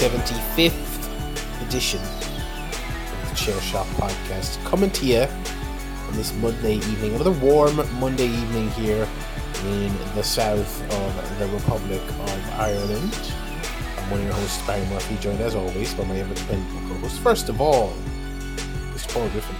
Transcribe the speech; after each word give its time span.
475th 0.00 1.68
edition 1.68 2.00
of 2.00 3.28
the 3.28 3.36
Chair 3.36 3.60
Shot 3.60 3.84
podcast 3.98 4.64
coming 4.64 4.90
to 4.92 5.04
you 5.04 5.20
on 5.20 6.12
this 6.14 6.32
Monday 6.36 6.76
evening, 6.76 7.16
another 7.16 7.32
warm 7.32 7.76
Monday 8.00 8.28
evening 8.28 8.70
here 8.70 9.06
in 9.66 9.94
the 10.14 10.22
south 10.22 10.80
of 10.90 11.38
the 11.38 11.46
Republic 11.48 12.00
of 12.00 12.50
Ireland. 12.52 13.14
I'm 13.98 14.10
one 14.10 14.20
of 14.20 14.26
your 14.26 14.34
hosts, 14.36 14.66
Barry 14.66 14.86
Murphy, 14.86 15.18
joined 15.18 15.42
as 15.42 15.54
always 15.54 15.92
by 15.92 16.04
my 16.06 16.16
ever 16.16 16.32
dependable 16.32 16.80
co 16.88 16.94
host. 17.00 17.20
First 17.20 17.50
of 17.50 17.60
all, 17.60 17.92
Mr. 18.94 19.12
Paul 19.12 19.28
Griffin. 19.28 19.56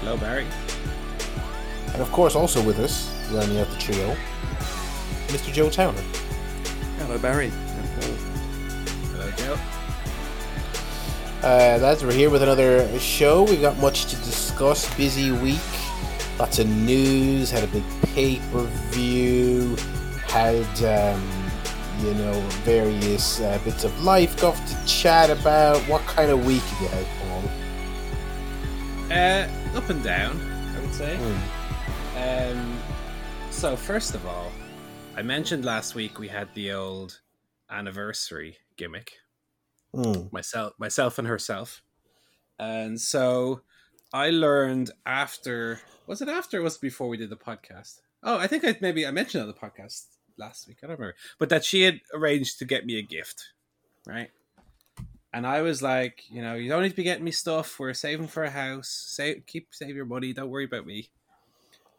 Hello, 0.00 0.16
Barry. 0.16 0.48
And 1.92 2.02
of 2.02 2.10
course, 2.10 2.34
also 2.34 2.60
with 2.60 2.80
us, 2.80 3.08
rounding 3.30 3.60
out 3.60 3.70
the 3.70 3.78
trio, 3.78 4.16
Mr. 5.28 5.52
Joe 5.52 5.70
Towner. 5.70 6.02
Hello, 6.98 7.16
Barry. 7.18 7.52
Joe. 9.38 9.58
Uh, 11.42 11.78
lads, 11.80 12.04
we're 12.04 12.12
here 12.12 12.30
with 12.30 12.42
another 12.42 12.98
show. 12.98 13.44
We've 13.44 13.60
got 13.60 13.78
much 13.78 14.06
to 14.06 14.16
discuss. 14.16 14.92
Busy 14.96 15.30
week. 15.30 15.60
Lots 16.38 16.58
of 16.58 16.68
news. 16.68 17.50
Had 17.50 17.64
a 17.64 17.68
big 17.68 17.84
pay 18.14 18.40
per 18.50 18.64
view. 18.90 19.76
Had, 20.26 20.82
um, 20.82 21.50
you 22.00 22.14
know, 22.14 22.40
various 22.64 23.40
uh, 23.40 23.58
bits 23.64 23.84
of 23.84 24.02
life 24.02 24.36
stuff 24.38 24.58
to 24.68 24.86
chat 24.86 25.30
about. 25.30 25.78
What 25.88 26.02
kind 26.02 26.30
of 26.30 26.44
week 26.44 26.62
have 26.62 26.82
you 26.82 26.88
had, 26.88 27.06
Paul? 27.20 27.42
Uh, 29.10 29.78
up 29.78 29.88
and 29.88 30.02
down, 30.02 30.40
I 30.76 30.80
would 30.80 30.94
say. 30.94 31.16
Hmm. 31.16 31.58
Um, 32.18 32.78
so 33.50 33.76
first 33.76 34.14
of 34.14 34.26
all, 34.26 34.50
I 35.16 35.22
mentioned 35.22 35.64
last 35.64 35.94
week 35.94 36.18
we 36.18 36.28
had 36.28 36.48
the 36.54 36.72
old 36.72 37.20
anniversary 37.70 38.56
gimmick, 38.76 39.12
Hmm. 39.94 40.28
myself, 40.32 40.74
myself 40.78 41.18
and 41.18 41.26
herself, 41.26 41.82
and 42.58 43.00
so 43.00 43.62
I 44.12 44.30
learned 44.30 44.90
after. 45.06 45.80
Was 46.06 46.22
it 46.22 46.28
after? 46.28 46.58
Or 46.58 46.62
was 46.62 46.76
it 46.76 46.80
before 46.80 47.08
we 47.08 47.16
did 47.16 47.30
the 47.30 47.36
podcast? 47.36 48.00
Oh, 48.22 48.38
I 48.38 48.46
think 48.46 48.64
I 48.64 48.76
maybe 48.80 49.06
I 49.06 49.10
mentioned 49.10 49.42
on 49.42 49.48
the 49.48 49.54
podcast 49.54 50.06
last 50.36 50.66
week. 50.66 50.78
I 50.82 50.86
don't 50.86 50.98
remember, 50.98 51.16
but 51.38 51.48
that 51.50 51.64
she 51.64 51.82
had 51.82 52.00
arranged 52.14 52.58
to 52.58 52.64
get 52.64 52.86
me 52.86 52.98
a 52.98 53.02
gift, 53.02 53.52
right? 54.06 54.30
And 55.32 55.46
I 55.46 55.60
was 55.60 55.82
like, 55.82 56.24
you 56.30 56.40
know, 56.40 56.54
you 56.54 56.68
don't 56.68 56.82
need 56.82 56.90
to 56.90 56.96
be 56.96 57.02
getting 57.02 57.24
me 57.24 57.30
stuff. 57.30 57.78
We're 57.78 57.92
saving 57.92 58.28
for 58.28 58.44
a 58.44 58.50
house. 58.50 58.88
Save, 58.88 59.44
keep 59.46 59.68
save 59.72 59.94
your 59.94 60.06
money. 60.06 60.32
Don't 60.32 60.48
worry 60.48 60.64
about 60.64 60.86
me. 60.86 61.10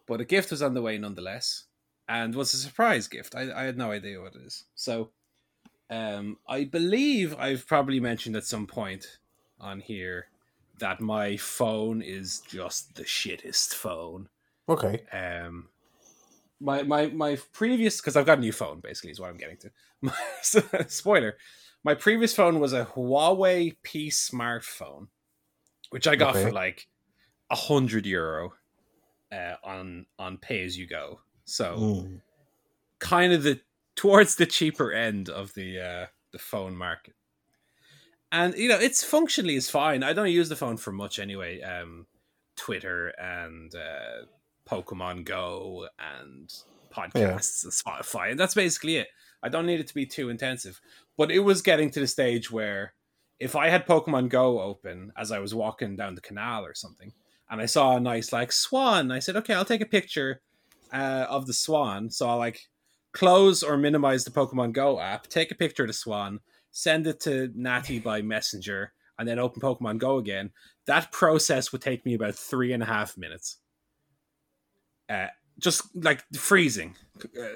But 0.08 0.22
a 0.22 0.26
gift 0.26 0.50
was 0.50 0.64
on 0.64 0.74
the 0.74 0.82
way 0.82 0.98
nonetheless, 0.98 1.66
and 2.08 2.34
was 2.34 2.54
a 2.54 2.58
surprise 2.58 3.08
gift. 3.08 3.36
I, 3.36 3.52
I 3.54 3.64
had 3.64 3.78
no 3.78 3.92
idea 3.92 4.20
what 4.20 4.36
it 4.36 4.42
is. 4.44 4.66
So, 4.74 5.12
um, 5.90 6.40
I 6.48 6.66
believe 6.66 7.36
I've 7.38 7.68
probably 7.68 8.00
mentioned 8.00 8.36
at 8.36 8.46
some 8.46 8.68
point 8.68 9.20
on 9.60 9.80
here 9.82 10.30
that 10.80 11.02
my 11.02 11.38
phone 11.38 12.02
is 12.02 12.42
just 12.42 12.96
the 12.96 13.04
shittest 13.04 13.74
phone. 13.74 14.30
Okay. 14.68 15.10
Um, 15.12 15.70
my 16.60 16.84
my 16.84 17.08
my 17.08 17.38
previous 17.54 18.02
because 18.02 18.16
I've 18.18 18.26
got 18.26 18.38
a 18.40 18.42
new 18.42 18.52
phone 18.52 18.82
basically 18.82 19.12
is 19.12 19.20
what 19.20 19.30
I'm 19.30 19.38
getting 19.38 19.58
to. 19.60 19.72
My, 20.02 20.16
spoiler: 20.88 21.38
my 21.84 21.96
previous 21.96 22.36
phone 22.36 22.60
was 22.60 22.74
a 22.74 22.86
Huawei 22.86 23.78
P 23.84 24.10
smartphone, 24.10 25.10
which 25.92 26.08
I 26.08 26.16
got 26.18 26.36
Okay. 26.36 26.38
for 26.38 26.52
like 26.52 26.90
a 27.52 27.56
hundred 27.56 28.06
euro 28.08 28.54
uh, 29.32 29.56
on 29.64 30.08
on 30.20 30.38
pay 30.40 30.64
as 30.64 30.78
you 30.78 30.88
go. 30.88 31.22
So 31.46 31.90
Hmm. 31.90 32.20
kind 33.00 33.34
of 33.34 33.44
the 33.44 33.62
towards 34.00 34.36
the 34.36 34.46
cheaper 34.46 34.94
end 34.94 35.28
of 35.28 35.54
the 35.56 35.78
uh, 35.78 36.06
the 36.32 36.40
phone 36.40 36.74
market. 36.74 37.16
And 38.32 38.56
you 38.56 38.70
know, 38.70 38.80
it's 38.80 39.04
functionally 39.04 39.56
is 39.56 39.70
fine. 39.70 40.04
I 40.04 40.14
don't 40.14 40.32
use 40.32 40.48
the 40.48 40.56
phone 40.56 40.78
for 40.78 40.94
much 40.94 41.20
anyway. 41.20 41.62
Um, 41.62 42.08
Twitter 42.56 43.10
and 43.20 43.76
uh, 43.76 44.26
Pokemon 44.66 45.26
Go 45.26 45.90
and 46.00 46.50
podcasts 46.96 47.66
and 47.66 47.74
Spotify, 47.74 48.32
and 48.32 48.40
that's 48.40 48.56
basically 48.56 48.96
it. 48.96 49.08
I 49.44 49.50
don't 49.50 49.66
need 49.66 49.82
it 49.82 49.88
to 49.88 49.94
be 49.94 50.06
too 50.06 50.30
intensive. 50.30 50.80
But 51.18 51.30
it 51.30 51.40
was 51.40 51.62
getting 51.62 51.92
to 51.92 52.00
the 52.00 52.08
stage 52.08 52.50
where 52.50 52.94
if 53.38 53.58
I 53.58 53.68
had 53.68 53.86
Pokemon 53.86 54.30
Go 54.30 54.62
open 54.62 55.12
as 55.18 55.30
I 55.30 55.40
was 55.40 55.54
walking 55.54 55.98
down 55.98 56.16
the 56.16 56.22
canal 56.22 56.66
or 56.66 56.74
something, 56.74 57.12
and 57.50 57.60
I 57.60 57.66
saw 57.66 57.98
a 57.98 58.00
nice 58.00 58.32
like 58.32 58.54
swan, 58.54 59.12
I 59.12 59.20
said, 59.20 59.36
okay, 59.36 59.56
I'll 59.56 59.66
take 59.66 59.82
a 59.82 59.86
picture 59.86 60.40
uh, 60.94 61.26
of 61.30 61.48
the 61.48 61.54
swan. 61.54 62.10
So 62.10 62.30
I'll 62.30 62.38
like 62.38 62.70
close 63.12 63.64
or 63.64 63.78
minimize 63.78 64.24
the 64.24 64.32
Pokemon 64.32 64.74
Go 64.74 65.00
app, 65.00 65.28
take 65.28 65.52
a 65.52 65.56
picture 65.56 65.84
of 65.84 65.90
the 65.90 65.94
swan, 65.94 66.40
send 66.72 67.08
it 67.08 67.20
to 67.22 67.52
Natty 67.56 68.00
by 68.12 68.22
Messenger, 68.22 68.94
and 69.18 69.28
then 69.28 69.40
open 69.40 69.62
Pokemon 69.62 69.98
Go 69.98 70.18
again. 70.18 70.52
That 70.86 71.12
process 71.12 71.72
would 71.72 71.82
take 71.82 72.06
me 72.06 72.14
about 72.14 72.36
three 72.36 72.74
and 72.74 72.84
a 72.84 72.88
half 72.88 73.18
minutes. 73.18 73.58
Uh, 75.10 75.28
just 75.60 75.84
like 75.96 76.24
freezing. 76.34 76.96
Uh, 77.24 77.48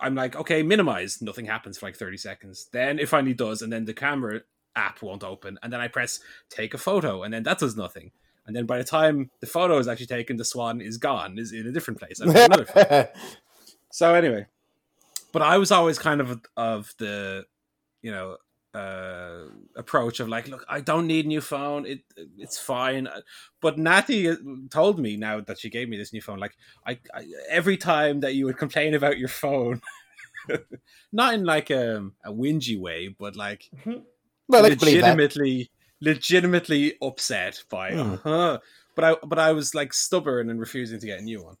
I'm 0.00 0.14
like, 0.14 0.34
okay, 0.34 0.62
minimize. 0.62 1.22
Nothing 1.22 1.46
happens 1.46 1.78
for 1.78 1.86
like 1.86 1.96
30 1.96 2.16
seconds. 2.16 2.68
Then 2.72 2.98
it 2.98 3.08
finally 3.08 3.34
does, 3.34 3.62
and 3.62 3.72
then 3.72 3.84
the 3.84 3.94
camera 3.94 4.40
app 4.74 5.02
won't 5.02 5.22
open. 5.22 5.58
And 5.62 5.72
then 5.72 5.80
I 5.80 5.88
press 5.88 6.20
take 6.50 6.74
a 6.74 6.78
photo, 6.78 7.22
and 7.22 7.32
then 7.32 7.44
that 7.44 7.58
does 7.58 7.76
nothing. 7.76 8.10
And 8.46 8.54
then 8.54 8.66
by 8.66 8.78
the 8.78 8.84
time 8.84 9.30
the 9.40 9.46
photo 9.46 9.78
is 9.78 9.88
actually 9.88 10.06
taken, 10.06 10.36
the 10.36 10.44
swan 10.44 10.80
is 10.80 10.98
gone, 10.98 11.38
is 11.38 11.52
in 11.52 11.66
a 11.66 11.72
different 11.72 12.00
place. 12.00 12.20
I've 12.20 12.34
another 12.34 12.66
phone. 12.66 13.06
So 13.94 14.12
anyway, 14.12 14.46
but 15.34 15.42
I 15.42 15.58
was 15.58 15.72
always 15.72 15.98
kind 15.98 16.20
of 16.20 16.40
of 16.56 16.94
the, 16.98 17.44
you 18.02 18.12
know, 18.12 18.36
uh, 18.72 19.46
approach 19.74 20.20
of 20.20 20.28
like, 20.28 20.46
look, 20.46 20.64
I 20.68 20.80
don't 20.80 21.08
need 21.08 21.24
a 21.24 21.28
new 21.28 21.40
phone. 21.40 21.86
It 21.86 22.02
it's 22.38 22.56
fine. 22.56 23.08
But 23.60 23.76
Natty 23.76 24.32
told 24.70 25.00
me 25.00 25.16
now 25.16 25.40
that 25.40 25.58
she 25.58 25.70
gave 25.70 25.88
me 25.88 25.96
this 25.96 26.12
new 26.12 26.22
phone, 26.22 26.38
like 26.38 26.56
I, 26.86 26.98
I 27.12 27.26
every 27.50 27.76
time 27.76 28.20
that 28.20 28.36
you 28.36 28.46
would 28.46 28.56
complain 28.56 28.94
about 28.94 29.18
your 29.18 29.28
phone, 29.28 29.82
not 31.12 31.34
in 31.34 31.44
like 31.44 31.68
a, 31.70 32.08
a 32.24 32.32
whingy 32.32 32.78
way, 32.78 33.08
but 33.08 33.34
like 33.34 33.68
well, 34.46 34.64
I 34.64 34.70
can 34.70 34.78
legitimately 34.78 35.70
legitimately 36.00 36.94
upset 37.02 37.64
by 37.68 37.88
it. 37.88 37.94
Hmm. 37.94 38.12
Uh-huh. 38.12 38.58
but 38.94 39.04
I 39.04 39.16
but 39.26 39.40
I 39.40 39.50
was 39.50 39.74
like 39.74 39.92
stubborn 39.92 40.48
and 40.48 40.60
refusing 40.60 41.00
to 41.00 41.06
get 41.06 41.18
a 41.18 41.24
new 41.24 41.42
one. 41.42 41.56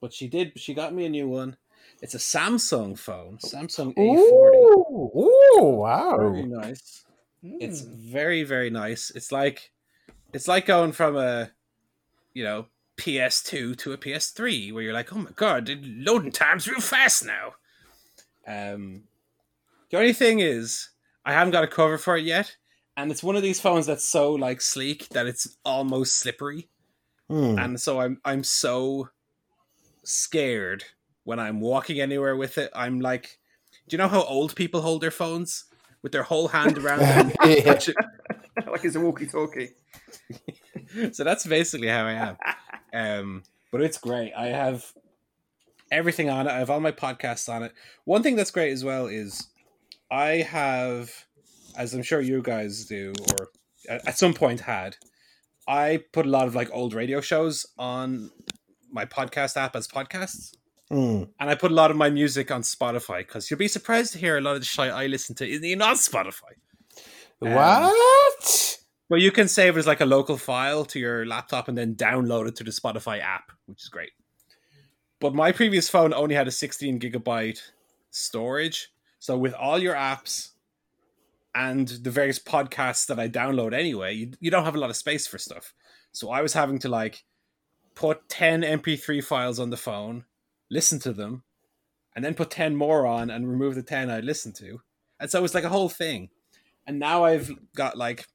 But 0.00 0.12
she 0.12 0.26
did 0.26 0.58
she 0.58 0.74
got 0.74 0.92
me 0.92 1.06
a 1.06 1.08
new 1.08 1.28
one. 1.28 1.56
It's 2.02 2.14
a 2.14 2.18
Samsung 2.18 2.98
phone, 2.98 3.38
Samsung 3.38 3.94
A40. 3.94 3.98
Ooh, 3.98 5.10
ooh, 5.16 5.64
wow. 5.64 6.16
Very 6.16 6.46
nice. 6.46 7.04
Hmm. 7.42 7.56
It's 7.60 7.80
very 7.80 8.42
very 8.42 8.70
nice. 8.70 9.10
It's 9.14 9.30
like 9.32 9.70
it's 10.32 10.48
like 10.48 10.66
going 10.66 10.92
from 10.92 11.16
a 11.16 11.50
you 12.32 12.44
know 12.44 12.66
PS2 12.96 13.76
to 13.78 13.92
a 13.92 13.98
PS3 13.98 14.72
where 14.72 14.82
you're 14.82 14.92
like, 14.94 15.12
"Oh 15.12 15.18
my 15.18 15.30
god, 15.34 15.66
the 15.66 15.78
loading 15.82 16.32
times 16.32 16.68
real 16.68 16.80
fast 16.80 17.24
now." 17.24 17.54
Um 18.46 19.04
the 19.90 19.98
only 19.98 20.12
thing 20.12 20.40
is 20.40 20.90
I 21.24 21.32
haven't 21.32 21.52
got 21.52 21.64
a 21.64 21.68
cover 21.68 21.98
for 21.98 22.16
it 22.16 22.24
yet, 22.24 22.56
and 22.96 23.10
it's 23.10 23.22
one 23.22 23.36
of 23.36 23.42
these 23.42 23.60
phones 23.60 23.86
that's 23.86 24.04
so 24.04 24.32
like 24.32 24.60
sleek 24.60 25.08
that 25.10 25.26
it's 25.26 25.56
almost 25.64 26.18
slippery. 26.18 26.68
Hmm. 27.28 27.58
And 27.58 27.80
so 27.80 28.00
I'm 28.00 28.20
I'm 28.24 28.44
so 28.44 29.10
scared 30.02 30.84
when 31.24 31.38
I'm 31.38 31.60
walking 31.60 32.00
anywhere 32.00 32.36
with 32.36 32.58
it. 32.58 32.70
I'm 32.74 33.00
like 33.00 33.38
do 33.88 33.94
you 33.94 33.98
know 33.98 34.08
how 34.08 34.22
old 34.22 34.54
people 34.54 34.82
hold 34.82 35.02
their 35.02 35.10
phones? 35.10 35.64
With 36.02 36.12
their 36.12 36.22
whole 36.22 36.48
hand 36.48 36.78
around 36.84 37.00
them. 37.00 37.32
Yeah. 37.44 37.78
like 38.70 38.84
it's 38.84 38.96
a 38.96 39.00
walkie-talkie. 39.00 39.70
so 41.12 41.24
that's 41.24 41.46
basically 41.46 41.88
how 41.88 42.06
I 42.06 42.12
am. 42.12 42.36
Um, 42.92 43.42
but 43.70 43.82
it's 43.82 43.98
great. 43.98 44.32
I 44.32 44.46
have 44.46 44.92
everything 45.90 46.30
on 46.30 46.46
it. 46.46 46.50
I 46.50 46.58
have 46.58 46.70
all 46.70 46.80
my 46.80 46.92
podcasts 46.92 47.52
on 47.52 47.62
it. 47.62 47.72
One 48.04 48.22
thing 48.22 48.36
that's 48.36 48.50
great 48.50 48.72
as 48.72 48.84
well 48.84 49.06
is 49.06 49.48
I 50.10 50.36
have, 50.36 51.12
as 51.76 51.94
I'm 51.94 52.02
sure 52.02 52.20
you 52.20 52.42
guys 52.42 52.86
do, 52.86 53.12
or 53.32 53.48
at, 53.88 54.08
at 54.08 54.18
some 54.18 54.34
point 54.34 54.60
had, 54.60 54.96
I 55.68 56.02
put 56.12 56.26
a 56.26 56.30
lot 56.30 56.46
of 56.46 56.54
like 56.54 56.70
old 56.72 56.94
radio 56.94 57.20
shows 57.20 57.66
on 57.78 58.30
my 58.90 59.04
podcast 59.04 59.56
app 59.56 59.76
as 59.76 59.86
podcasts. 59.86 60.54
Hmm. 60.90 61.24
And 61.38 61.48
I 61.48 61.54
put 61.54 61.70
a 61.70 61.74
lot 61.74 61.90
of 61.90 61.96
my 61.96 62.10
music 62.10 62.50
on 62.50 62.62
Spotify 62.62 63.18
because 63.18 63.50
you'll 63.50 63.58
be 63.58 63.68
surprised 63.68 64.12
to 64.12 64.18
hear 64.18 64.36
a 64.36 64.40
lot 64.40 64.56
of 64.56 64.60
the 64.60 64.66
shit 64.66 64.90
I 64.90 65.06
listen 65.06 65.36
to 65.36 65.48
isn't 65.48 65.82
on 65.82 65.94
Spotify. 65.94 66.54
Um, 67.42 67.52
What? 67.54 68.78
Well, 69.08 69.20
you 69.20 69.30
can 69.32 69.48
save 69.48 69.76
it 69.76 69.80
as 69.80 69.86
like 69.86 70.00
a 70.00 70.06
local 70.06 70.36
file 70.36 70.84
to 70.86 70.98
your 70.98 71.26
laptop 71.26 71.68
and 71.68 71.78
then 71.78 71.94
download 71.94 72.48
it 72.48 72.56
to 72.56 72.64
the 72.64 72.70
Spotify 72.70 73.20
app, 73.20 73.52
which 73.66 73.82
is 73.82 73.88
great. 73.88 74.10
But 75.20 75.34
my 75.34 75.52
previous 75.52 75.88
phone 75.88 76.14
only 76.14 76.34
had 76.34 76.48
a 76.48 76.52
16 76.52 76.98
gigabyte 76.98 77.60
storage. 78.10 78.88
So 79.18 79.36
with 79.36 79.54
all 79.54 79.78
your 79.78 79.94
apps 79.94 80.50
and 81.54 81.88
the 81.88 82.10
various 82.10 82.38
podcasts 82.38 83.06
that 83.06 83.18
I 83.18 83.28
download 83.28 83.74
anyway, 83.74 84.14
you, 84.14 84.32
you 84.40 84.50
don't 84.50 84.64
have 84.64 84.76
a 84.76 84.78
lot 84.78 84.90
of 84.90 84.96
space 84.96 85.26
for 85.26 85.38
stuff. 85.38 85.74
So 86.12 86.30
I 86.30 86.40
was 86.40 86.54
having 86.54 86.78
to 86.80 86.88
like 86.88 87.24
put 87.94 88.28
10 88.28 88.62
MP3 88.62 89.22
files 89.22 89.60
on 89.60 89.70
the 89.70 89.76
phone, 89.76 90.24
listen 90.70 90.98
to 91.00 91.12
them, 91.12 91.42
and 92.14 92.24
then 92.24 92.34
put 92.34 92.50
10 92.50 92.76
more 92.76 93.06
on 93.06 93.30
and 93.30 93.48
remove 93.48 93.74
the 93.74 93.82
10 93.82 94.10
I 94.10 94.20
listened 94.20 94.54
to. 94.56 94.80
And 95.18 95.30
so 95.30 95.38
it 95.38 95.42
was 95.42 95.54
like 95.54 95.64
a 95.64 95.68
whole 95.68 95.88
thing. 95.88 96.30
And 96.86 96.98
now 96.98 97.24
I've 97.24 97.50
got 97.74 97.96
like 97.96 98.26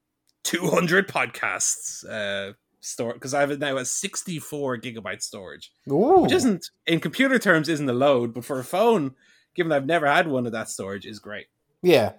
200 0.43 1.07
podcasts 1.07 2.07
uh, 2.07 2.53
stored 2.79 3.15
because 3.15 3.33
I 3.33 3.41
have 3.41 3.57
now 3.59 3.77
a 3.77 3.85
64 3.85 4.77
gigabyte 4.77 5.21
storage, 5.21 5.71
Ooh. 5.89 6.21
which 6.21 6.31
isn't, 6.31 6.69
in 6.85 6.99
computer 6.99 7.39
terms, 7.39 7.67
isn't 7.69 7.89
a 7.89 7.93
load, 7.93 8.33
but 8.33 8.45
for 8.45 8.59
a 8.59 8.63
phone, 8.63 9.15
given 9.55 9.71
I've 9.71 9.85
never 9.85 10.07
had 10.07 10.27
one 10.27 10.45
of 10.45 10.51
that 10.51 10.69
storage, 10.69 11.05
is 11.05 11.19
great. 11.19 11.47
yeah. 11.81 12.13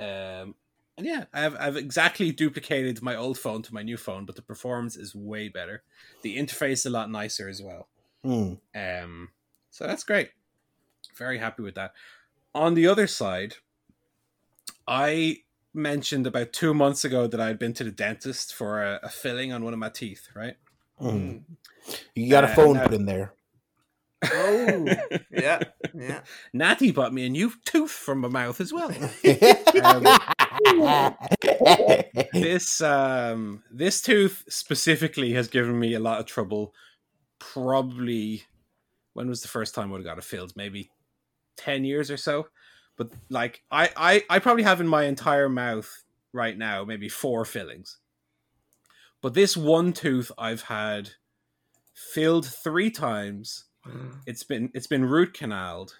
Um, 0.00 0.54
and 0.96 1.06
yeah, 1.06 1.24
I've 1.32 1.56
I've 1.56 1.76
exactly 1.76 2.32
duplicated 2.32 3.02
my 3.02 3.14
old 3.16 3.38
phone 3.38 3.62
to 3.62 3.74
my 3.74 3.82
new 3.82 3.96
phone, 3.96 4.24
but 4.24 4.34
the 4.36 4.42
performance 4.42 4.96
is 4.96 5.14
way 5.14 5.48
better. 5.48 5.82
The 6.22 6.36
interface 6.36 6.86
a 6.86 6.90
lot 6.90 7.10
nicer 7.10 7.48
as 7.48 7.62
well. 7.62 7.88
Hmm. 8.28 8.54
Um, 8.78 9.30
so 9.70 9.86
that's 9.86 10.04
great. 10.04 10.28
Very 11.16 11.38
happy 11.38 11.62
with 11.62 11.76
that. 11.76 11.94
On 12.54 12.74
the 12.74 12.86
other 12.86 13.06
side, 13.06 13.54
I 14.86 15.38
mentioned 15.72 16.26
about 16.26 16.52
two 16.52 16.74
months 16.74 17.04
ago 17.06 17.26
that 17.26 17.40
I 17.40 17.46
had 17.46 17.58
been 17.58 17.72
to 17.74 17.84
the 17.84 17.90
dentist 17.90 18.54
for 18.54 18.82
a, 18.82 19.00
a 19.02 19.08
filling 19.08 19.50
on 19.52 19.64
one 19.64 19.72
of 19.72 19.78
my 19.78 19.88
teeth. 19.88 20.28
Right? 20.34 20.56
Hmm. 20.98 21.38
You 22.14 22.30
got 22.30 22.44
a 22.44 22.48
Uh, 22.48 22.54
phone 22.54 22.74
now- 22.74 22.84
put 22.84 22.94
in 22.94 23.06
there. 23.06 23.32
Oh, 24.30 24.84
yeah, 25.30 25.60
yeah. 25.94 26.20
Natty 26.52 26.90
bought 26.90 27.14
me 27.14 27.24
a 27.24 27.28
new 27.28 27.52
tooth 27.64 27.92
from 27.92 28.18
my 28.18 28.26
mouth 28.28 28.60
as 28.60 28.72
well. 28.72 28.88
this 32.32 32.80
um 32.82 33.62
this 33.70 34.02
tooth 34.02 34.42
specifically 34.48 35.32
has 35.34 35.46
given 35.48 35.78
me 35.78 35.94
a 35.94 36.00
lot 36.00 36.18
of 36.18 36.26
trouble 36.26 36.74
probably 37.38 38.44
when 39.14 39.28
was 39.28 39.42
the 39.42 39.48
first 39.48 39.74
time 39.74 39.88
i 39.88 39.92
would 39.92 39.98
have 40.00 40.06
got 40.06 40.18
a 40.18 40.22
filled 40.22 40.52
maybe 40.56 40.90
10 41.58 41.84
years 41.84 42.10
or 42.10 42.16
so. 42.16 42.48
But 42.96 43.10
like 43.28 43.62
I, 43.70 43.90
I 43.96 44.24
i 44.30 44.38
probably 44.38 44.62
have 44.62 44.80
in 44.80 44.88
my 44.88 45.04
entire 45.04 45.48
mouth 45.48 46.02
right 46.32 46.56
now 46.56 46.84
maybe 46.84 47.08
four 47.08 47.44
fillings. 47.44 47.98
But 49.20 49.34
this 49.34 49.56
one 49.56 49.92
tooth 49.92 50.32
i've 50.38 50.62
had 50.62 51.10
filled 51.94 52.46
three 52.46 52.90
times. 52.90 53.66
It's 54.26 54.42
been 54.42 54.70
it's 54.74 54.86
been 54.86 55.04
root 55.04 55.32
canaled. 55.34 55.94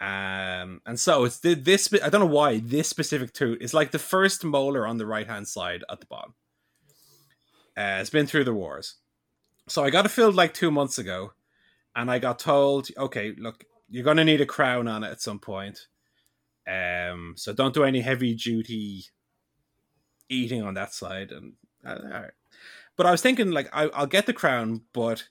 Um 0.00 0.80
and 0.86 0.98
so 0.98 1.24
it's 1.24 1.38
the, 1.38 1.54
this 1.54 1.92
i 2.02 2.08
don't 2.08 2.20
know 2.20 2.26
why 2.26 2.58
this 2.58 2.88
specific 2.88 3.32
tooth 3.32 3.58
is 3.60 3.74
like 3.74 3.92
the 3.92 3.98
first 3.98 4.44
molar 4.44 4.86
on 4.86 4.98
the 4.98 5.06
right 5.06 5.26
hand 5.26 5.46
side 5.46 5.84
at 5.88 6.00
the 6.00 6.06
bottom. 6.06 6.34
Uh, 7.76 7.98
it's 8.00 8.10
been 8.10 8.26
through 8.26 8.44
the 8.44 8.52
wars 8.52 8.96
so 9.70 9.84
i 9.84 9.90
got 9.90 10.04
it 10.04 10.10
filled 10.10 10.34
like 10.34 10.54
two 10.54 10.70
months 10.70 10.98
ago 10.98 11.32
and 11.96 12.10
i 12.10 12.18
got 12.18 12.38
told 12.38 12.88
okay 12.96 13.34
look 13.38 13.64
you're 13.88 14.04
gonna 14.04 14.24
need 14.24 14.40
a 14.40 14.46
crown 14.46 14.86
on 14.88 15.04
it 15.04 15.10
at 15.10 15.20
some 15.20 15.38
point 15.38 15.86
um 16.68 17.34
so 17.36 17.52
don't 17.52 17.74
do 17.74 17.84
any 17.84 18.00
heavy 18.00 18.34
duty 18.34 19.04
eating 20.28 20.62
on 20.62 20.74
that 20.74 20.92
side 20.92 21.32
and 21.32 21.54
uh, 21.84 22.22
but 22.96 23.06
i 23.06 23.10
was 23.10 23.22
thinking 23.22 23.50
like 23.50 23.68
I, 23.72 23.88
i'll 23.94 24.06
get 24.06 24.26
the 24.26 24.32
crown 24.32 24.82
but 24.92 25.28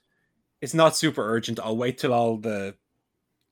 it's 0.60 0.74
not 0.74 0.96
super 0.96 1.22
urgent. 1.22 1.58
I'll 1.60 1.76
wait 1.76 1.98
till 1.98 2.12
all 2.12 2.36
the 2.36 2.74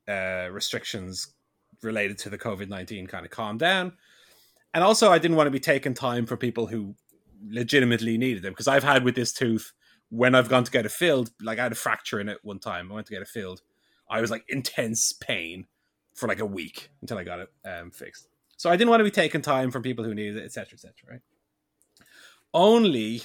uh, 0.07 0.49
restrictions 0.51 1.35
related 1.83 2.19
to 2.19 2.31
the 2.31 2.39
COVID 2.39 2.69
19 2.69 3.07
kind 3.07 3.25
of 3.25 3.31
calm 3.31 3.59
down. 3.59 3.93
And 4.75 4.85
also, 4.85 5.11
I 5.11 5.19
didn't 5.19 5.37
want 5.37 5.47
to 5.47 5.53
be 5.53 5.61
taking 5.61 5.95
time 5.95 6.27
for 6.27 6.37
people 6.37 6.67
who 6.67 6.95
legitimately 7.49 8.19
needed 8.19 8.43
them 8.43 8.53
because 8.53 8.69
I've 8.69 8.85
had 8.85 9.05
with 9.05 9.15
this 9.15 9.33
tooth 9.33 9.73
when 10.11 10.35
I've 10.35 10.49
gone 10.49 10.65
to 10.65 10.71
get 10.71 10.87
a 10.87 10.89
filled, 10.89 11.31
like 11.43 11.59
I 11.59 11.65
had 11.65 11.73
a 11.73 11.77
fracture 11.77 12.21
in 12.21 12.29
it 12.29 12.39
one 12.43 12.59
time. 12.59 12.91
I 12.91 12.95
went 12.95 13.07
to 13.09 13.13
get 13.13 13.23
a 13.23 13.27
filled. 13.27 13.63
I 14.11 14.21
was 14.21 14.31
like 14.31 14.45
intense 14.49 15.13
pain 15.13 15.67
for 16.15 16.29
like 16.29 16.41
a 16.41 16.47
week 16.47 16.91
until 17.03 17.19
I 17.19 17.25
got 17.25 17.41
it 17.41 17.53
um, 17.65 17.91
fixed. 17.91 18.29
So 18.57 18.71
I 18.71 18.77
didn't 18.77 18.91
want 18.91 19.01
to 19.01 19.05
be 19.05 19.11
taking 19.11 19.43
time 19.43 19.71
from 19.71 19.83
people 19.83 20.05
who 20.05 20.15
needed 20.15 20.37
it, 20.39 20.45
etc., 20.45 20.75
etc. 20.75 20.93
right? 21.11 21.21
Only 22.55 23.23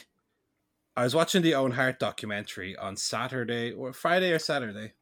I 0.95 1.03
was 1.03 1.15
watching 1.15 1.41
the 1.41 1.55
Owen 1.55 1.71
Hart 1.71 1.99
documentary 1.99 2.75
on 2.75 2.97
Saturday 2.97 3.71
or 3.71 3.93
Friday 3.93 4.31
or 4.31 4.39
Saturday, 4.39 4.93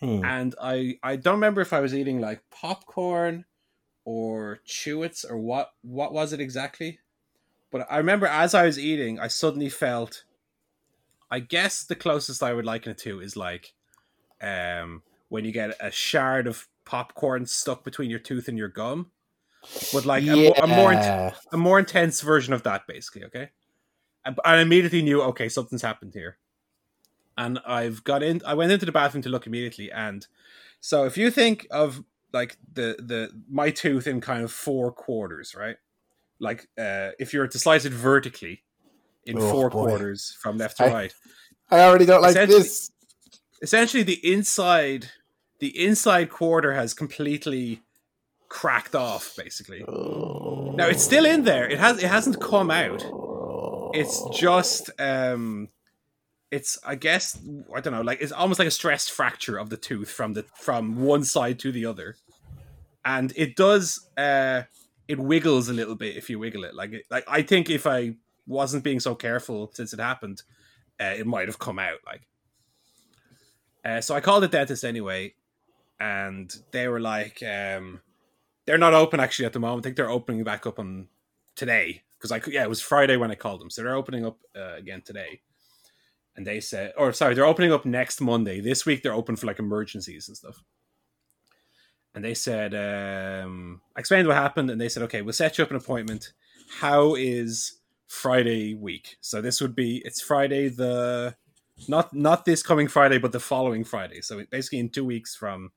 Hmm. 0.00 0.24
and 0.24 0.54
I 0.60 0.98
I 1.02 1.16
don't 1.16 1.34
remember 1.34 1.60
if 1.60 1.72
I 1.72 1.80
was 1.80 1.94
eating 1.94 2.20
like 2.20 2.42
popcorn 2.50 3.44
or 4.04 4.60
Chewits 4.66 5.28
or 5.28 5.36
what 5.36 5.72
what 5.82 6.12
was 6.12 6.32
it 6.32 6.40
exactly, 6.40 7.00
but 7.70 7.86
I 7.90 7.98
remember 7.98 8.26
as 8.26 8.54
I 8.54 8.64
was 8.66 8.78
eating, 8.78 9.18
I 9.18 9.28
suddenly 9.28 9.68
felt. 9.68 10.24
I 11.30 11.40
guess 11.40 11.84
the 11.84 11.94
closest 11.94 12.42
I 12.42 12.52
would 12.52 12.64
liken 12.64 12.92
it 12.92 12.98
to 12.98 13.20
is 13.20 13.36
like, 13.36 13.72
um, 14.42 15.02
when 15.28 15.44
you 15.44 15.52
get 15.52 15.76
a 15.80 15.90
shard 15.90 16.46
of 16.46 16.66
popcorn 16.84 17.46
stuck 17.46 17.84
between 17.84 18.10
your 18.10 18.18
tooth 18.18 18.48
and 18.48 18.58
your 18.58 18.68
gum, 18.68 19.12
but 19.92 20.06
like 20.06 20.24
a, 20.24 20.36
more, 20.36 20.54
a 20.62 20.66
more 20.66 20.92
Yeah. 20.92 21.34
a 21.52 21.56
more 21.56 21.78
intense 21.78 22.20
version 22.20 22.52
of 22.52 22.62
that, 22.64 22.86
basically. 22.86 23.24
Okay, 23.24 23.50
and 24.24 24.38
I 24.44 24.58
immediately 24.60 25.02
knew, 25.02 25.22
okay, 25.22 25.48
something's 25.48 25.82
happened 25.82 26.14
here, 26.14 26.38
and 27.36 27.60
I've 27.66 28.02
got 28.02 28.22
in. 28.22 28.40
I 28.44 28.54
went 28.54 28.72
into 28.72 28.86
the 28.86 28.92
bathroom 28.92 29.22
to 29.22 29.28
look 29.28 29.46
immediately, 29.46 29.92
and 29.92 30.26
so 30.80 31.04
if 31.04 31.16
you 31.16 31.30
think 31.30 31.66
of 31.70 32.02
like 32.32 32.56
the 32.72 32.96
the 32.98 33.30
my 33.48 33.70
tooth 33.70 34.06
in 34.06 34.20
kind 34.20 34.42
of 34.42 34.50
four 34.52 34.90
quarters, 34.92 35.54
right? 35.54 35.76
Like 36.40 36.68
uh, 36.78 37.10
if 37.18 37.32
you 37.32 37.40
were 37.40 37.48
to 37.48 37.58
slice 37.58 37.84
it 37.84 37.92
vertically 37.92 38.64
in 39.24 39.38
Oh, 39.38 39.50
four 39.50 39.70
boy. 39.70 39.86
quarters 39.88 40.36
from 40.40 40.58
left 40.58 40.76
to 40.78 40.84
I- 40.84 40.92
right, 40.92 41.14
I 41.70 41.80
already 41.80 42.06
don't 42.06 42.22
like 42.22 42.30
Essentially- 42.32 42.58
this. 42.62 42.90
essentially 43.62 44.02
the 44.02 44.20
inside 44.32 45.10
the 45.60 45.78
inside 45.84 46.30
quarter 46.30 46.72
has 46.74 46.94
completely 46.94 47.82
cracked 48.48 48.94
off 48.94 49.34
basically. 49.36 49.80
Now 49.86 50.86
it's 50.88 51.04
still 51.04 51.24
in 51.26 51.44
there. 51.44 51.68
It 51.68 51.78
has 51.78 52.02
it 52.02 52.08
hasn't 52.08 52.40
come 52.40 52.70
out. 52.70 53.04
It's 53.94 54.22
just 54.38 54.90
um 55.00 55.68
it's 56.52 56.76
i 56.84 56.96
guess 56.96 57.38
i 57.76 57.80
don't 57.80 57.92
know 57.92 58.00
like 58.02 58.20
it's 58.20 58.32
almost 58.32 58.58
like 58.58 58.66
a 58.66 58.72
stressed 58.72 59.12
fracture 59.12 59.56
of 59.56 59.70
the 59.70 59.76
tooth 59.76 60.10
from 60.10 60.32
the 60.32 60.44
from 60.56 61.00
one 61.00 61.22
side 61.24 61.58
to 61.60 61.70
the 61.70 61.84
other. 61.86 62.16
And 63.04 63.32
it 63.36 63.54
does 63.56 64.08
uh 64.16 64.62
it 65.06 65.18
wiggles 65.18 65.68
a 65.68 65.72
little 65.72 65.94
bit 65.94 66.16
if 66.16 66.28
you 66.30 66.38
wiggle 66.38 66.64
it. 66.64 66.74
Like 66.74 66.92
it, 66.92 67.04
like 67.10 67.24
i 67.28 67.42
think 67.42 67.68
if 67.70 67.86
i 67.86 68.14
wasn't 68.46 68.84
being 68.84 69.00
so 69.00 69.14
careful 69.14 69.70
since 69.72 69.92
it 69.92 70.00
happened 70.00 70.42
uh, 71.00 71.14
it 71.16 71.26
might 71.26 71.48
have 71.48 71.58
come 71.58 71.78
out 71.78 71.98
like 72.06 72.22
uh, 73.84 74.00
so 74.00 74.14
I 74.14 74.20
called 74.20 74.42
the 74.42 74.48
dentist 74.48 74.84
anyway, 74.84 75.34
and 75.98 76.54
they 76.72 76.88
were 76.88 77.00
like, 77.00 77.42
um, 77.42 78.00
they're 78.66 78.78
not 78.78 78.94
open 78.94 79.20
actually 79.20 79.46
at 79.46 79.52
the 79.52 79.60
moment. 79.60 79.80
I 79.80 79.84
think 79.84 79.96
they're 79.96 80.10
opening 80.10 80.44
back 80.44 80.66
up 80.66 80.78
on 80.78 81.08
today 81.56 82.02
because 82.18 82.32
I 82.32 82.40
yeah, 82.48 82.62
it 82.62 82.68
was 82.68 82.80
Friday 82.80 83.16
when 83.16 83.30
I 83.30 83.34
called 83.34 83.60
them, 83.60 83.70
so 83.70 83.82
they're 83.82 83.96
opening 83.96 84.26
up 84.26 84.38
uh, 84.56 84.74
again 84.76 85.02
today. 85.02 85.40
And 86.36 86.46
they 86.46 86.60
said, 86.60 86.92
or 86.96 87.12
sorry, 87.12 87.34
they're 87.34 87.44
opening 87.44 87.72
up 87.72 87.84
next 87.84 88.20
Monday. 88.20 88.60
This 88.60 88.86
week 88.86 89.02
they're 89.02 89.12
open 89.12 89.36
for 89.36 89.46
like 89.46 89.58
emergencies 89.58 90.28
and 90.28 90.36
stuff. 90.36 90.62
And 92.14 92.24
they 92.24 92.34
said, 92.34 92.74
um, 92.74 93.80
I 93.96 94.00
explained 94.00 94.28
what 94.28 94.36
happened, 94.36 94.70
and 94.70 94.80
they 94.80 94.88
said, 94.88 95.02
okay, 95.04 95.22
we'll 95.22 95.32
set 95.32 95.58
you 95.58 95.64
up 95.64 95.70
an 95.70 95.76
appointment. 95.76 96.32
How 96.80 97.14
is 97.14 97.79
Friday 98.10 98.74
week? 98.74 99.18
So 99.20 99.40
this 99.40 99.60
would 99.60 99.76
be 99.76 100.02
it's 100.04 100.20
Friday 100.20 100.68
the 100.68 101.36
not 101.86 102.12
not 102.12 102.44
this 102.44 102.60
coming 102.60 102.88
Friday, 102.88 103.18
but 103.18 103.30
the 103.30 103.38
following 103.38 103.84
Friday. 103.84 104.20
So 104.20 104.42
basically, 104.50 104.80
in 104.80 104.88
two 104.88 105.04
weeks 105.04 105.36
from 105.36 105.70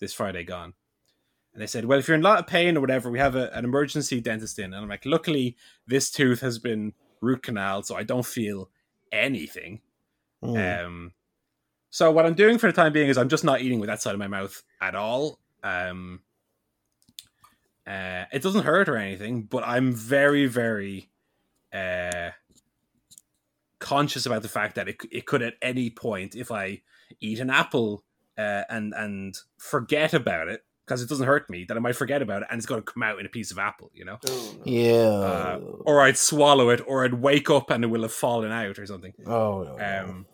this 0.00 0.12
Friday 0.12 0.42
gone. 0.42 0.74
And 1.52 1.62
they 1.62 1.68
said, 1.68 1.84
"Well, 1.84 2.00
if 2.00 2.08
you're 2.08 2.16
in 2.16 2.22
a 2.22 2.28
lot 2.28 2.40
of 2.40 2.48
pain 2.48 2.76
or 2.76 2.80
whatever, 2.80 3.08
we 3.08 3.20
have 3.20 3.36
a, 3.36 3.54
an 3.56 3.64
emergency 3.64 4.20
dentist 4.20 4.58
in." 4.58 4.74
And 4.74 4.82
I'm 4.82 4.88
like, 4.88 5.06
"Luckily, 5.06 5.56
this 5.86 6.10
tooth 6.10 6.40
has 6.40 6.58
been 6.58 6.92
root 7.20 7.44
canal, 7.44 7.84
so 7.84 7.94
I 7.94 8.02
don't 8.02 8.26
feel 8.26 8.68
anything." 9.12 9.80
Hmm. 10.42 10.56
Um, 10.56 11.12
so 11.90 12.10
what 12.10 12.26
I'm 12.26 12.34
doing 12.34 12.58
for 12.58 12.66
the 12.66 12.72
time 12.72 12.92
being 12.92 13.08
is 13.08 13.16
I'm 13.16 13.28
just 13.28 13.44
not 13.44 13.60
eating 13.60 13.78
with 13.78 13.86
that 13.86 14.02
side 14.02 14.12
of 14.12 14.18
my 14.18 14.26
mouth 14.26 14.60
at 14.80 14.96
all. 14.96 15.38
Um, 15.62 16.22
uh, 17.86 18.24
it 18.32 18.42
doesn't 18.42 18.64
hurt 18.64 18.88
or 18.88 18.96
anything, 18.96 19.44
but 19.44 19.62
I'm 19.64 19.92
very, 19.92 20.46
very 20.46 21.10
uh, 21.76 22.30
conscious 23.78 24.26
about 24.26 24.42
the 24.42 24.48
fact 24.48 24.74
that 24.76 24.88
it, 24.88 24.96
it 25.10 25.26
could 25.26 25.42
at 25.42 25.54
any 25.60 25.90
point, 25.90 26.34
if 26.34 26.50
I 26.50 26.82
eat 27.20 27.40
an 27.40 27.50
apple 27.50 28.04
uh, 28.38 28.62
and 28.68 28.94
and 28.94 29.36
forget 29.58 30.14
about 30.14 30.48
it 30.48 30.62
because 30.84 31.02
it 31.02 31.08
doesn't 31.08 31.26
hurt 31.26 31.50
me, 31.50 31.64
that 31.68 31.76
I 31.76 31.80
might 31.80 31.96
forget 31.96 32.22
about 32.22 32.42
it 32.42 32.48
and 32.50 32.58
it's 32.58 32.66
going 32.66 32.80
to 32.80 32.92
come 32.92 33.02
out 33.02 33.18
in 33.18 33.26
a 33.26 33.28
piece 33.28 33.50
of 33.50 33.58
apple, 33.58 33.90
you 33.92 34.04
know, 34.04 34.18
yeah. 34.64 34.92
uh, 34.92 35.60
or 35.84 36.00
I'd 36.00 36.16
swallow 36.16 36.70
it, 36.70 36.80
or 36.86 37.04
I'd 37.04 37.14
wake 37.14 37.50
up 37.50 37.70
and 37.70 37.82
it 37.82 37.88
will 37.88 38.02
have 38.02 38.12
fallen 38.12 38.52
out 38.52 38.78
or 38.78 38.86
something. 38.86 39.12
oh 39.26 39.62
no. 39.64 39.72
Um, 39.72 40.26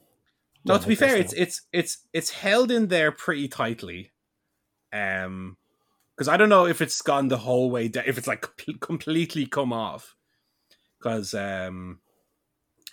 no, 0.64 0.74
Don't 0.74 0.82
to 0.82 0.88
be 0.88 0.94
fair, 0.94 1.16
it's 1.16 1.32
it's 1.32 1.62
it's 1.72 2.06
it's 2.12 2.30
held 2.30 2.70
in 2.70 2.88
there 2.88 3.10
pretty 3.10 3.48
tightly. 3.48 4.12
Um, 4.92 5.56
because 6.14 6.28
I 6.28 6.36
don't 6.36 6.50
know 6.50 6.66
if 6.66 6.80
it's 6.80 7.00
gone 7.00 7.28
the 7.28 7.38
whole 7.38 7.70
way 7.70 7.88
down, 7.88 8.04
if 8.06 8.18
it's 8.18 8.26
like 8.26 8.42
com- 8.42 8.78
completely 8.78 9.46
come 9.46 9.72
off. 9.72 10.14
Because 11.02 11.34
um, 11.34 11.98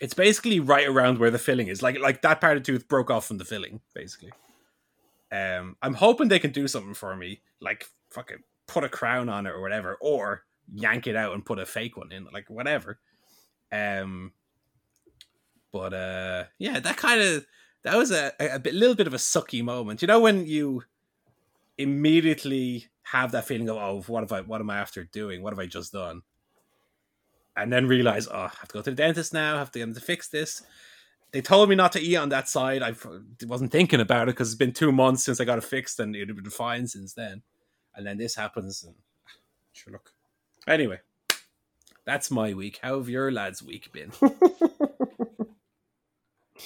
it's 0.01 0.13
basically 0.13 0.60
right 0.60 0.88
around 0.88 1.20
where 1.20 1.32
the 1.32 1.38
filling 1.38 1.68
is, 1.68 1.84
like 1.84 2.00
like 2.00 2.22
that 2.22 2.42
part 2.42 2.58
of 2.58 2.63
the 2.63 2.72
tooth 2.72 2.88
broke 2.88 3.12
off 3.12 3.28
from 3.28 3.38
the 3.38 3.46
filling, 3.46 3.82
basically. 3.94 4.32
Um, 5.32 5.75
I'm 5.82 5.94
hoping 5.94 6.28
they 6.28 6.39
can 6.39 6.51
do 6.51 6.68
something 6.68 6.96
for 6.96 7.16
me, 7.16 7.42
like 7.62 7.86
fucking 8.10 8.39
put 8.68 8.84
a 8.84 8.89
crown 8.89 9.30
on 9.30 9.46
it 9.46 9.51
or 9.51 9.62
whatever, 9.62 9.98
or 10.01 10.44
yank 10.74 11.08
it 11.08 11.16
out 11.16 11.34
and 11.34 11.46
put 11.46 11.60
a 11.60 11.66
fake 11.66 11.98
one 11.98 12.12
in, 12.12 12.28
like 12.34 12.50
whatever. 12.50 13.00
Um, 13.72 14.34
but 15.72 15.94
uh, 15.94 16.46
yeah, 16.58 16.80
that 16.80 16.98
kind 16.98 17.22
of 17.22 17.46
that 17.84 17.96
was 17.96 18.12
a, 18.12 18.34
a 18.39 18.60
bit, 18.60 18.74
little 18.74 18.96
bit 18.96 19.08
of 19.08 19.13
a 19.13 19.18
sucky 19.18 19.63
moment. 19.63 20.01
You 20.01 20.08
know 20.08 20.20
when 20.20 20.46
you 20.46 20.84
immediately 21.78 22.88
have 23.04 23.32
that 23.32 23.46
feeling 23.46 23.70
of 23.70 23.78
oh, 23.78 24.04
what 24.08 24.22
have 24.22 24.32
I, 24.32 24.42
what 24.42 24.62
am 24.62 24.70
I 24.70 24.80
after 24.80 25.04
doing? 25.04 25.42
What 25.42 25.54
have 25.54 25.60
I 25.60 25.66
just 25.66 25.94
done? 25.94 26.24
And 27.62 27.72
then 27.72 27.88
realize, 27.88 28.28
oh, 28.28 28.38
I 28.38 28.51
have 28.60 28.68
to 28.70 28.74
go 28.74 28.82
to 28.82 28.89
the 28.92 28.96
dentist 28.96 29.34
now. 29.34 29.56
I 29.56 29.60
have 29.60 29.72
to 29.72 29.80
get 29.80 29.86
them 29.86 29.96
to 29.96 30.01
fix 30.01 30.28
this. 30.28 30.63
They 31.32 31.42
told 31.42 31.70
me 31.70 31.75
not 31.75 31.92
to 31.92 32.01
eat 32.01 32.16
on 32.16 32.30
that 32.30 32.50
side. 32.50 32.82
I 32.82 32.94
wasn't 33.46 33.72
thinking 33.72 34.00
about 34.00 34.30
it 34.30 34.36
because 34.36 34.50
it's 34.50 34.58
been 34.58 34.74
two 34.74 34.92
months 34.92 35.24
since 35.24 35.39
I 35.39 35.46
got 35.46 35.60
it 35.60 35.63
fixed, 35.63 36.00
and 36.00 36.16
it 36.16 36.28
had 36.28 36.36
been 36.36 36.50
fine 36.50 36.88
since 36.88 37.13
then. 37.13 37.44
And 37.96 38.06
then 38.06 38.18
this 38.18 38.36
happens, 38.36 38.84
and 38.84 38.96
sure, 39.74 39.94
look. 39.94 40.12
Anyway, 40.68 41.00
that's 42.06 42.32
my 42.32 42.54
week. 42.54 42.80
How 42.82 42.98
have 42.98 43.10
your 43.10 43.32
lads' 43.32 43.62
week 43.62 43.92
been? 43.94 44.12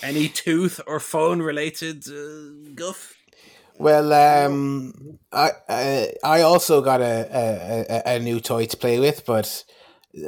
Any 0.02 0.28
tooth 0.30 0.80
or 0.88 1.00
phone 1.00 1.42
related 1.42 2.06
uh, 2.08 2.72
guff? 2.74 3.14
Well, 3.78 4.14
um, 4.14 5.20
I, 5.32 5.52
I 5.68 6.14
I 6.24 6.42
also 6.42 6.82
got 6.82 7.02
a, 7.02 8.06
a, 8.08 8.16
a 8.16 8.20
new 8.20 8.40
toy 8.40 8.66
to 8.66 8.78
play 8.78 9.00
with, 9.00 9.26
but 9.26 9.66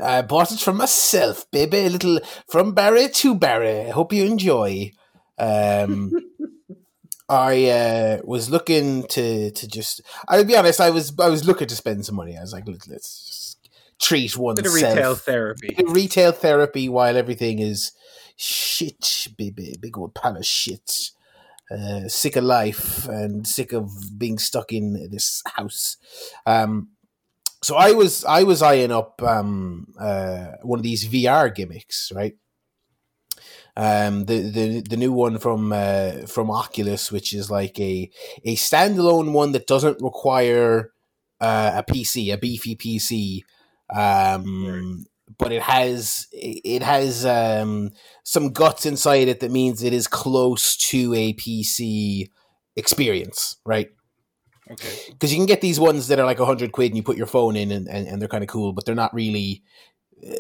I 0.02 0.22
bought 0.24 0.52
it 0.52 0.60
for 0.60 0.74
myself, 0.74 1.50
baby. 1.52 1.86
A 1.86 1.90
little 1.90 2.20
from 2.48 2.74
Barry 2.74 3.10
to 3.10 3.36
Barry. 3.36 3.82
I 3.82 3.92
hope 3.92 4.14
you 4.14 4.26
enjoy. 4.26 4.92
Um, 5.38 6.12
I 7.30 7.66
uh, 7.70 8.22
was 8.24 8.50
looking 8.50 9.08
to 9.08 9.52
to 9.52 9.68
just. 9.68 10.02
I'll 10.28 10.44
be 10.44 10.56
honest. 10.56 10.82
I 10.82 10.90
was 10.90 11.14
I 11.20 11.30
was 11.30 11.46
looking 11.48 11.68
to 11.68 11.76
spend 11.76 12.06
some 12.06 12.16
money. 12.16 12.38
I 12.38 12.42
was 12.42 12.54
like, 12.54 12.68
let's 12.68 12.88
just 12.88 13.70
treat 14.00 14.38
oneself. 14.38 14.74
Bit 14.74 14.84
of 14.84 14.90
retail 14.90 15.16
therapy. 15.16 15.76
Bit 15.76 15.86
of 15.86 15.94
retail 15.94 16.32
therapy 16.32 16.90
while 16.90 17.16
everything 17.16 17.60
is 17.60 17.92
shit, 18.36 19.28
baby. 19.38 19.76
Big 19.80 19.98
old 19.98 20.14
pile 20.16 20.38
of 20.38 20.46
shit. 20.46 21.12
Uh, 21.72 22.08
sick 22.08 22.36
of 22.36 22.44
life 22.44 23.08
and 23.08 23.48
sick 23.48 23.74
of 23.74 23.90
being 24.20 24.38
stuck 24.38 24.72
in 24.72 25.10
this 25.12 25.42
house. 25.56 25.98
Um, 26.46 26.90
so 27.66 27.76
I 27.76 27.94
was 27.94 28.24
I 28.26 28.44
was 28.44 28.62
eyeing 28.62 28.92
up 28.92 29.24
um, 29.24 29.88
uh, 30.00 30.52
one 30.62 30.78
of 30.78 30.84
these 30.84 31.08
VR 31.08 31.54
gimmicks, 31.54 32.12
right? 32.14 32.36
Um, 33.76 34.26
the 34.26 34.42
the 34.52 34.82
the 34.82 34.98
new 34.98 35.12
one 35.12 35.40
from 35.40 35.74
uh, 35.74 36.28
from 36.28 36.52
Oculus, 36.52 37.12
which 37.12 37.34
is 37.34 37.50
like 37.50 37.80
a 37.80 38.12
a 38.46 38.56
standalone 38.56 39.32
one 39.32 39.52
that 39.54 39.66
doesn't 39.66 40.00
require 40.00 40.92
uh, 41.42 41.72
a 41.76 41.92
PC, 41.92 42.32
a 42.32 42.38
beefy 42.38 42.76
PC, 42.76 43.42
um, 43.90 44.68
right. 44.68 45.36
but 45.40 45.52
it 45.52 45.64
has 45.64 46.28
it 46.32 46.84
has 46.84 47.26
um, 47.26 47.90
some 48.24 48.54
guts 48.54 48.86
inside 48.86 49.28
it 49.28 49.40
that 49.40 49.50
means 49.50 49.82
it 49.82 49.92
is 49.92 50.08
close 50.08 50.78
to 50.92 51.16
a 51.16 51.34
PC 51.34 52.30
experience, 52.76 53.58
right? 53.66 53.90
Okay. 54.72 55.00
Because 55.10 55.32
you 55.32 55.38
can 55.38 55.46
get 55.46 55.62
these 55.62 55.80
ones 55.80 56.08
that 56.08 56.20
are 56.20 56.26
like 56.26 56.40
hundred 56.40 56.72
quid 56.72 56.92
and 56.92 56.98
you 56.98 57.04
put 57.04 57.18
your 57.18 57.28
phone 57.28 57.56
in 57.56 57.72
and, 57.72 57.88
and, 57.88 58.08
and 58.08 58.22
they're 58.22 58.28
kind 58.28 58.44
of 58.44 58.50
cool, 58.50 58.74
but 58.74 58.86
they're 58.86 58.96
not 58.96 59.14
really, 59.14 59.62
uh, 60.26 60.32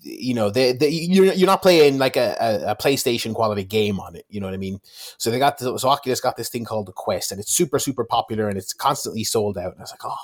you 0.00 0.34
know, 0.34 0.50
they, 0.50 0.72
they 0.72 0.88
you're 0.88 1.32
you're 1.32 1.46
not 1.46 1.62
playing 1.62 1.98
like 1.98 2.16
a, 2.16 2.36
a, 2.38 2.72
a, 2.72 2.76
PlayStation 2.76 3.34
quality 3.34 3.64
game 3.64 3.98
on 3.98 4.14
it. 4.14 4.26
You 4.28 4.40
know 4.40 4.46
what 4.46 4.54
I 4.54 4.58
mean? 4.58 4.80
So 5.16 5.30
they 5.30 5.38
got 5.38 5.58
this, 5.58 5.80
so 5.80 5.88
Oculus 5.88 6.20
got 6.20 6.36
this 6.36 6.50
thing 6.50 6.64
called 6.64 6.86
the 6.86 6.92
Quest, 6.92 7.32
and 7.32 7.40
it's 7.40 7.52
super 7.52 7.78
super 7.78 8.04
popular 8.04 8.48
and 8.48 8.58
it's 8.58 8.74
constantly 8.74 9.24
sold 9.24 9.56
out. 9.56 9.72
And 9.72 9.80
I 9.80 9.84
was 9.84 9.92
like, 9.92 10.04
oh, 10.04 10.16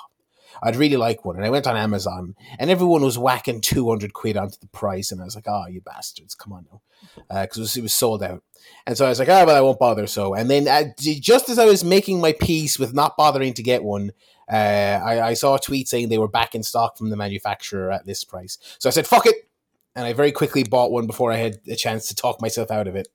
I'd 0.62 0.76
really 0.76 0.96
like 0.96 1.24
one. 1.24 1.36
And 1.36 1.44
I 1.44 1.50
went 1.50 1.66
on 1.66 1.76
Amazon 1.76 2.36
and 2.58 2.70
everyone 2.70 3.02
was 3.02 3.18
whacking 3.18 3.60
200 3.60 4.12
quid 4.12 4.36
onto 4.36 4.58
the 4.60 4.68
price. 4.68 5.10
And 5.10 5.20
I 5.20 5.24
was 5.24 5.34
like, 5.34 5.48
oh, 5.48 5.66
you 5.66 5.80
bastards, 5.80 6.34
come 6.34 6.52
on 6.52 6.66
now. 6.70 6.80
Because 7.28 7.58
uh, 7.58 7.60
it, 7.60 7.62
was, 7.62 7.76
it 7.78 7.82
was 7.82 7.94
sold 7.94 8.22
out. 8.22 8.42
And 8.86 8.96
so 8.96 9.06
I 9.06 9.08
was 9.08 9.18
like, 9.18 9.28
oh, 9.28 9.44
well, 9.44 9.56
I 9.56 9.60
won't 9.60 9.78
bother. 9.78 10.06
So, 10.06 10.34
and 10.34 10.48
then 10.48 10.68
uh, 10.68 10.92
just 10.98 11.48
as 11.48 11.58
I 11.58 11.64
was 11.64 11.82
making 11.82 12.20
my 12.20 12.32
peace 12.32 12.78
with 12.78 12.94
not 12.94 13.16
bothering 13.16 13.54
to 13.54 13.62
get 13.62 13.82
one, 13.82 14.12
uh, 14.50 15.00
I, 15.04 15.28
I, 15.28 15.34
saw 15.34 15.54
a 15.54 15.60
tweet 15.60 15.88
saying 15.88 16.08
they 16.08 16.18
were 16.18 16.28
back 16.28 16.54
in 16.54 16.62
stock 16.62 16.98
from 16.98 17.10
the 17.10 17.16
manufacturer 17.16 17.90
at 17.90 18.06
this 18.06 18.22
price. 18.22 18.58
So 18.78 18.88
I 18.88 18.92
said, 18.92 19.06
fuck 19.06 19.26
it. 19.26 19.48
And 19.96 20.04
I 20.04 20.12
very 20.12 20.32
quickly 20.32 20.62
bought 20.62 20.90
one 20.90 21.06
before 21.06 21.32
I 21.32 21.36
had 21.36 21.60
a 21.68 21.76
chance 21.76 22.08
to 22.08 22.14
talk 22.14 22.40
myself 22.40 22.70
out 22.70 22.86
of 22.86 22.96
it. 22.96 23.08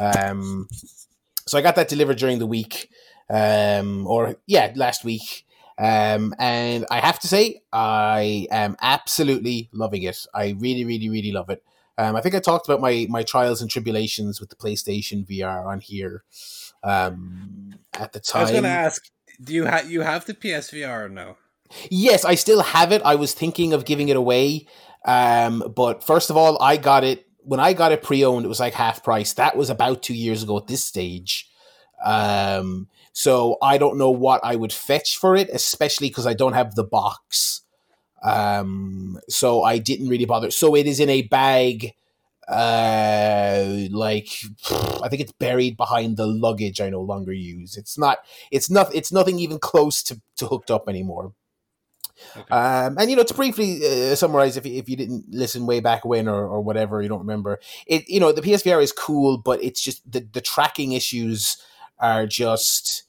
Um, 0.00 0.68
so 1.46 1.58
I 1.58 1.62
got 1.62 1.76
that 1.76 1.88
delivered 1.88 2.18
during 2.18 2.38
the 2.38 2.46
week, 2.46 2.90
um, 3.30 4.06
or 4.06 4.36
yeah, 4.46 4.72
last 4.74 5.04
week. 5.04 5.45
Um, 5.78 6.34
and 6.38 6.86
I 6.90 7.00
have 7.00 7.18
to 7.20 7.28
say, 7.28 7.60
I 7.72 8.46
am 8.50 8.76
absolutely 8.80 9.68
loving 9.72 10.02
it. 10.04 10.26
I 10.34 10.56
really, 10.58 10.84
really, 10.84 11.08
really 11.08 11.32
love 11.32 11.50
it. 11.50 11.62
Um, 11.98 12.16
I 12.16 12.20
think 12.20 12.34
I 12.34 12.40
talked 12.40 12.68
about 12.68 12.80
my 12.80 13.06
my 13.08 13.22
trials 13.22 13.62
and 13.62 13.70
tribulations 13.70 14.40
with 14.40 14.50
the 14.50 14.56
PlayStation 14.56 15.26
VR 15.26 15.66
on 15.66 15.80
here 15.80 16.24
um, 16.82 17.74
at 17.94 18.12
the 18.12 18.20
time. 18.20 18.40
I 18.40 18.42
was 18.42 18.50
going 18.50 18.62
to 18.64 18.68
ask, 18.68 19.10
do 19.42 19.54
you 19.54 19.64
have 19.64 19.90
you 19.90 20.02
have 20.02 20.26
the 20.26 20.34
PSVR 20.34 21.06
or 21.06 21.08
no? 21.08 21.36
Yes, 21.90 22.24
I 22.24 22.34
still 22.34 22.62
have 22.62 22.92
it. 22.92 23.02
I 23.04 23.14
was 23.14 23.34
thinking 23.34 23.72
of 23.72 23.84
giving 23.84 24.08
it 24.08 24.16
away, 24.16 24.66
um, 25.04 25.72
but 25.74 26.04
first 26.04 26.30
of 26.30 26.36
all, 26.36 26.60
I 26.62 26.76
got 26.76 27.02
it 27.02 27.26
when 27.38 27.60
I 27.60 27.72
got 27.72 27.92
it 27.92 28.02
pre-owned. 28.02 28.44
It 28.44 28.48
was 28.48 28.60
like 28.60 28.74
half 28.74 29.02
price. 29.02 29.32
That 29.34 29.56
was 29.56 29.70
about 29.70 30.02
two 30.02 30.14
years 30.14 30.42
ago 30.42 30.58
at 30.58 30.66
this 30.66 30.84
stage. 30.84 31.50
Um, 32.04 32.88
so 33.16 33.56
I 33.62 33.78
don't 33.78 33.96
know 33.96 34.10
what 34.10 34.42
I 34.44 34.56
would 34.56 34.74
fetch 34.74 35.16
for 35.16 35.34
it, 35.36 35.48
especially 35.48 36.08
because 36.08 36.26
I 36.26 36.34
don't 36.34 36.52
have 36.52 36.74
the 36.74 36.84
box. 36.84 37.62
Um, 38.22 39.18
so 39.26 39.62
I 39.62 39.78
didn't 39.78 40.10
really 40.10 40.26
bother. 40.26 40.50
So 40.50 40.76
it 40.76 40.86
is 40.86 41.00
in 41.00 41.08
a 41.08 41.22
bag, 41.22 41.94
uh, 42.46 43.64
like 43.90 44.28
I 45.02 45.08
think 45.08 45.22
it's 45.22 45.32
buried 45.32 45.78
behind 45.78 46.18
the 46.18 46.26
luggage 46.26 46.78
I 46.78 46.90
no 46.90 47.00
longer 47.00 47.32
use. 47.32 47.78
It's 47.78 47.96
not. 47.96 48.18
It's 48.50 48.68
not. 48.68 48.94
It's 48.94 49.10
nothing 49.10 49.38
even 49.38 49.60
close 49.60 50.02
to 50.02 50.20
to 50.36 50.46
hooked 50.46 50.70
up 50.70 50.86
anymore. 50.86 51.32
Okay. 52.36 52.54
Um, 52.54 52.98
and 52.98 53.08
you 53.08 53.16
know, 53.16 53.24
to 53.24 53.32
briefly 53.32 53.80
uh, 53.82 54.14
summarize, 54.14 54.58
if 54.58 54.66
you, 54.66 54.74
if 54.74 54.90
you 54.90 54.96
didn't 54.96 55.24
listen 55.30 55.64
way 55.64 55.80
back 55.80 56.04
when 56.04 56.28
or, 56.28 56.46
or 56.46 56.60
whatever, 56.60 57.00
you 57.00 57.08
don't 57.08 57.20
remember 57.20 57.60
it. 57.86 58.06
You 58.10 58.20
know, 58.20 58.30
the 58.30 58.42
PSVR 58.42 58.82
is 58.82 58.92
cool, 58.92 59.38
but 59.38 59.64
it's 59.64 59.80
just 59.80 60.02
the 60.12 60.20
the 60.34 60.42
tracking 60.42 60.92
issues 60.92 61.56
are 61.98 62.26
just 62.26 63.05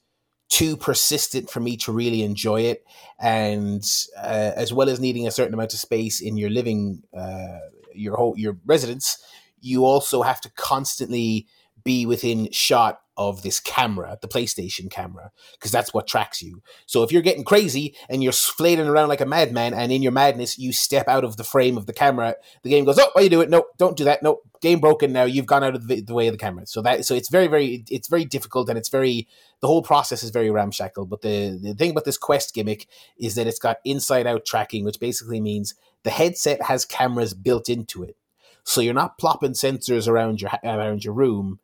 too 0.49 0.77
persistent 0.77 1.49
for 1.49 1.59
me 1.59 1.77
to 1.77 1.91
really 1.91 2.23
enjoy 2.23 2.61
it. 2.61 2.85
And 3.19 3.83
uh, 4.17 4.51
as 4.55 4.71
well 4.73 4.89
as 4.89 4.99
needing 4.99 5.27
a 5.27 5.31
certain 5.31 5.53
amount 5.53 5.73
of 5.73 5.79
space 5.79 6.21
in 6.21 6.37
your 6.37 6.49
living, 6.49 7.03
uh, 7.15 7.59
your 7.93 8.15
whole 8.15 8.35
your 8.37 8.57
residence, 8.65 9.23
you 9.59 9.85
also 9.85 10.21
have 10.21 10.39
to 10.41 10.51
constantly 10.51 11.47
be 11.87 12.05
within 12.05 12.51
shot 12.51 12.99
of 13.15 13.43
this 13.43 13.61
camera, 13.61 14.17
the 14.21 14.27
PlayStation 14.27 14.91
camera, 14.91 15.31
because 15.53 15.71
that's 15.71 15.93
what 15.93 16.05
tracks 16.05 16.41
you. 16.41 16.61
So 16.85 17.01
if 17.01 17.13
you're 17.13 17.21
getting 17.21 17.45
crazy 17.45 17.95
and 18.09 18.21
you're 18.21 18.33
flailing 18.33 18.89
around 18.89 19.07
like 19.07 19.21
a 19.21 19.25
madman, 19.25 19.73
and 19.73 19.89
in 19.89 20.03
your 20.03 20.11
madness 20.11 20.59
you 20.59 20.73
step 20.73 21.07
out 21.07 21.23
of 21.23 21.37
the 21.37 21.45
frame 21.45 21.77
of 21.77 21.85
the 21.85 21.93
camera, 21.93 22.35
the 22.63 22.69
game 22.69 22.83
goes, 22.83 22.99
"Oh, 22.99 23.09
why 23.13 23.21
you 23.21 23.29
do 23.29 23.39
it? 23.39 23.49
No, 23.49 23.67
don't 23.77 23.95
do 23.95 24.03
that. 24.03 24.21
No, 24.21 24.41
game 24.61 24.81
broken. 24.81 25.13
Now 25.13 25.23
you've 25.23 25.45
gone 25.45 25.63
out 25.63 25.75
of 25.75 25.87
the, 25.87 26.01
the, 26.01 26.13
way 26.13 26.27
of 26.27 26.33
the 26.33 26.37
camera." 26.37 26.67
So 26.67 26.81
that 26.81 27.05
so 27.05 27.15
it's 27.15 27.29
very 27.29 27.47
very 27.47 27.85
it's 27.89 28.09
very 28.09 28.25
difficult, 28.25 28.67
and 28.67 28.77
it's 28.77 28.89
very 28.89 29.29
the 29.61 29.67
whole 29.67 29.81
process 29.81 30.23
is 30.23 30.29
very 30.29 30.51
ramshackle. 30.51 31.05
But 31.05 31.21
the 31.21 31.57
the 31.63 31.73
thing 31.73 31.91
about 31.91 32.03
this 32.03 32.17
Quest 32.17 32.53
gimmick 32.53 32.85
is 33.17 33.35
that 33.35 33.47
it's 33.47 33.59
got 33.59 33.77
inside 33.85 34.27
out 34.27 34.45
tracking, 34.45 34.83
which 34.83 34.99
basically 34.99 35.39
means 35.39 35.73
the 36.03 36.09
headset 36.09 36.63
has 36.63 36.83
cameras 36.83 37.33
built 37.33 37.69
into 37.69 38.03
it. 38.03 38.17
So 38.65 38.81
you're 38.81 38.93
not 38.93 39.17
plopping 39.17 39.53
sensors 39.53 40.09
around 40.09 40.41
your 40.41 40.51
around 40.65 41.05
your 41.05 41.13
room 41.13 41.59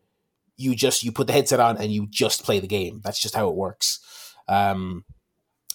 you 0.57 0.75
just 0.75 1.03
you 1.03 1.11
put 1.11 1.27
the 1.27 1.33
headset 1.33 1.59
on 1.59 1.77
and 1.77 1.91
you 1.91 2.07
just 2.09 2.43
play 2.43 2.59
the 2.59 2.67
game. 2.67 3.01
That's 3.03 3.21
just 3.21 3.35
how 3.35 3.49
it 3.49 3.55
works. 3.55 3.99
Um, 4.47 5.05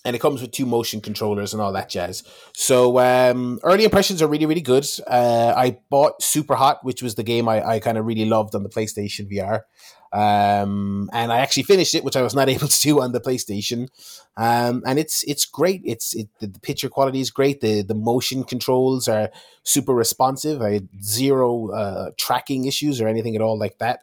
and 0.04 0.14
it 0.14 0.20
comes 0.20 0.40
with 0.40 0.52
two 0.52 0.64
motion 0.64 1.00
controllers 1.00 1.52
and 1.52 1.60
all 1.60 1.72
that 1.72 1.88
jazz. 1.88 2.22
So 2.54 2.98
um, 2.98 3.58
early 3.62 3.84
impressions 3.84 4.22
are 4.22 4.28
really 4.28 4.46
really 4.46 4.60
good. 4.60 4.86
Uh, 5.06 5.52
I 5.56 5.78
bought 5.90 6.22
Super 6.22 6.54
Hot, 6.54 6.84
which 6.84 7.02
was 7.02 7.14
the 7.14 7.22
game 7.22 7.48
I, 7.48 7.66
I 7.66 7.80
kind 7.80 7.98
of 7.98 8.06
really 8.06 8.24
loved 8.24 8.54
on 8.54 8.62
the 8.62 8.68
PlayStation 8.68 9.30
VR. 9.30 9.62
Um, 10.10 11.10
and 11.12 11.30
I 11.30 11.40
actually 11.40 11.64
finished 11.64 11.94
it, 11.94 12.02
which 12.02 12.16
I 12.16 12.22
was 12.22 12.34
not 12.34 12.48
able 12.54 12.68
to 12.68 12.80
do 12.80 13.00
on 13.00 13.12
the 13.12 13.20
PlayStation. 13.20 13.88
Um, 14.36 14.82
and 14.86 14.98
it's 14.98 15.24
it's 15.24 15.44
great. 15.44 15.82
It's 15.84 16.14
it, 16.14 16.28
the, 16.40 16.48
picture 16.60 16.88
quality 16.88 17.20
is 17.20 17.30
great. 17.30 17.60
The 17.60 17.82
the 17.82 17.94
motion 17.94 18.44
controls 18.44 19.08
are 19.08 19.30
super 19.64 19.94
responsive. 19.94 20.62
I 20.62 20.74
had 20.74 20.88
zero 21.02 21.70
uh, 21.72 22.10
tracking 22.16 22.66
issues 22.66 23.00
or 23.00 23.08
anything 23.08 23.36
at 23.36 23.42
all 23.42 23.58
like 23.58 23.78
that. 23.78 24.00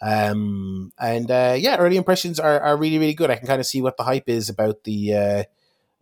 Um, 0.00 0.92
and 0.98 1.30
uh, 1.30 1.56
yeah, 1.58 1.76
early 1.76 1.96
impressions 1.96 2.38
are, 2.38 2.60
are 2.60 2.76
really 2.76 2.98
really 2.98 3.14
good. 3.14 3.30
I 3.30 3.36
can 3.36 3.46
kind 3.46 3.60
of 3.60 3.66
see 3.66 3.80
what 3.80 3.96
the 3.96 4.04
hype 4.04 4.28
is 4.28 4.48
about 4.48 4.84
the 4.84 5.14
uh, 5.14 5.44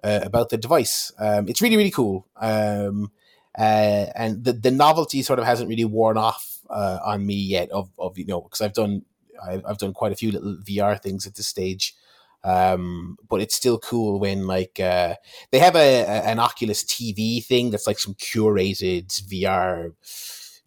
uh, 0.03 0.21
about 0.23 0.51
the 0.51 0.57
device. 0.57 1.13
Um, 1.19 1.49
it's 1.49 1.63
really 1.63 1.77
really 1.77 1.91
cool. 1.91 2.27
Um, 2.37 3.13
uh, 3.57 4.07
and 4.17 4.45
the 4.45 4.53
the 4.53 4.71
novelty 4.71 5.23
sort 5.23 5.39
of 5.39 5.45
hasn't 5.45 5.69
really 5.69 5.85
worn 5.85 6.17
off 6.17 6.59
uh, 6.69 6.99
on 7.05 7.25
me 7.25 7.35
yet. 7.35 7.71
Of 7.71 7.91
of 7.99 8.19
you 8.19 8.27
know 8.27 8.41
because 8.41 8.61
I've 8.61 8.75
done 8.75 9.03
I've, 9.47 9.65
I've 9.67 9.79
done 9.79 9.93
quite 9.93 10.13
a 10.13 10.17
few 10.17 10.33
little 10.33 10.57
VR 10.57 11.01
things 11.01 11.27
at 11.27 11.35
this 11.35 11.47
stage. 11.47 11.95
Um, 12.43 13.17
but 13.27 13.41
it's 13.41 13.55
still 13.55 13.79
cool 13.79 14.21
when 14.21 14.47
like 14.47 14.79
uh, 14.79 15.15
they 15.51 15.59
have 15.59 15.77
a, 15.77 16.03
a 16.03 16.25
an 16.25 16.39
Oculus 16.39 16.85
TV 16.85 17.43
thing 17.43 17.71
that's 17.71 17.87
like 17.87 17.99
some 17.99 18.15
curated 18.15 19.07
VR 19.29 19.93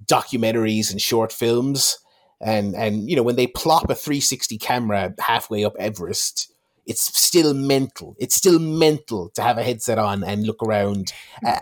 documentaries 0.03 0.91
and 0.91 1.01
short 1.01 1.31
films, 1.31 1.99
and 2.41 2.75
and 2.75 3.09
you 3.09 3.15
know 3.15 3.23
when 3.23 3.35
they 3.35 3.47
plop 3.47 3.89
a 3.89 3.95
360 3.95 4.57
camera 4.57 5.13
halfway 5.19 5.63
up 5.63 5.75
Everest, 5.79 6.51
it's 6.85 7.17
still 7.19 7.53
mental. 7.53 8.15
It's 8.19 8.35
still 8.35 8.59
mental 8.59 9.29
to 9.35 9.41
have 9.41 9.57
a 9.57 9.63
headset 9.63 9.97
on 9.97 10.23
and 10.23 10.45
look 10.45 10.63
around 10.63 11.13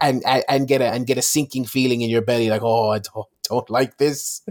and 0.01 0.21
and, 0.25 0.43
and 0.49 0.67
get 0.67 0.81
a 0.81 0.87
and 0.87 1.07
get 1.07 1.17
a 1.17 1.21
sinking 1.21 1.65
feeling 1.65 2.01
in 2.01 2.09
your 2.09 2.21
belly, 2.21 2.49
like 2.49 2.63
oh 2.63 2.91
I 2.91 2.99
don't, 2.99 3.27
don't 3.43 3.69
like 3.69 3.97
this. 3.97 4.41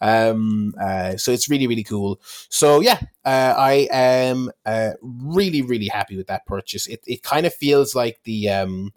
Um, 0.00 0.74
uh, 0.80 1.16
so 1.16 1.32
it's 1.32 1.48
really, 1.48 1.66
really 1.66 1.82
cool. 1.82 2.20
So 2.50 2.80
yeah, 2.80 3.00
uh, 3.24 3.54
I 3.56 3.88
am 3.90 4.50
uh, 4.66 4.92
really, 5.00 5.62
really 5.62 5.88
happy 5.88 6.16
with 6.16 6.26
that 6.26 6.44
purchase. 6.46 6.86
It, 6.86 7.02
it 7.06 7.22
kind 7.22 7.46
of 7.46 7.54
feels 7.54 7.94
like 7.94 8.20
the, 8.24 8.50
um, 8.50 8.92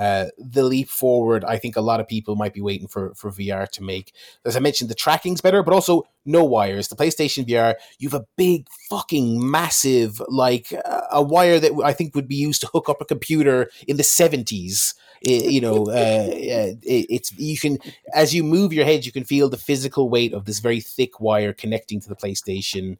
uh, 0.00 0.26
the 0.38 0.62
leap 0.62 0.88
forward 0.88 1.44
I 1.44 1.58
think 1.58 1.76
a 1.76 1.82
lot 1.82 2.00
of 2.00 2.08
people 2.08 2.34
might 2.34 2.54
be 2.54 2.62
waiting 2.62 2.88
for 2.88 3.12
for 3.14 3.30
VR 3.30 3.68
to 3.72 3.82
make. 3.82 4.14
As 4.46 4.56
I 4.56 4.60
mentioned, 4.60 4.88
the 4.88 4.94
tracking's 4.94 5.42
better, 5.42 5.62
but 5.62 5.74
also 5.74 6.04
no 6.24 6.42
wires. 6.42 6.88
The 6.88 6.96
PlayStation 6.96 7.46
VR, 7.46 7.74
you 7.98 8.08
have 8.08 8.22
a 8.22 8.26
big 8.36 8.66
fucking 8.88 9.50
massive 9.50 10.22
like 10.28 10.72
uh, 10.72 11.02
a 11.12 11.22
wire 11.22 11.60
that 11.60 11.72
I 11.84 11.92
think 11.92 12.14
would 12.14 12.28
be 12.28 12.36
used 12.36 12.62
to 12.62 12.66
hook 12.68 12.88
up 12.88 13.02
a 13.02 13.04
computer 13.04 13.70
in 13.86 13.98
the 13.98 14.02
seventies. 14.02 14.94
you 15.20 15.60
know, 15.60 15.86
uh, 15.90 16.28
it, 16.30 17.06
it's 17.10 17.32
you 17.36 17.58
can 17.58 17.78
as 18.14 18.34
you 18.34 18.42
move 18.42 18.72
your 18.72 18.86
head, 18.86 19.04
you 19.04 19.12
can 19.12 19.24
feel 19.24 19.50
the 19.50 19.58
physical 19.58 20.08
weight 20.08 20.32
of 20.32 20.46
this 20.46 20.60
very 20.60 20.80
thick 20.80 21.20
wire 21.20 21.52
connecting 21.52 22.00
to 22.00 22.08
the 22.08 22.16
PlayStation. 22.16 22.96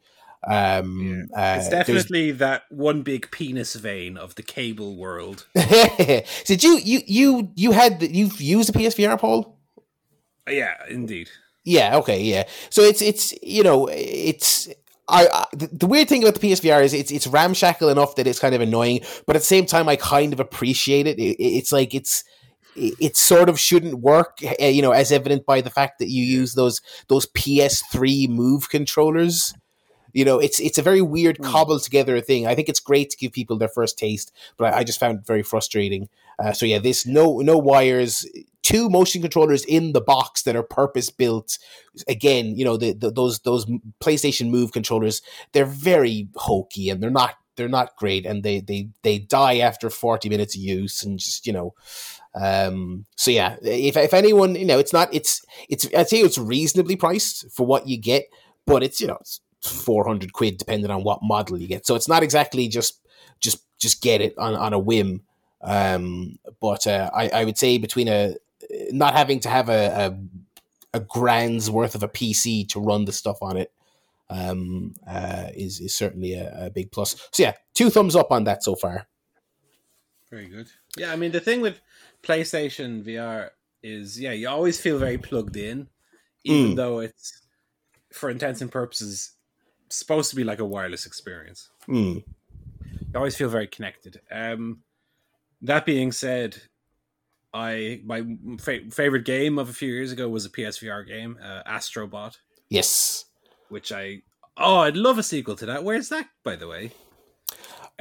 Um, 0.47 1.29
yeah. 1.33 1.57
it's 1.57 1.67
uh, 1.67 1.71
definitely 1.71 2.33
that 2.33 2.63
one 2.71 3.03
big 3.03 3.31
penis 3.31 3.75
vein 3.75 4.17
of 4.17 4.35
the 4.37 4.43
cable 4.43 4.97
world. 4.97 5.47
Did 5.55 6.65
you 6.65 6.79
you 6.79 7.01
you 7.07 7.53
you 7.55 7.73
had 7.73 8.03
you've 8.03 8.41
used 8.41 8.71
a 8.71 8.73
PSVR, 8.73 9.19
Paul? 9.19 9.59
Yeah, 10.49 10.75
indeed. 10.89 11.29
Yeah. 11.65 11.97
Okay. 11.99 12.23
Yeah. 12.23 12.45
So 12.71 12.83
it's 12.83 13.03
it's 13.03 13.35
you 13.43 13.63
know 13.63 13.89
it's 13.93 14.69
I, 15.09 15.27
I, 15.27 15.47
the 15.53 15.87
weird 15.87 16.09
thing 16.09 16.23
about 16.23 16.41
the 16.41 16.49
PSVR 16.49 16.83
is 16.85 16.95
it's 16.95 17.11
it's 17.11 17.27
ramshackle 17.27 17.89
enough 17.89 18.17
that 18.17 18.27
it's 18.27 18.39
kind 18.39 18.55
of 18.55 18.61
annoying, 18.61 19.01
but 19.27 19.37
at 19.37 19.41
the 19.41 19.47
same 19.47 19.67
time, 19.67 19.89
I 19.89 19.97
kind 19.97 20.33
of 20.33 20.41
appreciate 20.41 21.07
it. 21.07 21.19
it 21.19 21.37
it's 21.39 21.73
like 21.73 21.95
it's 21.95 22.25
it 22.77 23.17
sort 23.17 23.49
of 23.49 23.59
shouldn't 23.59 24.01
work, 24.01 24.39
eh, 24.43 24.69
you 24.69 24.81
know, 24.81 24.93
as 24.93 25.11
evident 25.13 25.45
by 25.45 25.61
the 25.61 25.71
fact 25.71 25.99
that 25.99 26.09
you 26.09 26.25
use 26.25 26.55
those 26.55 26.81
those 27.09 27.27
PS3 27.27 28.29
Move 28.29 28.71
controllers. 28.71 29.55
You 30.13 30.25
know, 30.25 30.39
it's 30.39 30.61
it's 30.61 30.79
a 30.79 30.83
very 30.83 31.03
weird 31.03 31.39
mm. 31.39 31.45
cobbled 31.45 31.83
together 31.83 32.21
thing. 32.21 32.47
I 32.47 32.55
think 32.55 32.69
it's 32.69 32.81
great 32.81 33.11
to 33.11 33.17
give 33.17 33.33
people 33.33 33.57
their 33.57 33.69
first 33.69 33.99
taste, 33.99 34.33
but 34.57 34.73
I, 34.73 34.79
I 34.79 34.85
just 34.85 35.01
found 35.01 35.19
it 35.19 35.27
very 35.27 35.43
frustrating. 35.43 36.09
Uh, 36.39 36.53
so 36.53 36.67
yeah, 36.67 36.79
this 36.79 37.07
no 37.07 37.39
no 37.39 37.59
wires, 37.59 38.27
two 38.63 38.89
motion 38.89 39.21
controllers 39.21 39.65
in 39.65 39.93
the 39.93 40.01
box 40.01 40.43
that 40.43 40.57
are 40.57 40.63
purpose 40.63 41.11
built. 41.11 41.59
Again, 42.09 42.57
you 42.57 42.65
know 42.65 42.77
the, 42.77 42.93
the, 42.93 43.11
those 43.11 43.41
those 43.41 43.67
PlayStation 44.01 44.51
Move 44.51 44.73
controllers, 44.73 45.23
they're 45.53 45.65
very 45.65 46.29
hokey 46.37 46.91
and 46.91 47.03
they're 47.03 47.11
not 47.11 47.35
they're 47.61 47.69
not 47.69 47.97
great, 47.97 48.25
and 48.25 48.43
they 48.43 48.61
they 48.61 48.89
they 49.03 49.19
die 49.19 49.59
after 49.59 49.91
forty 49.91 50.29
minutes 50.31 50.57
of 50.57 50.63
use, 50.63 51.03
and 51.03 51.19
just 51.19 51.47
you 51.47 51.53
know. 51.53 51.75
Um, 52.35 53.05
so 53.17 53.31
yeah, 53.31 53.57
if 53.63 53.97
if 53.97 54.15
anyone 54.15 54.55
you 54.55 54.65
know, 54.65 54.79
it's 54.79 54.95
not 54.95 55.13
it's 55.13 55.45
it's 55.69 55.87
I'd 55.95 56.09
say 56.09 56.19
it's 56.19 56.39
reasonably 56.39 56.97
priced 56.97 57.53
for 57.53 57.67
what 57.67 57.87
you 57.87 57.99
get, 57.99 58.25
but 58.67 58.83
it's 58.83 59.01
you 59.01 59.09
know 59.09 59.19
it's 59.21 59.41
400 59.63 60.33
quid 60.33 60.59
depending 60.59 60.91
on 60.91 61.03
what 61.03 61.21
model 61.23 61.59
you 61.59 61.69
get. 61.69 61.87
So 61.87 61.95
it's 61.95 62.09
not 62.09 62.23
exactly 62.23 62.69
just 62.69 63.01
just 63.41 63.65
just 63.79 64.03
get 64.03 64.21
it 64.21 64.37
on, 64.39 64.55
on 64.55 64.73
a 64.73 64.79
whim. 64.79 65.23
Um, 65.63 66.39
but 66.61 66.87
uh, 66.87 67.11
I, 67.15 67.29
I 67.29 67.45
would 67.45 67.59
say 67.59 67.79
between 67.79 68.09
a 68.09 68.37
not 68.91 69.15
having 69.15 69.41
to 69.41 69.49
have 69.49 69.69
a, 69.69 70.15
a, 70.95 70.99
a 70.99 71.01
grand's 71.01 71.71
worth 71.71 71.95
of 71.95 72.03
a 72.03 72.09
pc 72.09 72.69
to 72.69 72.81
run 72.81 73.05
the 73.05 73.13
stuff 73.13 73.39
on 73.43 73.57
it 73.57 73.73
um, 74.29 74.95
uh, 75.07 75.49
is 75.55 75.81
is 75.81 75.95
certainly 75.95 76.35
a, 76.35 76.67
a 76.67 76.71
big 76.71 76.91
plus. 76.93 77.29
So 77.33 77.43
yeah 77.43 77.55
two 77.75 77.91
thumbs 77.91 78.17
up 78.17 78.31
on 78.31 78.45
that 78.45 78.63
so 78.63 78.75
far. 78.75 79.07
Very 80.31 80.47
good. 80.47 80.69
Yeah 80.97 81.13
i 81.13 81.17
mean 81.17 81.33
the 81.33 81.41
thing 81.41 81.61
with 81.61 81.81
playstation 82.23 83.03
vr 83.05 83.51
is 83.83 84.21
yeah 84.21 84.33
you 84.33 84.49
always 84.49 84.81
feel 84.81 84.99
very 84.99 85.17
plugged 85.17 85.57
in 85.57 85.89
even 86.45 86.73
mm. 86.73 86.77
though 86.77 86.99
it's 86.99 87.41
for 88.13 88.29
intents 88.29 88.61
and 88.61 88.71
purposes 88.71 89.33
supposed 89.91 90.31
to 90.31 90.37
be 90.37 90.45
like 90.45 90.59
a 90.59 90.65
wireless 90.65 91.07
experience. 91.07 91.71
Mm. 91.89 92.25
You 92.25 93.17
always 93.17 93.37
feel 93.37 93.49
very 93.49 93.67
connected. 93.67 94.21
Um, 94.31 94.81
that 95.63 95.85
being 95.85 96.13
said, 96.13 96.61
I 97.53 98.01
my 98.05 98.25
fa- 98.59 98.91
favorite 98.91 99.25
game 99.25 99.59
of 99.59 99.69
a 99.69 99.73
few 99.73 99.93
years 99.93 100.13
ago 100.13 100.29
was 100.29 100.47
a 100.47 100.51
PSVR 100.51 101.07
game, 101.07 101.39
uh, 101.43 101.63
Astrobot. 101.69 102.37
Yes, 102.69 103.27
which 103.69 103.93
I 103.93 104.23
oh 104.57 104.79
I'd 104.79 104.97
love 104.97 105.19
a 105.19 105.23
sequel 105.23 105.57
to 105.57 105.67
that. 105.67 105.85
Where's 105.85 106.09
that, 106.11 106.27
by 106.45 106.57
the 106.57 106.69
way? 106.69 106.93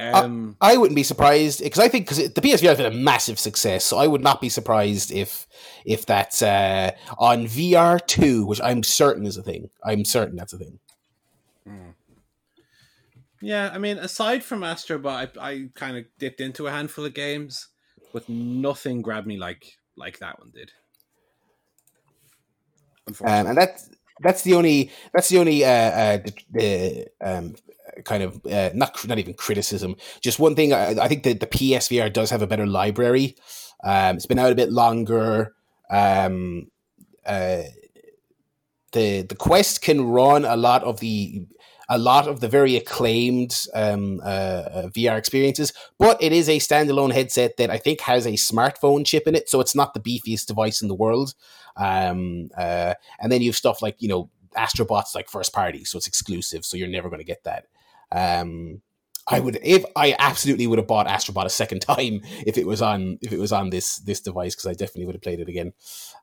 Um, 0.00 0.56
I, 0.62 0.72
I, 0.72 0.76
wouldn't 0.78 0.96
be 0.96 1.02
surprised 1.02 1.62
because 1.62 1.78
I 1.78 1.88
think 1.88 2.06
because 2.06 2.32
the 2.32 2.40
PSVR 2.40 2.68
has 2.68 2.78
been 2.78 2.86
a 2.86 2.96
massive 2.96 3.38
success, 3.38 3.84
so 3.84 3.98
I 3.98 4.06
would 4.06 4.22
not 4.22 4.40
be 4.40 4.48
surprised 4.48 5.12
if 5.12 5.46
if 5.84 6.06
that's 6.06 6.40
uh, 6.40 6.92
on 7.18 7.44
VR 7.44 8.04
two, 8.06 8.46
which 8.46 8.62
I'm 8.62 8.82
certain 8.82 9.26
is 9.26 9.36
a 9.36 9.42
thing. 9.42 9.68
I'm 9.84 10.06
certain 10.06 10.36
that's 10.36 10.54
a 10.54 10.58
thing. 10.58 10.78
Mm. 11.68 11.94
Yeah, 13.42 13.70
I 13.72 13.78
mean, 13.78 13.98
aside 13.98 14.44
from 14.44 14.60
Astrobot, 14.60 15.38
I, 15.38 15.50
I 15.50 15.68
kind 15.74 15.96
of 15.96 16.04
dipped 16.18 16.40
into 16.40 16.66
a 16.66 16.70
handful 16.70 17.06
of 17.06 17.14
games, 17.14 17.68
but 18.12 18.28
nothing 18.28 19.02
grabbed 19.02 19.26
me 19.26 19.38
like 19.38 19.78
like 19.96 20.18
that 20.18 20.38
one 20.38 20.50
did. 20.54 20.70
Um, 23.24 23.46
and 23.46 23.56
that's 23.56 23.90
that's 24.20 24.42
the 24.42 24.54
only 24.54 24.90
that's 25.14 25.28
the 25.28 25.38
only 25.38 25.64
uh, 25.64 25.68
uh 25.68 26.18
the 26.52 27.06
um 27.22 27.54
kind 28.04 28.22
of 28.22 28.44
uh, 28.46 28.70
not 28.74 29.06
not 29.08 29.18
even 29.18 29.34
criticism. 29.34 29.96
Just 30.20 30.38
one 30.38 30.54
thing. 30.54 30.72
I, 30.72 30.90
I 31.00 31.08
think 31.08 31.22
that 31.24 31.40
the 31.40 31.46
PSVR 31.46 32.12
does 32.12 32.30
have 32.30 32.42
a 32.42 32.46
better 32.46 32.66
library. 32.66 33.36
Um, 33.82 34.16
it's 34.16 34.26
been 34.26 34.38
out 34.38 34.52
a 34.52 34.56
bit 34.56 34.70
longer. 34.70 35.54
Um, 35.90 36.70
uh, 37.26 37.62
the 38.92 39.22
the 39.22 39.34
quest 39.34 39.82
can 39.82 40.02
run 40.02 40.44
a 40.44 40.56
lot 40.56 40.82
of 40.84 41.00
the 41.00 41.42
a 41.88 41.98
lot 41.98 42.28
of 42.28 42.38
the 42.38 42.48
very 42.48 42.76
acclaimed 42.76 43.66
um, 43.74 44.20
uh, 44.22 44.26
uh 44.26 44.88
VR 44.88 45.18
experiences, 45.18 45.72
but 45.98 46.22
it 46.22 46.32
is 46.32 46.48
a 46.48 46.58
standalone 46.58 47.12
headset 47.12 47.56
that 47.56 47.68
I 47.68 47.78
think 47.78 48.00
has 48.02 48.26
a 48.26 48.32
smartphone 48.32 49.04
chip 49.04 49.26
in 49.26 49.34
it, 49.34 49.48
so 49.48 49.60
it's 49.60 49.74
not 49.74 49.92
the 49.92 50.00
beefiest 50.00 50.46
device 50.46 50.82
in 50.82 50.88
the 50.88 50.94
world. 50.94 51.34
Um, 51.76 52.50
uh, 52.56 52.94
and 53.18 53.32
then 53.32 53.42
you 53.42 53.50
have 53.50 53.56
stuff 53.56 53.82
like 53.82 53.96
you 54.00 54.08
know 54.08 54.30
Astrobot's 54.56 55.14
like 55.14 55.28
first 55.28 55.52
party, 55.52 55.84
so 55.84 55.98
it's 55.98 56.06
exclusive, 56.06 56.64
so 56.64 56.76
you're 56.76 56.88
never 56.88 57.08
going 57.08 57.20
to 57.20 57.24
get 57.24 57.44
that. 57.44 57.66
Um, 58.12 58.82
I 59.28 59.40
would 59.40 59.58
if 59.62 59.84
I 59.96 60.14
absolutely 60.18 60.66
would 60.66 60.78
have 60.78 60.88
bought 60.88 61.06
Astrobot 61.06 61.44
a 61.44 61.50
second 61.50 61.80
time 61.82 62.20
if 62.46 62.58
it 62.58 62.66
was 62.66 62.82
on 62.82 63.18
if 63.22 63.32
it 63.32 63.38
was 63.38 63.52
on 63.52 63.70
this 63.70 63.96
this 63.98 64.20
device 64.20 64.54
because 64.54 64.66
I 64.66 64.74
definitely 64.74 65.06
would 65.06 65.14
have 65.14 65.22
played 65.22 65.40
it 65.40 65.48
again. 65.48 65.72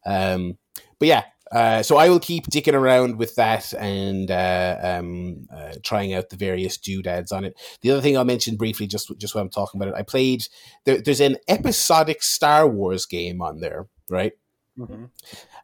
Um, 0.06 0.58
but 1.00 1.08
yeah, 1.08 1.24
uh, 1.52 1.82
so 1.82 1.98
I 1.98 2.10
will 2.10 2.20
keep 2.20 2.48
dicking 2.48 2.74
around 2.74 3.18
with 3.18 3.36
that 3.36 3.74
and 3.74 4.30
uh, 4.30 4.78
um, 4.82 5.48
uh, 5.54 5.74
trying 5.84 6.14
out 6.14 6.30
the 6.30 6.36
various 6.36 6.78
doodads 6.78 7.32
on 7.32 7.46
it. 7.46 7.56
The 7.82 7.92
other 7.92 8.02
thing 8.02 8.18
I'll 8.18 8.26
mention 8.26 8.58
briefly, 8.58 8.88
just 8.88 9.12
just 9.18 9.34
while 9.34 9.44
I'm 9.44 9.50
talking 9.50 9.80
about 9.80 9.94
it, 9.94 9.98
I 9.98 10.04
played. 10.04 10.48
There, 10.86 11.02
there's 11.02 11.22
an 11.22 11.38
episodic 11.48 12.24
Star 12.24 12.68
Wars 12.68 13.06
game 13.06 13.42
on 13.42 13.60
there, 13.60 13.88
right? 14.10 14.34
Mm-hmm. 14.78 15.06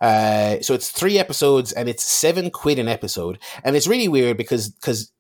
Uh, 0.02 0.62
so 0.62 0.74
it's 0.74 0.90
three 0.90 1.20
episodes 1.20 1.72
and 1.72 1.88
it's 1.88 2.04
seven 2.04 2.50
quid 2.50 2.80
an 2.80 2.88
episode, 2.88 3.40
and 3.64 3.76
it's 3.76 3.88
really 3.88 4.08
weird 4.08 4.38
because 4.38 4.70
because 4.70 5.12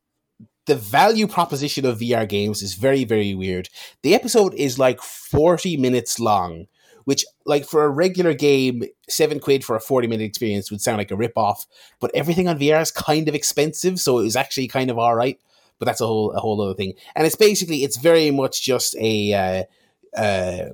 the 0.65 0.75
value 0.75 1.27
proposition 1.27 1.85
of 1.85 1.99
VR 1.99 2.27
games 2.27 2.61
is 2.61 2.75
very 2.75 3.03
very 3.03 3.33
weird. 3.33 3.69
The 4.01 4.15
episode 4.15 4.53
is 4.53 4.79
like 4.79 5.01
forty 5.01 5.75
minutes 5.75 6.19
long 6.19 6.67
which 7.05 7.25
like 7.45 7.65
for 7.65 7.83
a 7.83 7.89
regular 7.89 8.33
game, 8.33 8.83
seven 9.09 9.39
quid 9.39 9.63
for 9.63 9.75
a 9.75 9.81
40 9.81 10.07
minute 10.07 10.23
experience 10.23 10.71
would 10.71 10.81
sound 10.81 10.97
like 10.97 11.11
a 11.11 11.15
rip 11.15 11.37
off, 11.37 11.65
but 11.99 12.11
everything 12.13 12.47
on 12.47 12.59
VR 12.59 12.81
is 12.81 12.91
kind 12.91 13.27
of 13.27 13.35
expensive, 13.35 13.99
so 13.99 14.19
it 14.19 14.23
was 14.23 14.35
actually 14.35 14.67
kind 14.67 14.89
of 14.89 14.97
all 14.97 15.15
right. 15.15 15.39
But 15.79 15.85
that's 15.85 16.01
a 16.01 16.07
whole 16.07 16.31
a 16.31 16.39
whole 16.39 16.61
other 16.61 16.75
thing. 16.75 16.93
And 17.15 17.25
it's 17.25 17.35
basically 17.35 17.83
it's 17.83 17.97
very 17.97 18.31
much 18.31 18.61
just 18.61 18.95
a 18.99 19.33
uh, 19.33 20.19
uh, 20.19 20.69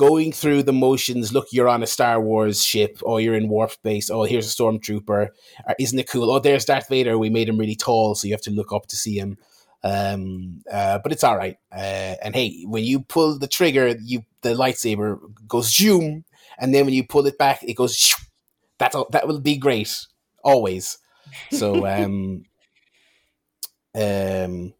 going 0.00 0.32
through 0.32 0.62
the 0.62 0.72
motions. 0.72 1.32
Look, 1.32 1.48
you're 1.52 1.68
on 1.68 1.82
a 1.82 1.86
Star 1.86 2.20
Wars 2.20 2.64
ship, 2.64 2.98
or 3.02 3.20
you're 3.20 3.34
in 3.34 3.48
warp 3.48 3.72
base. 3.82 4.10
Oh, 4.10 4.24
here's 4.24 4.46
a 4.46 4.62
stormtrooper. 4.62 5.28
Isn't 5.78 5.98
it 5.98 6.08
cool? 6.08 6.30
Oh, 6.30 6.38
there's 6.38 6.64
Darth 6.64 6.88
Vader. 6.88 7.18
We 7.18 7.30
made 7.30 7.48
him 7.48 7.58
really 7.58 7.76
tall, 7.76 8.14
so 8.14 8.26
you 8.26 8.32
have 8.32 8.40
to 8.42 8.50
look 8.50 8.72
up 8.72 8.86
to 8.86 8.96
see 8.96 9.18
him. 9.18 9.36
Um, 9.82 10.62
uh, 10.70 10.98
but 10.98 11.12
it's 11.12 11.24
all 11.24 11.36
right. 11.36 11.56
Uh, 11.72 12.16
and 12.22 12.34
hey, 12.34 12.64
when 12.66 12.84
you 12.84 13.00
pull 13.00 13.38
the 13.38 13.48
trigger, 13.48 13.94
you 14.02 14.24
the 14.42 14.50
lightsaber 14.50 15.18
goes 15.46 15.74
zoom, 15.74 16.24
and 16.58 16.74
then 16.74 16.84
when 16.84 16.94
you 16.94 17.06
pull 17.06 17.26
it 17.26 17.38
back, 17.38 17.62
it 17.62 17.74
goes. 17.74 17.96
Shoo. 17.96 18.22
That 18.78 18.94
that 19.10 19.28
will 19.28 19.40
be 19.40 19.56
great 19.56 19.94
always. 20.42 20.98
So 21.52 21.86
um, 22.04 22.44
um, 23.94 24.74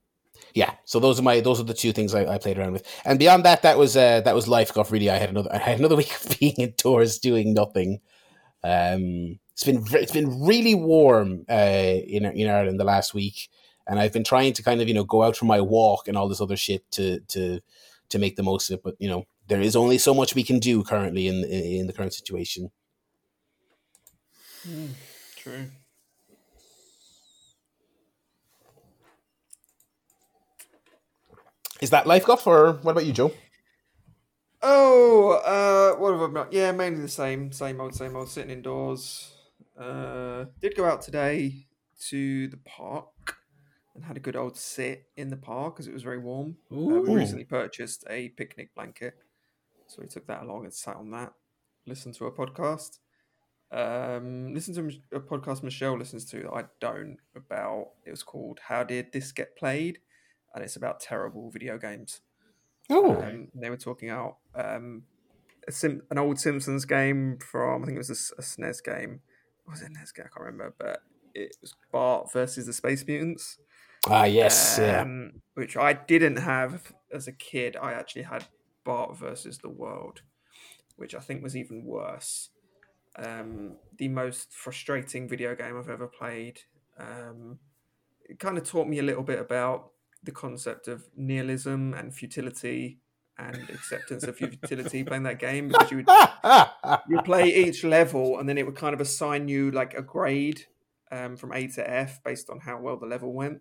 yeah, 0.54 0.74
so 0.84 0.98
those 0.98 1.20
are 1.20 1.22
my 1.22 1.40
those 1.40 1.60
are 1.60 1.64
the 1.64 1.74
two 1.74 1.92
things 1.92 2.14
I, 2.14 2.26
I 2.26 2.38
played 2.38 2.58
around 2.58 2.72
with, 2.72 2.86
and 3.04 3.18
beyond 3.18 3.44
that, 3.44 3.62
that 3.62 3.78
was 3.78 3.96
uh, 3.96 4.20
that 4.22 4.34
was 4.34 4.48
life 4.48 4.74
guff. 4.74 4.90
Really, 4.90 5.10
I 5.10 5.16
had 5.16 5.30
another 5.30 5.50
I 5.52 5.58
had 5.58 5.78
another 5.78 5.96
week 6.02 6.14
of 6.14 6.38
being 6.38 6.54
indoors 6.54 7.18
doing 7.18 7.54
nothing. 7.54 8.00
Um, 8.62 9.38
it's 9.52 9.64
been 9.64 9.84
it's 9.92 10.12
been 10.12 10.44
really 10.44 10.74
warm 10.74 11.44
uh, 11.48 11.54
in 11.54 12.24
in 12.24 12.48
Ireland 12.48 12.80
the 12.80 12.84
last 12.84 13.14
week, 13.14 13.48
and 13.90 13.98
I've 13.98 14.12
been 14.12 14.24
trying 14.24 14.53
to 14.53 14.62
kind 14.62 14.81
of 14.81 14.87
you 14.88 14.94
know 14.94 15.05
go 15.05 15.24
out 15.24 15.37
for 15.37 15.44
my 15.46 15.61
walk 15.61 16.07
and 16.07 16.16
all 16.16 16.29
this 16.29 16.40
other 16.40 16.57
shit 16.57 16.88
to 16.92 17.18
to 17.29 17.61
to 18.09 18.18
make 18.18 18.37
the 18.37 18.42
most 18.42 18.70
of 18.70 18.79
it. 18.79 18.83
But 18.85 18.94
you 18.98 19.09
know, 19.09 19.26
there 19.48 19.61
is 19.61 19.76
only 19.76 19.98
so 19.98 20.14
much 20.14 20.35
we 20.35 20.44
can 20.44 20.61
do 20.61 20.85
currently 20.85 21.26
in 21.26 21.44
in, 21.44 21.64
in 21.81 21.87
the 21.88 21.92
current 21.92 22.14
situation. 22.14 22.70
Mm, 24.66 24.90
true. 25.37 25.66
Is 31.81 31.90
that 31.90 32.07
life 32.07 32.26
guff, 32.26 32.46
or 32.46 32.74
what 32.83 32.92
about 32.92 33.07
you, 33.07 33.12
Joe? 33.12 33.33
Oh, 34.62 35.33
uh, 35.44 35.98
what 35.98 36.12
have 36.12 36.31
I 36.31 36.33
done? 36.33 36.48
Yeah, 36.53 36.72
mainly 36.72 37.00
the 37.00 37.09
same, 37.09 37.50
same 37.53 37.81
old, 37.81 37.94
same 37.94 38.14
old. 38.14 38.29
Sitting 38.29 38.50
indoors. 38.50 39.33
Uh, 39.76 40.44
did 40.61 40.76
go 40.76 40.85
out 40.85 41.00
today 41.00 41.66
to 42.09 42.48
the 42.48 42.59
park 42.59 43.39
and 43.94 44.05
had 44.05 44.16
a 44.16 44.20
good 44.20 44.37
old 44.37 44.57
sit 44.57 45.07
in 45.16 45.29
the 45.31 45.37
park 45.37 45.74
because 45.74 45.87
it 45.88 45.92
was 45.94 46.03
very 46.03 46.18
warm. 46.18 46.57
Uh, 46.70 46.76
we 46.76 47.14
recently 47.14 47.44
purchased 47.44 48.05
a 48.09 48.29
picnic 48.31 48.74
blanket, 48.74 49.14
so 49.87 49.98
we 50.00 50.09
took 50.09 50.26
that 50.26 50.42
along 50.42 50.64
and 50.64 50.74
sat 50.74 50.96
on 50.96 51.11
that. 51.11 51.33
Listened 51.87 52.14
to 52.16 52.26
a 52.26 52.33
podcast. 52.33 52.98
Um, 53.72 54.53
listen 54.53 54.74
to 54.74 55.16
a 55.16 55.20
podcast 55.20 55.62
Michelle 55.62 55.96
listens 55.96 56.24
to 56.26 56.40
that 56.40 56.53
I 56.53 56.64
don't 56.81 57.18
about. 57.37 57.90
It 58.05 58.11
was 58.11 58.22
called 58.24 58.59
"How 58.64 58.83
Did 58.83 59.12
This 59.12 59.31
Get 59.33 59.57
Played," 59.57 60.00
and 60.55 60.64
it's 60.64 60.76
about 60.76 61.00
terrible 61.00 61.50
video 61.50 61.79
games. 61.79 62.20
Oh, 62.90 63.14
Um, 63.22 63.48
they 63.55 63.70
were 63.70 63.76
talking 63.76 64.11
about 64.11 64.38
um, 64.57 65.05
a 65.68 65.72
Sim- 65.72 66.03
an 66.11 66.18
old 66.18 66.40
Simpsons 66.40 66.85
game 66.85 67.38
from 67.38 67.83
I 67.83 67.87
think 67.87 67.94
it 67.96 67.98
was 67.98 68.11
a 68.11 68.42
SNES 68.42 68.83
game. 68.85 69.20
What 69.64 69.74
was 69.74 69.83
it 69.83 69.87
a 69.87 69.90
SNES 69.90 70.14
game? 70.14 70.26
I 70.26 70.29
can't 70.37 70.46
remember, 70.46 70.74
but 70.76 71.03
it 71.35 71.57
was 71.61 71.74
Bart 71.92 72.33
versus 72.33 72.66
the 72.66 72.72
Space 72.72 73.07
Mutants. 73.07 73.59
Ah, 74.08 74.24
yes, 74.24 74.78
yeah. 74.80 75.02
um, 75.02 75.42
which 75.54 75.76
I 75.76 75.92
didn't 75.92 76.36
have 76.36 76.92
as 77.12 77.26
a 77.26 77.32
kid. 77.32 77.76
I 77.80 77.92
actually 77.92 78.22
had 78.22 78.46
Bart 78.84 79.16
versus 79.16 79.58
the 79.58 79.68
World, 79.68 80.22
which 80.96 81.14
I 81.14 81.20
think 81.20 81.42
was 81.42 81.56
even 81.56 81.84
worse. 81.84 82.50
Um, 83.16 83.76
the 83.98 84.08
most 84.08 84.52
frustrating 84.52 85.28
video 85.28 85.54
game 85.54 85.76
I've 85.76 85.90
ever 85.90 86.06
played. 86.06 86.60
Um, 86.98 87.58
it 88.24 88.38
kind 88.38 88.56
of 88.56 88.64
taught 88.64 88.86
me 88.86 88.98
a 88.98 89.02
little 89.02 89.24
bit 89.24 89.40
about 89.40 89.90
the 90.22 90.32
concept 90.32 90.86
of 90.86 91.08
nihilism 91.16 91.94
and 91.94 92.14
futility 92.14 92.98
and 93.38 93.70
acceptance 93.70 94.24
of 94.24 94.36
futility 94.36 95.02
playing 95.04 95.22
that 95.22 95.38
game 95.38 95.68
because 95.68 95.90
you 95.90 95.96
would 95.98 96.08
you 97.08 97.22
play 97.22 97.48
each 97.48 97.84
level 97.84 98.38
and 98.38 98.48
then 98.48 98.58
it 98.58 98.66
would 98.66 98.76
kind 98.76 98.92
of 98.92 99.00
assign 99.00 99.48
you 99.48 99.70
like 99.70 99.94
a 99.94 100.02
grade 100.02 100.66
um, 101.10 101.36
from 101.36 101.52
A 101.52 101.66
to 101.68 101.90
F 101.90 102.22
based 102.22 102.50
on 102.50 102.60
how 102.60 102.78
well 102.78 102.96
the 102.96 103.06
level 103.06 103.32
went. 103.32 103.60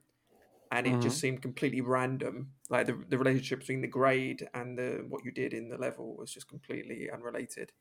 And 0.71 0.85
it 0.85 1.01
just 1.01 1.19
seemed 1.19 1.41
completely 1.41 1.81
random. 1.81 2.51
Like 2.69 2.85
the, 2.85 3.03
the 3.09 3.17
relationship 3.17 3.61
between 3.61 3.81
the 3.81 3.87
grade 3.87 4.47
and 4.53 4.77
the 4.77 5.03
what 5.09 5.25
you 5.25 5.31
did 5.31 5.53
in 5.53 5.69
the 5.69 5.77
level 5.77 6.15
was 6.15 6.31
just 6.31 6.47
completely 6.47 7.09
unrelated. 7.11 7.71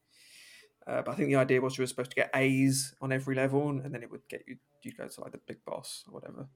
Uh, 0.87 1.03
but 1.03 1.13
I 1.13 1.15
think 1.15 1.29
the 1.29 1.37
idea 1.37 1.61
was 1.61 1.77
you 1.77 1.83
were 1.83 1.87
supposed 1.87 2.13
to 2.13 2.17
get 2.17 2.31
A's 2.35 2.95
on 3.03 3.13
every 3.13 3.35
level, 3.35 3.69
and, 3.69 3.85
and 3.85 3.95
then 3.95 4.03
it 4.03 4.11
would 4.11 4.27
get 4.31 4.45
you 4.47 4.57
you 4.83 4.93
go 4.93 5.07
to 5.07 5.21
like 5.21 5.33
the 5.33 5.41
big 5.47 5.59
boss 5.67 6.03
or 6.09 6.15
whatever. 6.15 6.49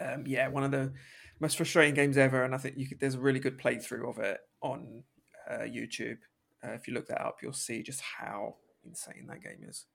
Um, 0.00 0.24
yeah, 0.26 0.46
one 0.48 0.62
of 0.62 0.70
the 0.70 0.92
most 1.40 1.56
frustrating 1.56 1.94
games 1.94 2.16
ever, 2.16 2.44
and 2.44 2.54
I 2.54 2.58
think 2.58 2.76
you 2.76 2.86
could, 2.86 3.00
there's 3.00 3.16
a 3.16 3.20
really 3.20 3.40
good 3.40 3.58
playthrough 3.58 4.08
of 4.08 4.18
it 4.18 4.38
on 4.62 5.02
uh, 5.50 5.62
YouTube. 5.62 6.18
Uh, 6.62 6.72
if 6.72 6.86
you 6.86 6.94
look 6.94 7.08
that 7.08 7.20
up, 7.20 7.38
you'll 7.42 7.52
see 7.52 7.82
just 7.82 8.02
how 8.18 8.56
insane 8.84 9.26
that 9.28 9.42
game 9.42 9.68
is. 9.68 9.86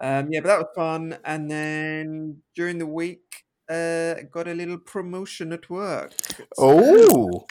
Um, 0.00 0.30
yeah, 0.30 0.40
but 0.40 0.48
that 0.48 0.58
was 0.58 0.68
fun. 0.74 1.18
And 1.24 1.50
then 1.50 2.42
during 2.54 2.78
the 2.78 2.86
week, 2.86 3.45
uh, 3.68 4.14
got 4.30 4.48
a 4.48 4.54
little 4.54 4.78
promotion 4.78 5.52
at 5.52 5.68
work. 5.70 6.12
So 6.54 6.68
Oh, 6.68 7.46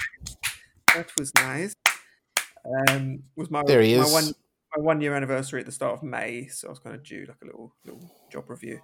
that 0.94 1.12
was 1.18 1.32
nice. 1.36 1.74
Um, 2.66 3.24
was 3.36 3.52
my 3.52 3.64
There 3.66 3.82
he 3.82 3.96
my 3.96 4.04
is. 4.06 4.14
one 4.14 4.34
my 4.76 4.84
one 4.84 5.02
year 5.02 5.14
anniversary 5.16 5.60
at 5.62 5.66
the 5.66 5.72
start 5.72 5.94
of 5.98 6.04
May, 6.04 6.48
so 6.48 6.68
I 6.68 6.72
was 6.72 6.80
kind 6.80 6.96
of 6.96 7.04
due 7.04 7.26
like 7.26 7.42
a 7.42 7.46
little 7.46 7.76
little 7.86 8.12
job 8.32 8.50
review. 8.50 8.82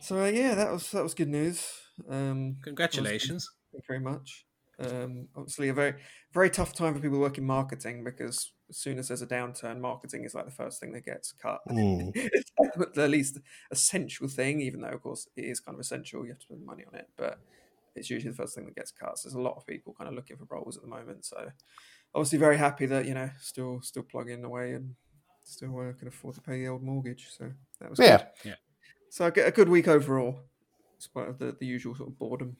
So 0.00 0.22
uh, 0.22 0.26
yeah, 0.28 0.54
that 0.54 0.72
was 0.72 0.90
that 0.92 1.02
was 1.02 1.14
good 1.14 1.28
news. 1.28 1.68
Um, 2.08 2.58
Congratulations. 2.62 3.48
Thank 3.72 3.82
you 3.84 3.86
very 3.88 4.00
much. 4.00 4.46
Um, 4.78 5.28
obviously, 5.34 5.68
a 5.68 5.74
very 5.74 6.02
very 6.32 6.50
tough 6.50 6.74
time 6.74 6.94
for 6.94 7.00
people 7.00 7.18
working 7.18 7.46
marketing 7.46 8.04
because 8.04 8.52
as 8.68 8.76
soon 8.78 8.98
as 8.98 9.08
there's 9.08 9.22
a 9.22 9.26
downturn, 9.26 9.80
marketing 9.80 10.24
is 10.24 10.34
like 10.34 10.44
the 10.44 10.50
first 10.50 10.80
thing 10.80 10.92
that 10.92 11.04
gets 11.04 11.32
cut. 11.32 11.60
Hmm. 11.68 12.10
it's 12.14 12.50
the 12.94 13.08
least 13.08 13.38
essential 13.70 14.28
thing, 14.28 14.60
even 14.60 14.80
though 14.80 14.88
of 14.88 15.02
course 15.02 15.28
it 15.36 15.44
is 15.44 15.60
kind 15.60 15.74
of 15.76 15.80
essential. 15.80 16.24
You 16.24 16.30
have 16.30 16.38
to 16.38 16.44
spend 16.44 16.64
money 16.64 16.84
on 16.90 16.98
it, 16.98 17.08
but 17.16 17.38
it's 17.94 18.10
usually 18.10 18.30
the 18.30 18.36
first 18.36 18.54
thing 18.54 18.64
that 18.66 18.74
gets 18.74 18.90
cut. 18.90 19.18
So 19.18 19.28
there's 19.28 19.34
a 19.34 19.40
lot 19.40 19.56
of 19.56 19.66
people 19.66 19.94
kind 19.96 20.08
of 20.08 20.14
looking 20.14 20.36
for 20.36 20.46
roles 20.50 20.76
at 20.76 20.82
the 20.82 20.88
moment. 20.88 21.24
So 21.24 21.50
obviously, 22.14 22.38
very 22.38 22.56
happy 22.58 22.86
that 22.86 23.06
you 23.06 23.14
know 23.14 23.30
still 23.40 23.80
still 23.82 24.02
plugging 24.02 24.44
away 24.44 24.72
and 24.74 24.94
still 25.44 25.78
uh, 25.78 25.92
can 25.92 26.08
afford 26.08 26.34
to 26.34 26.40
pay 26.40 26.58
the 26.60 26.68
old 26.68 26.82
mortgage. 26.82 27.28
So 27.30 27.52
that 27.80 27.90
was 27.90 27.98
Yeah. 27.98 28.16
good. 28.18 28.26
Yeah. 28.44 28.54
So 29.10 29.24
I 29.26 29.30
get 29.30 29.46
a 29.48 29.52
good 29.52 29.68
week 29.68 29.88
overall, 29.88 30.40
despite 30.98 31.28
of 31.28 31.38
the, 31.38 31.56
the 31.58 31.66
usual 31.66 31.94
sort 31.94 32.08
of 32.10 32.18
boredom. 32.18 32.56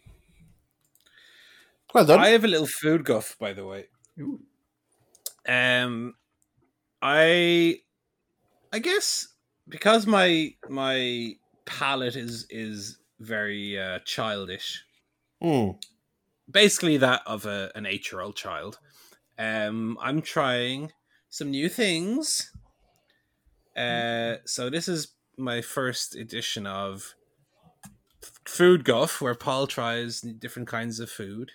well 1.94 2.04
done. 2.04 2.20
I 2.20 2.28
have 2.28 2.44
a 2.44 2.48
little 2.48 2.66
food 2.66 3.04
guff, 3.04 3.36
by 3.38 3.52
the 3.52 3.64
way. 3.66 3.86
Ooh. 4.20 4.40
Um, 5.46 6.14
I, 7.02 7.80
I 8.72 8.78
guess 8.78 9.28
because 9.68 10.06
my 10.06 10.54
my 10.68 11.34
palate 11.66 12.16
is 12.16 12.46
is 12.50 12.98
very 13.20 13.78
uh, 13.78 14.00
childish, 14.04 14.84
Hmm. 15.40 15.70
basically 16.50 16.96
that 16.98 17.22
of 17.26 17.46
a, 17.46 17.70
an 17.74 17.86
eight 17.86 18.10
year 18.10 18.20
old 18.20 18.36
child. 18.36 18.78
Um, 19.38 19.98
I'm 20.00 20.22
trying 20.22 20.92
some 21.28 21.50
new 21.50 21.68
things. 21.68 22.52
Uh, 23.76 24.36
so 24.44 24.70
this 24.70 24.88
is 24.88 25.14
my 25.36 25.60
first 25.60 26.14
edition 26.16 26.66
of 26.66 27.14
Food 28.46 28.84
Guff, 28.84 29.20
where 29.20 29.34
Paul 29.34 29.66
tries 29.66 30.20
different 30.20 30.68
kinds 30.68 31.00
of 31.00 31.10
food. 31.10 31.52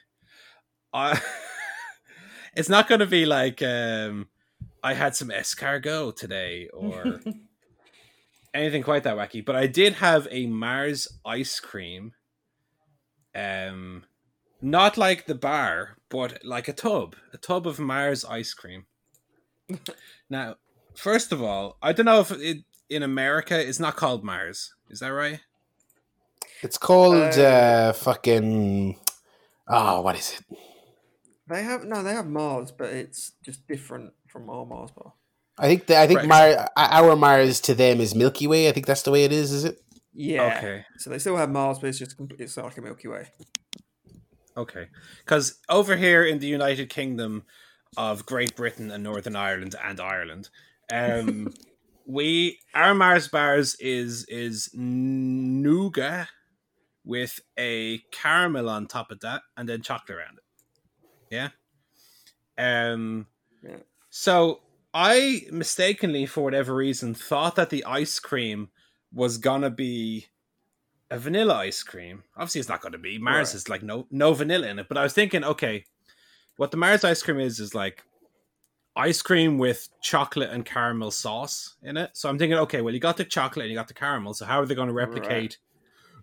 I, 0.94 1.20
it's 2.56 2.70
not 2.70 2.88
going 2.88 3.00
to 3.00 3.06
be 3.06 3.26
like 3.26 3.62
um, 3.62 4.28
I 4.84 4.94
had 4.94 5.16
some 5.16 5.30
escargot 5.30 6.16
today 6.16 6.70
or 6.74 7.20
anything 8.54 8.84
quite 8.84 9.04
that 9.04 9.16
wacky, 9.18 9.44
but 9.44 9.56
I 9.56 9.68
did 9.68 9.94
have 9.96 10.28
a 10.32 10.48
Mars 10.48 11.08
ice 11.26 11.60
cream. 11.60 12.14
Um, 13.34 14.04
not 14.62 14.98
like 14.98 15.26
the 15.26 15.36
bar, 15.36 15.98
but 16.10 16.44
like 16.44 16.68
a 16.68 16.74
tub, 16.74 17.16
a 17.34 17.38
tub 17.38 17.66
of 17.66 17.80
Mars 17.80 18.26
ice 18.26 18.54
cream. 18.54 18.86
now, 20.30 20.56
first 20.96 21.32
of 21.32 21.42
all, 21.42 21.78
I 21.82 21.94
don't 21.94 22.06
know 22.06 22.20
if 22.20 22.32
it 22.32 22.64
in 22.90 23.04
America 23.04 23.58
it's 23.58 23.80
not 23.80 23.96
called 23.96 24.24
Mars. 24.24 24.74
Is 24.90 25.00
that 25.00 25.10
right? 25.10 25.40
It's 26.62 26.78
called 26.78 27.38
uh, 27.38 27.42
Uh, 27.42 27.94
fucking. 27.94 29.00
Oh, 29.68 30.02
what 30.02 30.18
is 30.18 30.38
it? 30.38 30.58
They 31.52 31.64
have 31.64 31.84
no, 31.84 32.02
they 32.02 32.14
have 32.14 32.28
Mars, 32.28 32.72
but 32.72 32.90
it's 32.90 33.34
just 33.44 33.68
different 33.68 34.14
from 34.28 34.50
our 34.50 34.66
Mars 34.66 34.92
bar. 34.92 35.14
I 35.60 35.68
think 35.68 35.86
the, 35.86 35.98
I 35.98 36.08
think 36.08 36.20
Right. 36.20 36.56
Mar- 36.56 36.70
our 36.78 37.16
Mars 37.16 37.60
to 37.62 37.76
them 37.76 38.00
is 38.00 38.16
Milky 38.16 38.48
Way. 38.48 38.70
I 38.70 38.72
think 38.72 38.86
that's 38.86 39.04
the 39.04 39.12
way 39.12 39.26
it 39.26 39.32
is. 39.32 39.52
Is 39.52 39.66
it? 39.66 39.80
Yeah. 40.14 40.58
Okay. 40.58 40.86
So 40.98 41.10
they 41.10 41.20
still 41.20 41.38
have 41.38 41.50
Mars, 41.50 41.80
but 41.80 41.88
it's 41.88 42.00
just 42.00 42.16
it's 42.40 42.56
not 42.56 42.66
like 42.66 42.78
a 42.78 42.82
Milky 42.82 43.08
Way. 43.10 43.28
Okay. 44.56 44.88
Because 45.20 45.60
over 45.70 45.98
here 45.98 46.24
in 46.24 46.40
the 46.40 46.48
United 46.48 46.90
Kingdom 46.90 47.44
of 47.98 48.26
Great 48.26 48.56
Britain 48.56 48.90
and 48.90 49.04
Northern 49.04 49.36
Ireland 49.36 49.76
and 49.84 50.00
Ireland, 50.00 50.50
um, 50.92 51.54
we 52.08 52.60
our 52.74 52.94
Mars 52.94 53.28
bars 53.28 53.76
is 53.80 54.26
is 54.30 54.70
nougat 54.74 56.30
with 57.04 57.40
a 57.58 58.00
caramel 58.12 58.70
on 58.70 58.88
top 58.88 59.12
of 59.12 59.20
that 59.22 59.42
and 59.58 59.68
then 59.68 59.82
chocolate 59.82 60.18
around 60.18 60.38
it. 60.38 60.44
Yeah. 61.32 61.50
Um. 62.58 63.26
Yeah. 63.64 63.78
So 64.10 64.60
I 64.94 65.48
mistakenly, 65.52 66.26
for 66.26 66.44
whatever 66.44 66.76
reason, 66.76 67.14
thought 67.16 67.56
that 67.56 67.70
the 67.72 67.84
ice 67.86 68.20
cream 68.20 68.70
was 69.14 69.38
gonna 69.38 69.70
be 69.70 70.28
a 71.10 71.18
vanilla 71.18 71.56
ice 71.56 71.84
cream. 71.84 72.24
Obviously, 72.36 72.60
it's 72.60 72.70
not 72.70 72.82
going 72.82 72.94
to 72.94 72.98
be. 72.98 73.18
Mars 73.18 73.50
Right. 73.50 73.56
is 73.56 73.70
like 73.70 73.84
no 73.84 74.08
no 74.12 74.34
vanilla 74.34 74.68
in 74.68 74.80
it. 74.80 74.88
But 74.88 74.98
I 74.98 75.04
was 75.04 75.14
thinking, 75.14 75.44
okay, 75.44 75.86
what 76.56 76.72
the 76.72 76.78
Mars 76.78 77.04
ice 77.04 77.22
cream 77.22 77.40
is 77.40 77.60
is 77.60 77.76
like 77.76 78.04
ice 78.96 79.22
cream 79.22 79.58
with 79.58 79.90
chocolate 80.02 80.50
and 80.52 80.66
caramel 80.66 81.12
sauce 81.12 81.76
in 81.84 81.98
it. 81.98 82.12
So 82.14 82.30
I'm 82.30 82.38
thinking, 82.38 82.58
okay, 82.60 82.82
well, 82.82 82.94
you 82.94 83.00
got 83.00 83.18
the 83.18 83.26
chocolate 83.26 83.64
and 83.66 83.72
you 83.72 83.78
got 83.78 83.88
the 83.90 83.94
caramel. 83.94 84.34
So 84.34 84.46
how 84.46 84.62
are 84.62 84.66
they 84.66 84.76
going 84.76 84.88
to 84.88 84.94
replicate 84.94 85.58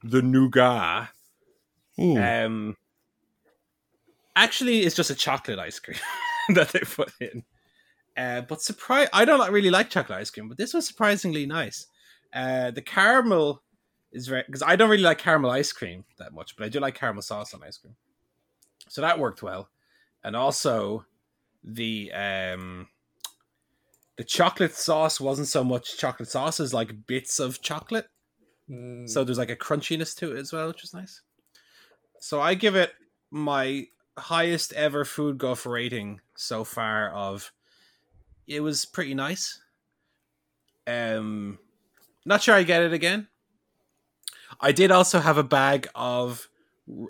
the 0.03 0.23
nougat? 0.23 1.09
Hmm. 1.97 2.17
Um, 2.17 2.77
actually 4.43 4.81
it's 4.81 4.97
just 4.97 5.11
a 5.11 5.15
chocolate 5.15 5.59
ice 5.59 5.79
cream 5.79 5.99
that 6.51 6.71
they 6.71 6.81
put 6.81 7.13
in. 7.21 7.45
Uh, 8.17 8.41
but 8.43 8.61
surprise, 8.61 9.09
I 9.13 9.25
don't 9.25 9.53
really 9.53 9.71
like 9.71 9.91
chocolate 9.91 10.19
ice 10.19 10.31
cream, 10.31 10.49
but 10.49 10.59
this 10.59 10.75
was 10.75 10.87
surprisingly 10.87 11.47
nice. 11.47 11.87
Uh, 12.33 12.71
the 12.71 12.83
caramel 12.83 13.63
is 14.13 14.27
very 14.27 14.43
because 14.47 14.63
I 14.63 14.77
don't 14.77 14.91
really 14.91 15.03
like 15.03 15.19
caramel 15.19 15.51
ice 15.51 15.73
cream 15.73 16.05
that 16.19 16.33
much, 16.33 16.57
but 16.57 16.65
I 16.65 16.69
do 16.69 16.81
like 16.81 16.95
caramel 16.95 17.23
sauce 17.23 17.55
on 17.55 17.63
ice 17.63 17.79
cream, 17.79 17.95
so 18.89 19.01
that 19.01 19.19
worked 19.19 19.43
well. 19.43 19.69
And 20.25 20.35
also, 20.35 21.07
the 21.63 22.13
um, 22.13 22.89
the 24.17 24.25
chocolate 24.25 24.75
sauce 24.75 25.21
wasn't 25.21 25.49
so 25.49 25.63
much 25.63 25.97
chocolate 25.97 26.29
sauce 26.29 26.59
as 26.59 26.75
like 26.75 27.07
bits 27.07 27.39
of 27.39 27.63
chocolate, 27.63 28.09
Mm, 28.71 29.09
so 29.09 29.25
there's 29.25 29.39
like 29.39 29.51
a 29.51 29.57
crunchiness 29.57 30.15
to 30.17 30.35
it 30.35 30.39
as 30.39 30.53
well, 30.53 30.69
which 30.69 30.85
is 30.85 30.95
nice. 30.95 31.23
So 32.21 32.41
I 32.41 32.55
give 32.55 32.77
it 32.77 32.93
my 33.31 33.87
highest 34.19 34.73
ever 34.75 35.05
food 35.05 35.39
guff 35.39 35.67
rating 35.67 36.21
so 36.37 36.65
far 36.65 37.11
of 37.11 37.53
it 38.47 38.61
was 38.61 38.85
pretty 38.85 39.15
nice. 39.15 39.61
Um 40.87 41.59
not 42.25 42.43
sure 42.43 42.55
I 42.55 42.63
get 42.63 42.83
it 42.83 42.93
again. 42.93 43.29
I 44.61 44.73
did 44.73 44.91
also 44.91 45.21
have 45.21 45.39
a 45.39 45.43
bag 45.43 45.89
of 45.95 46.49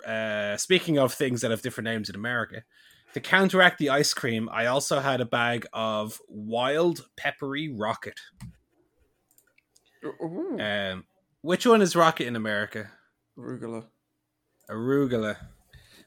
uh 0.05 0.57
speaking 0.57 0.97
of 0.97 1.13
things 1.13 1.41
that 1.41 1.51
have 1.51 1.61
different 1.61 1.85
names 1.85 2.09
in 2.09 2.15
America. 2.15 2.63
To 3.13 3.19
counteract 3.19 3.79
the 3.79 3.89
ice 3.89 4.13
cream, 4.13 4.47
I 4.51 4.67
also 4.67 4.99
had 4.99 5.19
a 5.19 5.25
bag 5.25 5.65
of 5.73 6.21
wild 6.27 7.07
peppery 7.17 7.67
rocket. 7.69 8.19
ooh, 10.05 10.57
Um 10.59 11.05
which 11.41 11.65
one 11.65 11.81
is 11.81 11.95
rocket 11.95 12.27
in 12.27 12.35
America? 12.35 12.91
arugula. 13.37 13.85
arugula. 14.69 15.37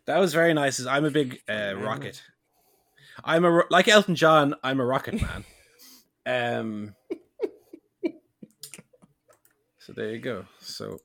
That 0.06 0.18
was 0.18 0.32
very 0.34 0.52
nice. 0.54 0.84
I'm 0.84 1.04
a 1.04 1.10
big 1.10 1.40
uh, 1.48 1.74
rocket. 1.76 2.22
I'm 3.24 3.44
a 3.44 3.62
like 3.70 3.88
Elton 3.88 4.14
John. 4.14 4.54
I'm 4.64 4.80
a 4.80 4.84
rocket 4.84 5.20
man. 5.20 5.44
um. 6.26 6.94
So 9.78 9.92
there 9.92 10.10
you 10.10 10.18
go. 10.20 10.44
So 10.60 10.98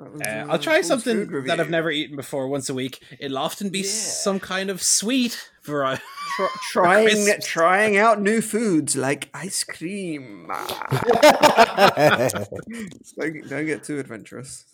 uh, 0.00 0.46
I'll 0.48 0.58
try 0.58 0.80
something 0.80 1.44
that 1.44 1.60
I've 1.60 1.70
never 1.70 1.90
eaten 1.90 2.16
before 2.16 2.48
once 2.48 2.68
a 2.68 2.74
week. 2.74 3.00
It'll 3.20 3.38
often 3.38 3.68
be 3.70 3.80
Yeah. 3.80 3.84
some 3.84 4.40
kind 4.40 4.68
of 4.70 4.82
sweet 4.82 5.50
variety. 5.62 6.02
Try- 6.36 6.48
trying 6.72 7.40
trying 7.40 7.96
out 7.98 8.20
new 8.20 8.40
foods 8.40 8.96
like 8.96 9.28
ice 9.32 9.62
cream. 9.62 10.48
don't, 13.16 13.48
don't 13.48 13.66
get 13.66 13.84
too 13.84 13.98
adventurous. 13.98 14.64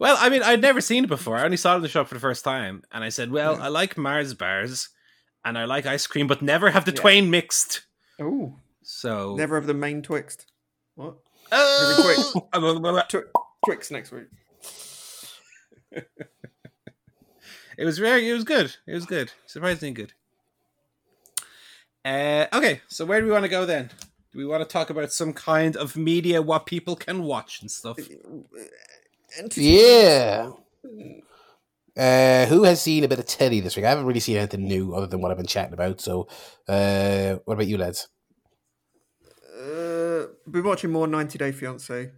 Well, 0.00 0.16
I 0.18 0.30
mean, 0.30 0.42
I'd 0.42 0.60
never 0.62 0.80
seen 0.80 1.04
it 1.04 1.08
before. 1.08 1.36
I 1.36 1.44
only 1.44 1.56
saw 1.58 1.74
it 1.74 1.76
in 1.76 1.82
the 1.82 1.88
shop 1.88 2.08
for 2.08 2.14
the 2.14 2.20
first 2.20 2.42
time, 2.42 2.82
and 2.90 3.04
I 3.04 3.10
said, 3.10 3.30
"Well, 3.30 3.56
Yeah. 3.56 3.64
I 3.64 3.68
like 3.68 3.96
Mars 3.98 4.32
bars, 4.34 4.88
and 5.44 5.56
I 5.58 5.64
like 5.66 5.84
ice 5.86 6.06
cream, 6.06 6.26
but 6.26 6.40
never 6.42 6.70
have 6.70 6.86
the 6.86 6.90
Yeah. 6.92 7.00
twain 7.02 7.30
mixed." 7.30 7.82
Oh, 8.18 8.56
So 8.82 9.36
never 9.36 9.54
have 9.56 9.66
the 9.66 9.74
main 9.74 10.02
Twixt. 10.02 10.46
What? 10.94 11.16
Oh! 11.52 12.48
Twi- 13.08 13.22
Twix 13.64 13.90
next 13.90 14.10
week. 14.10 14.26
It 17.78 17.84
was 17.84 17.98
very. 17.98 18.28
It 18.28 18.32
was 18.34 18.44
good. 18.44 18.74
It 18.86 18.94
was 18.94 19.06
good. 19.06 19.32
Surprisingly 19.46 19.92
good. 19.92 20.12
Uh, 22.04 22.46
okay, 22.52 22.80
so 22.88 23.04
where 23.04 23.20
do 23.20 23.26
we 23.26 23.32
want 23.32 23.44
to 23.44 23.48
go 23.50 23.64
then? 23.66 23.90
Do 24.32 24.38
we 24.38 24.46
want 24.46 24.62
to 24.62 24.68
talk 24.68 24.90
about 24.90 25.12
some 25.12 25.32
kind 25.32 25.76
of 25.76 25.96
media, 25.96 26.40
what 26.42 26.64
people 26.66 26.96
can 26.96 27.22
watch 27.22 27.60
and 27.60 27.70
stuff? 27.70 27.98
Yeah. 29.56 30.50
Uh, 31.96 32.46
who 32.46 32.64
has 32.64 32.80
seen 32.80 33.04
a 33.04 33.08
bit 33.08 33.18
of 33.18 33.26
Telly 33.26 33.60
this 33.60 33.76
week? 33.76 33.84
I 33.84 33.90
haven't 33.90 34.06
really 34.06 34.20
seen 34.20 34.36
anything 34.36 34.64
new 34.64 34.94
other 34.94 35.06
than 35.06 35.20
what 35.20 35.30
I've 35.30 35.36
been 35.36 35.46
chatting 35.46 35.74
about. 35.74 36.00
So, 36.00 36.28
uh, 36.68 37.36
what 37.44 37.54
about 37.54 37.66
you, 37.66 37.76
lads? 37.78 38.08
Uh, 39.58 40.26
been 40.48 40.64
watching 40.64 40.90
more 40.90 41.06
90 41.06 41.38
Day 41.38 41.52
Fiance. 41.52 42.12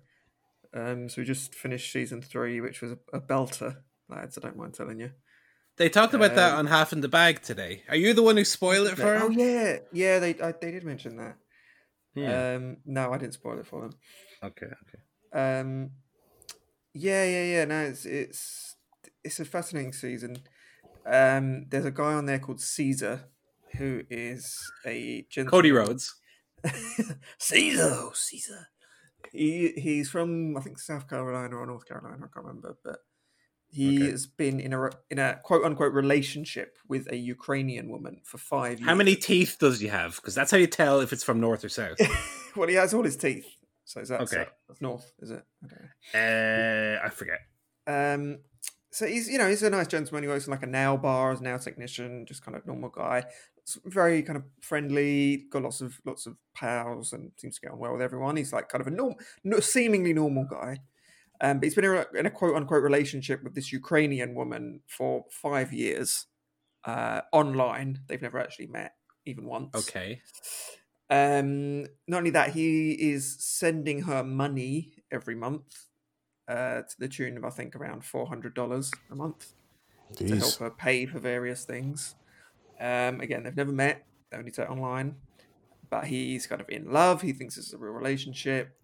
Um, 0.74 1.08
so 1.08 1.20
we 1.20 1.26
just 1.26 1.54
finished 1.54 1.92
season 1.92 2.22
three, 2.22 2.60
which 2.60 2.80
was 2.80 2.92
a, 2.92 2.98
a 3.12 3.20
belter, 3.20 3.78
lads. 4.08 4.38
I 4.38 4.42
don't 4.42 4.56
mind 4.56 4.74
telling 4.74 5.00
you. 5.00 5.10
They 5.78 5.88
talked 5.88 6.14
about 6.14 6.34
that 6.34 6.52
Um, 6.52 6.58
on 6.60 6.66
Half 6.66 6.92
in 6.92 7.00
the 7.00 7.08
Bag 7.08 7.42
today. 7.42 7.82
Are 7.88 7.96
you 7.96 8.12
the 8.14 8.22
one 8.22 8.36
who 8.36 8.44
spoiled 8.44 8.88
it 8.88 8.96
for 8.96 9.14
us? 9.16 9.22
oh 9.24 9.30
yeah, 9.30 9.78
yeah. 9.90 10.18
They 10.18 10.38
I, 10.40 10.52
they 10.52 10.70
did 10.70 10.84
mention 10.84 11.16
that. 11.16 11.36
Yeah. 12.14 12.54
Um, 12.56 12.76
no, 12.84 13.10
I 13.10 13.16
didn't 13.18 13.34
spoil 13.34 13.58
it 13.58 13.66
for 13.66 13.80
them. 13.80 13.92
Okay. 14.42 14.66
Okay. 14.66 15.60
Um, 15.60 15.92
yeah, 16.94 17.24
yeah, 17.24 17.44
yeah. 17.44 17.64
No, 17.64 17.80
it's 17.80 18.04
it's 18.04 18.76
it's 19.24 19.40
a 19.40 19.44
fascinating 19.44 19.92
season. 19.92 20.38
Um, 21.04 21.66
there's 21.68 21.84
a 21.84 21.90
guy 21.90 22.14
on 22.14 22.26
there 22.26 22.38
called 22.38 22.60
Caesar, 22.60 23.28
who 23.76 24.02
is 24.10 24.56
a 24.86 25.26
gentleman. 25.30 25.50
Cody 25.50 25.72
Rhodes. 25.72 26.14
Caesar, 27.38 28.10
Caesar. 28.14 28.68
He 29.32 29.72
he's 29.76 30.10
from 30.10 30.56
I 30.56 30.60
think 30.60 30.78
South 30.78 31.08
Carolina 31.08 31.56
or 31.56 31.66
North 31.66 31.86
Carolina. 31.86 32.16
I 32.16 32.28
can't 32.32 32.46
remember, 32.46 32.76
but 32.84 32.98
he 33.68 33.96
Okay. 34.02 34.10
has 34.10 34.26
been 34.26 34.60
in 34.60 34.72
a 34.74 34.90
in 35.10 35.18
a 35.18 35.40
quote 35.42 35.64
unquote 35.64 35.92
relationship 35.94 36.76
with 36.88 37.10
a 37.10 37.16
Ukrainian 37.16 37.88
woman 37.88 38.20
for 38.24 38.38
five 38.38 38.78
years. 38.78 38.88
How 38.88 38.94
many 38.94 39.16
teeth 39.16 39.56
does 39.58 39.80
he 39.80 39.88
have? 39.88 40.16
Because 40.16 40.34
that's 40.34 40.50
how 40.50 40.58
you 40.58 40.66
tell 40.66 41.00
if 41.00 41.12
it's 41.12 41.24
from 41.24 41.40
north 41.40 41.64
or 41.64 41.68
south. 41.70 41.98
well, 42.56 42.68
he 42.68 42.74
has 42.74 42.92
all 42.92 43.04
his 43.04 43.16
teeth. 43.16 43.46
So 43.84 44.00
is 44.00 44.08
that 44.08 44.22
Okay. 44.22 44.46
North, 44.80 45.12
is 45.18 45.30
it? 45.30 45.44
Okay. 45.64 45.84
uh, 46.14 47.04
I 47.04 47.10
forget. 47.10 47.40
Um, 47.86 48.38
so 48.90 49.06
he's 49.06 49.28
you 49.28 49.38
know 49.38 49.48
he's 49.48 49.62
a 49.62 49.70
nice 49.70 49.86
gentleman. 49.88 50.22
He 50.22 50.28
works 50.28 50.46
in 50.46 50.50
like 50.50 50.62
a 50.62 50.66
nail 50.66 50.96
bar 50.96 51.32
as 51.32 51.40
a 51.40 51.44
nail 51.44 51.58
technician, 51.58 52.26
just 52.26 52.44
kind 52.44 52.56
of 52.56 52.66
normal 52.66 52.90
guy. 52.90 53.24
S- 53.66 53.78
Very 53.84 54.22
kind 54.22 54.36
of 54.36 54.44
friendly. 54.60 55.46
Got 55.50 55.62
lots 55.62 55.80
of 55.80 55.98
lots 56.04 56.26
of 56.26 56.36
pals 56.54 57.12
and 57.12 57.32
seems 57.36 57.56
to 57.56 57.60
get 57.62 57.72
on 57.72 57.78
well 57.78 57.92
with 57.92 58.02
everyone. 58.02 58.36
He's 58.36 58.52
like 58.52 58.68
kind 58.68 58.80
of 58.80 58.86
a 58.86 58.90
norm, 58.90 59.14
no, 59.44 59.60
seemingly 59.60 60.12
normal 60.12 60.44
guy. 60.44 60.78
Um, 61.40 61.58
but 61.58 61.64
he's 61.64 61.74
been 61.74 61.84
in 61.84 61.92
a, 61.92 62.06
in 62.18 62.26
a 62.26 62.30
quote 62.30 62.54
unquote 62.54 62.82
relationship 62.84 63.42
with 63.42 63.54
this 63.54 63.72
Ukrainian 63.72 64.34
woman 64.34 64.82
for 64.86 65.24
five 65.30 65.72
years 65.72 66.26
uh, 66.84 67.22
online. 67.32 68.00
They've 68.08 68.22
never 68.22 68.38
actually 68.38 68.68
met 68.68 68.92
even 69.24 69.46
once. 69.46 69.74
Okay. 69.74 70.20
Um, 71.12 71.82
not 72.08 72.18
only 72.18 72.30
that, 72.30 72.54
he 72.54 72.92
is 72.92 73.36
sending 73.38 74.02
her 74.02 74.24
money 74.24 74.94
every 75.10 75.34
month 75.34 75.88
uh, 76.48 76.80
to 76.80 76.94
the 76.98 77.06
tune 77.06 77.36
of 77.36 77.44
I 77.44 77.50
think 77.50 77.76
around 77.76 78.02
four 78.02 78.26
hundred 78.26 78.54
dollars 78.54 78.90
a 79.10 79.14
month 79.14 79.52
to 80.16 80.36
help 80.36 80.56
her 80.56 80.70
pay 80.70 81.04
for 81.04 81.18
various 81.18 81.66
things. 81.66 82.14
Um, 82.80 83.20
again, 83.20 83.42
they've 83.42 83.54
never 83.54 83.72
met; 83.72 84.06
they 84.30 84.38
only 84.38 84.54
met 84.56 84.70
online. 84.70 85.16
But 85.90 86.06
he's 86.06 86.46
kind 86.46 86.62
of 86.62 86.70
in 86.70 86.90
love. 86.90 87.20
He 87.20 87.34
thinks 87.34 87.56
this 87.56 87.66
is 87.66 87.74
a 87.74 87.78
real 87.78 87.92
relationship. 87.92 88.74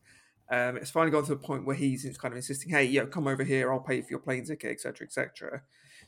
Um, 0.50 0.76
it's 0.76 0.90
finally 0.90 1.10
got 1.10 1.24
to 1.24 1.30
the 1.30 1.36
point 1.36 1.64
where 1.64 1.76
he's 1.76 2.04
kind 2.18 2.32
of 2.32 2.36
insisting, 2.36 2.70
"Hey, 2.70 2.84
yo, 2.84 3.06
come 3.06 3.26
over 3.26 3.42
here. 3.42 3.72
I'll 3.72 3.80
pay 3.80 4.02
for 4.02 4.10
your 4.10 4.18
plane 4.18 4.44
ticket, 4.44 4.72
etc., 4.72 5.06
etc." 5.06 5.62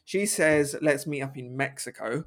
She 0.05 0.27
says, 0.27 0.77
"Let's 0.83 1.07
meet 1.07 1.23
up 1.23 1.39
in 1.39 1.57
Mexico." 1.57 2.25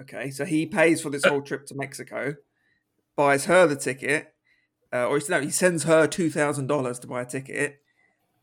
Okay, 0.00 0.32
so 0.32 0.44
he 0.44 0.66
pays 0.66 1.00
for 1.00 1.10
this 1.10 1.24
whole 1.24 1.42
trip 1.42 1.64
to 1.66 1.76
Mexico, 1.76 2.34
buys 3.16 3.46
her 3.46 3.66
the 3.66 3.76
ticket, 3.76 4.34
uh, 4.92 5.06
or 5.06 5.20
no, 5.28 5.40
he 5.40 5.50
sends 5.50 5.84
her 5.84 6.06
two 6.06 6.30
thousand 6.30 6.66
dollars 6.66 6.98
to 7.00 7.06
buy 7.06 7.22
a 7.22 7.26
ticket, 7.26 7.80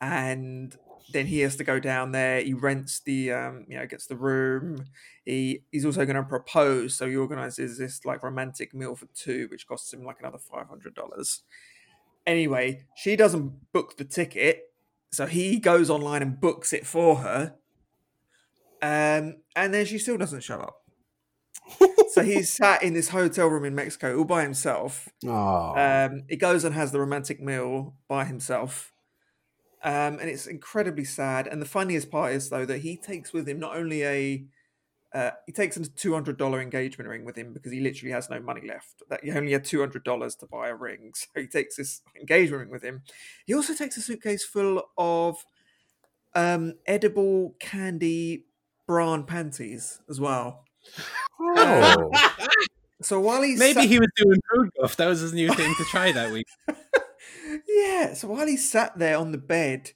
and 0.02 0.76
then 1.12 1.28
he 1.28 1.40
has 1.42 1.56
to 1.58 1.64
go 1.64 1.80
down 1.80 2.12
there. 2.12 2.42
He 2.42 2.54
rents 2.54 3.00
the, 3.00 3.32
um, 3.32 3.66
you 3.68 3.78
know, 3.78 3.86
gets 3.86 4.08
the 4.08 4.16
room. 4.16 4.86
He 5.26 5.64
he's 5.72 5.86
also 5.86 6.06
going 6.06 6.16
to 6.16 6.24
propose, 6.24 6.96
so 6.96 7.08
he 7.08 7.16
organizes 7.16 7.78
this 7.78 8.04
like 8.04 8.24
romantic 8.24 8.74
meal 8.74 8.96
for 8.96 9.08
two, 9.14 9.48
which 9.52 9.68
costs 9.68 9.94
him 9.94 10.04
like 10.04 10.18
another 10.20 10.40
five 10.40 10.68
hundred 10.68 10.96
dollars. 10.96 11.44
Anyway, 12.26 12.86
she 12.96 13.16
doesn't 13.16 13.72
book 13.74 13.98
the 13.98 14.06
ticket, 14.06 14.74
so 15.12 15.26
he 15.28 15.60
goes 15.60 15.90
online 15.90 16.22
and 16.22 16.40
books 16.40 16.74
it 16.74 16.86
for 16.86 17.18
her. 17.18 17.56
Um, 18.82 19.38
and 19.56 19.74
then 19.74 19.86
she 19.86 19.98
still 19.98 20.18
doesn't 20.18 20.44
show 20.44 20.60
up. 20.60 20.83
So 22.14 22.24
he's 22.24 22.52
sat 22.52 22.84
in 22.84 22.94
this 22.94 23.10
hotel 23.10 23.48
room 23.48 23.66
in 23.66 23.76
Mexico 23.76 24.18
all 24.18 24.24
by 24.24 24.44
himself. 24.44 25.10
Oh, 25.26 25.74
Um, 25.76 26.24
he 26.30 26.36
goes 26.36 26.64
and 26.64 26.76
has 26.76 26.92
the 26.92 27.00
romantic 27.00 27.42
meal 27.42 27.96
by 28.08 28.26
himself. 28.26 28.92
Um, 29.84 30.20
and 30.20 30.30
it's 30.30 30.48
incredibly 30.48 31.04
sad. 31.04 31.48
And 31.48 31.62
the 31.62 31.66
funniest 31.66 32.10
part 32.10 32.34
is 32.34 32.50
though 32.50 32.66
that 32.66 32.80
he 32.80 32.96
takes 32.96 33.34
with 33.34 33.48
him 33.48 33.60
not 33.60 33.76
only 33.76 34.04
a 34.04 34.46
uh, 35.14 35.32
he 35.46 35.52
takes 35.52 35.78
a 35.78 35.88
two 35.88 36.14
hundred 36.14 36.38
dollar 36.38 36.60
engagement 36.60 37.08
ring 37.10 37.24
with 37.24 37.38
him 37.38 37.54
because 37.54 37.72
he 37.72 37.80
literally 37.80 38.12
has 38.12 38.30
no 38.30 38.40
money 38.40 38.68
left. 38.68 39.04
That 39.10 39.24
he 39.24 39.32
only 39.32 39.52
had 39.52 39.64
two 39.64 39.80
hundred 39.80 40.04
dollars 40.04 40.36
to 40.38 40.48
buy 40.48 40.70
a 40.70 40.76
ring, 40.76 41.12
so 41.16 41.28
he 41.36 41.48
takes 41.48 41.76
this 41.76 42.02
engagement 42.20 42.62
ring 42.62 42.72
with 42.72 42.84
him. 42.84 43.04
He 43.46 43.54
also 43.54 43.76
takes 43.76 43.96
a 43.98 44.02
suitcase 44.02 44.44
full 44.44 44.84
of 44.98 45.46
um, 46.34 46.74
edible 46.88 47.56
candy 47.60 48.46
bra 48.88 49.14
and 49.14 49.28
panties 49.28 50.02
as 50.10 50.20
well. 50.20 50.66
Oh. 51.40 52.12
So 53.02 53.20
while 53.20 53.42
he's 53.42 53.60
Maybe 53.60 53.82
sat- 53.82 53.90
he 53.90 54.00
was 54.00 54.08
doing 54.16 54.40
food 54.56 54.70
guff. 54.80 54.96
That 54.96 55.08
was 55.08 55.20
his 55.20 55.34
new 55.34 55.50
thing 55.54 55.76
to 55.78 55.84
try 55.84 56.14
that 56.14 56.32
week. 56.32 56.46
yeah. 57.68 58.14
So 58.14 58.30
while 58.30 58.48
he 58.48 58.56
sat 58.58 58.98
there 58.98 59.18
on 59.18 59.32
the 59.34 59.38
bed, 59.38 59.92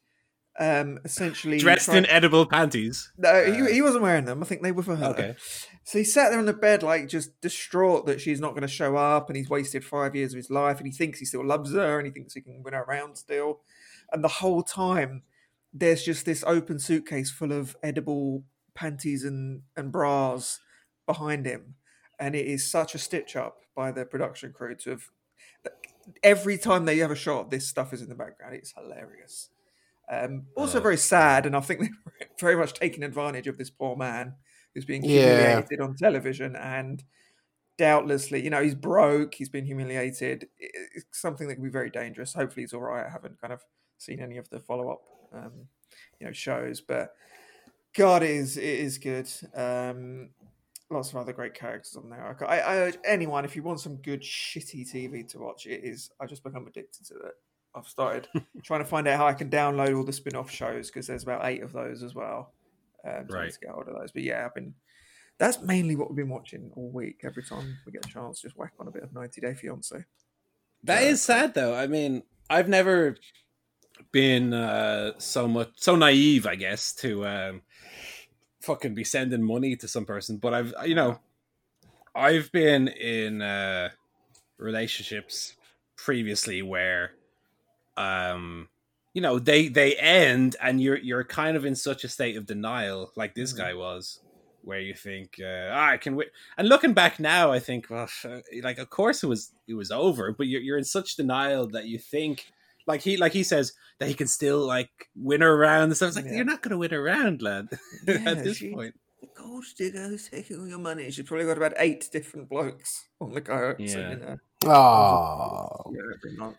Um, 0.59 0.99
essentially 1.05 1.57
Dressed 1.59 1.85
tried- 1.85 1.97
in 1.99 2.05
edible 2.07 2.45
panties. 2.47 3.11
No, 3.17 3.29
Uh, 3.29 3.51
he, 3.67 3.75
he 3.75 3.81
wasn't 3.81 4.03
wearing 4.03 4.25
them. 4.25 4.41
I 4.41 4.45
think 4.45 4.61
they 4.63 4.71
were 4.73 4.83
for 4.83 4.95
her. 4.95 5.05
Okay. 5.11 5.35
So 5.83 5.99
he 5.99 6.03
sat 6.03 6.31
there 6.31 6.39
on 6.39 6.47
the 6.47 6.53
bed, 6.53 6.83
like 6.83 7.07
just 7.07 7.39
distraught 7.41 8.07
that 8.07 8.19
she's 8.19 8.41
not 8.41 8.49
going 8.51 8.63
to 8.63 8.67
show 8.67 8.97
up, 8.97 9.29
and 9.29 9.37
he's 9.37 9.49
wasted 9.49 9.85
five 9.85 10.15
years 10.15 10.33
of 10.33 10.37
his 10.37 10.49
life, 10.49 10.77
and 10.79 10.87
he 10.87 10.91
thinks 10.91 11.19
he 11.19 11.25
still 11.25 11.45
loves 11.45 11.73
her, 11.73 11.99
and 11.99 12.07
he 12.07 12.11
thinks 12.11 12.33
he 12.33 12.41
can 12.41 12.61
win 12.63 12.73
her 12.73 12.81
around 12.81 13.15
still. 13.17 13.61
And 14.11 14.21
the 14.23 14.27
whole 14.27 14.63
time, 14.63 15.21
there's 15.71 16.03
just 16.03 16.25
this 16.25 16.43
open 16.45 16.79
suitcase 16.79 17.29
full 17.31 17.53
of 17.53 17.77
edible 17.83 18.43
panties 18.73 19.23
and 19.23 19.61
and 19.77 19.91
bras 19.93 20.59
behind 21.07 21.47
him, 21.47 21.75
and 22.19 22.35
it 22.35 22.45
is 22.47 22.69
such 22.69 22.95
a 22.95 22.99
stitch 22.99 23.35
up 23.35 23.63
by 23.75 23.91
the 23.91 24.05
production 24.05 24.53
crew 24.53 24.75
to 24.77 24.91
have. 24.91 25.09
Every 26.23 26.57
time 26.57 26.85
they 26.85 26.97
have 26.99 27.11
a 27.11 27.15
shot, 27.15 27.51
this 27.51 27.67
stuff 27.67 27.91
is 27.93 28.01
in 28.01 28.09
the 28.09 28.15
background. 28.15 28.55
It's 28.55 28.73
hilarious. 28.73 29.49
Um, 30.09 30.47
also 30.55 30.79
Oh. 30.79 30.81
very 30.81 30.97
sad, 30.97 31.45
and 31.45 31.55
I 31.55 31.61
think 31.61 31.81
they're 32.19 32.29
very 32.39 32.55
much 32.57 32.73
taking 32.73 33.03
advantage 33.03 33.47
of 33.47 33.57
this 33.57 33.69
poor 33.71 33.95
man 33.95 34.35
who's 34.73 34.85
being 34.85 35.03
Yeah. 35.03 35.05
humiliated 35.05 35.81
on 35.81 35.95
television 35.95 36.55
and 36.55 37.03
doubtlessly, 37.77 38.43
you 38.43 38.49
know, 38.49 38.63
he's 38.63 38.75
broke, 38.75 39.35
he's 39.35 39.49
been 39.49 39.65
humiliated. 39.65 40.49
It's 40.59 41.05
something 41.19 41.47
that 41.47 41.55
can 41.55 41.63
be 41.63 41.69
very 41.69 41.89
dangerous. 41.91 42.33
Hopefully, 42.33 42.63
he's 42.63 42.73
all 42.73 42.81
right. 42.81 43.05
I 43.05 43.09
haven't 43.09 43.39
kind 43.41 43.53
of 43.53 43.63
seen 43.97 44.19
any 44.21 44.37
of 44.37 44.49
the 44.49 44.59
follow 44.61 44.89
up, 44.91 45.01
um, 45.33 45.67
you 46.19 46.27
know, 46.27 46.33
shows, 46.33 46.81
but 46.81 47.15
God, 47.95 48.23
it 48.23 48.31
is 48.31 48.57
it 48.57 48.63
is 48.63 48.97
good. 48.97 49.29
Um, 49.55 50.31
lots 50.89 51.09
of 51.11 51.17
other 51.17 51.33
great 51.33 51.53
characters 51.53 51.95
on 51.95 52.09
there. 52.09 52.37
I, 52.47 52.59
I 52.59 52.75
urge 52.77 52.97
anyone 53.05 53.45
if 53.45 53.55
you 53.55 53.63
want 53.63 53.79
some 53.81 53.97
good 53.97 54.21
shitty 54.21 54.89
TV 54.91 55.27
to 55.29 55.39
watch, 55.39 55.65
it 55.65 55.83
is. 55.83 56.09
I 56.19 56.25
just 56.25 56.43
become 56.43 56.65
addicted 56.67 57.05
to 57.07 57.15
it. 57.15 57.33
I've 57.75 57.87
started 57.87 58.27
trying 58.63 58.79
to 58.81 58.85
find 58.85 59.07
out 59.07 59.17
how 59.17 59.27
I 59.27 59.33
can 59.33 59.49
download 59.49 59.95
all 59.95 60.03
the 60.03 60.13
spin 60.13 60.35
off 60.35 60.49
shows 60.49 60.87
because 60.87 61.07
there's 61.07 61.23
about 61.23 61.45
eight 61.45 61.61
of 61.61 61.73
those 61.73 62.03
as 62.03 62.15
well. 62.15 62.53
Um, 63.05 63.25
so 63.29 63.35
Right. 63.35 63.51
to 63.53 63.59
get 63.59 63.69
hold 63.69 63.87
of 63.87 63.95
those. 63.99 64.11
But 64.11 64.23
yeah, 64.23 64.45
I've 64.45 64.55
been. 64.55 64.73
That's 65.39 65.61
mainly 65.61 65.95
what 65.95 66.09
we've 66.09 66.17
been 66.17 66.29
watching 66.29 66.71
all 66.75 66.89
week. 66.89 67.19
Every 67.23 67.43
time 67.43 67.77
we 67.85 67.91
get 67.91 68.03
a 68.05 68.09
chance, 68.09 68.41
just 68.41 68.57
whack 68.57 68.73
on 68.79 68.87
a 68.87 68.91
bit 68.91 69.03
of 69.03 69.13
90 69.13 69.39
Day 69.41 69.53
Fiance. 69.53 70.03
That 70.83 71.03
Yeah. 71.03 71.09
is 71.09 71.21
sad, 71.21 71.53
though. 71.53 71.75
I 71.75 71.85
mean, 71.85 72.23
I've 72.49 72.67
never 72.69 73.17
been 74.11 74.53
uh, 74.53 75.13
so 75.19 75.47
much 75.47 75.69
so 75.75 75.95
naive, 75.95 76.47
I 76.47 76.55
guess, 76.55 76.93
to 76.95 77.25
um, 77.27 77.61
fucking 78.61 78.95
be 78.95 79.03
sending 79.03 79.43
money 79.43 79.75
to 79.77 79.87
some 79.87 80.05
person. 80.05 80.37
But 80.37 80.53
I've, 80.53 80.73
you 80.85 80.95
know, 80.95 81.19
I've 82.15 82.51
been 82.51 82.87
in 82.87 83.41
uh, 83.41 83.89
relationships 84.57 85.55
previously 85.97 86.61
where, 86.61 87.13
um, 87.97 88.69
you 89.13 89.21
know, 89.21 89.39
they 89.39 89.67
they 89.67 89.95
end, 89.95 90.55
and 90.61 90.81
you're 90.81 90.97
you're 90.97 91.23
kind 91.23 91.57
of 91.57 91.65
in 91.65 91.75
such 91.75 92.03
a 92.03 92.09
state 92.09 92.37
of 92.37 92.45
denial, 92.45 93.11
like 93.15 93.35
this 93.35 93.53
Mhm. 93.53 93.57
guy 93.57 93.73
was. 93.73 94.21
Where 94.61 94.81
you 94.81 94.95
think 94.95 95.39
uh, 95.41 95.69
ah, 95.71 95.91
I 95.91 95.97
can 95.97 96.15
wait, 96.17 96.29
and 96.57 96.67
looking 96.67 96.93
back 96.93 97.19
now, 97.19 97.51
I 97.53 97.59
think, 97.59 97.89
well, 97.89 98.09
like 98.61 98.79
of 98.79 98.89
course 98.89 99.23
it 99.23 99.27
was 99.27 99.53
it 99.67 99.75
was 99.75 99.91
over, 99.91 100.33
but 100.33 100.47
you're 100.47 100.61
you're 100.61 100.77
in 100.77 100.83
such 100.83 101.15
denial 101.15 101.69
that 101.69 101.85
you 101.85 101.99
think, 101.99 102.47
like 102.87 103.01
he 103.01 103.17
like 103.17 103.33
he 103.33 103.43
says 103.43 103.73
that 103.99 104.07
he 104.07 104.13
can 104.15 104.27
still 104.27 104.65
like 104.65 104.89
win 105.15 105.41
her 105.41 105.53
around 105.53 105.83
and 105.83 105.95
stuff. 105.97 106.07
It's 106.09 106.15
like 106.17 106.25
Yeah. 106.25 106.35
you're 106.37 106.45
not 106.45 106.61
going 106.61 106.71
to 106.71 106.77
win 106.77 106.91
her 106.91 107.05
around, 107.05 107.41
lad. 107.41 107.67
Yeah, 108.07 108.21
At 108.25 108.43
this 108.43 108.57
she- 108.57 108.73
point, 108.73 108.95
Gold 109.35 109.65
digger 109.77 110.07
who's 110.09 110.29
taking 110.29 110.59
all 110.59 110.67
your 110.67 110.79
money. 110.79 111.09
She's 111.11 111.25
probably 111.25 111.45
got 111.45 111.57
about 111.57 111.73
eight 111.77 112.07
different 112.11 112.49
blokes 112.49 113.07
on 113.21 113.33
the 113.33 113.41
go. 113.41 113.75
Yeah. 113.77 113.87
sending 113.87 114.19
her 114.21 114.41
Oh, 114.65 115.93
yeah. 115.93 116.51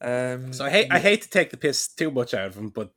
Um, 0.00 0.52
so 0.52 0.64
I 0.64 0.70
hate 0.70 0.88
I 0.90 0.98
hate 0.98 1.22
to 1.22 1.30
take 1.30 1.50
the 1.50 1.56
piss 1.56 1.86
too 1.88 2.10
much 2.10 2.34
out 2.34 2.46
of 2.48 2.56
him, 2.56 2.70
but 2.70 2.92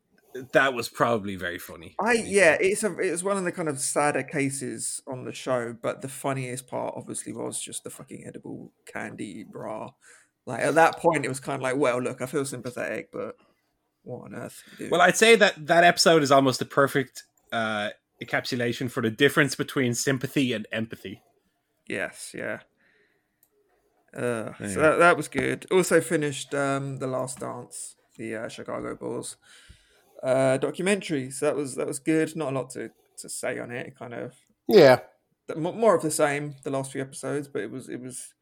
that 0.53 0.73
was 0.73 0.89
probably 0.89 1.36
very 1.36 1.60
funny. 1.60 1.95
I 1.99 2.13
yeah, 2.13 2.58
it's 2.60 2.84
a 2.84 2.93
it's 2.99 3.23
one 3.23 3.38
of 3.38 3.43
the 3.43 3.51
kind 3.51 3.69
of 3.69 3.79
sadder 3.79 4.23
cases 4.23 5.01
on 5.08 5.23
the 5.25 5.31
show, 5.31 5.75
but 5.81 6.01
the 6.01 6.10
funniest 6.10 6.67
part 6.67 6.93
obviously 6.97 7.31
was 7.34 7.62
just 7.62 7.84
the 7.84 7.89
fucking 7.89 8.25
edible 8.27 8.71
candy 8.86 9.43
bra. 9.43 9.91
Like 10.45 10.62
at 10.62 10.75
that 10.75 10.97
point, 10.97 11.25
it 11.25 11.29
was 11.29 11.39
kind 11.39 11.55
of 11.55 11.62
like, 11.62 11.77
well, 11.77 12.01
look, 12.01 12.21
I 12.21 12.27
feel 12.27 12.45
sympathetic, 12.45 13.12
but 13.12 13.36
what 14.03 14.25
on 14.25 14.36
earth? 14.36 14.62
Dude? 14.77 14.91
Well, 14.91 15.01
I'd 15.01 15.17
say 15.17 15.36
that 15.36 15.67
that 15.67 15.84
episode 15.84 16.21
is 16.21 16.31
almost 16.31 16.60
the 16.60 16.65
perfect 16.65 17.23
uh, 17.51 17.89
encapsulation 18.23 18.89
for 18.89 19.01
the 19.01 19.10
difference 19.10 19.55
between 19.55 19.93
sympathy 19.93 20.53
and 20.53 20.67
empathy. 20.71 21.21
yes, 21.88 22.31
yeah. 22.34 22.60
Uh, 24.15 24.53
Yeah. 24.60 24.67
So 24.67 24.79
that, 24.81 24.99
that 24.99 25.17
was 25.17 25.27
good. 25.27 25.65
Also 25.71 25.99
finished 25.99 26.53
um, 26.53 26.97
the 26.97 27.08
Last 27.08 27.39
Dance, 27.39 27.95
the 28.17 28.36
uh, 28.36 28.47
Chicago 28.47 28.95
Bulls 28.95 29.38
uh, 30.23 30.58
documentary. 30.58 31.31
So 31.31 31.47
that 31.47 31.55
was 31.55 31.75
that 31.75 31.88
was 31.88 31.99
good. 31.99 32.36
Not 32.36 32.53
a 32.53 32.55
lot 32.55 32.69
to, 32.71 32.91
to 33.17 33.29
say 33.29 33.60
on 33.60 33.71
it. 33.71 33.88
It 33.88 33.99
kind 33.99 34.13
of 34.13 34.34
yeah. 34.67 34.99
more 35.55 35.95
of 35.95 36.01
the 36.01 36.12
same 36.12 36.55
the 36.63 36.69
last 36.69 36.91
few 36.91 37.01
episodes, 37.01 37.47
but 37.47 37.62
it 37.62 37.71
was 37.71 37.89
it 37.89 37.99
was 37.99 38.34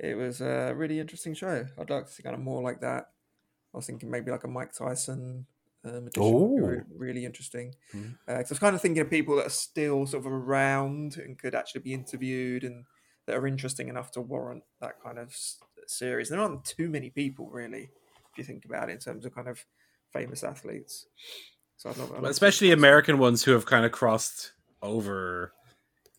it 0.00 0.16
was 0.16 0.40
a 0.40 0.72
really 0.74 0.98
interesting 1.00 1.34
show. 1.34 1.66
I'd 1.78 1.90
like 1.90 2.06
to 2.06 2.12
see 2.12 2.22
kind 2.22 2.34
of 2.34 2.40
more 2.42 2.62
like 2.62 2.80
that. 2.80 3.12
I 3.74 3.78
was 3.78 3.86
thinking 3.86 4.10
maybe 4.10 4.30
like 4.32 4.44
a 4.44 4.48
Mike 4.48 4.72
Tyson 4.72 5.46
um, 5.84 6.08
edition 6.08 6.40
would 6.40 6.54
be 6.56 6.62
re- 6.62 6.82
really 6.96 7.24
interesting. 7.24 7.74
Mhm. 7.94 8.18
Uh 8.28 8.36
'cause 8.38 8.50
I 8.50 8.54
was 8.54 8.58
kind 8.58 8.74
of 8.76 8.82
thinking 8.82 9.02
of 9.02 9.10
people 9.10 9.36
that 9.36 9.46
are 9.46 9.50
still 9.50 10.06
sort 10.06 10.26
of 10.26 10.32
around 10.32 11.16
and 11.18 11.38
could 11.38 11.54
actually 11.54 11.82
be 11.82 11.94
interviewed 11.94 12.64
and 12.64 12.86
that 13.26 13.36
are 13.36 13.46
interesting 13.46 13.88
enough 13.88 14.10
to 14.12 14.20
warrant 14.20 14.64
that 14.80 15.00
kind 15.02 15.18
of 15.18 15.28
s- 15.30 15.60
series. 15.86 16.28
There 16.30 16.40
aren't 16.40 16.64
too 16.64 16.88
many 16.90 17.10
people 17.10 17.50
really, 17.50 17.90
if 18.32 18.38
you 18.38 18.44
think 18.44 18.64
about 18.64 18.88
it, 18.90 18.94
in 18.94 18.98
terms 18.98 19.24
of 19.26 19.34
kind 19.34 19.48
of 19.48 19.64
famous 20.12 20.42
athletes. 20.44 21.06
So 21.76 21.90
I'd 21.90 21.96
love, 21.98 22.12
I'd 22.12 22.22
love 22.22 22.30
especially 22.30 22.72
American 22.72 23.18
ones 23.18 23.44
who 23.44 23.52
have 23.52 23.66
kind 23.66 23.84
of 23.86 23.92
crossed 23.92 24.52
over. 24.82 25.52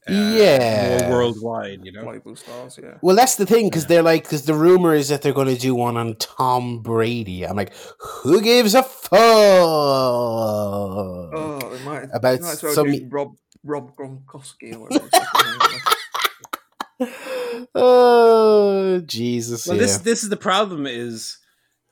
Uh, 0.10 0.14
Yeah. 0.14 1.08
more 1.10 1.18
worldwide, 1.20 1.82
you 1.86 1.92
know. 1.92 2.04
global 2.04 2.36
stars. 2.36 2.80
Yeah. 2.82 2.98
Well, 3.02 3.16
that's 3.16 3.36
the 3.36 3.46
thing 3.46 3.68
because 3.70 3.84
Yeah. 3.84 3.88
they're 3.90 4.04
like 4.04 4.24
because 4.24 4.46
the 4.46 4.54
rumor 4.56 4.96
is 4.96 5.10
that 5.10 5.22
they're 5.22 5.34
going 5.34 5.48
to 5.54 5.58
do 5.60 5.76
one 5.76 5.96
on 5.98 6.16
Tom 6.16 6.80
Brady. 6.82 7.46
I'm 7.46 7.56
like, 7.56 7.74
who 8.00 8.42
gives 8.42 8.74
a 8.74 8.84
fuck? 8.84 9.20
Oh, 11.34 11.60
it 11.74 11.84
might, 11.86 12.10
About 12.14 12.42
might 12.42 12.52
as 12.52 12.64
well 12.64 12.74
some- 12.74 12.92
do 12.92 13.08
Rob 13.10 13.36
Rob 13.64 13.96
Gronkowski 13.96 14.74
or 14.76 14.80
whatever. 14.80 15.04
his 15.12 15.20
fucking 15.24 15.52
name 15.72 15.82
was. 17.00 17.70
oh 17.76 19.02
Jesus! 19.06 19.68
Well, 19.68 19.76
yeah. 19.78 19.82
this 19.84 19.98
this 20.00 20.24
is 20.24 20.30
the 20.30 20.38
problem. 20.38 20.86
Is 20.88 21.38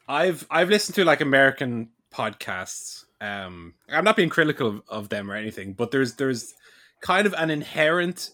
I've 0.08 0.46
I've 0.50 0.70
listened 0.70 0.96
to 0.96 1.06
like 1.06 1.22
American 1.22 1.90
podcasts. 2.14 3.06
Um, 3.22 3.74
I'm 3.90 4.04
not 4.06 4.16
being 4.16 4.30
critical 4.30 4.68
of, 4.68 4.82
of 4.88 5.10
them 5.10 5.30
or 5.30 5.36
anything, 5.36 5.74
but 5.74 5.92
there's 5.92 6.16
there's 6.16 6.54
kind 7.02 7.26
of 7.28 7.34
an 7.38 7.50
inherent 7.50 8.32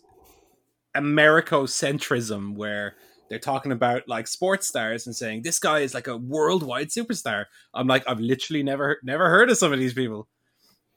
Americocentrism 0.95 2.55
where 2.55 2.95
they're 3.29 3.39
talking 3.39 3.71
about 3.71 4.07
like 4.07 4.27
sports 4.27 4.67
stars 4.67 5.07
and 5.07 5.15
saying 5.15 5.41
this 5.41 5.59
guy 5.59 5.79
is 5.79 5.93
like 5.93 6.07
a 6.07 6.17
worldwide 6.17 6.89
superstar. 6.89 7.45
I'm 7.73 7.87
like 7.87 8.03
I've 8.07 8.19
literally 8.19 8.63
never 8.63 8.99
never 9.03 9.29
heard 9.29 9.49
of 9.49 9.57
some 9.57 9.73
of 9.73 9.79
these 9.79 9.93
people. 9.93 10.27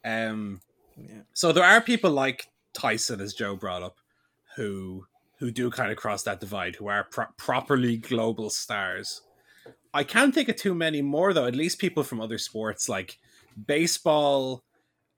Um, 0.05 0.61
Yeah. 0.97 1.23
so 1.33 1.53
there 1.53 1.65
are 1.65 1.81
people 1.81 2.11
like 2.11 2.49
Tyson, 2.75 3.21
as 3.21 3.35
Joe 3.35 3.57
brought 3.57 3.83
up, 3.83 3.97
who 4.57 5.07
who 5.39 5.51
do 5.51 5.71
kind 5.71 5.91
of 5.91 5.97
cross 5.97 6.25
that 6.25 6.41
divide, 6.41 6.77
who 6.77 6.89
are 6.89 7.05
pro- 7.05 7.27
properly 7.37 7.97
global 7.97 8.51
stars. 8.51 9.23
I 9.95 10.05
can't 10.05 10.35
think 10.35 10.49
of 10.49 10.57
too 10.57 10.75
many 10.75 11.01
more 11.03 11.33
though. 11.33 11.47
At 11.47 11.55
least 11.57 11.79
people 11.79 12.03
from 12.03 12.21
other 12.21 12.39
sports 12.39 12.89
like 12.89 13.19
baseball, 13.67 14.65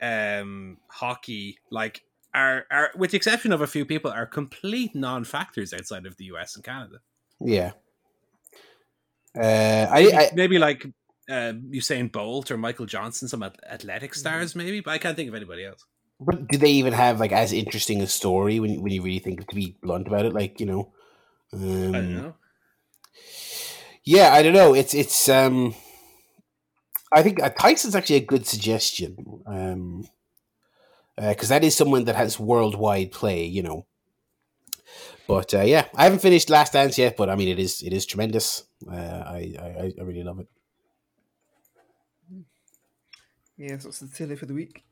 um, 0.00 0.78
hockey, 0.88 1.58
like 1.70 2.02
are 2.34 2.66
are 2.70 2.90
with 2.96 3.10
the 3.12 3.16
exception 3.16 3.52
of 3.52 3.60
a 3.60 3.66
few 3.66 3.84
people, 3.84 4.10
are 4.10 4.26
complete 4.26 4.94
non-factors 4.94 5.72
outside 5.72 6.06
of 6.06 6.16
the 6.16 6.24
US 6.26 6.54
and 6.56 6.64
Canada. 6.64 7.00
yeah. 7.40 7.72
Uh, 9.36 9.86
I, 9.90 10.00
Maybe, 10.00 10.14
I 10.14 10.30
maybe 10.32 10.58
like 10.58 10.84
uh, 11.28 11.52
Usain 11.70 12.10
Bolt 12.10 12.50
or 12.50 12.56
Michael 12.56 12.86
Johnson, 12.86 13.28
some 13.28 13.42
athletic 13.42 14.14
Mm-hmm. 14.16 14.18
stars, 14.18 14.54
maybe, 14.56 14.80
but 14.80 14.92
I 14.92 14.98
can't 14.98 15.16
think 15.16 15.28
of 15.28 15.34
anybody 15.34 15.64
else. 15.64 15.84
but 16.20 16.48
do 16.48 16.58
they 16.58 16.70
even 16.72 16.92
have 16.92 17.20
like 17.20 17.32
as 17.32 17.52
interesting 17.52 18.02
a 18.02 18.06
story 18.06 18.60
when 18.60 18.82
when 18.82 18.92
you 18.92 19.02
really 19.02 19.18
think 19.18 19.46
to 19.48 19.54
be 19.56 19.76
blunt 19.82 20.06
about 20.06 20.26
it? 20.26 20.32
Like 20.34 20.60
you 20.60 20.66
know, 20.66 20.92
um, 21.52 21.94
I 21.94 21.98
don't 22.00 22.14
know. 22.14 22.34
Yeah, 24.04 24.32
I 24.32 24.42
don't 24.42 24.54
know. 24.54 24.74
It's 24.74 24.94
it's. 24.94 25.28
um 25.28 25.74
I 27.12 27.22
think 27.22 27.42
uh, 27.42 27.50
Tyson's 27.50 27.96
actually 27.96 28.16
a 28.16 28.24
good 28.24 28.46
suggestion, 28.46 29.16
um, 29.46 30.04
because 31.20 31.48
that 31.50 31.64
is 31.64 31.76
someone 31.76 32.04
that 32.04 32.16
has 32.16 32.40
worldwide 32.40 33.12
play, 33.12 33.44
you 33.44 33.62
know. 33.62 33.86
But 35.28 35.54
uh, 35.54 35.62
yeah, 35.62 35.86
I 35.94 36.04
haven't 36.04 36.20
finished 36.22 36.50
Last 36.50 36.72
Dance 36.72 36.98
yet, 36.98 37.16
but 37.16 37.30
I 37.30 37.36
mean, 37.36 37.48
it 37.48 37.58
is 37.58 37.82
it 37.82 37.92
is 37.92 38.06
tremendous. 38.06 38.64
Uh, 38.90 38.94
I, 38.94 39.54
I 39.58 39.92
I 39.98 40.02
really 40.02 40.24
love 40.24 40.40
it. 40.40 40.48
Yeah, 43.56 43.78
so 43.78 43.88
it's 43.88 44.00
the 44.00 44.08
Telly 44.08 44.36
for 44.36 44.46
the 44.46 44.54
week. 44.54 44.84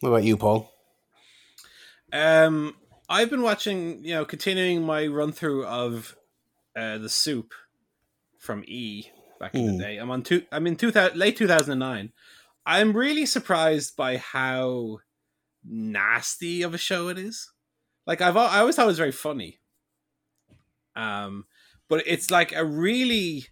What 0.00 0.10
about 0.10 0.24
you, 0.24 0.36
Paul? 0.36 0.70
Um, 2.12 2.74
I've 3.08 3.30
been 3.30 3.42
watching, 3.42 4.04
you 4.04 4.14
know, 4.14 4.24
continuing 4.24 4.82
my 4.82 5.06
run 5.06 5.32
through 5.32 5.64
of 5.66 6.16
uh, 6.76 6.98
the 6.98 7.08
soup 7.08 7.54
from 8.38 8.64
E 8.66 9.10
back 9.38 9.54
in 9.54 9.60
Hmm. 9.60 9.66
the 9.66 9.84
day. 9.84 9.96
I'm 9.98 10.10
on 10.10 10.22
two. 10.22 10.42
I'm 10.52 10.66
in 10.66 10.76
two 10.76 10.90
thousand 10.90 11.18
late 11.18 11.36
two 11.36 11.46
thousand 11.46 11.72
and 11.72 11.80
nine. 11.80 12.12
I'm 12.64 12.96
really 12.96 13.26
surprised 13.26 13.96
by 13.96 14.16
how 14.16 14.98
nasty 15.68 16.62
of 16.62 16.74
a 16.74 16.78
show 16.78 17.08
it 17.08 17.18
is. 17.18 17.50
Like 18.06 18.20
I've 18.20 18.36
I 18.36 18.60
always 18.60 18.76
thought 18.76 18.84
it 18.84 18.86
was 18.86 18.98
very 18.98 19.12
funny. 19.12 19.58
Um, 20.94 21.44
but 21.88 22.02
it's 22.06 22.30
like 22.30 22.54
a 22.54 22.64
really 22.64 23.46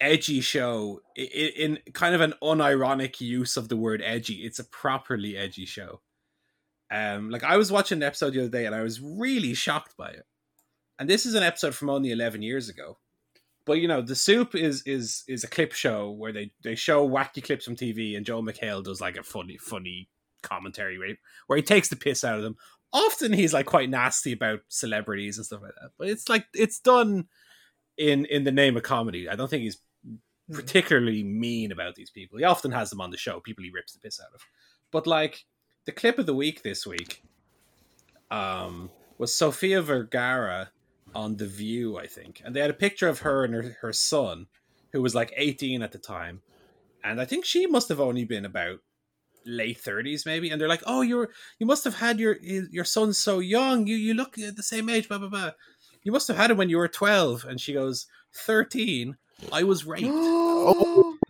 edgy 0.00 0.40
show 0.40 1.00
in, 1.16 1.24
in 1.24 1.78
kind 1.92 2.14
of 2.14 2.20
an 2.20 2.34
unironic 2.42 3.20
use 3.20 3.56
of 3.56 3.68
the 3.68 3.76
word 3.76 4.02
edgy. 4.04 4.34
It's 4.34 4.58
a 4.58 4.64
properly 4.64 5.36
edgy 5.36 5.66
show. 5.66 6.00
Um, 6.90 7.30
like 7.30 7.42
I 7.42 7.56
was 7.56 7.72
watching 7.72 7.98
the 7.98 8.06
episode 8.06 8.34
the 8.34 8.40
other 8.40 8.48
day 8.48 8.66
and 8.66 8.74
I 8.74 8.82
was 8.82 9.00
really 9.00 9.54
shocked 9.54 9.96
by 9.96 10.10
it. 10.10 10.24
And 10.98 11.10
this 11.10 11.26
is 11.26 11.34
an 11.34 11.42
episode 11.42 11.74
from 11.74 11.90
only 11.90 12.10
eleven 12.10 12.42
years 12.42 12.68
ago. 12.68 12.98
But 13.66 13.80
you 13.80 13.88
know, 13.88 14.00
the 14.00 14.14
soup 14.14 14.54
is 14.54 14.82
is 14.86 15.24
is 15.26 15.44
a 15.44 15.48
clip 15.48 15.72
show 15.72 16.10
where 16.10 16.32
they 16.32 16.52
they 16.62 16.74
show 16.74 17.06
wacky 17.06 17.42
clips 17.42 17.64
from 17.64 17.76
TV, 17.76 18.16
and 18.16 18.24
Joel 18.24 18.44
McHale 18.44 18.82
does 18.82 19.00
like 19.00 19.16
a 19.16 19.22
funny 19.22 19.58
funny 19.58 20.08
commentary 20.42 20.98
where 20.98 21.08
he, 21.08 21.14
where 21.46 21.56
he 21.56 21.62
takes 21.62 21.88
the 21.88 21.96
piss 21.96 22.24
out 22.24 22.36
of 22.36 22.42
them. 22.42 22.56
Often 22.92 23.32
he's 23.32 23.52
like 23.52 23.66
quite 23.66 23.90
nasty 23.90 24.32
about 24.32 24.60
celebrities 24.68 25.36
and 25.36 25.46
stuff 25.46 25.62
like 25.62 25.74
that, 25.80 25.90
but 25.98 26.08
it's 26.08 26.28
like 26.28 26.46
it's 26.54 26.78
done 26.78 27.26
in 27.98 28.24
in 28.26 28.44
the 28.44 28.52
name 28.52 28.76
of 28.76 28.82
comedy. 28.82 29.28
I 29.28 29.36
don't 29.36 29.48
think 29.48 29.62
he's 29.62 29.78
hmm. 30.04 30.16
particularly 30.52 31.22
mean 31.22 31.72
about 31.72 31.94
these 31.94 32.10
people. 32.10 32.38
He 32.38 32.44
often 32.44 32.70
has 32.72 32.90
them 32.90 33.00
on 33.00 33.10
the 33.10 33.16
show, 33.16 33.40
people 33.40 33.64
he 33.64 33.70
rips 33.70 33.92
the 33.92 34.00
piss 34.00 34.20
out 34.20 34.34
of. 34.34 34.40
But 34.92 35.06
like 35.06 35.44
the 35.84 35.92
clip 35.92 36.18
of 36.18 36.26
the 36.26 36.34
week 36.34 36.62
this 36.62 36.86
week 36.86 37.22
um 38.30 38.90
was 39.18 39.34
Sofia 39.34 39.82
Vergara 39.82 40.70
on 41.14 41.36
The 41.36 41.46
View, 41.46 41.98
I 41.98 42.06
think. 42.06 42.42
And 42.44 42.54
they 42.54 42.60
had 42.60 42.70
a 42.70 42.74
picture 42.74 43.08
of 43.08 43.20
her 43.20 43.44
and 43.44 43.54
her, 43.54 43.76
her 43.80 43.92
son, 43.92 44.46
who 44.92 45.00
was 45.00 45.14
like 45.14 45.32
18 45.36 45.82
at 45.82 45.92
the 45.92 45.98
time. 45.98 46.42
And 47.02 47.20
I 47.20 47.24
think 47.24 47.44
she 47.44 47.66
must 47.66 47.88
have 47.88 48.00
only 48.00 48.24
been 48.24 48.44
about 48.44 48.80
late 49.46 49.80
30s 49.82 50.26
maybe 50.26 50.50
and 50.50 50.60
they're 50.60 50.68
like 50.68 50.82
oh 50.86 51.00
you're 51.02 51.30
you 51.58 51.66
must 51.66 51.84
have 51.84 51.94
had 51.96 52.18
your 52.18 52.36
your 52.42 52.84
son 52.84 53.12
so 53.12 53.38
young 53.38 53.86
you 53.86 53.96
you 53.96 54.12
look 54.14 54.36
at 54.38 54.56
the 54.56 54.62
same 54.62 54.88
age 54.88 55.08
blah 55.08 55.18
blah 55.18 55.28
blah 55.28 55.50
you 56.02 56.12
must 56.12 56.28
have 56.28 56.36
had 56.36 56.50
him 56.50 56.56
when 56.56 56.68
you 56.68 56.76
were 56.78 56.88
12 56.88 57.44
and 57.44 57.60
she 57.60 57.72
goes 57.72 58.06
13 58.34 59.16
i 59.52 59.62
was 59.62 59.84
raped 59.86 60.06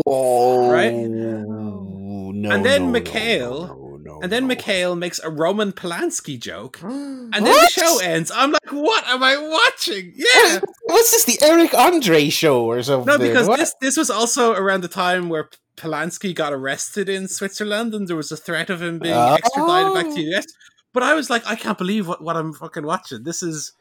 oh, 0.07 0.71
right 0.71 0.93
no, 0.95 2.53
and 2.53 2.65
then 2.65 2.93
no, 2.93 3.01
McHale 3.01 3.69
no, 3.69 3.75
no, 3.75 4.15
no, 4.15 4.21
and 4.23 4.31
then 4.31 4.47
no. 4.47 4.55
McHale 4.55 4.97
makes 4.99 5.19
a 5.21 5.31
Roman 5.31 5.73
Polanski 5.73 6.39
joke, 6.39 6.81
and 6.83 7.33
then 7.33 7.43
What? 7.45 7.73
the 7.75 7.81
show 7.81 7.99
ends. 8.01 8.31
I'm 8.35 8.53
like, 8.53 8.71
what 8.71 9.05
am 9.07 9.23
I 9.23 9.37
watching? 9.37 10.13
Yeah, 10.15 10.61
What's 10.85 11.11
this? 11.11 11.25
The 11.25 11.39
Eric 11.45 11.75
Andre 11.75 12.29
show 12.29 12.65
or 12.65 12.83
something? 12.83 13.07
no, 13.07 13.19
because 13.19 13.49
What? 13.49 13.59
this 13.59 13.75
this 13.81 13.97
was 13.97 14.11
also 14.11 14.53
around 14.53 14.83
the 14.83 14.89
time 14.89 15.29
where 15.29 15.49
Polanski 15.77 16.35
got 16.35 16.53
arrested 16.53 17.09
in 17.09 17.29
Switzerland, 17.29 17.95
and 17.95 18.09
there 18.09 18.17
was 18.17 18.33
a 18.33 18.37
threat 18.37 18.71
of 18.71 18.83
him 18.83 18.99
being 18.99 19.15
Oh. 19.15 19.35
extradited 19.35 19.95
back 19.95 20.07
to 20.07 20.15
the 20.15 20.35
US. 20.37 20.47
But 20.93 21.03
I 21.03 21.15
was 21.15 21.29
like, 21.29 21.47
I 21.47 21.57
can't 21.57 21.77
believe 21.79 22.09
what, 22.09 22.23
what 22.23 22.37
I'm 22.37 22.53
fucking 22.55 22.87
watching. 22.87 23.23
This 23.25 23.43
is 23.43 23.73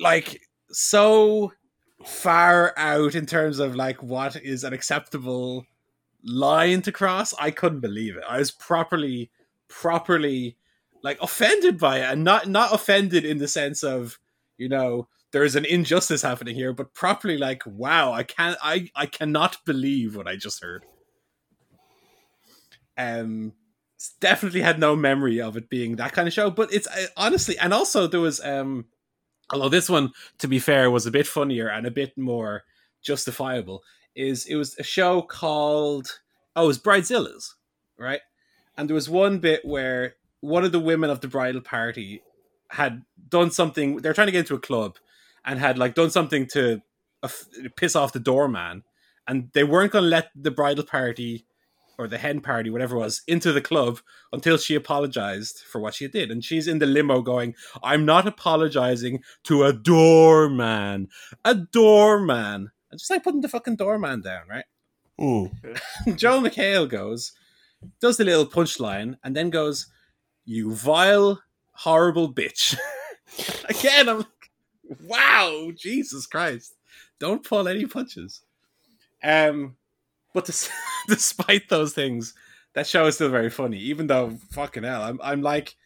like 0.00 0.40
so 0.70 1.52
far 2.04 2.72
out 2.76 3.14
in 3.14 3.26
terms 3.26 3.58
of 3.58 3.74
like 3.74 4.02
what 4.02 4.36
is 4.36 4.64
an 4.64 4.72
acceptable 4.72 5.66
line 6.24 6.82
to 6.82 6.92
cross. 6.92 7.34
I 7.38 7.50
couldn't 7.50 7.80
believe 7.80 8.16
it. 8.16 8.22
I 8.28 8.38
was 8.38 8.50
properly, 8.50 9.30
properly 9.68 10.56
like 11.02 11.18
offended 11.20 11.78
by 11.78 11.98
it, 11.98 12.04
and 12.12 12.24
not 12.24 12.48
not 12.48 12.72
offended 12.72 13.24
in 13.24 13.38
the 13.38 13.48
sense 13.48 13.82
of 13.82 14.18
you 14.56 14.68
know 14.68 15.08
there's 15.32 15.56
an 15.56 15.64
injustice 15.64 16.22
happening 16.22 16.54
here, 16.54 16.72
but 16.72 16.94
properly 16.94 17.36
like 17.36 17.62
wow, 17.66 18.12
I 18.12 18.22
can't, 18.22 18.56
I 18.62 18.90
I 18.94 19.06
cannot 19.06 19.64
believe 19.64 20.16
what 20.16 20.26
I 20.26 20.36
just 20.36 20.62
heard. 20.62 20.84
Um, 22.96 23.52
definitely 24.20 24.60
had 24.60 24.78
no 24.78 24.96
memory 24.96 25.40
of 25.40 25.56
it 25.56 25.68
being 25.68 25.96
that 25.96 26.12
kind 26.12 26.26
of 26.26 26.34
show, 26.34 26.50
but 26.50 26.72
it's 26.72 26.86
uh, 26.88 27.06
honestly, 27.16 27.58
and 27.58 27.74
also 27.74 28.06
there 28.06 28.20
was 28.20 28.40
um, 28.44 28.86
although 29.52 29.68
this 29.68 29.90
one, 29.90 30.12
to 30.38 30.48
be 30.48 30.58
fair, 30.58 30.90
was 30.90 31.06
a 31.06 31.10
bit 31.10 31.26
funnier 31.26 31.68
and 31.68 31.86
a 31.86 31.90
bit 31.90 32.16
more 32.16 32.64
justifiable. 33.02 33.82
Is 34.14 34.46
it 34.46 34.56
was 34.56 34.76
a 34.78 34.82
show 34.82 35.22
called 35.22 36.20
oh, 36.56 36.64
it 36.64 36.66
was 36.66 36.78
Bridezillas, 36.78 37.54
right? 37.98 38.20
And 38.76 38.88
there 38.88 38.94
was 38.94 39.10
one 39.10 39.38
bit 39.38 39.64
where 39.64 40.16
one 40.40 40.64
of 40.64 40.72
the 40.72 40.80
women 40.80 41.10
of 41.10 41.20
the 41.20 41.28
bridal 41.28 41.60
party 41.60 42.22
had 42.70 43.02
done 43.28 43.50
something. 43.50 43.98
They're 43.98 44.14
trying 44.14 44.28
to 44.28 44.32
get 44.32 44.40
into 44.40 44.54
a 44.54 44.60
club 44.60 44.96
and 45.44 45.58
had 45.58 45.78
like 45.78 45.94
done 45.94 46.10
something 46.10 46.46
to 46.48 46.82
uh, 47.22 47.28
piss 47.76 47.96
off 47.96 48.12
the 48.12 48.20
doorman, 48.20 48.84
and 49.26 49.50
they 49.52 49.64
weren't 49.64 49.92
going 49.92 50.04
to 50.04 50.08
let 50.10 50.30
the 50.34 50.50
bridal 50.50 50.84
party 50.84 51.46
or 51.98 52.06
the 52.06 52.18
hen 52.18 52.40
party, 52.40 52.70
whatever 52.70 52.96
it 52.96 53.00
was, 53.00 53.22
into 53.26 53.52
the 53.52 53.60
club 53.60 53.98
until 54.32 54.56
she 54.56 54.76
apologized 54.76 55.58
for 55.58 55.80
what 55.80 55.94
she 55.94 56.06
did. 56.06 56.30
And 56.30 56.44
she's 56.44 56.68
in 56.68 56.78
the 56.78 56.86
limo 56.86 57.22
going, 57.22 57.56
I'm 57.82 58.04
not 58.04 58.26
apologizing 58.26 59.24
to 59.44 59.64
a 59.64 59.72
doorman. 59.72 61.08
A 61.44 61.56
doorman. 61.56 62.70
And 62.90 63.00
just 63.00 63.10
like 63.10 63.24
putting 63.24 63.40
the 63.40 63.48
fucking 63.48 63.76
doorman 63.76 64.22
down, 64.22 64.42
right? 64.48 64.64
Hmm. 65.18 65.46
Joel 66.14 66.42
McHale 66.42 66.88
goes, 66.88 67.32
does 68.00 68.16
the 68.16 68.24
little 68.24 68.46
punchline, 68.46 69.16
and 69.22 69.36
then 69.36 69.50
goes, 69.50 69.86
You 70.44 70.74
vile, 70.74 71.42
horrible 71.72 72.32
bitch. 72.32 72.76
Again, 73.68 74.08
I'm 74.08 74.24
wow, 75.04 75.70
Jesus 75.76 76.26
Christ. 76.26 76.74
Don't 77.18 77.44
pull 77.44 77.68
any 77.68 77.86
punches. 77.86 78.42
Um, 79.22 79.76
but 80.34 80.46
des- 80.46 80.68
despite 81.08 81.68
those 81.68 81.92
things, 81.94 82.34
that 82.74 82.86
show 82.86 83.06
is 83.06 83.16
still 83.16 83.30
very 83.30 83.50
funny, 83.50 83.78
even 83.78 84.06
though, 84.06 84.38
fucking 84.52 84.84
hell, 84.84 85.02
I'm, 85.02 85.20
I'm 85.22 85.42
like 85.42 85.76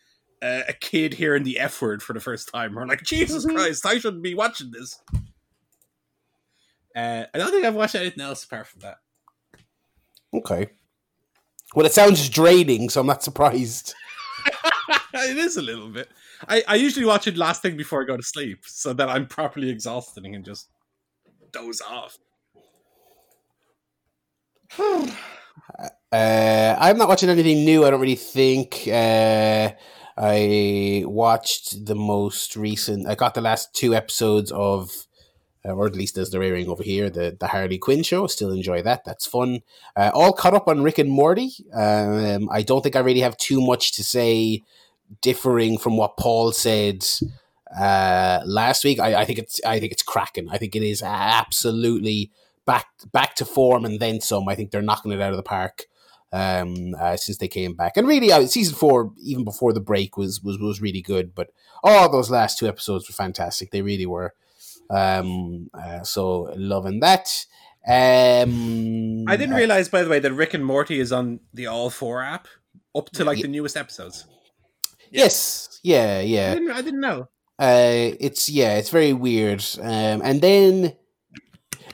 uh, 0.43 0.63
a 0.69 0.73
kid 0.73 1.15
hearing 1.15 1.45
the 1.45 1.59
F 1.59 1.81
word 1.81 2.03
for 2.03 2.13
the 2.13 2.21
first 2.21 2.51
time. 2.53 2.79
Or 2.79 2.87
like, 2.87 3.03
Jesus 3.03 3.45
Christ, 3.45 3.87
I 3.87 3.99
shouldn't 3.99 4.23
be 4.23 4.35
watching 4.35 4.71
this. 4.71 5.01
Uh, 6.95 7.25
I 7.33 7.39
don't 7.39 7.51
think 7.51 7.65
I've 7.65 7.75
watched 7.75 7.95
anything 7.95 8.23
else 8.23 8.45
apart 8.45 8.67
from 8.67 8.81
that. 8.81 8.99
Okay. 10.35 10.71
Well, 11.75 11.87
it 11.87 11.93
sounds 11.93 12.29
draining, 12.29 12.91
so 12.91 13.01
I'm 13.01 13.07
not 13.07 13.23
surprised. 13.23 13.95
it 15.15 15.37
is 15.39 15.57
a 15.57 15.63
little 15.63 15.89
bit. 15.89 16.11
I, 16.49 16.62
I 16.68 16.74
usually 16.76 17.07
watch 17.07 17.26
it 17.26 17.36
last 17.36 17.62
thing 17.62 17.76
before 17.76 18.03
I 18.03 18.05
go 18.05 18.16
to 18.16 18.22
sleep, 18.22 18.61
so 18.66 18.93
that 18.93 19.09
I'm 19.09 19.26
properly 19.26 19.70
exhausted 19.70 20.24
and 20.24 20.34
can 20.34 20.45
just 20.45 20.68
doze 21.53 21.80
off. 21.80 22.18
Uh, 26.11 26.76
I'm 26.78 26.99
not 26.99 27.09
watching 27.09 27.30
anything 27.30 27.64
new. 27.64 27.86
I 27.86 27.90
don't 27.90 28.01
really 28.01 28.16
think. 28.16 28.86
Uh, 28.86 29.70
I 30.16 31.05
watched 31.07 31.86
the 31.86 31.95
most 31.95 32.55
recent. 32.55 33.09
I 33.09 33.14
got 33.14 33.34
the 33.34 33.40
last 33.40 33.74
two 33.74 33.95
episodes 33.95 34.53
of, 34.53 35.07
uh, 35.64 35.72
or 35.72 35.86
at 35.86 35.97
least 35.97 36.18
as 36.18 36.30
they're 36.30 36.43
airing 36.43 36.68
over 36.68 36.82
here, 36.82 37.09
the 37.09 37.34
the 37.38 37.47
Harley 37.47 37.78
Quinn 37.78 38.03
show. 38.03 38.26
Still 38.26 38.53
enjoy 38.53 38.82
that. 38.82 39.05
That's 39.07 39.26
fun. 39.26 39.61
Uh, 39.97 40.11
all 40.12 40.34
caught 40.34 40.55
up 40.55 40.68
on 40.68 40.82
Rick 40.82 40.99
and 40.99 41.11
Morty. 41.11 41.53
Um, 41.72 42.51
I 42.51 42.62
don't 42.62 42.82
think 42.82 42.97
I 42.97 43.01
really 43.01 43.20
have 43.20 43.36
too 43.38 43.62
much 43.62 43.93
to 43.93 44.05
say, 44.05 44.62
differing 45.21 45.79
from 45.79 45.97
what 45.97 46.17
Paul 46.17 46.53
said 46.53 47.07
uh, 47.79 48.41
last 48.45 48.85
week. 48.85 49.01
I, 49.01 49.23
I 49.23 49.25
think 49.25 49.39
it's 49.39 49.61
I 49.65 49.81
think 49.81 49.93
it's 49.93 50.03
cracking. 50.03 50.49
I 50.51 50.59
think 50.59 50.77
it 50.77 50.83
is 50.83 51.03
absolutely 51.03 52.31
back 52.65 52.87
back 53.13 53.35
to 53.37 53.45
form 53.45 53.85
and 53.85 54.01
then 54.01 54.21
some. 54.21 54.49
I 54.49 54.55
think 54.55 54.71
they're 54.71 54.83
knocking 54.83 55.13
it 55.13 55.21
out 55.21 55.31
of 55.33 55.37
the 55.37 55.43
park 55.43 55.87
um, 56.33 56.95
uh, 56.99 57.17
since 57.17 57.39
they 57.39 57.49
came 57.49 57.75
back. 57.75 57.97
And 57.97 58.09
really, 58.09 58.33
uh, 58.33 58.47
season 58.47 58.75
four, 58.75 59.13
even 59.23 59.45
before 59.45 59.73
the 59.73 59.81
break, 59.81 60.17
was 60.17 60.43
was 60.43 60.59
was 60.59 60.81
really 60.81 61.03
good. 61.03 61.35
But 61.35 61.51
all 61.83 62.11
those 62.11 62.31
last 62.31 62.59
two 62.59 62.69
episodes 62.69 63.09
were 63.09 63.15
fantastic. 63.15 63.71
They 63.71 63.83
really 63.83 64.07
were. 64.07 64.35
Um, 64.91 65.71
uh, 65.73 66.03
so 66.03 66.53
loving 66.57 67.01
that. 67.01 67.47
Um, 67.87 69.25
I 69.29 69.37
didn't 69.37 69.57
realize, 69.57 69.89
by 69.89 70.03
the 70.03 70.11
way, 70.11 70.21
that 70.21 70.33
Rick 70.33 70.55
and 70.55 70.65
Morty 70.65 71.01
is 71.01 71.13
on 71.13 71.41
the 71.53 71.67
All 71.67 71.91
Four 71.91 72.23
app 72.23 72.47
up 72.95 73.11
to 73.11 73.25
like 73.25 73.39
Ye- 73.39 73.43
the 73.43 73.49
newest 73.49 73.77
episodes. 73.77 74.27
Yes, 75.13 75.81
yeah, 75.83 76.19
I 76.19 76.21
yeah. 76.23 76.55
didn't, 76.55 76.71
I 76.71 76.83
didn't 76.83 77.01
know. 77.01 77.29
Uh, 77.59 78.17
it's 78.19 78.49
yeah, 78.49 78.77
it's 78.77 78.91
very 78.91 79.13
weird. 79.13 79.65
Um, 79.81 80.23
and 80.25 80.41
then, 80.41 80.97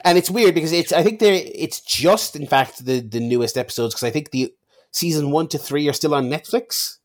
and 0.03 0.17
it's 0.17 0.29
weird 0.29 0.55
because 0.55 0.71
it's 0.71 0.91
I 0.91 1.03
think 1.03 1.19
they 1.19 1.37
it's 1.37 1.81
just 1.81 2.35
in 2.35 2.47
fact 2.47 2.85
the 2.85 3.01
the 3.01 3.19
newest 3.19 3.57
episodes 3.57 3.93
because 3.93 4.07
I 4.07 4.11
think 4.11 4.31
the 4.31 4.51
season 4.91 5.31
one 5.31 5.47
to 5.49 5.57
three 5.57 5.87
are 5.87 5.93
still 5.93 6.15
on 6.15 6.29
Netflix. 6.29 6.97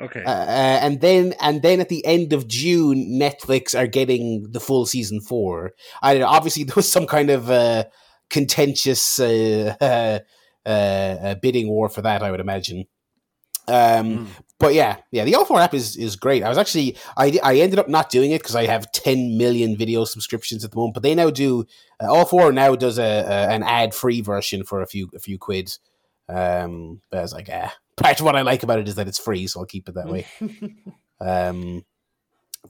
Okay. 0.00 0.24
Uh, 0.24 0.30
uh, 0.30 0.78
and 0.82 1.00
then 1.00 1.34
and 1.40 1.62
then 1.62 1.80
at 1.80 1.88
the 1.88 2.04
end 2.06 2.32
of 2.32 2.48
June, 2.48 3.18
Netflix 3.20 3.78
are 3.78 3.86
getting 3.86 4.46
the 4.50 4.60
full 4.60 4.86
season 4.86 5.20
four. 5.20 5.72
I 6.02 6.14
don't 6.14 6.22
know. 6.22 6.28
Obviously, 6.28 6.64
there 6.64 6.76
was 6.76 6.90
some 6.90 7.06
kind 7.06 7.30
of 7.30 7.50
uh, 7.50 7.84
contentious 8.30 9.20
uh, 9.20 9.74
uh, 10.66 10.68
uh, 10.68 11.34
bidding 11.36 11.68
war 11.68 11.88
for 11.88 12.02
that. 12.02 12.22
I 12.22 12.30
would 12.30 12.40
imagine. 12.40 12.86
Um, 13.68 14.18
Mm. 14.18 14.26
but 14.58 14.74
yeah, 14.74 14.96
yeah, 15.12 15.24
the 15.24 15.34
All 15.36 15.44
Four 15.44 15.60
app 15.60 15.72
is 15.74 15.96
is 15.96 16.16
great. 16.16 16.42
I 16.42 16.48
was 16.48 16.58
actually 16.58 16.96
I 17.16 17.38
I 17.42 17.56
ended 17.56 17.78
up 17.78 17.88
not 17.88 18.10
doing 18.10 18.32
it 18.32 18.40
because 18.42 18.56
I 18.56 18.66
have 18.66 18.90
ten 18.92 19.36
million 19.38 19.76
video 19.76 20.04
subscriptions 20.04 20.64
at 20.64 20.70
the 20.72 20.76
moment. 20.76 20.94
But 20.94 21.02
they 21.04 21.14
now 21.14 21.30
do 21.30 21.64
uh, 22.02 22.12
All 22.12 22.24
Four 22.24 22.52
now 22.52 22.74
does 22.74 22.98
a, 22.98 23.02
a 23.02 23.48
an 23.50 23.62
ad 23.62 23.94
free 23.94 24.20
version 24.20 24.64
for 24.64 24.82
a 24.82 24.86
few 24.86 25.08
a 25.14 25.18
few 25.20 25.38
quid. 25.38 25.76
Um, 26.28 27.02
but 27.10 27.18
I 27.18 27.22
was 27.22 27.32
like, 27.32 27.48
ah, 27.52 27.72
part 27.96 28.18
of 28.20 28.26
what 28.26 28.36
I 28.36 28.42
like 28.42 28.62
about 28.62 28.78
it 28.78 28.88
is 28.88 28.94
that 28.96 29.08
it's 29.08 29.18
free, 29.18 29.46
so 29.46 29.60
I'll 29.60 29.66
keep 29.66 29.88
it 29.88 29.94
that 29.94 30.08
way. 30.08 30.26
um, 31.20 31.84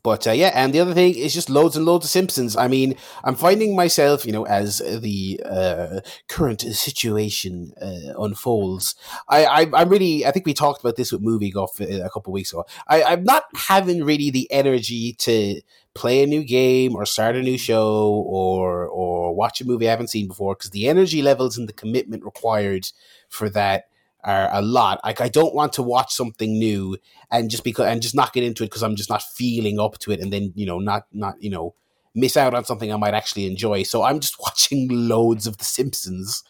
but 0.02 0.26
uh, 0.26 0.32
yeah, 0.32 0.50
and 0.54 0.72
the 0.72 0.80
other 0.80 0.94
thing 0.94 1.14
is 1.14 1.34
just 1.34 1.50
loads 1.50 1.76
and 1.76 1.84
loads 1.84 2.06
of 2.06 2.10
Simpsons. 2.10 2.56
I 2.56 2.66
mean, 2.66 2.96
I'm 3.24 3.34
finding 3.34 3.76
myself, 3.76 4.24
you 4.24 4.32
know, 4.32 4.46
as 4.46 4.78
the 4.78 5.40
uh, 5.44 6.00
current 6.28 6.62
situation 6.62 7.72
uh, 7.80 8.14
unfolds, 8.18 8.94
I, 9.28 9.44
I, 9.44 9.82
am 9.82 9.88
really, 9.90 10.24
I 10.24 10.30
think 10.30 10.46
we 10.46 10.54
talked 10.54 10.80
about 10.80 10.96
this 10.96 11.12
with 11.12 11.20
Movie 11.20 11.50
Guff 11.50 11.80
uh, 11.80 12.02
a 12.02 12.10
couple 12.10 12.32
weeks 12.32 12.52
ago. 12.52 12.64
I, 12.88 13.02
I'm 13.02 13.22
not 13.22 13.44
having 13.54 14.02
really 14.02 14.30
the 14.30 14.50
energy 14.50 15.12
to 15.20 15.60
play 15.94 16.22
a 16.22 16.26
new 16.26 16.42
game 16.42 16.96
or 16.96 17.04
start 17.04 17.36
a 17.36 17.42
new 17.42 17.58
show 17.58 18.24
or 18.26 18.86
or 18.86 19.34
watch 19.34 19.60
a 19.60 19.66
movie 19.66 19.86
I 19.86 19.90
haven't 19.90 20.08
seen 20.08 20.26
before 20.26 20.54
because 20.54 20.70
the 20.70 20.88
energy 20.88 21.20
levels 21.20 21.58
and 21.58 21.68
the 21.68 21.74
commitment 21.74 22.24
required 22.24 22.86
for 23.28 23.50
that 23.50 23.88
are 24.24 24.48
a 24.52 24.62
lot. 24.62 25.00
Like 25.04 25.20
I 25.20 25.28
don't 25.28 25.54
want 25.54 25.72
to 25.74 25.82
watch 25.82 26.12
something 26.12 26.58
new 26.58 26.96
and 27.30 27.50
just 27.50 27.64
because 27.64 27.86
and 27.86 28.02
just 28.02 28.14
not 28.14 28.32
get 28.32 28.44
into 28.44 28.64
it 28.64 28.66
because 28.66 28.82
I'm 28.82 28.96
just 28.96 29.10
not 29.10 29.22
feeling 29.22 29.80
up 29.80 29.98
to 30.00 30.12
it, 30.12 30.20
and 30.20 30.32
then 30.32 30.52
you 30.54 30.66
know 30.66 30.78
not 30.78 31.06
not 31.12 31.42
you 31.42 31.50
know 31.50 31.74
miss 32.14 32.36
out 32.36 32.54
on 32.54 32.64
something 32.64 32.92
I 32.92 32.96
might 32.96 33.14
actually 33.14 33.46
enjoy. 33.46 33.82
So 33.82 34.02
I'm 34.02 34.20
just 34.20 34.38
watching 34.40 34.88
loads 34.90 35.46
of 35.46 35.58
The 35.58 35.64
Simpsons. 35.64 36.44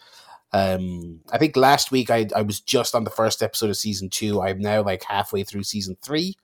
Um, 0.55 1.21
I 1.33 1.39
think 1.39 1.57
last 1.57 1.91
week 1.91 2.11
I 2.11 2.29
I 2.35 2.43
was 2.43 2.61
just 2.61 2.95
on 2.95 3.05
the 3.05 3.11
first 3.11 3.43
episode 3.43 3.71
of 3.71 3.77
season 3.77 4.11
two. 4.11 4.43
I'm 4.43 4.61
now 4.61 4.83
like 4.83 5.05
halfway 5.05 5.45
through 5.45 5.65
season 5.65 5.97
three. 6.03 6.37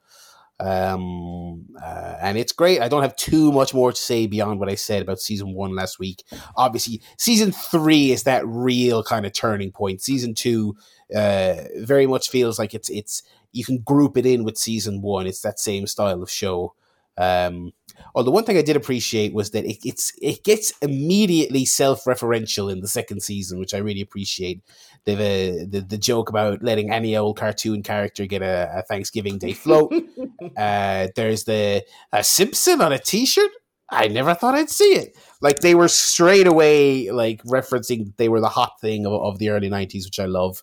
Um, 0.60 1.66
uh, 1.80 2.16
and 2.20 2.36
it's 2.36 2.52
great. 2.52 2.80
I 2.80 2.88
don't 2.88 3.02
have 3.02 3.14
too 3.14 3.52
much 3.52 3.72
more 3.72 3.92
to 3.92 3.96
say 3.96 4.26
beyond 4.26 4.58
what 4.58 4.68
I 4.68 4.74
said 4.74 5.02
about 5.02 5.20
season 5.20 5.54
one 5.54 5.74
last 5.74 5.98
week. 5.98 6.24
Obviously, 6.56 7.00
season 7.16 7.52
three 7.52 8.10
is 8.10 8.24
that 8.24 8.46
real 8.46 9.04
kind 9.04 9.24
of 9.24 9.32
turning 9.32 9.70
point. 9.70 10.02
Season 10.02 10.34
two, 10.34 10.74
uh, 11.14 11.64
very 11.76 12.06
much 12.06 12.30
feels 12.30 12.58
like 12.58 12.74
it's 12.74 12.90
it's 12.90 13.22
you 13.52 13.64
can 13.64 13.78
group 13.78 14.16
it 14.16 14.26
in 14.26 14.44
with 14.44 14.58
season 14.58 15.00
one. 15.02 15.26
It's 15.26 15.40
that 15.42 15.58
same 15.58 15.86
style 15.86 16.22
of 16.22 16.30
show. 16.30 16.74
Um, 17.16 17.72
although 18.14 18.30
one 18.30 18.44
thing 18.44 18.56
I 18.56 18.62
did 18.62 18.76
appreciate 18.76 19.34
was 19.34 19.50
that 19.50 19.64
it, 19.64 19.78
it's 19.84 20.12
it 20.22 20.44
gets 20.44 20.72
immediately 20.80 21.64
self-referential 21.64 22.70
in 22.70 22.80
the 22.80 22.88
second 22.88 23.22
season, 23.22 23.58
which 23.58 23.74
I 23.74 23.78
really 23.78 24.00
appreciate. 24.00 24.62
They've 25.04 25.18
uh, 25.18 25.66
the 25.68 25.84
the 25.88 25.98
joke 25.98 26.28
about 26.28 26.62
letting 26.62 26.92
any 26.92 27.16
old 27.16 27.36
cartoon 27.36 27.82
character 27.82 28.26
get 28.26 28.42
a, 28.42 28.70
a 28.78 28.82
Thanksgiving 28.82 29.38
Day 29.38 29.52
float. 29.52 29.92
uh, 30.56 31.08
there's 31.16 31.44
the 31.44 31.84
a 32.12 32.22
Simpson 32.22 32.80
on 32.80 32.92
a 32.92 32.98
T-shirt. 32.98 33.50
I 33.90 34.08
never 34.08 34.34
thought 34.34 34.54
I'd 34.54 34.70
see 34.70 34.92
it. 34.92 35.16
Like 35.40 35.60
they 35.60 35.74
were 35.74 35.88
straight 35.88 36.46
away 36.46 37.10
like 37.10 37.42
referencing 37.44 38.14
they 38.16 38.28
were 38.28 38.40
the 38.40 38.48
hot 38.48 38.80
thing 38.80 39.06
of, 39.06 39.14
of 39.14 39.38
the 39.38 39.48
early 39.48 39.70
'90s, 39.70 40.04
which 40.04 40.20
I 40.20 40.26
love. 40.26 40.62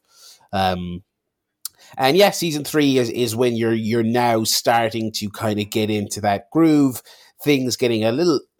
Um, 0.55 1.03
and 1.97 2.17
yeah, 2.17 2.31
season 2.31 2.63
three 2.63 2.97
is, 2.97 3.09
is 3.09 3.35
when 3.35 3.55
you're 3.55 3.73
you're 3.73 4.03
now 4.03 4.43
starting 4.43 5.11
to 5.13 5.29
kind 5.29 5.59
of 5.59 5.69
get 5.69 5.89
into 5.89 6.21
that 6.21 6.49
groove. 6.51 7.01
Things 7.43 7.75
getting 7.75 8.03
a 8.03 8.11
little 8.11 8.39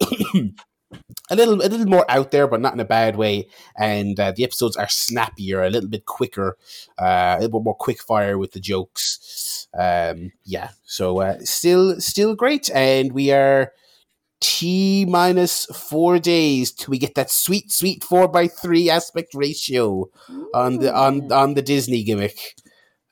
a 1.30 1.36
little 1.36 1.54
a 1.54 1.68
little 1.68 1.86
more 1.86 2.04
out 2.08 2.30
there, 2.30 2.46
but 2.46 2.60
not 2.60 2.74
in 2.74 2.80
a 2.80 2.84
bad 2.84 3.16
way. 3.16 3.48
And 3.76 4.18
uh, 4.20 4.32
the 4.32 4.44
episodes 4.44 4.76
are 4.76 4.88
snappier, 4.88 5.62
a 5.62 5.70
little 5.70 5.88
bit 5.88 6.06
quicker, 6.06 6.56
uh, 6.98 7.36
a 7.36 7.40
little 7.40 7.60
bit 7.60 7.64
more 7.64 7.74
quick 7.74 8.02
fire 8.02 8.38
with 8.38 8.52
the 8.52 8.60
jokes. 8.60 9.66
Um, 9.76 10.32
yeah, 10.44 10.70
so 10.84 11.20
uh, 11.20 11.38
still 11.40 12.00
still 12.00 12.34
great, 12.34 12.70
and 12.72 13.12
we 13.12 13.32
are 13.32 13.72
t 14.46 15.04
minus 15.04 15.64
four 15.66 16.20
days 16.20 16.70
till 16.70 16.92
we 16.92 16.98
get 16.98 17.16
that 17.16 17.32
sweet 17.32 17.72
sweet 17.72 18.04
four 18.04 18.28
by 18.28 18.46
three 18.46 18.88
aspect 18.88 19.34
ratio 19.34 20.08
on 20.54 20.78
the 20.78 20.94
on 20.94 21.32
on 21.32 21.54
the 21.54 21.62
Disney 21.62 22.04
gimmick. 22.04 22.54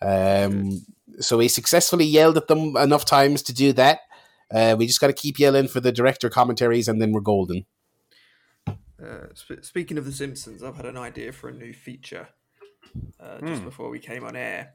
Um, 0.01 0.87
so 1.19 1.39
we 1.39 1.49
successfully 1.49 2.05
yelled 2.05 2.37
at 2.37 2.47
them 2.47 2.77
enough 2.77 3.05
times 3.05 3.43
to 3.45 3.53
do 3.53 3.73
that. 3.73 3.99
Uh, 4.55 4.77
we 4.79 4.87
just 4.87 5.01
got 5.01 5.09
to 5.09 5.13
keep 5.13 5.41
yelling 5.41 5.67
for 5.67 5.81
the 5.81 5.91
director 5.91 6.31
commentaries, 6.31 6.87
and 6.87 7.03
then 7.03 7.11
we're 7.11 7.21
golden. 7.21 7.67
Uh, 8.69 9.27
sp- 9.35 9.63
speaking 9.63 9.99
of 9.99 10.05
The 10.05 10.13
Simpsons, 10.13 10.63
I've 10.63 10.77
had 10.77 10.87
an 10.87 10.97
idea 10.97 11.33
for 11.33 11.49
a 11.49 11.53
new 11.53 11.73
feature 11.73 12.29
uh, 13.19 13.41
just 13.41 13.63
mm. 13.63 13.65
before 13.65 13.91
we 13.91 13.99
came 13.99 14.25
on 14.25 14.37
air. 14.37 14.75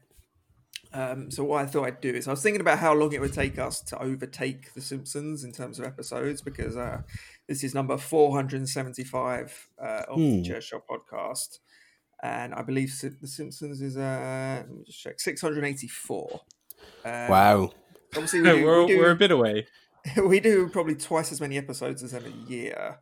Um, 0.92 1.30
so 1.30 1.44
what 1.44 1.62
I 1.62 1.66
thought 1.66 1.86
I'd 1.86 2.00
do 2.00 2.12
is 2.12 2.26
I 2.26 2.32
was 2.32 2.42
thinking 2.42 2.60
about 2.60 2.78
how 2.78 2.94
long 2.94 3.12
it 3.12 3.20
would 3.20 3.32
take 3.32 3.58
us 3.58 3.80
to 3.82 4.02
overtake 4.02 4.74
The 4.74 4.80
Simpsons 4.80 5.44
in 5.44 5.52
terms 5.52 5.78
of 5.78 5.84
episodes 5.84 6.42
because 6.42 6.76
uh, 6.76 7.02
this 7.48 7.62
is 7.62 7.74
number 7.74 7.96
475 7.96 9.68
uh, 9.80 9.84
of 10.08 10.18
mm. 10.18 10.30
the 10.30 10.36
hmm. 10.38 10.42
Chair 10.42 10.60
Shot 10.60 10.82
podcast, 10.90 11.60
and 12.22 12.54
I 12.54 12.62
believe 12.62 12.92
The 13.00 13.28
Simpsons 13.28 13.80
is 13.80 13.96
uh, 13.96 14.64
let 14.66 14.76
me 14.76 14.82
just 14.84 15.00
check 15.00 15.20
684. 15.20 16.40
Um, 17.04 17.12
wow! 17.28 17.70
Obviously, 18.14 18.40
we 18.40 18.48
do, 18.50 18.66
we're, 18.66 18.80
we 18.80 18.86
do, 18.88 18.98
we're 18.98 19.10
a 19.12 19.16
bit 19.16 19.30
away. 19.30 19.66
we 20.24 20.40
do 20.40 20.68
probably 20.68 20.96
twice 20.96 21.30
as 21.30 21.40
many 21.40 21.56
episodes 21.56 22.02
as 22.02 22.14
every 22.14 22.34
year. 22.48 22.98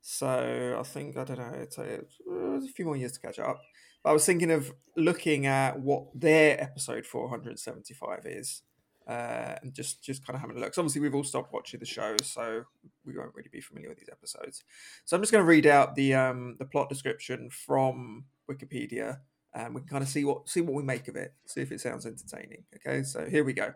So 0.00 0.76
I 0.78 0.82
think 0.84 1.16
I 1.16 1.24
don't 1.24 1.38
know. 1.38 1.52
It's 1.54 1.78
a, 1.78 1.82
it's 1.82 2.70
a 2.70 2.72
few 2.72 2.84
more 2.84 2.96
years 2.96 3.12
to 3.12 3.20
catch 3.20 3.40
up. 3.40 3.60
I 4.08 4.12
was 4.12 4.24
thinking 4.24 4.50
of 4.50 4.72
looking 4.96 5.44
at 5.44 5.78
what 5.80 6.06
their 6.14 6.58
episode 6.58 7.04
475 7.04 8.20
is, 8.24 8.62
uh, 9.06 9.56
and 9.62 9.74
just 9.74 10.02
just 10.02 10.26
kind 10.26 10.34
of 10.34 10.40
having 10.40 10.56
a 10.56 10.60
look. 10.60 10.72
So 10.72 10.80
obviously, 10.80 11.02
we've 11.02 11.14
all 11.14 11.24
stopped 11.24 11.52
watching 11.52 11.78
the 11.78 11.86
show, 11.86 12.16
so 12.22 12.62
we 13.04 13.14
won't 13.14 13.34
really 13.34 13.50
be 13.52 13.60
familiar 13.60 13.90
with 13.90 13.98
these 13.98 14.08
episodes. 14.10 14.64
So 15.04 15.14
I'm 15.14 15.22
just 15.22 15.30
going 15.30 15.44
to 15.44 15.48
read 15.48 15.66
out 15.66 15.94
the 15.94 16.14
um, 16.14 16.56
the 16.58 16.64
plot 16.64 16.88
description 16.88 17.50
from 17.50 18.24
Wikipedia, 18.50 19.18
and 19.54 19.74
we 19.74 19.82
can 19.82 19.88
kind 19.88 20.02
of 20.02 20.08
see 20.08 20.24
what 20.24 20.48
see 20.48 20.62
what 20.62 20.74
we 20.74 20.82
make 20.82 21.08
of 21.08 21.16
it. 21.16 21.34
See 21.46 21.60
if 21.60 21.70
it 21.70 21.82
sounds 21.82 22.06
entertaining. 22.06 22.64
Okay, 22.76 23.02
so 23.02 23.26
here 23.26 23.44
we 23.44 23.52
go. 23.52 23.72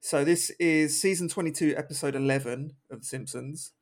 So 0.00 0.24
this 0.24 0.50
is 0.60 1.00
season 1.00 1.28
22, 1.28 1.74
episode 1.76 2.14
11 2.14 2.70
of 2.92 3.00
The 3.00 3.04
Simpsons. 3.04 3.72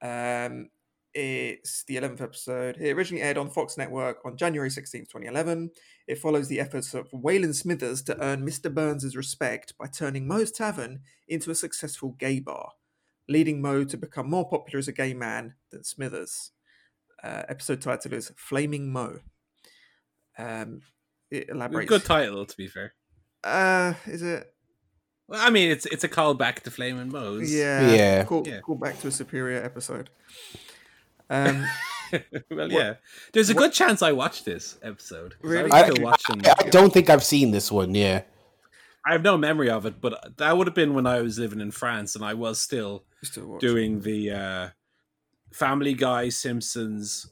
Um, 0.00 0.68
it's 1.14 1.84
the 1.84 1.96
11th 1.96 2.20
episode. 2.20 2.76
It 2.78 2.92
originally 2.92 3.22
aired 3.22 3.38
on 3.38 3.50
Fox 3.50 3.76
Network 3.76 4.18
on 4.24 4.36
January 4.36 4.68
16th, 4.68 5.08
2011. 5.08 5.70
It 6.06 6.18
follows 6.18 6.48
the 6.48 6.60
efforts 6.60 6.94
of 6.94 7.10
Waylon 7.10 7.54
Smithers 7.54 8.02
to 8.02 8.22
earn 8.22 8.46
Mr. 8.46 8.72
Burns' 8.72 9.16
respect 9.16 9.74
by 9.78 9.86
turning 9.86 10.26
Moe's 10.26 10.52
Tavern 10.52 11.00
into 11.26 11.50
a 11.50 11.54
successful 11.54 12.16
gay 12.18 12.40
bar, 12.40 12.72
leading 13.28 13.60
Moe 13.60 13.84
to 13.84 13.96
become 13.96 14.30
more 14.30 14.48
popular 14.48 14.78
as 14.78 14.88
a 14.88 14.92
gay 14.92 15.14
man 15.14 15.54
than 15.70 15.84
Smithers. 15.84 16.52
Uh, 17.22 17.42
episode 17.48 17.80
title 17.80 18.14
is 18.14 18.32
Flaming 18.36 18.92
Moe. 18.92 19.20
Um, 20.38 20.82
it 21.30 21.48
elaborates. 21.48 21.88
Good 21.88 22.04
title, 22.04 22.46
to 22.46 22.56
be 22.56 22.68
fair. 22.68 22.94
Uh, 23.42 23.94
is 24.06 24.22
it? 24.22 24.52
Well, 25.26 25.40
I 25.44 25.50
mean, 25.50 25.70
it's 25.70 25.84
it's 25.86 26.04
a 26.04 26.08
callback 26.08 26.60
to 26.60 26.70
Flaming 26.70 27.10
Moe's. 27.10 27.52
Yeah, 27.52 27.92
yeah. 27.92 28.24
Call, 28.24 28.46
yeah. 28.46 28.60
call 28.60 28.76
back 28.76 28.98
to 29.00 29.08
a 29.08 29.10
superior 29.10 29.62
episode. 29.62 30.10
Um, 31.30 31.64
well, 32.50 32.70
yeah. 32.70 32.94
There's 33.32 33.50
a 33.50 33.54
what, 33.54 33.60
good 33.62 33.72
chance 33.72 34.02
I 34.02 34.12
watched 34.12 34.44
this 34.44 34.78
episode. 34.82 35.34
Really? 35.42 35.70
I, 35.70 35.80
I, 35.80 35.90
I, 35.90 36.54
I, 36.58 36.68
don't 36.70 36.92
think 36.92 37.10
I've 37.10 37.24
seen 37.24 37.50
this 37.50 37.70
one. 37.70 37.94
Yeah, 37.94 38.22
I 39.06 39.12
have 39.12 39.22
no 39.22 39.38
memory 39.38 39.70
of 39.70 39.86
it, 39.86 40.00
but 40.00 40.36
that 40.36 40.56
would 40.56 40.66
have 40.66 40.74
been 40.74 40.94
when 40.94 41.06
I 41.06 41.22
was 41.22 41.38
living 41.38 41.60
in 41.60 41.70
France 41.70 42.14
and 42.14 42.24
I 42.24 42.34
was 42.34 42.60
still, 42.60 43.04
still 43.22 43.58
doing 43.58 44.00
the 44.02 44.30
uh, 44.30 44.68
Family 45.52 45.94
Guy, 45.94 46.28
Simpsons, 46.28 47.30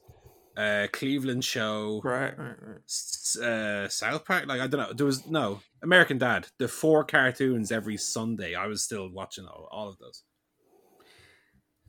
uh, 0.56 0.86
Cleveland 0.92 1.44
Show, 1.44 2.00
right, 2.02 2.36
right, 2.38 2.56
right. 2.62 3.42
Uh, 3.42 3.88
South 3.88 4.24
Park. 4.24 4.46
Like 4.46 4.60
I 4.60 4.66
don't 4.66 4.80
know, 4.80 4.92
there 4.94 5.06
was 5.06 5.26
no 5.26 5.60
American 5.82 6.18
Dad. 6.18 6.48
The 6.58 6.68
four 6.68 7.04
cartoons 7.04 7.70
every 7.70 7.98
Sunday. 7.98 8.54
I 8.54 8.66
was 8.66 8.82
still 8.82 9.10
watching 9.10 9.46
all, 9.46 9.68
all 9.70 9.88
of 9.88 9.98
those. 9.98 10.22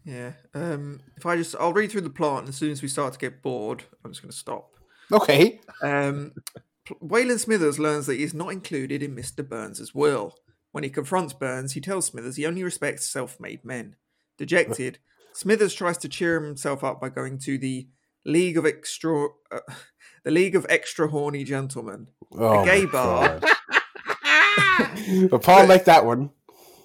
Yeah. 0.07 0.31
Um, 0.53 1.01
if 1.17 1.25
I 1.25 1.35
just, 1.35 1.53
I'll 1.59 1.73
read 1.73 1.91
through 1.91 2.01
the 2.01 2.09
plot, 2.09 2.39
and 2.39 2.49
as 2.49 2.55
soon 2.55 2.71
as 2.71 2.81
we 2.81 2.87
start 2.87 3.11
to 3.13 3.19
get 3.19 3.41
bored, 3.41 3.83
I'm 4.03 4.11
just 4.11 4.21
going 4.21 4.31
to 4.31 4.37
stop. 4.37 4.71
Okay. 5.11 5.59
Um, 5.83 6.31
Waylon 7.03 7.39
Smithers 7.39 7.77
learns 7.77 8.05
that 8.05 8.15
he 8.15 8.23
is 8.23 8.33
not 8.33 8.53
included 8.53 9.03
in 9.03 9.13
Mr. 9.13 9.47
Burns' 9.47 9.93
will. 9.93 10.33
When 10.71 10.85
he 10.85 10.89
confronts 10.89 11.33
Burns, 11.33 11.73
he 11.73 11.81
tells 11.81 12.05
Smithers 12.05 12.37
he 12.37 12.45
only 12.45 12.63
respects 12.63 13.09
self-made 13.09 13.65
men. 13.65 13.97
Dejected, 14.37 14.99
Smithers 15.33 15.73
tries 15.73 15.97
to 15.97 16.07
cheer 16.07 16.41
himself 16.41 16.85
up 16.85 17.01
by 17.01 17.09
going 17.09 17.37
to 17.39 17.57
the 17.57 17.89
League 18.25 18.57
of 18.57 18.65
Extra, 18.65 19.27
uh, 19.51 19.59
the 20.23 20.31
League 20.31 20.55
of 20.55 20.65
Extra 20.69 21.09
Horny 21.09 21.43
Gentlemen, 21.43 22.07
oh 22.31 22.61
a 22.61 22.65
gay 22.65 22.85
bar. 22.85 23.41
but 25.29 25.43
Paul 25.43 25.67
like 25.67 25.83
that 25.85 26.05
one 26.05 26.29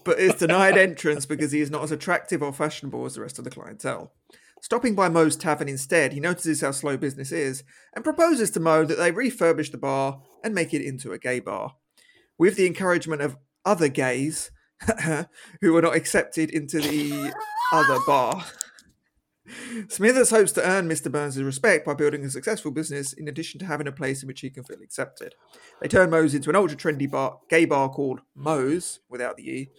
but 0.04 0.18
is 0.18 0.34
denied 0.34 0.76
entrance 0.76 1.26
because 1.26 1.52
he 1.52 1.60
is 1.60 1.70
not 1.70 1.82
as 1.82 1.92
attractive 1.92 2.42
or 2.42 2.52
fashionable 2.52 3.04
as 3.04 3.14
the 3.14 3.20
rest 3.20 3.38
of 3.38 3.44
the 3.44 3.50
clientele. 3.50 4.12
Stopping 4.60 4.94
by 4.94 5.08
Moe's 5.08 5.34
tavern 5.36 5.68
instead, 5.68 6.12
he 6.12 6.20
notices 6.20 6.60
how 6.60 6.70
slow 6.70 6.96
business 6.96 7.32
is 7.32 7.64
and 7.94 8.04
proposes 8.04 8.50
to 8.52 8.60
Moe 8.60 8.84
that 8.84 8.96
they 8.96 9.10
refurbish 9.10 9.72
the 9.72 9.78
bar 9.78 10.22
and 10.44 10.54
make 10.54 10.72
it 10.72 10.86
into 10.86 11.12
a 11.12 11.18
gay 11.18 11.40
bar. 11.40 11.74
With 12.38 12.56
the 12.56 12.66
encouragement 12.66 13.22
of 13.22 13.36
other 13.64 13.88
gays 13.88 14.50
who 15.60 15.72
were 15.72 15.82
not 15.82 15.96
accepted 15.96 16.50
into 16.50 16.80
the 16.80 17.32
other 17.72 17.98
bar. 18.06 18.44
Smithers 19.88 20.30
hopes 20.30 20.52
to 20.52 20.68
earn 20.68 20.88
Mr. 20.88 21.10
Burns' 21.10 21.42
respect 21.42 21.84
by 21.84 21.94
building 21.94 22.24
a 22.24 22.30
successful 22.30 22.70
business 22.70 23.12
in 23.12 23.28
addition 23.28 23.58
to 23.58 23.66
having 23.66 23.88
a 23.88 23.92
place 23.92 24.22
in 24.22 24.28
which 24.28 24.40
he 24.40 24.50
can 24.50 24.62
feel 24.62 24.80
accepted. 24.82 25.34
They 25.80 25.88
turn 25.88 26.10
Moe's 26.10 26.34
into 26.34 26.50
an 26.50 26.56
ultra 26.56 26.76
trendy 26.76 27.10
bar, 27.10 27.40
gay 27.48 27.64
bar 27.64 27.88
called 27.88 28.20
Moe's, 28.34 29.00
without 29.08 29.36
the 29.36 29.50
E. 29.50 29.70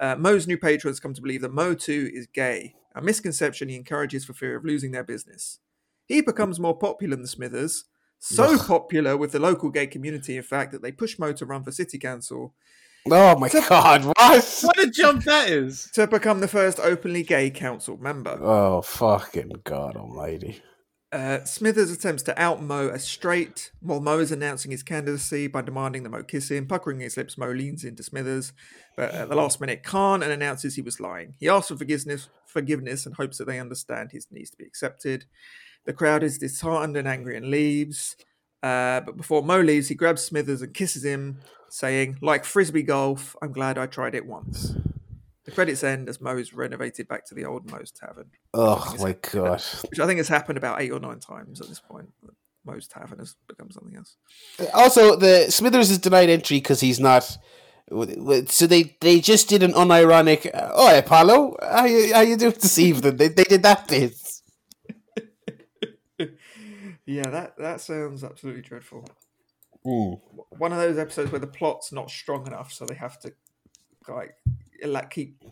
Uh, 0.00 0.16
Moe's 0.16 0.46
new 0.46 0.58
patrons 0.58 1.00
come 1.00 1.14
to 1.14 1.22
believe 1.22 1.42
that 1.42 1.52
Moe 1.52 1.74
too 1.74 2.10
is 2.12 2.26
gay, 2.26 2.74
a 2.94 3.02
misconception 3.02 3.68
he 3.68 3.76
encourages 3.76 4.24
for 4.24 4.32
fear 4.32 4.56
of 4.56 4.64
losing 4.64 4.90
their 4.90 5.04
business. 5.04 5.60
He 6.06 6.20
becomes 6.20 6.58
more 6.58 6.76
popular 6.76 7.16
than 7.16 7.26
Smithers, 7.26 7.84
so 8.18 8.58
popular 8.58 9.16
with 9.18 9.32
the 9.32 9.38
local 9.38 9.70
gay 9.70 9.86
community, 9.86 10.36
in 10.36 10.42
fact, 10.42 10.72
that 10.72 10.82
they 10.82 10.92
push 10.92 11.18
Moe 11.18 11.32
to 11.34 11.44
run 11.44 11.62
for 11.62 11.72
city 11.72 11.98
council 11.98 12.54
Oh 13.10 13.38
my 13.38 13.48
god, 13.50 14.04
what? 14.16 14.60
What 14.62 14.78
a 14.78 14.90
jump 14.90 15.24
that 15.24 15.50
is! 15.50 15.90
to 15.92 16.06
become 16.06 16.40
the 16.40 16.48
first 16.48 16.80
openly 16.80 17.22
gay 17.22 17.50
council 17.50 17.98
member. 17.98 18.38
Oh 18.40 18.82
fucking 18.82 19.52
god 19.64 19.96
almighty. 19.96 20.62
Uh, 21.12 21.44
Smithers 21.44 21.92
attempts 21.92 22.24
to 22.24 22.40
out 22.40 22.60
Moe 22.60 22.88
as 22.88 23.04
straight 23.04 23.70
while 23.80 24.00
Moe 24.00 24.18
is 24.18 24.32
announcing 24.32 24.72
his 24.72 24.82
candidacy 24.82 25.46
by 25.46 25.62
demanding 25.62 26.02
that 26.02 26.08
Moe 26.08 26.24
kiss 26.24 26.50
him. 26.50 26.66
Puckering 26.66 26.98
his 26.98 27.16
lips, 27.16 27.38
Moe 27.38 27.52
leans 27.52 27.84
into 27.84 28.02
Smithers, 28.02 28.52
but 28.96 29.12
at 29.12 29.28
the 29.28 29.36
last 29.36 29.60
minute 29.60 29.84
can't 29.84 30.24
and 30.24 30.32
announces 30.32 30.74
he 30.74 30.82
was 30.82 30.98
lying. 30.98 31.34
He 31.38 31.48
asks 31.48 31.68
for 31.68 31.76
forgiveness, 31.76 32.30
forgiveness 32.46 33.06
and 33.06 33.14
hopes 33.14 33.38
that 33.38 33.46
they 33.46 33.60
understand 33.60 34.10
his 34.10 34.26
needs 34.32 34.50
to 34.50 34.56
be 34.56 34.64
accepted. 34.64 35.26
The 35.84 35.92
crowd 35.92 36.24
is 36.24 36.38
disheartened 36.38 36.96
and 36.96 37.06
angry 37.06 37.36
and 37.36 37.46
leaves. 37.46 38.16
Uh, 38.60 39.00
but 39.02 39.16
before 39.16 39.42
Moe 39.42 39.60
leaves, 39.60 39.88
he 39.88 39.94
grabs 39.94 40.24
Smithers 40.24 40.62
and 40.62 40.74
kisses 40.74 41.04
him, 41.04 41.38
saying, 41.74 42.16
like 42.22 42.44
frisbee 42.44 42.84
golf, 42.84 43.34
I'm 43.42 43.52
glad 43.52 43.78
I 43.78 43.86
tried 43.86 44.14
it 44.14 44.26
once. 44.26 44.74
The 45.44 45.50
credits 45.50 45.82
end 45.82 46.08
as 46.08 46.20
Moe 46.20 46.38
is 46.38 46.54
renovated 46.54 47.08
back 47.08 47.26
to 47.26 47.34
the 47.34 47.44
old 47.44 47.68
Moe's 47.70 47.90
Tavern, 47.90 48.30
Oh 48.54 48.94
my 49.00 49.16
god. 49.32 49.60
which 49.90 49.98
I 49.98 50.06
think 50.06 50.18
has 50.18 50.28
happened 50.28 50.56
about 50.56 50.80
eight 50.80 50.92
or 50.92 51.00
nine 51.00 51.18
times 51.18 51.60
at 51.60 51.68
this 51.68 51.80
point. 51.80 52.10
Moe's 52.64 52.86
Tavern 52.86 53.18
has 53.18 53.34
become 53.48 53.70
something 53.72 53.96
else. 53.96 54.16
Uh, 54.58 54.66
also, 54.72 55.16
the 55.16 55.50
Smithers 55.50 55.90
is 55.90 55.98
denied 55.98 56.30
entry 56.30 56.58
because 56.58 56.80
he's 56.80 57.00
not. 57.00 57.36
So 57.90 58.66
they 58.66 58.96
they 59.00 59.20
just 59.20 59.48
did 59.48 59.62
an 59.62 59.72
unironic. 59.72 60.48
Oh, 60.54 60.96
Apollo, 60.96 61.56
how 61.60 61.84
you 61.84 62.14
how 62.14 62.20
you 62.20 62.36
doing 62.36 62.52
this 62.52 62.78
evening? 62.78 63.16
They 63.16 63.28
they 63.28 63.44
did 63.44 63.62
that 63.64 63.88
bit. 63.88 64.14
Yeah, 67.06 67.28
that, 67.28 67.58
that 67.58 67.82
sounds 67.82 68.24
absolutely 68.24 68.62
dreadful. 68.62 69.06
Hmm. 69.84 70.14
One 70.58 70.72
of 70.72 70.78
those 70.78 70.98
episodes 70.98 71.30
where 71.30 71.40
the 71.40 71.46
plot's 71.46 71.92
not 71.92 72.10
strong 72.10 72.46
enough, 72.46 72.72
so 72.72 72.86
they 72.86 72.94
have 72.94 73.18
to 73.20 73.32
like 74.08 74.34
like 74.84 75.10
keep 75.10 75.42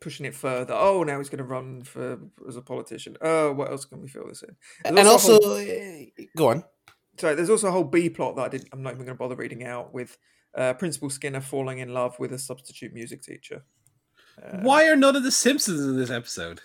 pushing 0.00 0.26
it 0.26 0.34
further. 0.34 0.74
Oh, 0.74 1.02
now 1.02 1.18
he's 1.18 1.28
going 1.28 1.38
to 1.38 1.44
run 1.44 1.82
for 1.82 2.18
as 2.48 2.56
a 2.56 2.62
politician. 2.62 3.16
Oh, 3.20 3.52
what 3.52 3.70
else 3.70 3.84
can 3.84 4.00
we 4.00 4.08
fill 4.08 4.28
this 4.28 4.42
in? 4.42 4.56
There's 4.84 4.98
And 4.98 5.08
also 5.08 5.34
also, 5.34 5.48
whole- 5.48 6.06
uh, 6.18 6.24
go 6.36 6.48
on. 6.48 6.64
So 7.18 7.34
there's 7.34 7.50
also 7.50 7.68
a 7.68 7.72
whole 7.72 7.84
B 7.84 8.10
plot 8.10 8.36
that 8.36 8.42
I 8.42 8.48
didn't. 8.48 8.68
I'm 8.72 8.82
not 8.82 8.90
even 8.94 9.04
going 9.06 9.16
to 9.16 9.18
bother 9.18 9.36
reading 9.36 9.64
out 9.64 9.92
with 9.94 10.18
uh, 10.54 10.74
Principal 10.74 11.08
Skinner 11.10 11.40
falling 11.40 11.78
in 11.78 11.94
love 11.94 12.18
with 12.18 12.32
a 12.32 12.38
substitute 12.38 12.92
music 12.92 13.22
teacher. 13.22 13.64
Uh, 14.42 14.58
Why 14.60 14.86
are 14.86 14.96
none 14.96 15.16
of 15.16 15.22
the 15.22 15.32
Simpsons 15.32 15.80
in 15.80 15.96
this 15.96 16.10
episode? 16.10 16.60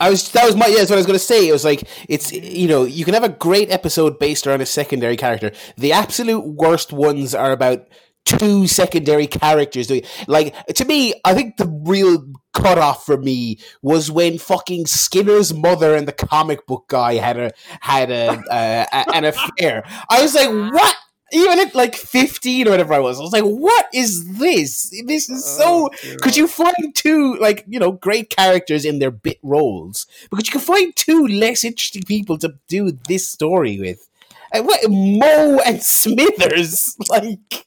I 0.00 0.10
was 0.10 0.30
that 0.32 0.44
was 0.44 0.56
my 0.56 0.66
yeah. 0.66 0.78
That's 0.78 0.90
what 0.90 0.96
I 0.96 1.00
was 1.00 1.06
to 1.06 1.18
say. 1.18 1.48
It 1.48 1.52
was 1.52 1.64
like 1.64 1.88
it's 2.08 2.32
you 2.32 2.68
know 2.68 2.84
you 2.84 3.04
can 3.04 3.14
have 3.14 3.24
a 3.24 3.28
great 3.28 3.70
episode 3.70 4.18
based 4.18 4.46
around 4.46 4.60
a 4.60 4.66
secondary 4.66 5.16
character. 5.16 5.52
The 5.76 5.92
absolute 5.92 6.46
worst 6.46 6.92
ones 6.92 7.34
are 7.34 7.52
about 7.52 7.86
two 8.26 8.66
secondary 8.66 9.26
characters 9.26 9.86
doing 9.86 10.02
like 10.26 10.54
to 10.66 10.84
me. 10.84 11.14
I 11.24 11.32
think 11.32 11.56
the 11.56 11.68
real 11.84 12.26
cutoff 12.52 13.06
for 13.06 13.16
me 13.16 13.58
was 13.82 14.10
when 14.10 14.38
fucking 14.38 14.86
Skinner's 14.86 15.54
mother 15.54 15.94
and 15.94 16.06
the 16.08 16.12
comic 16.12 16.66
book 16.66 16.86
guy 16.88 17.14
had 17.14 17.38
a 17.38 17.52
had 17.80 18.10
a, 18.10 18.28
uh, 18.50 18.86
a 18.92 19.14
an 19.14 19.24
affair. 19.24 19.84
I 20.10 20.22
was 20.22 20.34
like, 20.34 20.50
what? 20.50 20.96
Even 21.32 21.58
at 21.58 21.74
like 21.74 21.94
fifteen 21.94 22.68
or 22.68 22.70
whatever 22.70 22.94
I 22.94 23.00
was, 23.00 23.18
I 23.18 23.22
was 23.22 23.32
like, 23.32 23.44
"What 23.44 23.86
is 23.92 24.38
this? 24.38 24.94
This 25.06 25.28
is 25.28 25.44
so 25.44 25.88
Oh, 25.88 25.90
dear 26.02 26.16
could 26.22 26.36
you 26.36 26.46
find 26.46 26.94
two 26.94 27.34
like 27.36 27.64
you 27.66 27.78
know 27.80 27.92
great 27.92 28.30
characters 28.30 28.84
in 28.84 28.98
their 28.98 29.10
bit 29.10 29.38
roles 29.42 30.06
because 30.30 30.46
you 30.46 30.52
can 30.52 30.60
find 30.60 30.94
two 30.96 31.26
less 31.26 31.64
interesting 31.64 32.02
people 32.04 32.38
to 32.38 32.54
do 32.68 32.92
this 33.08 33.28
story 33.28 33.78
with 33.80 34.08
and 34.52 34.66
what 34.66 34.80
moe 34.88 35.60
and 35.66 35.82
smithers 35.82 36.96
like 37.10 37.66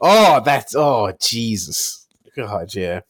oh 0.00 0.40
that's 0.44 0.74
oh 0.74 1.12
jesus 1.20 2.06
god 2.36 2.74
yeah 2.74 3.00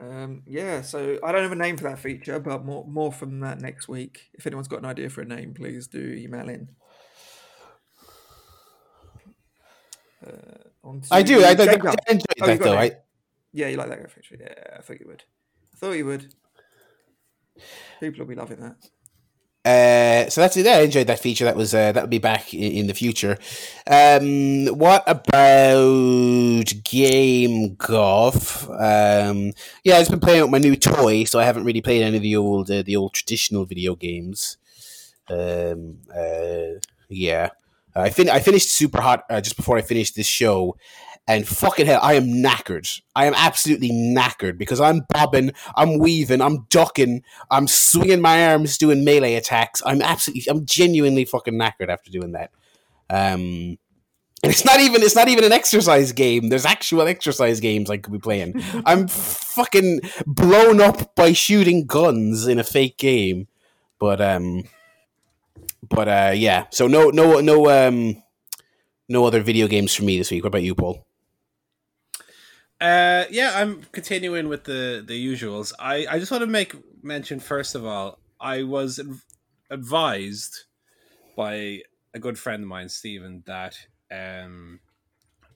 Um, 0.00 0.42
yeah, 0.46 0.82
so 0.82 1.18
I 1.22 1.30
don't 1.30 1.42
have 1.42 1.52
a 1.52 1.56
name 1.56 1.76
for 1.76 1.84
that 1.84 1.98
feature, 1.98 2.40
but 2.40 2.64
more 2.64 2.84
more 2.86 3.12
from 3.12 3.38
that 3.40 3.60
next 3.60 3.88
week. 3.88 4.30
If 4.34 4.46
anyone's 4.46 4.66
got 4.68 4.80
an 4.80 4.84
idea 4.86 5.08
for 5.10 5.20
a 5.20 5.24
name, 5.24 5.54
please 5.54 5.86
do 5.86 6.00
email 6.00 6.48
in. 6.48 6.70
Uh, 10.24 10.88
i 11.10 11.22
do 11.22 11.40
to 11.40 11.46
i, 11.46 11.50
I, 11.50 11.52
I 11.52 12.12
enjoyed 12.12 12.26
Oh, 12.40 12.46
that 12.46 12.60
though 12.60 12.76
I. 12.76 12.92
Yeah, 13.52 13.68
you 13.68 13.76
like 13.76 13.88
that 13.88 14.10
feature. 14.10 14.36
Yeah, 14.40 14.78
I 14.78 14.80
thought 14.80 14.98
you 14.98 15.06
would. 15.06 15.24
I 15.74 15.76
thought 15.76 15.92
you 15.92 16.06
would. 16.06 16.34
People 18.00 18.20
will 18.20 18.26
be 18.26 18.34
loving 18.34 18.60
that. 18.60 18.76
Uh, 19.64 20.28
so 20.28 20.40
that's 20.40 20.56
it. 20.56 20.66
I 20.66 20.80
enjoyed 20.80 21.06
that 21.06 21.20
feature. 21.20 21.44
That 21.44 21.54
was 21.54 21.72
uh, 21.72 21.92
that 21.92 22.02
would 22.02 22.10
be 22.10 22.18
back 22.18 22.52
in, 22.52 22.72
in 22.72 22.86
the 22.88 22.94
future. 22.94 23.38
Um, 23.86 24.66
what 24.76 25.04
about 25.06 26.72
game 26.82 27.76
guff? 27.76 28.68
Um, 28.68 29.52
yeah, 29.84 29.96
I've 29.98 30.10
been 30.10 30.18
playing 30.18 30.42
with 30.42 30.50
my 30.50 30.58
new 30.58 30.74
toy, 30.74 31.24
so 31.24 31.38
I 31.38 31.44
haven't 31.44 31.64
really 31.64 31.80
played 31.80 32.02
any 32.02 32.16
of 32.16 32.22
the 32.22 32.36
old 32.36 32.70
uh, 32.70 32.82
the 32.82 32.96
old 32.96 33.12
traditional 33.12 33.64
video 33.64 33.94
games. 33.94 34.56
Um, 35.28 35.98
uh, 36.12 36.80
yeah, 37.08 37.50
I 37.94 38.10
fin- 38.10 38.30
I 38.30 38.40
finished 38.40 38.70
Super 38.70 39.00
Hot 39.00 39.24
uh, 39.28 39.40
just 39.40 39.56
before 39.56 39.76
I 39.76 39.82
finished 39.82 40.16
this 40.16 40.26
show, 40.26 40.76
and 41.28 41.46
fucking 41.46 41.86
hell, 41.86 42.00
I 42.02 42.14
am 42.14 42.26
knackered. 42.26 43.00
I 43.14 43.26
am 43.26 43.34
absolutely 43.36 43.90
knackered 43.90 44.58
because 44.58 44.80
I'm 44.80 45.02
bobbing, 45.10 45.52
I'm 45.76 45.98
weaving, 45.98 46.40
I'm 46.40 46.66
ducking, 46.68 47.22
I'm 47.50 47.68
swinging 47.68 48.20
my 48.20 48.48
arms, 48.48 48.76
doing 48.76 49.04
melee 49.04 49.34
attacks. 49.34 49.82
I'm 49.86 50.02
absolutely, 50.02 50.44
I'm 50.48 50.66
genuinely 50.66 51.24
fucking 51.24 51.54
knackered 51.54 51.88
after 51.88 52.10
doing 52.10 52.32
that. 52.32 52.50
Um, 53.08 53.78
and 54.44 54.50
it's 54.50 54.64
not 54.64 54.80
even, 54.80 55.02
it's 55.02 55.14
not 55.14 55.28
even 55.28 55.44
an 55.44 55.52
exercise 55.52 56.10
game. 56.10 56.48
There's 56.48 56.66
actual 56.66 57.02
exercise 57.02 57.60
games 57.60 57.88
I 57.88 57.98
could 57.98 58.12
be 58.12 58.18
playing. 58.18 58.60
I'm 58.84 59.06
fucking 59.06 60.00
blown 60.26 60.80
up 60.80 61.14
by 61.14 61.32
shooting 61.34 61.86
guns 61.86 62.48
in 62.48 62.58
a 62.58 62.64
fake 62.64 62.98
game, 62.98 63.46
but 64.00 64.20
um, 64.20 64.64
but 65.88 66.08
uh, 66.08 66.32
yeah. 66.34 66.66
So 66.70 66.86
no, 66.86 67.10
no, 67.10 67.40
no, 67.40 67.68
um, 67.70 68.22
no 69.08 69.24
other 69.24 69.42
video 69.42 69.66
games 69.68 69.94
for 69.94 70.04
me 70.04 70.18
this 70.18 70.30
week. 70.30 70.42
What 70.44 70.48
about 70.48 70.62
you, 70.62 70.74
Paul? 70.74 71.06
Uh, 72.80 73.24
yeah, 73.30 73.52
I'm 73.54 73.82
continuing 73.92 74.48
with 74.48 74.64
the 74.64 75.04
the 75.06 75.14
usuals. 75.14 75.72
I 75.78 76.06
I 76.10 76.18
just 76.18 76.30
want 76.32 76.42
to 76.42 76.48
make 76.48 76.74
mention 77.02 77.38
first 77.40 77.74
of 77.74 77.84
all, 77.86 78.18
I 78.40 78.64
was 78.64 78.98
adv- 78.98 79.24
advised 79.70 80.64
by 81.36 81.82
a 82.14 82.18
good 82.18 82.38
friend 82.38 82.62
of 82.62 82.68
mine, 82.68 82.88
Stephen, 82.88 83.42
that 83.46 83.76
um, 84.10 84.80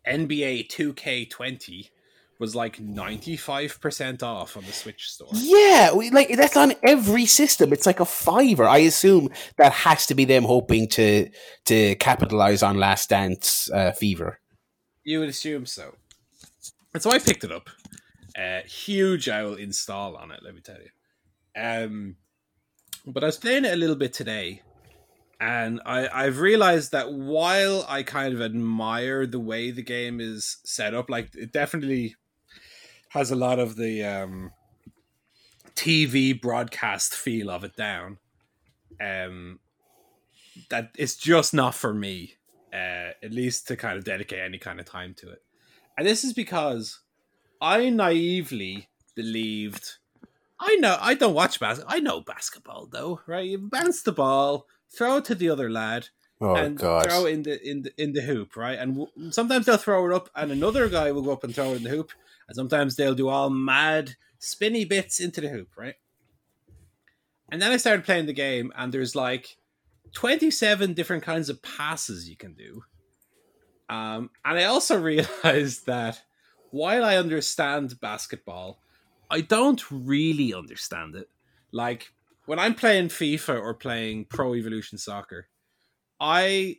NBA 0.06 0.68
2K20 0.68 1.90
was 2.38 2.54
like 2.54 2.78
95% 2.78 4.22
off 4.22 4.56
on 4.56 4.64
the 4.64 4.72
Switch 4.72 5.10
store. 5.10 5.28
Yeah, 5.32 5.94
we, 5.94 6.10
like 6.10 6.36
that's 6.36 6.56
on 6.56 6.74
every 6.82 7.26
system. 7.26 7.72
It's 7.72 7.86
like 7.86 8.00
a 8.00 8.04
fiver. 8.04 8.64
I 8.64 8.78
assume 8.78 9.30
that 9.58 9.72
has 9.72 10.06
to 10.06 10.14
be 10.14 10.24
them 10.24 10.44
hoping 10.44 10.88
to 10.88 11.30
to 11.66 11.94
capitalize 11.96 12.62
on 12.62 12.78
Last 12.78 13.10
Dance 13.10 13.70
uh, 13.72 13.92
fever. 13.92 14.40
You 15.04 15.20
would 15.20 15.28
assume 15.28 15.66
so. 15.66 15.94
And 16.92 17.02
so 17.02 17.10
I 17.10 17.18
picked 17.18 17.44
it 17.44 17.52
up. 17.52 17.68
Uh, 18.36 18.60
huge 18.66 19.28
owl 19.28 19.54
install 19.54 20.16
on 20.16 20.30
it, 20.30 20.40
let 20.42 20.54
me 20.54 20.60
tell 20.60 20.76
you. 20.76 21.60
Um, 21.60 22.16
but 23.06 23.22
I 23.22 23.26
was 23.26 23.38
playing 23.38 23.64
it 23.64 23.72
a 23.72 23.76
little 23.76 23.96
bit 23.96 24.12
today, 24.12 24.62
and 25.40 25.80
I, 25.86 26.08
I've 26.08 26.40
realized 26.40 26.92
that 26.92 27.12
while 27.12 27.84
I 27.88 28.02
kind 28.02 28.34
of 28.34 28.42
admire 28.42 29.26
the 29.26 29.40
way 29.40 29.70
the 29.70 29.82
game 29.82 30.20
is 30.20 30.58
set 30.64 30.94
up, 30.94 31.08
like 31.08 31.34
it 31.34 31.52
definitely 31.52 32.16
has 33.10 33.30
a 33.30 33.36
lot 33.36 33.58
of 33.58 33.76
the 33.76 34.02
um, 34.04 34.52
TV 35.74 36.38
broadcast 36.40 37.14
feel 37.14 37.50
of 37.50 37.64
it 37.64 37.76
down. 37.76 38.18
Um, 39.00 39.60
that 40.70 40.90
it's 40.96 41.16
just 41.16 41.52
not 41.52 41.74
for 41.74 41.92
me 41.92 42.34
uh, 42.72 43.12
at 43.22 43.30
least 43.32 43.68
to 43.68 43.76
kind 43.76 43.98
of 43.98 44.04
dedicate 44.04 44.40
any 44.40 44.58
kind 44.58 44.80
of 44.80 44.86
time 44.86 45.14
to 45.18 45.30
it. 45.30 45.42
And 45.98 46.06
this 46.06 46.24
is 46.24 46.32
because 46.32 47.00
I 47.60 47.90
naively 47.90 48.88
believed 49.14 49.94
I 50.58 50.76
know 50.76 50.96
I 51.00 51.14
don't 51.14 51.34
watch 51.34 51.60
basketball. 51.60 51.94
I 51.94 52.00
know 52.00 52.20
basketball 52.20 52.86
though, 52.90 53.20
right? 53.26 53.46
You 53.46 53.58
bounce 53.58 54.02
the 54.02 54.12
ball, 54.12 54.66
throw 54.88 55.18
it 55.18 55.26
to 55.26 55.34
the 55.34 55.50
other 55.50 55.70
lad, 55.70 56.08
Oh 56.40 56.54
and 56.54 56.78
god! 56.78 57.04
throw 57.04 57.26
it 57.26 57.32
in 57.34 57.42
the 57.42 57.70
in 57.70 57.82
the 57.82 58.02
in 58.02 58.12
the 58.14 58.22
hoop, 58.22 58.56
right? 58.56 58.78
And 58.78 58.96
w- 58.96 59.30
sometimes 59.32 59.66
they'll 59.66 59.76
throw 59.76 60.06
it 60.10 60.14
up, 60.14 60.30
and 60.34 60.50
another 60.50 60.88
guy 60.88 61.12
will 61.12 61.22
go 61.22 61.32
up 61.32 61.44
and 61.44 61.54
throw 61.54 61.72
it 61.72 61.76
in 61.76 61.82
the 61.82 61.90
hoop, 61.90 62.12
and 62.48 62.56
sometimes 62.56 62.96
they'll 62.96 63.14
do 63.14 63.28
all 63.28 63.50
mad 63.50 64.16
spinny 64.38 64.84
bits 64.84 65.20
into 65.20 65.40
the 65.40 65.48
hoop, 65.48 65.68
right? 65.76 65.94
And 67.50 67.62
then 67.62 67.72
I 67.72 67.76
started 67.76 68.04
playing 68.04 68.26
the 68.26 68.32
game, 68.32 68.72
and 68.76 68.92
there's 68.92 69.14
like 69.14 69.56
27 70.12 70.94
different 70.94 71.22
kinds 71.22 71.48
of 71.48 71.62
passes 71.62 72.28
you 72.28 72.36
can 72.36 72.54
do. 72.54 72.82
Um, 73.88 74.30
and 74.44 74.58
I 74.58 74.64
also 74.64 75.00
realized 75.00 75.86
that 75.86 76.22
while 76.70 77.04
I 77.04 77.16
understand 77.16 78.00
basketball, 78.00 78.80
I 79.30 79.40
don't 79.40 79.82
really 79.90 80.54
understand 80.54 81.14
it. 81.14 81.28
Like 81.72 82.12
when 82.46 82.58
I'm 82.58 82.74
playing 82.74 83.08
FIFA 83.08 83.60
or 83.60 83.74
playing 83.74 84.26
Pro 84.26 84.54
Evolution 84.54 84.98
Soccer, 84.98 85.48
I, 86.20 86.76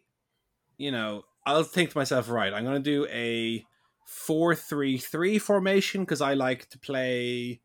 you 0.78 0.92
know, 0.92 1.24
I'll 1.46 1.64
think 1.64 1.92
to 1.92 1.98
myself, 1.98 2.30
right, 2.30 2.54
I'm 2.54 2.64
going 2.64 2.82
to 2.82 2.90
do 2.90 3.08
a 3.10 3.64
4 4.08 4.56
3 4.56 4.98
3 4.98 5.38
formation 5.38 6.02
because 6.02 6.22
I 6.22 6.34
like 6.34 6.70
to 6.70 6.80
play 6.80 7.60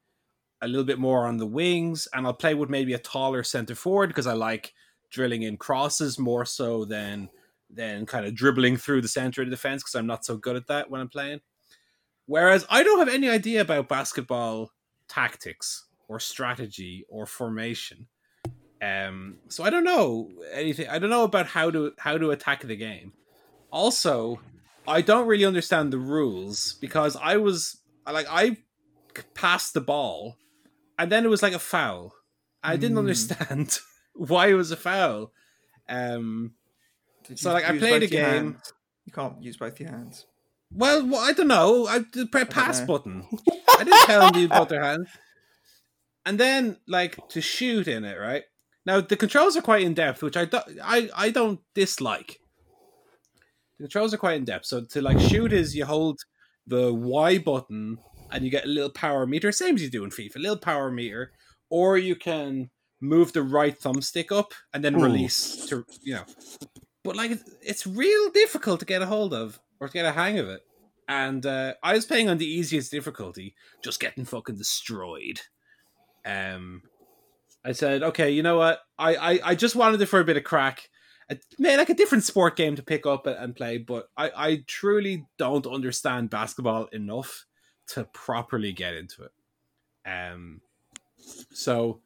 a 0.61 0.67
little 0.67 0.85
bit 0.85 0.99
more 0.99 1.27
on 1.27 1.37
the 1.37 1.47
wings, 1.47 2.09
and 2.13 2.27
I'll 2.27 2.35
play 2.35 2.55
with 2.55 2.69
maybe 2.69 2.95
a 2.95 2.99
taller 2.99 3.45
center 3.45 3.77
forward 3.77 4.09
because 4.09 4.27
I 4.27 4.33
like 4.33 4.75
drilling 5.09 5.43
in 5.43 5.57
crosses 5.57 6.19
more 6.19 6.45
so 6.45 6.85
than 6.85 7.31
than 7.71 8.07
kind 8.07 8.27
of 8.27 8.35
dribbling 8.35 8.77
through 8.77 9.03
the 9.03 9.09
center 9.09 9.43
of 9.43 9.47
the 9.47 9.57
defense 9.57 9.83
because 9.83 9.95
I'm 9.95 10.07
not 10.07 10.25
so 10.25 10.37
good 10.37 10.57
at 10.57 10.67
that 10.67 10.91
when 10.91 11.01
I'm 11.01 11.09
playing. 11.09 11.41
Whereas 12.27 12.67
I 12.69 12.83
don't 12.83 12.99
have 12.99 13.09
any 13.09 13.29
idea 13.29 13.61
about 13.61 13.89
basketball 13.89 14.73
tactics 15.09 15.87
or 16.09 16.19
strategy 16.19 17.07
or 17.09 17.25
formation. 17.25 18.09
Um, 18.83 19.39
so 19.49 19.63
I 19.63 19.71
don't 19.71 19.85
know 19.85 20.29
anything. 20.53 20.89
I 20.89 20.99
don't 20.99 21.09
know 21.09 21.23
about 21.23 21.47
how 21.47 21.71
to 21.71 21.93
how 21.99 22.19
to 22.19 22.33
attack 22.33 22.63
the 22.63 22.77
game. 22.77 23.13
Also, 23.71 24.41
I 24.87 25.01
don't 25.03 25.27
really 25.27 25.45
understand 25.45 25.93
the 25.93 25.99
rules 25.99 26.75
because 26.81 27.17
I 27.17 27.37
was 27.37 27.81
like 28.11 28.27
I 28.29 28.57
passed 29.35 29.75
the 29.75 29.81
ball, 29.81 30.37
and 30.99 31.11
then 31.11 31.25
it 31.25 31.29
was 31.29 31.43
like 31.43 31.53
a 31.53 31.59
foul. 31.59 32.15
I 32.63 32.77
didn't 32.77 32.93
Hmm. 32.97 32.99
understand 33.07 33.79
why 34.15 34.49
it 34.49 34.55
was 34.55 34.71
a 34.71 34.77
foul. 34.77 35.33
Um, 35.89 36.55
Did 37.27 37.39
So, 37.39 37.53
like, 37.53 37.65
I 37.65 37.77
played 37.79 38.03
a 38.03 38.07
game-? 38.07 38.57
You 39.05 39.13
can't 39.13 39.43
use 39.43 39.57
both 39.57 39.79
your 39.81 39.91
hands. 39.91 40.27
well, 40.71 41.07
well, 41.07 41.21
I 41.21 41.33
don't 41.33 41.49
know. 41.49 41.87
I 41.87 42.05
press 42.31 42.47
pass 42.51 42.81
know. 42.81 42.87
button. 42.87 43.27
I 43.79 43.85
didn't 43.85 44.07
tell 44.07 44.21
them 44.23 44.33
to 44.35 44.41
use 44.41 44.49
both 44.49 44.69
their 44.69 44.83
hands. 44.83 45.09
And 46.25 46.39
then, 46.39 46.77
like 46.87 47.19
to 47.31 47.41
shoot 47.41 47.89
in 47.89 48.05
it, 48.05 48.17
right? 48.19 48.45
Now 48.87 49.01
the 49.01 49.17
controls 49.17 49.57
are 49.57 49.63
quite 49.63 49.83
in 49.83 49.95
depth, 49.95 50.23
which 50.23 50.37
I 50.37 50.45
don't, 50.45 50.65
I, 50.83 51.09
I 51.17 51.31
don't 51.31 51.61
dislike. 51.75 52.39
The 53.79 53.85
controls 53.85 54.15
are 54.15 54.19
quite 54.19 54.37
in 54.37 54.45
depth. 54.45 54.67
So 54.67 54.83
to 54.83 55.03
like 55.03 55.19
shoot 55.19 55.53
is 55.53 55.75
you 55.75 55.85
hold 55.85 56.21
the 56.67 56.93
Y 56.93 57.39
button 57.39 57.99
and 58.31 58.45
you 58.45 58.51
get 58.51 58.65
a 58.65 58.69
little 58.69 58.91
power 58.91 59.27
meter, 59.27 59.53
same 59.53 59.75
as 59.75 59.83
you 59.83 59.91
do 59.91 60.05
in 60.05 60.11
FIFA, 60.11 60.37
a 60.37 60.39
little 60.39 60.57
power 60.57 60.91
meter, 60.91 61.33
or 61.71 61.99
you 61.99 62.17
can 62.17 62.71
move 63.01 63.33
the 63.33 63.43
right 63.43 63.79
thumbstick 63.79 64.31
up 64.31 64.55
and 64.73 64.85
then 64.85 64.95
Ooh. 64.95 65.03
release 65.03 65.67
to 65.67 65.85
you 66.03 66.15
know. 66.15 66.25
But 67.05 67.17
like 67.17 67.33
it's, 67.33 67.51
it's 67.61 67.87
real 67.87 68.31
difficult 68.31 68.81
to 68.81 68.87
get 68.87 69.03
a 69.03 69.07
hold 69.07 69.35
of 69.35 69.59
or 69.81 69.89
to 69.89 69.93
get 69.93 70.07
a 70.07 70.13
hang 70.13 70.39
of 70.39 70.49
it. 70.49 70.61
And 71.09 71.45
uh, 71.45 71.75
I 71.83 71.95
was 71.95 72.07
playing 72.07 72.29
on 72.29 72.39
the 72.39 72.47
easiest 72.47 72.91
difficulty, 72.91 73.55
just 73.83 74.01
getting 74.01 74.25
fucking 74.25 74.57
destroyed. 74.57 75.41
Um, 76.25 76.83
I 77.65 77.73
said, 77.73 78.03
okay, 78.03 78.31
you 78.31 78.43
know 78.43 78.57
what? 78.57 78.81
I, 78.99 79.17
I, 79.17 79.41
I 79.45 79.55
just 79.55 79.77
wanted 79.77 80.01
it 80.01 80.07
for 80.07 80.21
a 80.21 80.25
bit 80.25 80.37
of 80.37 80.45
crack. 80.45 80.89
It 81.33 81.45
made 81.59 81.77
like 81.77 81.91
a 81.91 81.95
different 81.95 82.25
sport 82.25 82.57
game 82.57 82.77
to 82.77 82.83
pick 82.83 83.07
up 83.07 83.27
and 83.27 83.55
play, 83.57 83.79
but 83.79 84.09
I, 84.17 84.31
I 84.37 84.65
truly 84.67 85.27
don't 85.39 85.67
understand 85.67 86.31
basketball 86.31 86.87
enough 86.87 87.47
to 87.89 88.05
properly 88.05 88.73
get 88.73 88.95
into 88.95 89.25
it. 89.25 89.33
Um, 90.09 90.61
so 91.53 92.01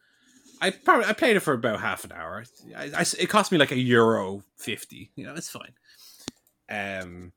I 0.60 0.70
probably 0.70 1.06
I 1.06 1.12
played 1.12 1.36
it 1.36 1.40
for 1.40 1.54
about 1.54 1.80
half 1.80 2.04
an 2.04 2.12
hour. 2.12 2.44
I, 2.76 2.84
I, 2.96 3.04
it 3.18 3.28
cost 3.28 3.52
me 3.52 3.58
like 3.58 3.72
a 3.72 3.78
euro 3.78 4.42
fifty. 4.56 5.10
You 5.16 5.26
know, 5.26 5.34
it's 5.34 5.50
fine. 5.50 5.72
Um, 6.68 7.32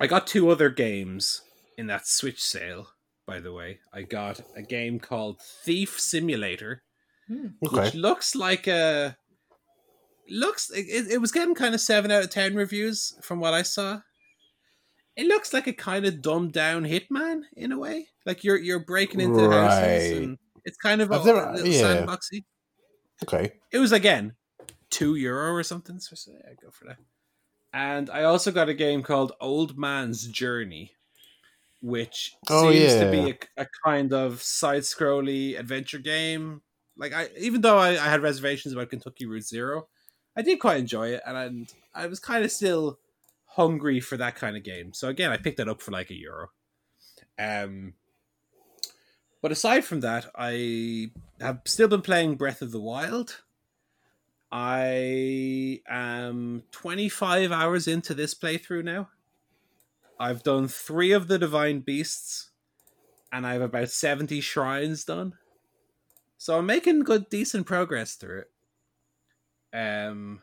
I 0.00 0.06
got 0.06 0.26
two 0.26 0.50
other 0.50 0.70
games 0.70 1.42
in 1.76 1.86
that 1.88 2.06
Switch 2.06 2.42
sale. 2.42 2.88
By 3.26 3.40
the 3.40 3.52
way, 3.52 3.78
I 3.92 4.02
got 4.02 4.40
a 4.56 4.62
game 4.62 4.98
called 4.98 5.40
Thief 5.40 6.00
Simulator, 6.00 6.82
which 7.60 7.72
Okay. 7.72 7.96
looks 7.96 8.34
like 8.34 8.66
a 8.66 9.16
looks. 10.30 10.70
It, 10.70 11.08
it 11.10 11.20
was 11.20 11.32
getting 11.32 11.54
kind 11.54 11.74
of 11.74 11.80
seven 11.80 12.10
out 12.10 12.22
of 12.24 12.30
ten 12.30 12.54
reviews 12.54 13.14
from 13.22 13.40
what 13.40 13.54
I 13.54 13.62
saw. 13.62 14.00
It 15.16 15.26
looks 15.26 15.52
like 15.52 15.66
a 15.66 15.72
kind 15.72 16.06
of 16.06 16.22
dumbed 16.22 16.52
down 16.52 16.84
Hitman 16.84 17.42
in 17.56 17.72
a 17.72 17.78
way. 17.78 18.08
Like 18.26 18.44
you're 18.44 18.56
you're 18.58 18.84
breaking 18.84 19.20
into 19.20 19.50
houses 19.50 20.12
Right. 20.12 20.22
and 20.22 20.38
it's 20.64 20.76
kind 20.76 21.00
of 21.00 21.10
a 21.10 21.16
I've 21.16 21.26
never- 21.26 21.52
little 21.52 21.66
yeah. 21.66 21.82
sandboxy. 22.06 22.44
Okay. 23.24 23.52
It 23.72 23.78
was 23.78 23.92
again 23.92 24.34
two 24.90 25.14
euro 25.16 25.52
or 25.52 25.62
something. 25.62 25.98
So 26.00 26.16
yeah, 26.32 26.52
go 26.62 26.70
for 26.70 26.86
that. 26.86 26.96
And 27.72 28.10
I 28.10 28.24
also 28.24 28.50
got 28.50 28.68
a 28.68 28.74
game 28.74 29.02
called 29.02 29.32
Old 29.40 29.78
Man's 29.78 30.26
Journey, 30.26 30.92
which 31.80 32.34
Oh, 32.48 32.70
seems 32.72 32.94
to 32.94 33.10
be 33.10 33.30
a, 33.56 33.62
a 33.62 33.66
kind 33.84 34.12
of 34.12 34.42
side-scrolly 34.42 35.58
adventure 35.58 35.98
game. 35.98 36.62
Like 36.96 37.12
I, 37.12 37.28
even 37.38 37.60
though 37.60 37.78
I, 37.78 37.90
I 37.90 38.08
had 38.08 38.22
reservations 38.22 38.74
about 38.74 38.90
Kentucky 38.90 39.26
Route 39.26 39.44
Zero, 39.44 39.86
I 40.36 40.42
did 40.42 40.60
quite 40.60 40.78
enjoy 40.78 41.08
it, 41.08 41.22
and 41.26 41.70
I, 41.94 42.06
was 42.06 42.20
kind 42.20 42.44
of 42.44 42.52
still 42.52 42.98
hungry 43.46 44.00
for 44.00 44.16
that 44.16 44.36
kind 44.36 44.56
of 44.56 44.62
game. 44.62 44.92
So 44.92 45.08
again, 45.08 45.30
I 45.30 45.36
picked 45.36 45.56
that 45.56 45.68
up 45.68 45.82
for 45.82 45.90
like 45.90 46.10
a 46.10 46.14
euro. 46.14 46.50
Um, 47.38 47.94
but 49.42 49.52
aside 49.52 49.84
from 49.84 50.00
that, 50.00 50.30
I 50.36 51.10
have 51.40 51.60
still 51.64 51.88
been 51.88 52.02
playing 52.02 52.36
Breath 52.36 52.62
of 52.62 52.72
the 52.72 52.80
Wild. 52.80 53.42
I 54.52 55.80
am 55.88 56.64
25 56.72 57.52
hours 57.52 57.86
into 57.86 58.14
this 58.14 58.34
playthrough 58.34 58.84
now. 58.84 59.08
I've 60.18 60.42
done 60.42 60.68
three 60.68 61.12
of 61.12 61.28
the 61.28 61.38
Divine 61.38 61.80
Beasts, 61.80 62.50
and 63.32 63.46
I 63.46 63.54
have 63.54 63.62
about 63.62 63.90
70 63.90 64.40
shrines 64.40 65.04
done. 65.04 65.34
So 66.36 66.58
I'm 66.58 66.66
making 66.66 67.00
good, 67.00 67.30
decent 67.30 67.66
progress 67.66 68.14
through 68.14 68.40
it. 68.40 68.50
Um, 69.72 70.42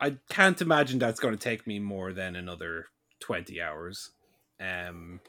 I 0.00 0.16
can't 0.28 0.60
imagine 0.60 0.98
that's 0.98 1.20
going 1.20 1.36
to 1.36 1.42
take 1.42 1.66
me 1.66 1.78
more 1.78 2.12
than 2.12 2.36
another 2.36 2.86
20 3.20 3.60
hours. 3.60 4.10
Um, 4.60 5.20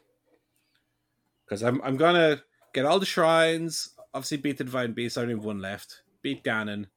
because 1.47 1.63
I'm 1.63 1.81
I'm 1.81 1.97
gonna 1.97 2.41
get 2.73 2.85
all 2.85 2.99
the 2.99 3.05
shrines, 3.05 3.89
obviously 4.13 4.37
beat 4.37 4.57
the 4.57 4.63
Divine 4.63 4.93
Beast. 4.93 5.17
I 5.17 5.21
only 5.21 5.33
have 5.35 5.45
one 5.45 5.61
left. 5.61 6.01
Beat 6.21 6.43
Ganon, 6.43 6.87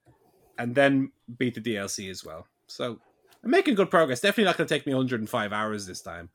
and 0.58 0.74
then 0.74 1.12
beat 1.38 1.54
the 1.54 1.60
DLC 1.60 2.10
as 2.10 2.24
well. 2.24 2.46
So 2.66 2.98
I'm 3.44 3.50
making 3.50 3.74
good 3.74 3.90
progress. 3.90 4.20
Definitely 4.20 4.44
not 4.44 4.56
going 4.56 4.66
to 4.66 4.74
take 4.74 4.86
me 4.86 4.94
105 4.94 5.52
hours 5.52 5.86
this 5.86 6.02
time, 6.02 6.30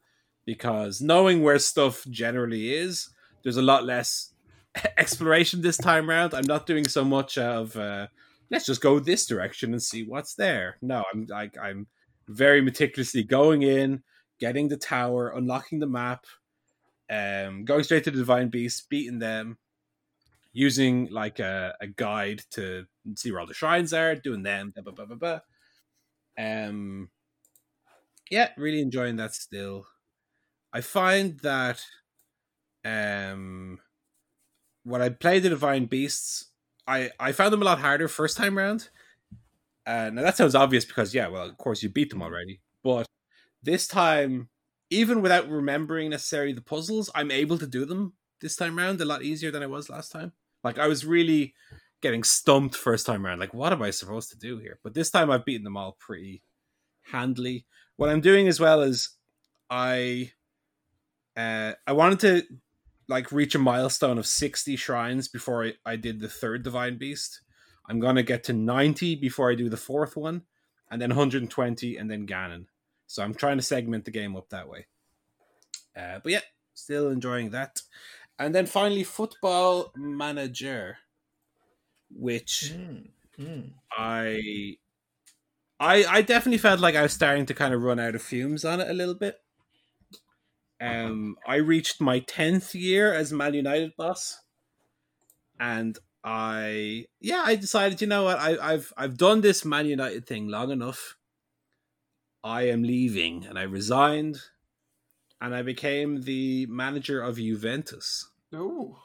because 0.46 1.02
knowing 1.02 1.44
where 1.44 1.60
stuff 1.60 2.06
generally 2.10 2.74
is, 2.74 3.10
there's 3.44 3.58
a 3.58 3.62
lot 3.62 3.84
less 3.84 4.34
exploration 4.98 5.62
this 5.62 5.78
time 5.78 6.10
around. 6.10 6.34
I'm 6.34 6.48
not 6.48 6.66
doing 6.66 6.88
so 6.88 7.04
much 7.04 7.38
of 7.38 7.76
uh, 7.76 8.08
let's 8.52 8.66
just 8.66 8.82
go 8.82 9.00
this 9.00 9.26
direction 9.26 9.74
and 9.74 9.82
see 9.82 10.04
what's 10.04 10.36
there. 10.36 10.78
No, 10.82 11.04
I'm 11.14 11.26
like 11.28 11.58
I'm 11.62 11.88
very 12.28 12.62
meticulously 12.62 13.24
going 13.24 13.64
in, 13.64 14.04
getting 14.40 14.68
the 14.68 14.78
tower, 14.78 15.30
unlocking 15.36 15.80
the 15.80 15.88
map, 15.88 16.26
um, 17.10 17.66
going 17.66 17.84
straight 17.84 18.04
to 18.06 18.12
the 18.12 18.18
divine 18.18 18.50
beast, 18.50 18.90
beating 18.90 19.20
them, 19.20 19.58
using 20.54 21.08
like 21.12 21.40
a, 21.40 21.76
a 21.82 21.88
guide 21.88 22.44
to 22.52 22.86
see 23.16 23.32
where 23.32 23.42
all 23.42 23.48
the 23.48 23.54
shrines 23.54 23.94
are, 23.94 24.16
doing 24.16 24.44
them, 24.44 24.74
blah, 24.76 24.94
blah, 24.94 25.06
blah, 25.06 25.16
blah. 25.16 25.40
Um, 26.38 27.10
yeah, 28.30 28.50
really 28.58 28.82
enjoying 28.82 29.18
that 29.18 29.36
still. 29.36 29.86
I 30.74 30.82
find 30.82 31.40
that 31.42 31.82
um, 32.84 33.80
when 34.84 35.02
I 35.02 35.10
play 35.10 35.40
the 35.40 35.50
divine 35.50 35.86
beasts, 35.86 36.48
I 36.88 37.12
I 37.20 37.32
found 37.32 37.54
them 37.54 37.62
a 37.62 37.66
lot 37.66 37.80
harder 37.80 38.08
first 38.08 38.38
time 38.38 38.58
round. 38.58 38.90
Uh, 39.86 40.10
now 40.12 40.24
that 40.24 40.38
sounds 40.38 40.56
obvious 40.56 40.86
because 40.86 41.14
yeah, 41.14 41.28
well, 41.28 41.48
of 41.48 41.58
course 41.58 41.84
you 41.84 41.90
beat 41.90 42.10
them 42.10 42.22
already, 42.22 42.60
but 42.84 43.08
this 43.62 43.88
time 43.88 44.50
even 44.90 45.22
without 45.22 45.50
remembering 45.50 46.10
necessarily 46.12 46.54
the 46.54 46.62
puzzles, 46.62 47.10
I'm 47.16 47.32
able 47.32 47.58
to 47.58 47.68
do 47.68 47.86
them 47.86 48.14
this 48.42 48.56
time 48.56 48.78
around 48.78 49.02
a 49.02 49.06
lot 49.06 49.24
easier 49.24 49.52
than 49.52 49.64
I 49.64 49.68
was 49.68 49.90
last 49.90 50.12
time. 50.12 50.34
Like 50.64 50.80
I 50.80 50.88
was 50.88 51.06
really 51.06 51.54
getting 52.02 52.24
stumped 52.24 52.76
first 52.76 53.06
time 53.06 53.26
around. 53.26 53.40
Like, 53.40 53.54
what 53.54 53.74
am 53.74 53.82
I 53.82 53.90
supposed 53.90 54.30
to 54.32 54.38
do 54.38 54.58
here? 54.58 54.80
But 54.84 54.94
this 54.94 55.10
time 55.10 55.32
I've 55.32 55.46
beaten 55.46 55.64
them 55.64 55.78
all 55.78 55.98
pretty 56.00 56.44
handily. 57.12 57.66
What 57.96 58.10
I'm 58.10 58.22
doing 58.22 58.48
as 58.48 58.60
well 58.60 58.82
is 58.82 59.10
I 59.70 60.32
uh 61.36 61.74
I 61.88 61.94
wanted 61.94 62.20
to 62.22 62.44
like 63.08 63.32
reach 63.32 63.56
a 63.56 63.60
milestone 63.60 64.18
of 64.18 64.26
60 64.26 64.76
shrines 64.76 65.28
before 65.28 65.66
I, 65.66 65.74
I 65.86 65.96
did 65.96 66.20
the 66.20 66.30
third 66.30 66.64
divine 66.64 66.98
beast. 66.98 67.42
I'm 67.88 68.00
gonna 68.00 68.24
get 68.24 68.44
to 68.46 68.54
90 68.54 69.16
before 69.16 69.52
I 69.52 69.56
do 69.56 69.70
the 69.70 69.78
fourth 69.78 70.16
one, 70.16 70.44
and 70.90 71.02
then 71.02 71.10
120 71.12 71.98
and 71.98 72.10
then 72.10 72.26
Ganon. 72.28 72.66
So 73.08 73.24
I'm 73.24 73.36
trying 73.36 73.58
to 73.58 73.64
segment 73.64 74.06
the 74.06 74.12
game 74.12 74.36
up 74.36 74.50
that 74.50 74.68
way. 74.68 74.88
Uh, 75.96 76.20
but 76.24 76.32
yeah, 76.32 76.42
still 76.74 77.10
enjoying 77.10 77.52
that. 77.52 77.82
And 78.38 78.54
then 78.54 78.66
finally, 78.66 79.04
Football 79.04 79.92
Manager, 79.96 80.98
which 82.10 82.74
Mm, 82.76 83.10
mm. 83.40 83.72
I 83.92 84.78
I 85.80 86.06
I 86.06 86.22
definitely 86.22 86.58
felt 86.58 86.80
like 86.80 86.96
I 86.96 87.04
was 87.04 87.14
starting 87.14 87.46
to 87.48 87.54
kind 87.54 87.74
of 87.74 87.82
run 87.82 88.00
out 88.00 88.16
of 88.16 88.22
fumes 88.22 88.66
on 88.66 88.82
it 88.82 88.90
a 88.90 88.94
little 88.94 89.14
bit. 89.16 89.40
Um, 90.82 91.38
I 91.48 91.56
reached 91.56 92.02
my 92.02 92.20
tenth 92.20 92.76
year 92.76 93.14
as 93.14 93.32
Man 93.32 93.54
United 93.54 93.96
boss, 93.96 94.42
and 95.60 95.98
I 96.24 97.06
yeah 97.22 97.44
I 97.46 97.56
decided 97.56 98.02
you 98.02 98.08
know 98.08 98.24
what 98.24 98.40
I, 98.40 98.58
I've 98.74 98.92
I've 98.98 99.18
done 99.18 99.42
this 99.42 99.64
Man 99.64 99.86
United 99.86 100.26
thing 100.26 100.48
long 100.48 100.72
enough. 100.72 101.16
I 102.44 102.64
am 102.64 102.84
leaving, 102.84 103.46
and 103.46 103.58
I 103.58 103.64
resigned, 103.64 104.40
and 105.42 105.56
I 105.56 105.62
became 105.62 106.22
the 106.22 106.66
manager 106.68 107.22
of 107.22 107.38
Juventus 107.38 108.30
Ooh. 108.54 108.98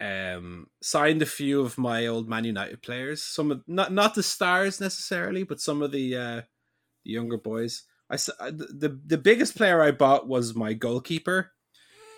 um, 0.00 0.68
signed 0.80 1.22
a 1.22 1.26
few 1.26 1.60
of 1.60 1.78
my 1.78 2.06
old 2.06 2.28
Man 2.28 2.44
United 2.44 2.82
players. 2.82 3.22
Some 3.22 3.50
of 3.50 3.62
not 3.66 3.92
not 3.92 4.14
the 4.14 4.22
stars 4.22 4.80
necessarily, 4.80 5.42
but 5.42 5.60
some 5.60 5.82
of 5.82 5.90
the 5.90 6.16
uh, 6.16 6.42
the 7.04 7.12
younger 7.12 7.38
boys. 7.38 7.84
I 8.10 8.14
uh, 8.14 8.50
the 8.50 8.98
the 9.06 9.18
biggest 9.18 9.56
player 9.56 9.82
I 9.82 9.90
bought 9.90 10.26
was 10.26 10.54
my 10.54 10.72
goalkeeper, 10.72 11.52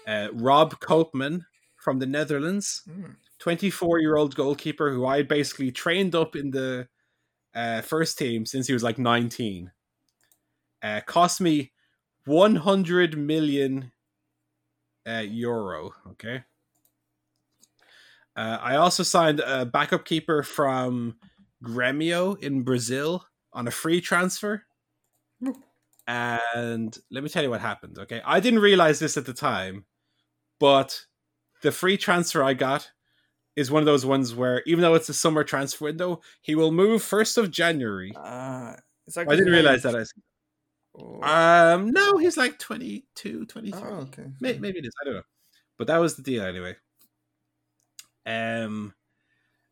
uh, 0.07 0.28
Rob 0.32 0.78
Koopman 0.80 1.45
from 1.76 1.99
the 1.99 2.07
Netherlands, 2.07 2.82
Mm. 2.88 3.16
twenty 3.38 3.70
four 3.70 3.99
year 3.99 4.16
old 4.16 4.34
goalkeeper 4.36 4.93
who 4.93 5.07
I 5.07 5.22
basically 5.22 5.72
trained 5.72 6.14
up 6.14 6.36
in 6.36 6.51
the 6.51 6.88
uh, 7.55 7.80
first 7.80 8.18
team 8.18 8.47
since 8.47 8.66
he 8.66 8.72
was 8.72 8.82
like 8.82 8.99
nineteen. 8.99 9.72
Uh, 10.82 11.01
cost 11.07 11.41
me 11.41 11.72
one 12.24 12.57
hundred 12.57 13.18
million 13.18 13.93
uh, 15.07 15.24
euro. 15.26 15.93
Okay. 16.11 16.45
Uh, 18.36 18.59
I 18.61 18.76
also 18.76 19.03
signed 19.03 19.41
a 19.41 19.66
backup 19.66 20.05
keeper 20.05 20.43
from 20.43 21.16
Gremio 21.64 22.38
in 22.38 22.62
Brazil 22.62 23.26
on 23.53 23.66
a 23.66 23.72
free 23.72 24.01
transfer. 24.01 24.64
And 26.11 26.98
let 27.12 27.22
me 27.22 27.28
tell 27.28 27.44
you 27.44 27.50
what 27.50 27.61
happened. 27.61 27.96
Okay, 27.98 28.20
I 28.24 28.40
didn't 28.40 28.58
realize 28.58 28.98
this 28.98 29.16
at 29.16 29.26
the 29.26 29.32
time, 29.32 29.84
but 30.58 31.06
the 31.62 31.70
free 31.70 31.96
transfer 31.96 32.42
I 32.42 32.54
got 32.54 32.90
is 33.54 33.70
one 33.70 33.80
of 33.80 33.86
those 33.86 34.04
ones 34.04 34.34
where, 34.34 34.62
even 34.66 34.82
though 34.82 34.94
it's 34.94 35.08
a 35.08 35.14
summer 35.14 35.44
transfer 35.44 35.84
window, 35.84 36.20
he 36.40 36.56
will 36.56 36.72
move 36.72 37.02
first 37.02 37.38
of 37.38 37.52
January. 37.52 38.12
Ah, 38.16 38.74
is 39.06 39.14
that 39.14 39.28
I 39.28 39.36
didn't 39.36 39.52
realize 39.52 39.84
that. 39.84 39.94
I, 41.22 41.72
um, 41.72 41.92
no, 41.92 42.16
he's 42.16 42.36
like 42.36 42.58
22, 42.58 43.46
23. 43.46 43.80
oh, 43.80 43.94
okay. 44.02 44.24
Maybe, 44.40 44.58
maybe 44.58 44.78
it 44.80 44.86
is. 44.86 44.92
I 45.00 45.04
don't 45.04 45.14
know. 45.14 45.22
But 45.78 45.86
that 45.86 45.98
was 45.98 46.16
the 46.16 46.22
deal 46.22 46.42
anyway. 46.42 46.74
Um, 48.26 48.94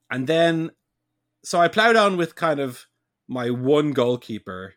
and 0.08 0.28
then, 0.28 0.70
so 1.44 1.60
I 1.60 1.66
plowed 1.66 1.96
on 1.96 2.16
with 2.16 2.36
kind 2.36 2.60
of 2.60 2.86
my 3.26 3.50
one 3.50 3.90
goalkeeper, 3.90 4.74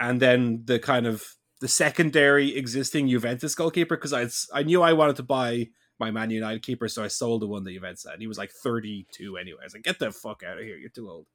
and 0.00 0.20
then 0.20 0.62
the 0.64 0.78
kind 0.78 1.06
of 1.06 1.22
the 1.60 1.68
secondary 1.68 2.56
existing 2.56 3.08
Juventus 3.08 3.54
goalkeeper 3.54 3.96
because 3.96 4.12
I 4.14 4.26
I 4.58 4.62
knew 4.64 4.82
I 4.82 4.94
wanted 4.94 5.16
to 5.16 5.22
buy 5.22 5.68
my 6.00 6.10
Man 6.10 6.30
United 6.30 6.62
keeper, 6.62 6.88
so 6.88 7.04
I 7.04 7.08
sold 7.08 7.42
the 7.42 7.46
one 7.46 7.62
that 7.64 7.74
Juventus 7.74 8.06
had. 8.10 8.20
He 8.20 8.26
was 8.26 8.38
like 8.38 8.50
thirty 8.50 9.06
two 9.12 9.36
anyway. 9.36 9.58
I 9.62 9.66
was 9.66 9.74
like, 9.74 9.84
get 9.84 9.98
the 9.98 10.10
fuck 10.10 10.42
out 10.42 10.58
of 10.58 10.64
here, 10.64 10.76
you're 10.76 10.88
too 10.90 11.08
old. 11.08 11.26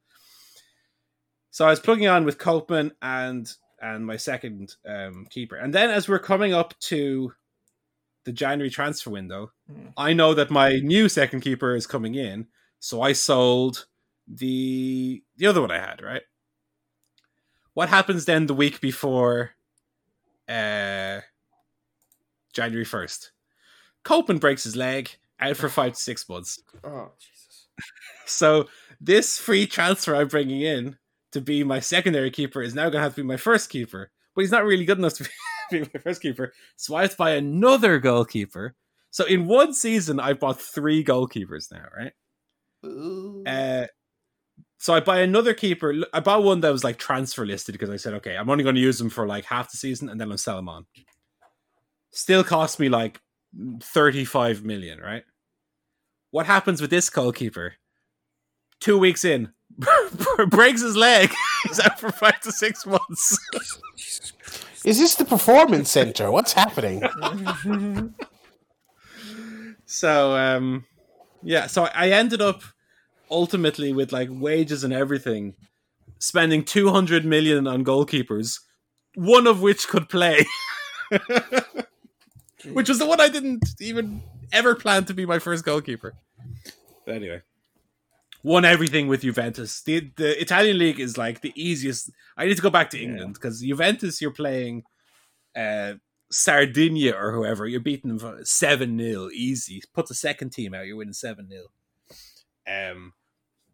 So 1.51 1.65
I 1.65 1.69
was 1.69 1.79
plugging 1.79 2.07
on 2.07 2.25
with 2.25 2.39
Copeman 2.39 2.91
and 3.01 3.49
and 3.81 4.05
my 4.05 4.17
second 4.17 4.75
um, 4.87 5.27
keeper, 5.29 5.55
and 5.55 5.73
then 5.73 5.89
as 5.91 6.09
we're 6.09 6.19
coming 6.19 6.53
up 6.53 6.77
to 6.79 7.33
the 8.23 8.31
January 8.33 8.71
transfer 8.71 9.11
window, 9.11 9.51
Hmm. 9.71 9.87
I 9.95 10.13
know 10.13 10.33
that 10.33 10.49
my 10.49 10.77
new 10.77 11.07
second 11.09 11.41
keeper 11.41 11.75
is 11.75 11.85
coming 11.85 12.15
in, 12.15 12.47
so 12.79 13.01
I 13.01 13.13
sold 13.13 13.85
the 14.27 15.23
the 15.37 15.45
other 15.45 15.61
one 15.61 15.71
I 15.71 15.79
had, 15.79 16.01
right? 16.01 16.23
What 17.75 17.89
happens 17.89 18.25
then 18.25 18.47
the 18.47 18.53
week 18.55 18.81
before 18.81 19.51
uh 20.49 21.21
January 22.53 22.85
1st? 22.85 23.29
Copeland 24.03 24.41
breaks 24.41 24.63
his 24.63 24.75
leg 24.75 25.11
out 25.39 25.57
for 25.57 25.69
5 25.69 25.93
to 25.93 25.99
6 25.99 26.29
months. 26.29 26.63
Oh, 26.83 27.11
Jesus. 27.19 27.67
So 28.27 28.67
this 28.99 29.37
free 29.37 29.67
transfer 29.67 30.15
I'm 30.15 30.29
bringing 30.29 30.61
in 30.61 30.97
to 31.33 31.41
be 31.41 31.63
my 31.63 31.79
secondary 31.79 32.31
keeper 32.31 32.61
is 32.63 32.73
now 32.73 32.83
going 32.83 32.93
to 32.93 33.01
have 33.01 33.13
to 33.15 33.21
be 33.21 33.27
my 33.27 33.37
first 33.37 33.69
keeper. 33.69 34.09
But 34.33 34.41
he's 34.41 34.51
not 34.51 34.65
really 34.65 34.85
good 34.85 34.97
enough 34.97 35.13
to 35.15 35.29
be 35.71 35.81
my 35.81 35.99
first 36.01 36.21
keeper. 36.21 36.53
So 36.75 36.95
I 36.95 37.03
have 37.03 37.11
to 37.11 37.17
buy 37.17 37.31
another 37.31 37.99
goalkeeper. 37.99 38.73
So 39.11 39.25
in 39.25 39.45
one 39.45 39.73
season, 39.73 40.19
I've 40.19 40.39
bought 40.39 40.59
three 40.59 41.03
goalkeepers 41.03 41.71
now, 41.71 41.85
right? 41.95 42.13
Uh, 43.45 43.87
so 44.85 44.93
I 44.93 44.99
buy 44.99 45.21
another 45.21 45.55
keeper. 45.55 45.95
I 46.13 46.19
bought 46.19 46.43
one 46.43 46.61
that 46.61 46.71
was 46.71 46.83
like 46.83 46.99
transfer 46.99 47.43
listed 47.43 47.73
because 47.73 47.89
I 47.89 47.95
said, 47.95 48.13
okay, 48.13 48.37
I'm 48.37 48.51
only 48.51 48.63
going 48.63 48.75
to 48.75 48.81
use 48.81 48.99
them 48.99 49.09
for 49.09 49.25
like 49.25 49.43
half 49.45 49.71
the 49.71 49.77
season 49.77 50.09
and 50.09 50.21
then 50.21 50.31
I'll 50.31 50.37
sell 50.37 50.57
them 50.57 50.69
on. 50.69 50.85
Still 52.11 52.43
cost 52.43 52.79
me 52.79 52.87
like 52.87 53.19
35 53.81 54.63
million, 54.63 54.99
right? 54.99 55.23
What 56.29 56.45
happens 56.45 56.81
with 56.81 56.91
this 56.91 57.09
goalkeeper? 57.09 57.73
Two 58.79 58.99
weeks 58.99 59.25
in, 59.25 59.53
breaks 60.49 60.83
his 60.83 60.95
leg. 60.95 61.33
He's 61.63 61.79
out 61.79 61.99
for 61.99 62.11
five 62.11 62.39
to 62.41 62.51
six 62.51 62.85
months. 62.85 63.39
Is 64.85 64.99
this 64.99 65.15
the 65.15 65.25
performance 65.25 65.89
center? 65.89 66.29
What's 66.29 66.53
happening? 66.53 67.01
So, 69.87 70.35
um, 70.35 70.85
yeah, 71.43 71.67
so 71.67 71.83
I 71.83 72.09
ended 72.09 72.41
up 72.41 72.63
ultimately 73.29 73.93
with 73.93 74.11
like 74.11 74.29
wages 74.31 74.83
and 74.83 74.93
everything, 74.93 75.55
spending 76.19 76.63
200 76.63 77.25
million 77.25 77.67
on 77.67 77.83
goalkeepers, 77.83 78.59
one 79.15 79.47
of 79.47 79.61
which 79.61 79.87
could 79.87 80.09
play. 80.09 80.45
which 82.73 82.89
was 82.89 82.99
the 82.99 83.05
one 83.05 83.21
I 83.21 83.29
didn't 83.29 83.63
even 83.79 84.21
ever 84.51 84.75
plan 84.75 85.05
to 85.05 85.13
be 85.13 85.25
my 85.25 85.39
first 85.39 85.65
goalkeeper. 85.65 86.13
But 87.05 87.15
anyway, 87.15 87.41
won 88.43 88.65
everything 88.65 89.07
with 89.07 89.21
Juventus. 89.21 89.81
The 89.81 90.11
the 90.15 90.39
Italian 90.39 90.77
league 90.77 90.99
is 90.99 91.17
like 91.17 91.41
the 91.41 91.53
easiest. 91.55 92.11
I 92.37 92.45
need 92.45 92.55
to 92.55 92.61
go 92.61 92.69
back 92.69 92.89
to 92.91 93.01
England 93.01 93.35
because 93.35 93.61
Juventus, 93.61 94.21
you're 94.21 94.31
playing 94.31 94.83
uh, 95.55 95.93
Sardinia 96.31 97.13
or 97.15 97.31
whoever. 97.31 97.67
You're 97.67 97.79
beating 97.79 98.17
them 98.17 98.39
seven 98.43 98.97
0 98.97 99.29
easy. 99.33 99.81
Put 99.93 100.07
the 100.07 100.15
second 100.15 100.51
team 100.51 100.73
out, 100.73 100.85
you're 100.85 100.97
winning 100.97 101.13
seven 101.13 101.47
0 101.49 101.65
Um, 102.67 103.13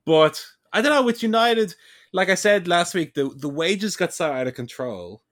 but 0.05 0.43
I 0.73 0.81
don't 0.81 0.91
know 0.91 1.03
with 1.03 1.23
United. 1.23 1.75
Like 2.13 2.29
I 2.29 2.35
said 2.35 2.67
last 2.67 2.93
week, 2.93 3.13
the 3.13 3.29
the 3.29 3.49
wages 3.49 3.95
got 3.95 4.13
so 4.13 4.31
out 4.31 4.47
of 4.47 4.55
control 4.55 5.23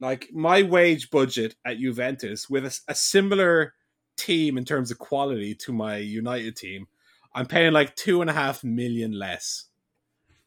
like 0.00 0.28
my 0.32 0.62
wage 0.62 1.10
budget 1.10 1.54
at 1.64 1.78
Juventus 1.78 2.50
with 2.50 2.66
a, 2.66 2.80
a, 2.88 2.94
similar 2.94 3.74
team 4.16 4.58
in 4.58 4.64
terms 4.64 4.90
of 4.90 4.98
quality 4.98 5.54
to 5.54 5.72
my 5.72 5.96
United 5.96 6.56
team, 6.56 6.86
I'm 7.34 7.46
paying 7.46 7.72
like 7.72 7.96
two 7.96 8.20
and 8.20 8.30
a 8.30 8.34
half 8.34 8.64
million 8.64 9.12
less 9.12 9.66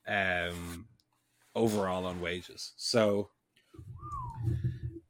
um 0.07 0.87
overall 1.55 2.05
on 2.05 2.21
wages. 2.21 2.73
So 2.77 3.29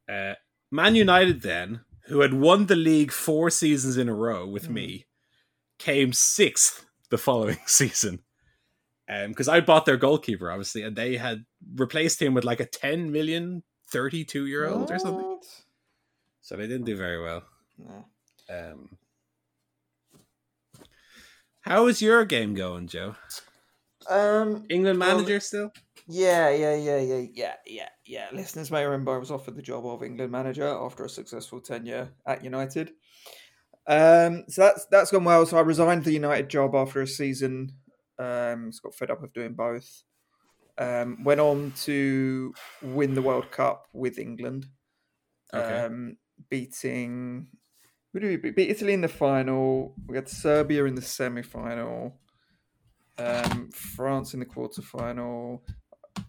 uh 0.08 0.34
Man 0.70 0.94
United 0.94 1.42
then, 1.42 1.80
who 2.06 2.20
had 2.20 2.34
won 2.34 2.66
the 2.66 2.76
league 2.76 3.12
four 3.12 3.50
seasons 3.50 3.96
in 3.96 4.08
a 4.08 4.14
row 4.14 4.46
with 4.46 4.68
mm. 4.68 4.74
me, 4.74 5.06
came 5.78 6.12
sixth 6.12 6.86
the 7.10 7.18
following 7.18 7.58
season. 7.66 8.20
Um, 9.08 9.30
because 9.30 9.48
I 9.48 9.60
bought 9.60 9.86
their 9.86 9.96
goalkeeper, 9.96 10.50
obviously, 10.50 10.82
and 10.82 10.94
they 10.94 11.16
had 11.16 11.44
replaced 11.74 12.22
him 12.22 12.32
with 12.32 12.44
like 12.44 12.60
a 12.60 12.66
10 12.66 13.10
million 13.10 13.64
32 13.88 14.46
year 14.46 14.68
old 14.68 14.90
or 14.90 14.98
something. 14.98 15.40
So 16.40 16.56
they 16.56 16.66
didn't 16.66 16.86
do 16.86 16.96
very 16.96 17.20
well. 17.20 17.42
No. 17.78 18.04
Um, 18.48 18.98
how 21.60 21.86
is 21.88 22.00
your 22.00 22.24
game 22.24 22.54
going, 22.54 22.86
Joe? 22.86 23.16
Um, 24.08 24.64
England 24.70 24.98
manager 24.98 25.34
well, 25.34 25.40
still? 25.40 25.72
Yeah, 26.08 26.50
yeah, 26.50 26.74
yeah, 26.74 26.98
yeah, 26.98 27.26
yeah, 27.32 27.54
yeah, 27.66 27.88
yeah. 28.06 28.26
Listeners 28.32 28.70
may 28.70 28.84
remember 28.84 29.14
I 29.14 29.18
was 29.18 29.30
offered 29.30 29.56
the 29.56 29.62
job 29.62 29.86
of 29.86 30.02
England 30.02 30.32
manager 30.32 30.66
after 30.66 31.04
a 31.04 31.08
successful 31.08 31.60
tenure 31.60 32.10
at 32.26 32.42
United. 32.42 32.92
Um, 33.86 34.44
so 34.48 34.62
that's 34.62 34.86
that's 34.90 35.10
gone 35.10 35.24
well. 35.24 35.46
So 35.46 35.56
I 35.56 35.62
resigned 35.62 36.04
the 36.04 36.12
United 36.12 36.48
job 36.48 36.74
after 36.74 37.00
a 37.00 37.06
season. 37.06 37.72
Um, 38.18 38.70
got 38.82 38.94
fed 38.94 39.10
up 39.10 39.22
of 39.22 39.32
doing 39.32 39.54
both. 39.54 40.02
Um, 40.78 41.24
went 41.24 41.40
on 41.40 41.72
to 41.82 42.54
win 42.82 43.14
the 43.14 43.22
World 43.22 43.50
Cup 43.50 43.86
with 43.92 44.18
England, 44.18 44.66
okay. 45.52 45.84
um, 45.84 46.16
beating 46.48 47.48
who 48.12 48.20
did 48.20 48.28
we 48.28 48.36
beat? 48.36 48.56
beat 48.56 48.70
Italy 48.70 48.92
in 48.92 49.00
the 49.00 49.08
final. 49.08 49.94
We 50.06 50.14
got 50.14 50.28
Serbia 50.28 50.84
in 50.84 50.94
the 50.94 51.02
semi-final, 51.02 52.18
um, 53.18 53.70
France 53.72 54.34
in 54.34 54.40
the 54.40 54.46
quarter-final, 54.46 55.64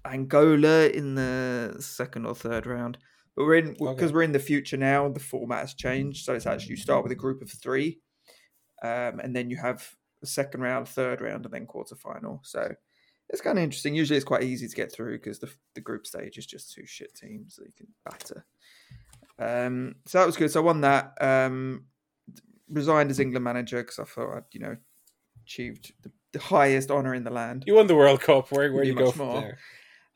Angola 0.06 0.88
in 0.90 1.16
the 1.16 1.78
second 1.80 2.26
or 2.26 2.36
third 2.36 2.68
round. 2.68 2.98
But 3.36 3.46
we're 3.46 3.56
in 3.56 3.74
because 3.74 3.90
okay. 3.90 4.14
we're 4.14 4.24
in 4.24 4.34
the 4.34 4.40
future 4.40 4.78
now. 4.78 5.08
The 5.10 5.20
format 5.20 5.60
has 5.60 5.74
changed, 5.74 6.26
so 6.26 6.34
it's 6.34 6.46
actually 6.46 6.72
you 6.72 6.78
start 6.78 7.04
with 7.04 7.12
a 7.12 7.16
group 7.16 7.42
of 7.42 7.50
three, 7.50 8.00
um, 8.84 9.20
and 9.20 9.36
then 9.36 9.50
you 9.50 9.58
have 9.58 9.90
a 10.22 10.26
second 10.26 10.62
round, 10.62 10.88
third 10.88 11.22
round, 11.22 11.46
and 11.46 11.54
then 11.54 11.66
quarter 11.66 11.96
final. 11.96 12.42
So 12.44 12.74
it's 13.30 13.42
kind 13.42 13.58
of 13.58 13.64
interesting. 13.64 13.96
Usually, 13.96 14.18
it's 14.18 14.26
quite 14.26 14.44
easy 14.44 14.68
to 14.68 14.76
get 14.76 14.92
through 14.92 15.18
because 15.18 15.40
the 15.40 15.50
the 15.76 15.82
group 15.82 16.06
stage 16.06 16.38
is 16.38 16.46
just 16.46 16.74
two 16.74 16.86
shit 16.86 17.16
teams 17.16 17.56
that 17.56 17.66
you 17.66 17.74
can 17.78 17.88
batter. 18.06 18.46
Um, 19.40 19.96
so 20.06 20.20
that 20.20 20.26
was 20.26 20.38
good. 20.38 20.52
So 20.52 20.62
I 20.62 20.64
won 20.64 20.82
that. 20.82 21.14
Um, 21.22 21.86
resigned 22.70 23.12
as 23.12 23.20
England 23.20 23.44
manager 23.44 23.82
because 23.82 24.00
I 24.00 24.04
thought 24.04 24.36
I'd 24.36 24.44
you 24.52 24.60
know 24.60 24.78
achieved 25.44 25.94
the, 26.04 26.12
the 26.34 26.40
highest 26.40 26.92
honor 26.92 27.14
in 27.14 27.24
the 27.24 27.32
land. 27.32 27.64
You 27.66 27.76
won 27.76 27.88
the 27.88 27.96
World 27.96 28.22
Cup. 28.22 28.52
Where 28.52 28.72
where 28.74 28.84
you 28.84 28.96
go 28.96 29.12
from 29.12 29.28
more. 29.28 29.42
there? 29.42 29.58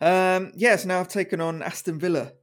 Um, 0.01 0.51
yeah, 0.55 0.75
so 0.75 0.87
now 0.87 0.99
I've 0.99 1.07
taken 1.07 1.39
on 1.39 1.61
Aston 1.61 1.99
Villa, 1.99 2.33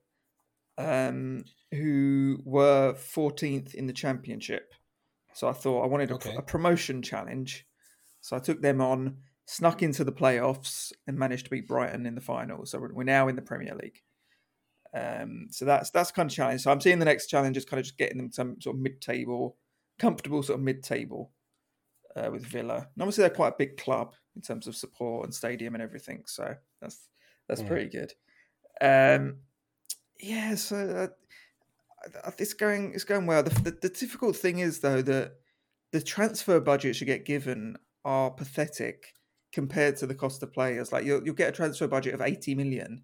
um, 0.83 1.45
who 1.73 2.39
were 2.45 2.95
14th 2.95 3.75
in 3.75 3.87
the 3.87 3.93
championship. 3.93 4.75
So 5.35 5.49
I 5.49 5.53
thought 5.53 5.83
I 5.83 5.87
wanted 5.87 6.11
a, 6.11 6.15
Okay. 6.15 6.35
a 6.37 6.43
promotion 6.43 7.03
challenge. 7.03 7.67
So 8.21 8.37
I 8.37 8.39
took 8.39 8.61
them 8.61 8.81
on, 8.81 9.19
snuck 9.47 9.83
into 9.83 10.05
the 10.05 10.13
playoffs, 10.13 10.93
and 11.07 11.19
managed 11.19 11.45
to 11.47 11.51
beat 11.51 11.67
Brighton 11.69 12.07
in 12.07 12.15
the 12.15 12.21
final. 12.21 12.67
So 12.67 12.79
we're, 12.79 12.93
we're 12.93 13.05
now 13.05 13.29
in 13.29 13.37
the 13.37 13.43
Premier 13.43 13.75
League. 13.75 14.03
Um, 14.95 15.47
so 15.51 15.65
that's 15.65 15.91
that's 15.91 16.11
kind 16.13 16.31
of 16.31 16.35
challenge. 16.37 16.61
So 16.61 16.71
I'm 16.71 16.81
seeing 16.81 16.99
the 16.99 17.07
next 17.07 17.29
challenge 17.29 17.57
is 17.57 17.65
kind 17.65 17.79
of 17.81 17.85
just 17.87 17.97
getting 17.97 18.19
them 18.19 18.31
some 18.31 18.61
sort 18.61 18.77
of 18.77 18.83
mid-table, 18.83 19.57
comfortable 19.99 20.43
sort 20.43 20.59
of 20.59 20.65
mid-table 20.65 21.33
uh, 22.15 22.29
with 22.31 22.45
Villa. 22.45 22.77
And 22.95 23.01
obviously 23.03 23.23
they're 23.23 23.31
quite 23.31 23.55
a 23.55 23.57
big 23.59 23.79
club 23.79 24.15
in 24.37 24.43
terms 24.43 24.67
of 24.67 24.77
support 24.77 25.25
and 25.25 25.35
stadium 25.35 25.75
and 25.75 25.83
everything. 25.83 26.25
So 26.27 26.55
that's 26.83 27.09
that's 27.49 27.63
Mm. 27.63 27.67
pretty 27.69 27.89
good. 27.89 28.13
Um, 28.83 29.37
yeah, 30.23 30.55
so 30.55 31.11
uh, 32.27 32.31
it's 32.39 32.55
going 32.55 32.93
it's 32.95 33.05
going 33.05 33.27
well. 33.27 33.43
The, 33.43 33.51
the, 33.51 33.71
the 33.83 33.89
difficult 33.89 34.37
thing 34.37 34.61
is 34.61 34.81
though 34.81 35.03
that 35.03 35.33
the 35.91 36.01
transfer 36.01 36.61
budgets 36.61 37.01
you 37.01 37.07
get 37.07 37.27
given 37.27 37.77
are 38.05 38.31
pathetic 38.31 39.15
compared 39.53 39.97
to 39.97 40.07
the 40.07 40.15
cost 40.15 40.43
of 40.43 40.53
players. 40.53 40.93
Like 40.93 41.05
you'll 41.05 41.25
you'll 41.25 41.35
get 41.35 41.49
a 41.49 41.53
transfer 41.53 41.89
budget 41.89 42.15
of 42.15 42.23
eighty 42.23 42.55
million, 42.55 43.03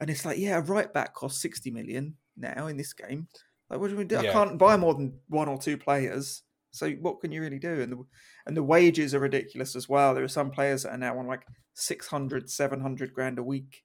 and 0.00 0.08
it's 0.08 0.24
like 0.24 0.38
yeah, 0.38 0.58
a 0.58 0.60
right 0.60 0.92
back 0.92 1.14
costs 1.14 1.42
sixty 1.42 1.70
million 1.70 2.16
now 2.36 2.68
in 2.68 2.76
this 2.76 2.92
game. 2.92 3.26
Like 3.68 3.80
what 3.80 3.90
do 3.90 3.96
we 3.96 4.04
do? 4.04 4.18
I 4.18 4.26
can't 4.26 4.58
buy 4.58 4.76
more 4.76 4.94
than 4.94 5.18
one 5.28 5.48
or 5.48 5.58
two 5.58 5.76
players. 5.76 6.42
So 6.70 6.90
what 6.92 7.20
can 7.20 7.32
you 7.32 7.42
really 7.42 7.58
do? 7.58 7.82
And 7.82 7.92
the 7.92 8.04
and 8.46 8.56
the 8.56 8.62
wages 8.62 9.14
are 9.14 9.20
ridiculous 9.20 9.74
as 9.74 9.88
well. 9.88 10.14
There 10.14 10.24
are 10.24 10.28
some 10.28 10.50
players 10.50 10.84
that 10.84 10.92
are 10.92 10.98
now 10.98 11.18
on 11.18 11.26
like 11.26 11.42
600, 11.74 12.48
700 12.48 13.12
grand 13.12 13.38
a 13.38 13.42
week, 13.42 13.82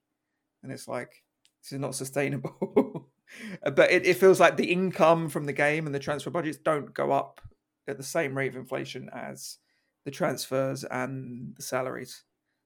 and 0.62 0.72
it's 0.72 0.88
like 0.88 1.22
this 1.68 1.76
is 1.76 1.80
not 1.80 1.94
sustainable. 1.94 3.06
Uh, 3.62 3.70
but 3.70 3.90
it, 3.90 4.06
it 4.06 4.16
feels 4.16 4.40
like 4.40 4.56
the 4.56 4.72
income 4.72 5.28
from 5.28 5.44
the 5.44 5.52
game 5.52 5.84
and 5.84 5.94
the 5.94 5.98
transfer 5.98 6.30
budgets 6.30 6.56
don't 6.56 6.94
go 6.94 7.12
up 7.12 7.42
at 7.86 7.98
the 7.98 8.02
same 8.02 8.34
rate 8.34 8.48
of 8.48 8.56
inflation 8.56 9.10
as 9.12 9.58
the 10.06 10.10
transfers 10.10 10.82
and 10.84 11.54
the 11.54 11.62
salaries. 11.62 12.24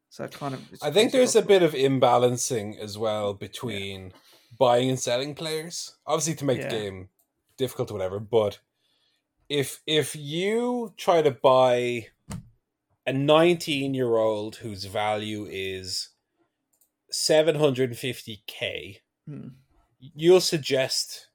So 0.08 0.28
kind 0.28 0.54
of, 0.54 0.60
I 0.80 0.92
think 0.92 1.06
it's 1.06 1.12
there's 1.14 1.34
a 1.36 1.42
bit 1.42 1.64
of 1.64 1.72
imbalancing 1.72 2.78
as 2.78 2.96
well 2.96 3.34
between 3.34 4.12
buying 4.56 4.88
and 4.88 5.00
selling 5.00 5.34
players. 5.34 5.96
Obviously, 6.06 6.36
to 6.36 6.44
make 6.44 6.58
Yeah. 6.58 6.68
the 6.68 6.76
game 6.76 7.08
difficult 7.56 7.90
or 7.90 7.94
whatever. 7.94 8.20
But 8.20 8.60
if 9.48 9.82
if 9.84 10.14
you 10.14 10.94
try 10.96 11.22
to 11.22 11.32
buy 11.32 12.06
a 13.04 13.12
19 13.12 13.94
year 13.94 14.16
old 14.16 14.56
whose 14.56 14.84
value 14.84 15.44
is 15.50 16.10
750k, 17.12 18.98
Hmm. 19.26 19.48
you'll 20.00 20.40
suggest, 20.40 21.28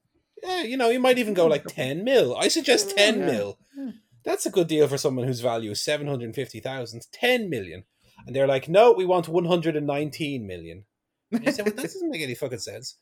yeah, 0.44 0.62
you 0.64 0.76
know, 0.78 0.90
you 0.90 1.00
might 1.00 1.18
even 1.18 1.34
go 1.34 1.48
like 1.48 1.66
10 1.68 2.04
mil. 2.04 2.36
I 2.36 2.48
suggest 2.50 2.96
10 2.98 3.20
Yeah. 3.20 3.26
mil. 3.26 3.60
Yeah. 3.78 3.92
That's 4.26 4.46
a 4.46 4.50
good 4.52 4.68
deal 4.68 4.88
for 4.90 4.98
someone 4.98 5.26
whose 5.26 5.40
value 5.40 5.72
is 5.72 5.82
750,000, 5.82 7.08
10 7.14 7.50
million. 7.50 7.86
And 8.26 8.36
they're 8.36 8.48
like, 8.48 8.68
no, 8.68 8.92
we 8.92 9.06
want 9.06 9.30
119 9.30 10.46
million. 10.46 10.86
And 11.32 11.46
you 11.46 11.52
say, 11.54 11.64
well, 11.64 11.74
that 11.74 11.82
doesn't 11.94 12.10
make 12.10 12.22
any 12.22 12.36
fucking 12.36 12.60
sense. 12.60 12.98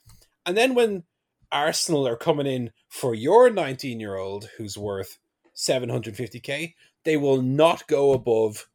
And 0.45 0.55
then 0.55 0.75
when 0.75 1.03
Arsenal 1.51 2.07
are 2.07 2.15
coming 2.17 2.45
in 2.45 2.71
for 2.89 3.15
your 3.15 3.49
19 3.49 3.99
year 3.99 4.15
old 4.17 4.49
who's 4.57 4.77
worth 4.77 5.17
750k, 5.55 6.75
they 7.05 7.17
will 7.17 7.41
not 7.41 7.87
go 7.87 8.13
above 8.13 8.67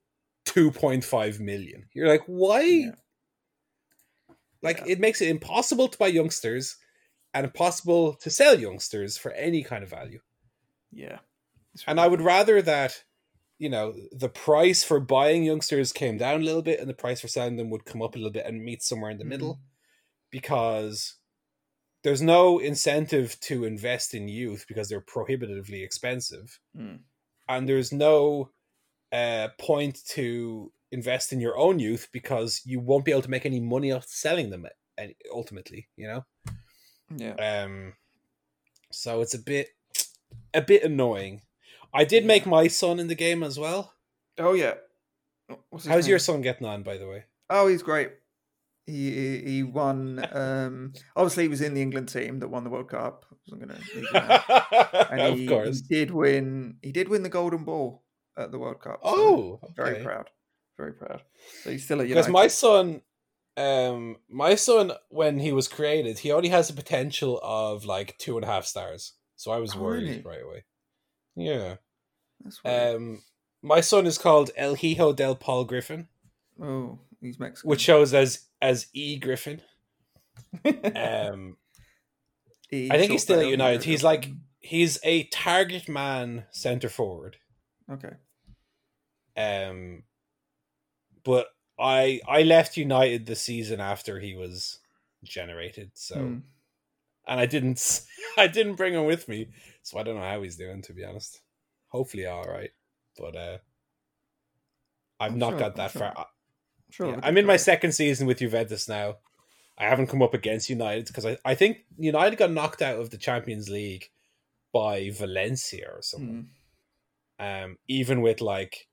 2.5 0.46 1.38
million. 1.40 1.88
You're 1.92 2.08
like, 2.08 2.22
why? 2.26 2.60
Yeah. 2.62 2.90
Like, 4.62 4.78
Yeah. 4.78 4.84
it 4.88 5.00
makes 5.00 5.20
it 5.20 5.28
impossible 5.28 5.88
to 5.88 5.98
buy 5.98 6.08
youngsters 6.08 6.76
and 7.34 7.44
impossible 7.46 8.14
to 8.14 8.30
sell 8.30 8.58
youngsters 8.58 9.16
for 9.16 9.32
any 9.32 9.62
kind 9.62 9.82
of 9.84 9.90
value. 9.90 10.20
yeah. 10.92 11.20
And 11.86 12.00
I 12.00 12.08
would 12.08 12.20
rather 12.20 12.60
that, 12.62 13.04
you 13.58 13.68
know, 13.68 13.94
the 14.12 14.28
price 14.28 14.82
for 14.82 14.98
buying 15.00 15.44
youngsters 15.44 15.92
came 15.92 16.18
down 16.18 16.40
a 16.40 16.44
little 16.44 16.62
bit 16.62 16.80
and 16.80 16.88
the 16.90 16.94
price 16.94 17.20
for 17.20 17.28
selling 17.28 17.56
them 17.56 17.70
would 17.70 17.84
come 17.84 18.02
up 18.02 18.14
a 18.14 18.18
little 18.18 18.32
bit 18.32 18.44
and 18.46 18.64
meet 18.64 18.82
somewhere 18.82 19.10
in 19.10 19.18
the 19.18 19.24
Mhm. 19.24 19.28
middle 19.28 19.60
because 20.30 21.16
there's 22.02 22.22
no 22.22 22.58
incentive 22.58 23.38
to 23.40 23.64
invest 23.64 24.14
in 24.14 24.28
youth 24.28 24.64
because 24.68 24.88
they're 24.88 25.00
prohibitively 25.00 25.82
expensive. 25.82 26.58
Mm. 26.76 27.00
And 27.48 27.68
there's 27.68 27.92
no 27.92 28.50
uh, 29.12 29.48
point 29.58 30.04
to 30.06 30.72
invest 30.92 31.32
in 31.32 31.40
your 31.40 31.56
own 31.56 31.78
youth 31.78 32.08
because 32.12 32.62
you 32.64 32.80
won't 32.80 33.04
be 33.04 33.12
able 33.12 33.22
to 33.22 33.30
make 33.30 33.46
any 33.46 33.60
money 33.60 33.92
off 33.92 34.06
selling 34.06 34.50
them 34.50 34.66
uh, 35.00 35.04
ultimately, 35.32 35.88
you 35.96 36.06
know? 36.08 36.24
Yeah. 37.16 37.34
Um, 37.34 37.94
so 38.92 39.20
it's 39.20 39.34
a 39.34 39.38
bit, 39.38 39.68
a 40.54 40.62
bit 40.62 40.82
annoying. 40.84 41.42
I 41.92 42.04
did 42.04 42.24
make 42.24 42.46
my 42.46 42.68
son 42.68 43.00
in 43.00 43.08
the 43.08 43.14
game 43.14 43.42
as 43.42 43.58
well. 43.58 43.94
Oh 44.38 44.52
yeah. 44.54 44.74
How's 45.72 45.86
name? 45.86 46.10
your 46.10 46.18
son 46.20 46.40
getting 46.42 46.66
on, 46.66 46.82
by 46.84 46.96
the 46.98 47.08
way? 47.08 47.24
Oh, 47.48 47.66
he's 47.66 47.82
great. 47.82 48.12
He 48.86 49.40
he- 49.40 49.62
won. 49.64 50.24
Um, 50.32 50.92
obviously, 51.16 51.44
he 51.44 51.48
was 51.48 51.60
in 51.60 51.74
the 51.74 51.82
England 51.82 52.08
team 52.08 52.38
that 52.40 52.48
won 52.48 52.64
the 52.64 52.70
World 52.70 52.88
Cup. 52.88 53.24
I 53.30 53.34
wasn't 53.46 53.68
gonna. 54.12 55.06
And 55.10 55.20
of 55.20 55.38
he, 55.38 55.46
course. 55.46 55.82
he 55.88 55.94
did 55.94 56.10
win. 56.12 56.76
He 56.82 56.92
did 56.92 57.08
win 57.08 57.22
the 57.24 57.28
Golden 57.28 57.64
Ball 57.64 58.02
at 58.36 58.50
the 58.52 58.58
World 58.58 58.80
Cup. 58.80 59.00
so 59.02 59.10
Oh, 59.10 59.60
very 59.76 60.02
proud, 60.02 60.30
very 60.80 60.92
proud. 60.92 61.22
So 61.62 61.70
he's 61.70 61.84
still 61.84 62.00
a 62.00 62.04
Because 62.04 62.28
my 62.28 62.46
son, 62.48 63.02
um, 63.56 64.16
my 64.28 64.54
son, 64.54 64.92
when 65.08 65.38
he 65.38 65.52
was 65.52 65.68
created, 65.68 66.18
he 66.20 66.32
only 66.32 66.48
has 66.48 66.70
a 66.70 66.74
potential 66.74 67.38
of 67.42 67.84
like 67.84 68.16
two 68.18 68.36
and 68.36 68.44
a 68.44 68.48
half 68.48 68.64
stars. 68.64 69.14
So 69.36 69.50
I 69.52 69.58
was 69.58 69.74
Oh, 69.76 69.80
worried 69.80 70.08
really? 70.08 70.22
right 70.22 70.42
away. 70.42 70.64
Yeah. 71.36 71.76
That's 72.42 72.62
weird. 72.64 72.96
Um, 72.96 73.22
my 73.62 73.80
son 73.80 74.06
is 74.06 74.18
called 74.18 74.50
El 74.56 74.74
Hijo 74.76 75.12
del 75.12 75.34
Paul 75.36 75.64
Griffin, 75.64 76.08
oh, 76.62 76.98
he's 77.20 77.38
Mexican. 77.38 77.68
which 77.68 77.80
shows 77.82 78.14
as 78.14 78.46
as 78.62 78.86
E 78.92 79.18
Griffin. 79.18 79.60
Um, 80.64 81.56
He 82.70 82.90
I 82.90 82.98
think 82.98 83.12
he's 83.12 83.22
still 83.22 83.40
at 83.40 83.46
United. 83.46 83.84
He's 83.84 84.02
like 84.02 84.28
he's 84.58 84.98
a 85.04 85.24
target 85.24 85.88
man 85.88 86.44
centre 86.50 86.88
forward. 86.88 87.36
okay. 87.92 88.14
Um, 89.36 90.02
but 91.24 91.48
I 91.78 92.20
I 92.28 92.42
left 92.42 92.76
United 92.76 93.26
the 93.26 93.36
season 93.36 93.80
after 93.80 94.18
he 94.20 94.34
was 94.34 94.78
generated, 95.24 95.90
so 95.94 96.16
Hmm. 96.16 96.38
and 97.26 97.40
I 97.40 97.46
didn't 97.46 98.02
I 98.38 98.46
didn't 98.46 98.74
bring 98.76 98.94
him 98.94 99.04
with 99.06 99.28
me, 99.28 99.48
so 99.82 99.98
I 99.98 100.02
don't 100.02 100.16
know 100.16 100.22
how 100.22 100.42
he's 100.42 100.56
doing 100.56 100.82
to 100.82 100.92
be 100.92 101.04
honest. 101.04 101.40
Hopefully, 101.88 102.26
all 102.26 102.44
right, 102.44 102.70
but 103.18 103.34
uh, 103.36 103.58
I've 105.18 105.32
I'm 105.32 105.38
not 105.38 105.50
sure- 105.50 105.58
got 105.58 105.70
I'm 105.72 105.76
that 105.76 105.90
sure. 105.92 106.00
far. 106.00 106.14
I- 106.16 106.24
Sure. 106.92 107.10
yeah, 107.12 107.20
I'm 107.22 107.38
in 107.38 107.46
my 107.46 107.56
second 107.56 107.92
season 107.92 108.26
with 108.26 108.38
Juventus 108.40 108.88
now. 108.88 109.18
I 109.78 109.84
haven't 109.84 110.08
come 110.08 110.22
up 110.22 110.34
against 110.34 110.68
United 110.68 111.06
because 111.06 111.24
I, 111.24 111.38
I 111.44 111.54
think 111.54 111.84
United 111.96 112.34
got 112.36 112.50
knocked 112.50 112.82
out 112.82 112.98
of 112.98 113.10
the 113.10 113.16
Champions 113.16 113.68
League 113.70 114.10
by 114.72 115.10
Valencia 115.10 115.88
or 115.88 116.02
something. 116.02 116.48
Hmm. 117.38 117.44
um, 117.46 117.78
even 117.86 118.22
with 118.22 118.40
like 118.40 118.88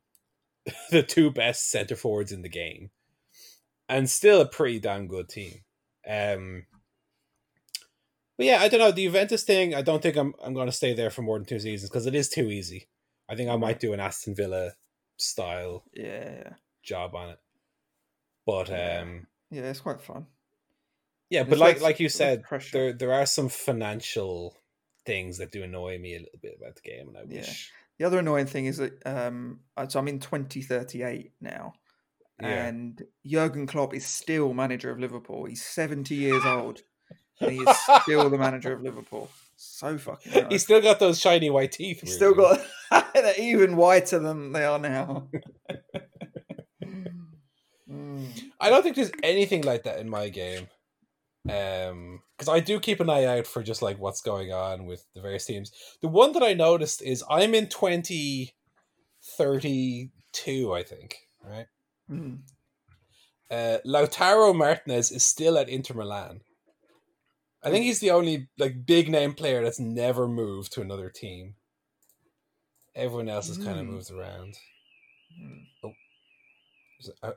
the 0.92 1.04
two 1.04 1.32
best 1.32 1.70
center 1.70 1.96
forwards 1.96 2.32
in 2.32 2.42
the 2.42 2.50
game, 2.50 2.92
and 3.88 4.10
still 4.10 4.42
a 4.42 4.46
pretty 4.48 4.80
damn 4.80 5.08
good 5.08 5.30
team. 5.30 5.62
Um, 6.08 6.66
but 8.38 8.46
yeah, 8.46 8.60
I 8.62 8.68
don't 8.68 8.80
know 8.80 8.92
the 8.92 9.06
Juventus 9.06 9.44
thing. 9.44 9.74
I 9.74 9.82
don't 9.82 10.02
think 10.02 10.16
I'm 10.16 10.34
I'm 10.44 10.54
going 10.54 10.68
to 10.68 10.72
stay 10.74 10.94
there 10.94 11.10
for 11.10 11.22
more 11.22 11.38
than 11.38 11.46
two 11.46 11.60
seasons 11.60 11.90
because 11.90 12.06
it 12.06 12.16
is 12.16 12.30
too 12.30 12.50
easy. 12.50 12.88
I 13.30 13.36
think 13.36 13.50
I 13.50 13.58
might 13.58 13.80
do 13.80 13.94
an 13.94 14.00
Aston 14.00 14.36
Villa 14.36 14.72
style 15.18 15.84
Yeah, 15.94 16.06
yeah, 16.06 16.54
job 16.84 17.16
on 17.16 17.30
it. 17.30 17.40
But 18.46 18.70
um, 18.70 19.28
yeah. 19.52 19.64
It's 19.64 19.82
quite 19.82 20.02
fun. 20.02 20.28
yeah, 21.30 21.42
It's 21.42 21.50
but 21.50 21.60
like 21.60 21.82
like 21.82 22.00
you 22.00 22.10
said, 22.10 22.44
there 22.72 22.94
there 22.94 23.14
are 23.14 23.26
some 23.26 23.50
financial 23.50 24.56
things 25.06 25.40
that 25.40 25.52
do 25.52 25.64
annoy 25.64 25.98
me 25.98 26.16
a 26.16 26.20
little 26.20 26.40
bit 26.42 26.58
about 26.62 26.76
the 26.76 26.82
game, 26.82 27.10
and 27.10 27.18
I 27.18 27.22
Yeah. 27.28 27.52
The 28.00 28.06
other 28.06 28.20
annoying 28.20 28.46
thing 28.46 28.66
is 28.68 28.78
that 28.78 29.02
um, 29.06 29.62
uh, 29.76 29.88
so 29.88 30.00
I'm 30.00 30.08
in 30.08 30.20
2038 30.20 31.32
now, 31.42 31.74
Yeah. 32.42 32.48
and 32.68 33.02
Jurgen 33.26 33.66
Klopp 33.68 33.94
is 33.94 34.06
still 34.06 34.54
manager 34.54 34.92
of 34.92 35.00
Liverpool. 35.00 35.46
He's 35.46 35.64
70 35.66 36.14
years 36.14 36.46
old, 36.46 36.82
and 37.42 37.52
he 37.52 37.58
is 37.60 37.78
still 38.04 38.30
the 38.30 38.38
manager 38.38 38.74
of 38.74 38.82
Liverpool. 38.82 39.30
So 39.56 39.98
fucking. 39.98 40.32
Nice. 40.34 40.46
He's 40.52 40.64
still 40.64 40.82
got 40.82 41.00
those 41.00 41.20
shiny 41.20 41.50
white 41.50 41.72
teeth. 41.72 42.02
He's 42.02 42.14
still 42.16 42.36
got 42.36 42.60
they're 43.14 43.34
even 43.40 43.76
whiter 43.76 44.20
than 44.20 44.52
they 44.52 44.64
are 44.66 44.80
now. 44.80 45.28
Mm. 47.90 48.28
I 48.60 48.70
don't 48.70 48.84
think 48.84 48.98
there's 48.98 49.12
anything 49.24 49.62
like 49.62 49.84
that 49.84 50.00
in 50.00 50.10
my 50.10 50.28
game. 50.28 50.68
Um, 51.50 52.22
because 52.38 52.50
I 52.50 52.60
do 52.60 52.80
keep 52.80 53.00
an 53.00 53.10
eye 53.10 53.26
out 53.26 53.48
for 53.48 53.64
just 53.64 53.82
like 53.82 53.98
what's 54.00 54.22
going 54.22 54.52
on 54.52 54.86
with 54.86 55.06
the 55.16 55.22
various 55.22 55.46
teams. 55.46 55.72
The 56.02 56.08
one 56.08 56.34
that 56.34 56.44
I 56.44 56.54
noticed 56.54 57.02
is 57.02 57.24
I'm 57.30 57.56
in 57.56 57.68
twenty 57.68 58.54
thirty 59.38 60.12
two, 60.34 60.74
I 60.74 60.84
think. 60.84 61.16
Right. 61.44 61.66
Mm. 62.12 62.40
Uh, 63.50 63.78
Lautaro 63.86 64.54
Martinez 64.56 65.12
is 65.12 65.24
still 65.24 65.58
at 65.58 65.70
Inter 65.70 65.94
Milan. 65.96 66.42
I 67.64 67.72
think 67.72 67.86
he's 67.86 68.00
the 68.00 68.12
only 68.12 68.50
like 68.58 68.86
big 68.86 69.10
name 69.10 69.34
player 69.34 69.64
that's 69.64 69.80
never 69.80 70.28
moved 70.28 70.74
to 70.74 70.82
another 70.82 71.10
team. 71.10 71.56
Everyone 72.96 73.30
else 73.30 73.48
has 73.48 73.58
kind 73.58 73.80
of 73.80 73.86
Hmm. 73.86 73.92
moved 73.94 74.12
around. 74.12 74.58
Hmm. 75.36 75.58
Oh, 75.84 75.94
a, 77.24 77.34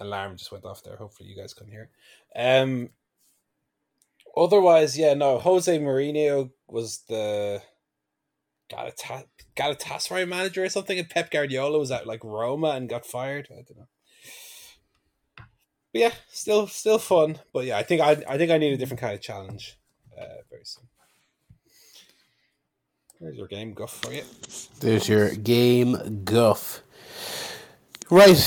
alarm 0.00 0.36
just 0.36 0.52
went 0.52 0.64
off 0.64 0.82
there. 0.82 0.96
Hopefully, 0.96 1.28
you 1.28 1.36
guys 1.36 1.54
can 1.54 1.68
hear. 1.68 1.90
it. 2.34 2.38
Um. 2.38 2.90
Otherwise, 4.36 4.98
yeah, 4.98 5.14
no. 5.14 5.38
Jose 5.38 5.78
Mourinho 5.78 6.50
was 6.68 7.02
the 7.08 7.62
Galata- 8.70 9.26
Galatasaray 9.56 10.28
manager 10.28 10.64
or 10.64 10.68
something, 10.68 10.98
and 10.98 11.08
Pep 11.08 11.30
Guardiola 11.30 11.78
was 11.78 11.90
at 11.90 12.06
like 12.06 12.22
Roma 12.22 12.70
and 12.70 12.88
got 12.88 13.06
fired. 13.06 13.48
I 13.50 13.62
don't 13.62 13.78
know. 13.78 13.88
But 15.92 16.00
yeah, 16.00 16.12
still 16.30 16.66
still 16.66 16.98
fun. 16.98 17.38
But 17.54 17.64
yeah, 17.64 17.78
I 17.78 17.82
think 17.82 18.02
I 18.02 18.22
I 18.28 18.36
think 18.36 18.50
I 18.50 18.58
need 18.58 18.74
a 18.74 18.76
different 18.76 19.00
kind 19.00 19.14
of 19.14 19.22
challenge 19.22 19.78
uh, 20.18 20.42
very 20.50 20.64
soon. 20.64 20.84
There's 23.18 23.38
your 23.38 23.46
game, 23.46 23.72
Guff, 23.72 23.98
for 24.02 24.12
you. 24.12 24.24
There's 24.80 25.08
your 25.08 25.30
game 25.30 26.22
guff. 26.24 26.82
Right, 28.10 28.38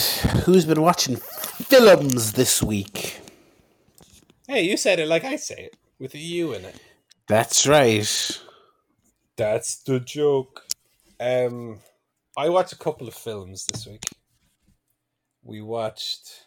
who's 0.45 0.65
been 0.65 0.81
watching 0.81 1.15
films 1.15 2.33
this 2.33 2.61
week? 2.61 3.19
Hey, 4.49 4.63
you 4.63 4.77
said 4.77 4.97
it 4.99 5.07
like 5.07 5.23
I 5.23 5.35
say 5.35 5.65
it, 5.65 5.75
with 5.99 6.15
a 6.15 6.17
U 6.17 6.53
in 6.53 6.65
it. 6.65 6.75
That's 7.27 7.67
right. 7.67 8.41
That's 9.37 9.75
the 9.83 9.99
joke. 9.99 10.63
Um, 11.19 11.81
I 12.35 12.49
watched 12.49 12.73
a 12.73 12.77
couple 12.77 13.07
of 13.07 13.13
films 13.13 13.67
this 13.67 13.85
week. 13.85 14.03
We 15.43 15.61
watched 15.61 16.45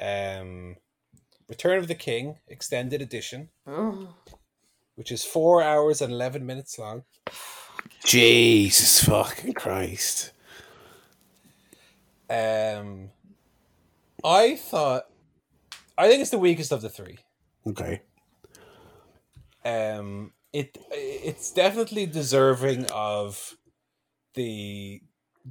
um, 0.00 0.76
Return 1.48 1.78
of 1.80 1.88
the 1.88 1.96
King 1.96 2.36
Extended 2.46 3.02
Edition, 3.02 3.48
Oh. 3.66 4.14
which 4.94 5.10
is 5.10 5.24
four 5.24 5.60
hours 5.60 6.00
and 6.00 6.12
eleven 6.12 6.46
minutes 6.46 6.78
long. 6.78 7.02
Jesus 8.04 9.02
fucking 9.04 9.54
Christ. 9.54 10.30
Um, 12.30 13.10
I 14.24 14.54
thought, 14.54 15.06
I 15.98 16.08
think 16.08 16.20
it's 16.22 16.30
the 16.30 16.38
weakest 16.38 16.72
of 16.72 16.82
the 16.82 16.88
three. 16.88 17.18
Okay. 17.66 18.02
um 19.64 20.32
it 20.52 20.76
it's 20.90 21.52
definitely 21.52 22.04
deserving 22.06 22.84
of 22.92 23.56
the 24.34 25.00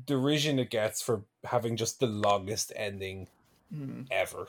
derision 0.06 0.60
it 0.60 0.70
gets 0.70 1.02
for 1.02 1.24
having 1.46 1.76
just 1.78 2.00
the 2.00 2.08
longest 2.08 2.72
ending 2.76 3.28
Mm. 3.74 4.06
ever 4.12 4.48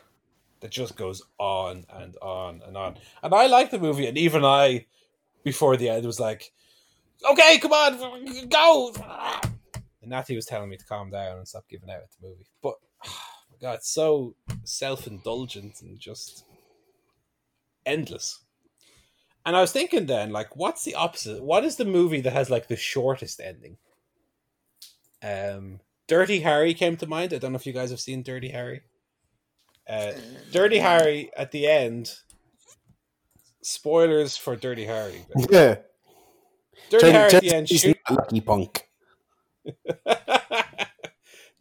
that 0.58 0.72
just 0.72 0.96
goes 0.96 1.22
on 1.38 1.86
and 1.94 2.16
on 2.20 2.60
and 2.66 2.76
on 2.76 2.96
and 3.22 3.32
i 3.32 3.46
like 3.46 3.70
the 3.70 3.78
movie 3.78 4.08
and 4.08 4.18
even 4.18 4.44
i 4.44 4.84
before 5.44 5.76
the 5.76 5.88
end 5.88 6.04
was 6.04 6.18
like 6.18 6.52
okay 7.30 7.56
come 7.58 7.72
on 7.72 8.48
go 8.48 8.92
and 10.02 10.10
natty 10.10 10.34
was 10.34 10.44
telling 10.44 10.68
me 10.68 10.76
to 10.76 10.84
calm 10.84 11.08
down 11.08 11.38
and 11.38 11.46
stop 11.46 11.68
giving 11.68 11.88
out 11.88 12.02
at 12.02 12.10
the 12.20 12.26
movie 12.26 12.46
but 12.64 12.74
my 13.04 13.10
god 13.62 13.74
it's 13.76 13.90
so 13.90 14.34
self-indulgent 14.64 15.80
and 15.80 15.98
just 15.98 16.44
endless 17.86 18.40
and 19.44 19.56
I 19.56 19.60
was 19.60 19.72
thinking 19.72 20.06
then, 20.06 20.30
like, 20.30 20.54
what's 20.54 20.84
the 20.84 20.94
opposite? 20.94 21.42
What 21.42 21.64
is 21.64 21.74
the 21.74 21.84
movie 21.84 22.20
that 22.20 22.32
has 22.32 22.48
like 22.48 22.68
the 22.68 22.76
shortest 22.76 23.40
ending? 23.40 23.76
Um, 25.20 25.80
Dirty 26.06 26.38
Harry 26.38 26.74
came 26.74 26.96
to 26.98 27.08
mind. 27.08 27.32
I 27.34 27.38
don't 27.38 27.50
know 27.50 27.56
if 27.56 27.66
you 27.66 27.72
guys 27.72 27.90
have 27.90 27.98
seen 27.98 28.22
Dirty 28.22 28.50
Harry. 28.50 28.82
Uh, 29.90 30.12
Dirty 30.52 30.78
Harry 30.78 31.32
at 31.36 31.50
the 31.50 31.66
end. 31.66 32.14
Spoilers 33.62 34.36
for 34.36 34.54
Dirty 34.54 34.84
Harry. 34.84 35.26
but 35.34 35.50
Yeah. 35.50 35.74
Dirty 36.88 37.06
Turn- 37.06 37.12
Harry 37.14 37.30
turn- 37.30 37.36
at 37.38 37.42
the 37.42 37.52
end 37.54 37.68
he's 37.68 37.80
shoot. 37.80 37.98
lucky 38.10 38.40
punk. 38.42 38.88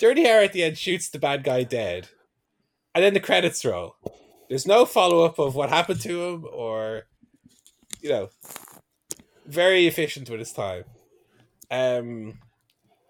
Dirty 0.02 0.24
Harry 0.24 0.46
at 0.46 0.54
the 0.54 0.64
end 0.64 0.80
shoots 0.80 1.10
the 1.10 1.20
bad 1.20 1.44
guy 1.44 1.62
dead, 1.62 2.10
and 2.96 3.04
then 3.04 3.14
the 3.14 3.20
credits 3.20 3.64
roll. 3.64 3.98
There's 4.50 4.66
no 4.66 4.84
follow 4.84 5.24
up 5.24 5.38
of 5.38 5.54
what 5.54 5.70
happened 5.70 6.02
to 6.02 6.24
him, 6.24 6.48
or 6.52 7.04
you 8.02 8.10
know, 8.10 8.30
very 9.46 9.86
efficient 9.86 10.28
with 10.28 10.40
his 10.40 10.54
time. 10.54 10.86
Um, 11.70 12.40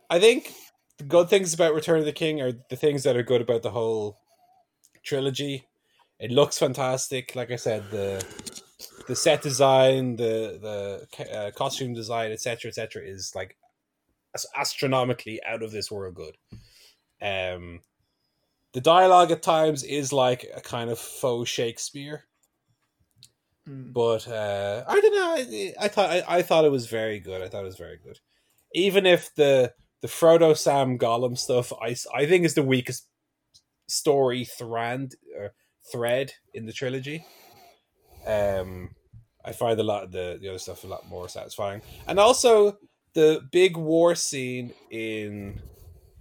I 0.10 0.20
think 0.20 0.54
the 0.98 1.06
good 1.06 1.30
things 1.30 1.54
about 1.54 1.74
Return 1.74 2.00
of 2.00 2.04
the 2.04 2.12
King 2.12 2.42
are 2.42 2.52
the 2.70 2.76
things 2.76 3.04
that 3.04 3.16
are 3.16 3.24
good 3.24 3.40
about 3.40 3.64
the 3.64 3.72
whole 3.72 4.18
trilogy. 5.02 5.70
It 6.20 6.30
looks 6.30 6.60
fantastic. 6.60 7.38
Like 7.38 7.52
I 7.52 7.56
said, 7.56 7.90
the 7.90 8.22
the 9.08 9.16
set 9.16 9.42
design, 9.42 10.18
the 10.18 11.08
the 11.16 11.24
uh, 11.34 11.52
costume 11.52 11.94
design, 11.94 12.34
etc., 12.34 12.68
etc., 12.68 13.04
is 13.04 13.32
like 13.34 13.56
astronomically 14.58 15.42
out 15.46 15.64
of 15.64 15.72
this 15.72 15.90
world 15.90 16.16
good. 16.16 16.36
Um, 17.22 17.82
the 18.74 18.82
dialogue 18.82 19.32
at 19.32 19.42
times 19.44 19.84
is 19.84 20.14
like 20.14 20.46
a 20.56 20.62
kind 20.62 20.90
of 20.90 21.00
faux 21.00 21.50
Shakespeare, 21.50 22.26
Mm. 23.68 23.94
but 23.94 24.28
uh, 24.28 24.84
I 24.88 25.00
don't 25.00 25.14
know. 25.14 25.36
I, 25.38 25.74
I 25.80 25.88
thought 25.88 26.10
I, 26.10 26.24
I 26.28 26.42
thought 26.42 26.66
it 26.66 26.72
was 26.72 26.88
very 26.88 27.20
good. 27.20 27.44
I 27.44 27.48
thought 27.48 27.62
it 27.62 27.66
was 27.66 27.78
very 27.78 28.00
good, 28.04 28.20
even 28.74 29.06
if 29.06 29.34
the 29.36 29.74
the 30.02 30.08
Frodo 30.08 30.58
Sam 30.58 30.98
Gollum 30.98 31.38
stuff 31.38 31.72
I 31.80 31.96
I 32.14 32.26
think 32.26 32.44
is 32.44 32.56
the 32.56 32.64
weakest 32.64 33.08
story 33.88 34.46
thread 34.46 35.14
or 35.38 35.54
thread 35.92 36.34
in 36.56 36.66
the 36.66 36.74
trilogy. 36.74 37.24
Um, 38.26 38.96
I 39.46 39.52
find 39.52 39.80
a 39.80 39.84
lot 39.84 40.06
of 40.06 40.12
the 40.12 40.40
the 40.42 40.50
other 40.50 40.58
stuff 40.58 40.84
a 40.84 40.88
lot 40.88 41.08
more 41.08 41.30
satisfying, 41.30 41.84
and 42.08 42.20
also 42.20 42.80
the 43.14 43.48
big 43.52 43.78
war 43.78 44.16
scene 44.16 44.74
in 44.90 45.62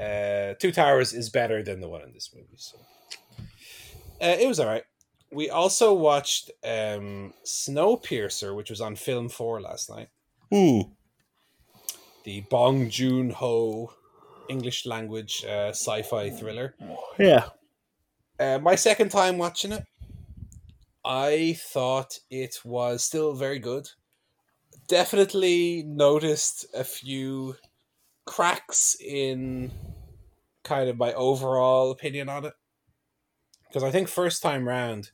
uh, 0.01 0.55
Two 0.59 0.72
Towers 0.72 1.12
is 1.12 1.28
better 1.28 1.62
than 1.62 1.81
the 1.81 1.89
one 1.89 2.02
in 2.02 2.12
this 2.12 2.31
movie. 2.35 2.48
So 2.56 2.78
uh, 4.20 4.36
it 4.39 4.48
was 4.48 4.59
all 4.59 4.66
right. 4.66 4.85
We 5.32 5.51
also 5.51 5.94
watched 5.94 6.51
um, 6.64 7.35
Snowpiercer, 7.44 8.55
which 8.56 8.70
was 8.70 8.81
on 8.81 8.97
Film 8.97 9.28
Four 9.28 9.60
last 9.60 9.90
night. 9.90 10.09
Hmm. 10.51 10.81
The 12.24 12.44
Bong 12.51 12.90
Joon 12.90 13.31
Ho 13.31 13.93
English 14.48 14.86
language 14.86 15.44
uh, 15.44 15.68
sci-fi 15.68 16.31
thriller. 16.31 16.74
Yeah. 17.18 17.51
Uh, 18.39 18.59
my 18.59 18.74
second 18.74 19.10
time 19.10 19.39
watching 19.39 19.72
it, 19.72 19.85
I 21.05 21.56
thought 21.59 22.18
it 22.31 22.60
was 22.64 23.05
still 23.05 23.35
very 23.35 23.59
good. 23.59 23.89
Definitely 24.89 25.85
noticed 25.86 26.66
a 26.74 26.82
few 26.82 27.56
cracks 28.27 28.97
in 29.01 29.72
kind 30.70 30.88
of 30.88 30.97
my 30.97 31.12
overall 31.14 31.90
opinion 31.90 32.28
on 32.28 32.44
it. 32.44 32.55
Because 33.66 33.82
I 33.82 33.90
think 33.90 34.09
first 34.09 34.40
time 34.42 34.68
round, 34.68 35.10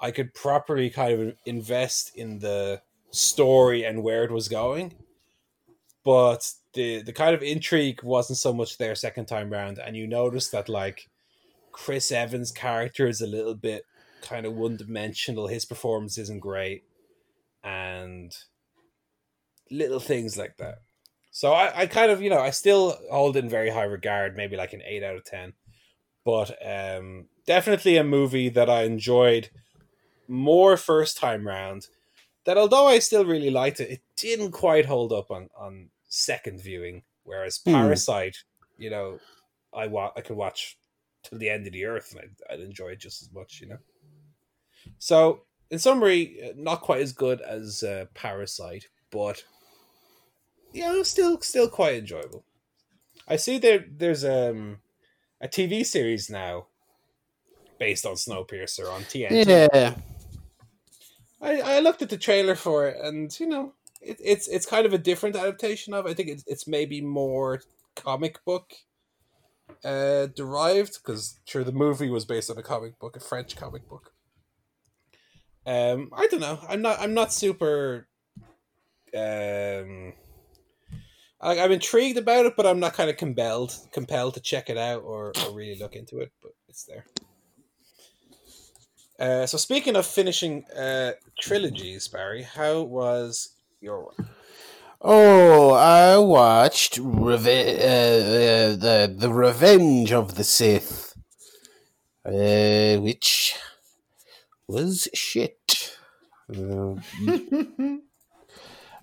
I 0.00 0.10
could 0.10 0.34
properly 0.34 0.90
kind 0.90 1.20
of 1.20 1.36
invest 1.46 2.16
in 2.16 2.40
the 2.40 2.82
story 3.12 3.84
and 3.84 4.02
where 4.02 4.24
it 4.24 4.32
was 4.32 4.48
going. 4.48 4.94
But 6.04 6.52
the 6.74 7.02
the 7.02 7.12
kind 7.12 7.34
of 7.34 7.42
intrigue 7.42 8.02
wasn't 8.02 8.38
so 8.38 8.52
much 8.52 8.78
there 8.78 8.94
second 8.94 9.26
time 9.26 9.50
round, 9.50 9.78
and 9.78 9.96
you 9.96 10.06
notice 10.06 10.48
that 10.50 10.68
like 10.68 11.08
Chris 11.72 12.12
Evans' 12.12 12.52
character 12.52 13.06
is 13.06 13.20
a 13.20 13.26
little 13.26 13.54
bit 13.54 13.84
kind 14.22 14.44
of 14.44 14.54
one 14.54 14.76
dimensional. 14.76 15.46
His 15.46 15.64
performance 15.64 16.18
isn't 16.18 16.40
great, 16.40 16.84
and 17.64 18.36
little 19.70 20.00
things 20.00 20.36
like 20.36 20.56
that. 20.58 20.78
So 21.36 21.52
I, 21.52 21.80
I 21.82 21.86
kind 21.86 22.10
of 22.10 22.22
you 22.22 22.30
know 22.30 22.38
I 22.40 22.48
still 22.48 22.96
hold 23.10 23.36
it 23.36 23.44
in 23.44 23.50
very 23.50 23.68
high 23.68 23.82
regard, 23.82 24.38
maybe 24.38 24.56
like 24.56 24.72
an 24.72 24.80
eight 24.86 25.02
out 25.02 25.16
of 25.16 25.24
ten, 25.24 25.52
but 26.24 26.56
um, 26.64 27.26
definitely 27.46 27.98
a 27.98 28.04
movie 28.04 28.48
that 28.48 28.70
I 28.70 28.84
enjoyed 28.84 29.50
more 30.28 30.78
first 30.78 31.18
time 31.18 31.46
round. 31.46 31.88
That 32.46 32.56
although 32.56 32.86
I 32.86 33.00
still 33.00 33.26
really 33.26 33.50
liked 33.50 33.80
it, 33.80 33.90
it 33.90 34.00
didn't 34.16 34.52
quite 34.52 34.86
hold 34.86 35.12
up 35.12 35.30
on 35.30 35.50
on 35.54 35.90
second 36.08 36.58
viewing. 36.62 37.02
Whereas 37.24 37.60
Hmm. 37.62 37.72
Parasite, 37.74 38.38
you 38.78 38.88
know, 38.88 39.18
I 39.74 39.88
wa- 39.88 40.12
I 40.16 40.22
could 40.22 40.38
watch 40.38 40.78
till 41.22 41.38
the 41.38 41.50
end 41.50 41.66
of 41.66 41.74
the 41.74 41.84
earth 41.84 42.12
and 42.12 42.20
I'd, 42.22 42.54
I'd 42.54 42.60
enjoy 42.60 42.92
it 42.92 43.00
just 43.00 43.20
as 43.20 43.30
much, 43.30 43.60
you 43.60 43.68
know. 43.68 43.78
So, 44.98 45.42
in 45.70 45.78
summary, 45.78 46.40
uh, 46.42 46.52
not 46.56 46.80
quite 46.80 47.02
as 47.02 47.12
good 47.12 47.42
as 47.42 47.82
uh, 47.82 48.06
Parasite, 48.14 48.86
but 49.10 49.44
you 50.76 50.82
know, 50.82 51.02
still 51.02 51.40
still 51.40 51.68
quite 51.68 51.96
enjoyable. 51.96 52.44
I 53.26 53.36
see 53.36 53.58
there 53.58 53.84
there's 53.90 54.24
um 54.24 54.78
a 55.40 55.48
TV 55.48 55.84
series 55.84 56.30
now 56.30 56.66
based 57.78 58.06
on 58.06 58.14
Snowpiercer 58.14 58.90
on 58.92 59.02
TNT. 59.02 59.46
Yeah. 59.46 59.94
I, 61.40 61.76
I 61.76 61.80
looked 61.80 62.02
at 62.02 62.08
the 62.08 62.16
trailer 62.16 62.54
for 62.54 62.86
it, 62.88 62.96
and 63.02 63.38
you 63.38 63.46
know, 63.46 63.74
it, 64.00 64.18
it's 64.22 64.48
it's 64.48 64.66
kind 64.66 64.86
of 64.86 64.92
a 64.92 64.98
different 64.98 65.36
adaptation 65.36 65.94
of. 65.94 66.06
I 66.06 66.14
think 66.14 66.28
it's 66.28 66.44
it's 66.46 66.66
maybe 66.66 67.00
more 67.00 67.60
comic 67.94 68.44
book 68.44 68.72
uh, 69.84 70.26
derived 70.26 71.02
because 71.02 71.38
sure 71.44 71.64
the 71.64 71.72
movie 71.72 72.10
was 72.10 72.24
based 72.24 72.50
on 72.50 72.58
a 72.58 72.62
comic 72.62 72.98
book, 72.98 73.16
a 73.16 73.20
French 73.20 73.56
comic 73.56 73.88
book. 73.88 74.12
Um, 75.66 76.10
I 76.16 76.26
don't 76.28 76.40
know. 76.40 76.60
I'm 76.68 76.82
not. 76.82 77.00
I'm 77.00 77.14
not 77.14 77.32
super. 77.32 78.08
Um, 79.14 80.12
I, 81.40 81.60
I'm 81.60 81.72
intrigued 81.72 82.18
about 82.18 82.46
it, 82.46 82.56
but 82.56 82.66
I'm 82.66 82.80
not 82.80 82.94
kind 82.94 83.10
of 83.10 83.16
compelled 83.16 83.74
compelled 83.92 84.34
to 84.34 84.40
check 84.40 84.70
it 84.70 84.78
out 84.78 85.02
or, 85.02 85.32
or 85.44 85.52
really 85.54 85.78
look 85.78 85.94
into 85.94 86.18
it. 86.20 86.32
But 86.42 86.52
it's 86.68 86.84
there. 86.84 87.04
Uh, 89.18 89.46
so 89.46 89.56
speaking 89.56 89.96
of 89.96 90.06
finishing 90.06 90.64
uh, 90.76 91.12
trilogies, 91.38 92.08
Barry, 92.08 92.42
how 92.42 92.82
was 92.82 93.54
your 93.80 94.04
one? 94.04 94.28
Oh, 95.00 95.72
I 95.72 96.18
watched 96.18 96.98
Reve- 97.00 97.46
uh, 97.46 97.50
uh, 97.50 98.76
the 98.76 99.14
the 99.16 99.32
Revenge 99.32 100.12
of 100.12 100.36
the 100.36 100.44
Sith, 100.44 101.14
uh, 102.24 102.96
which 103.00 103.54
was 104.66 105.08
shit. 105.14 105.96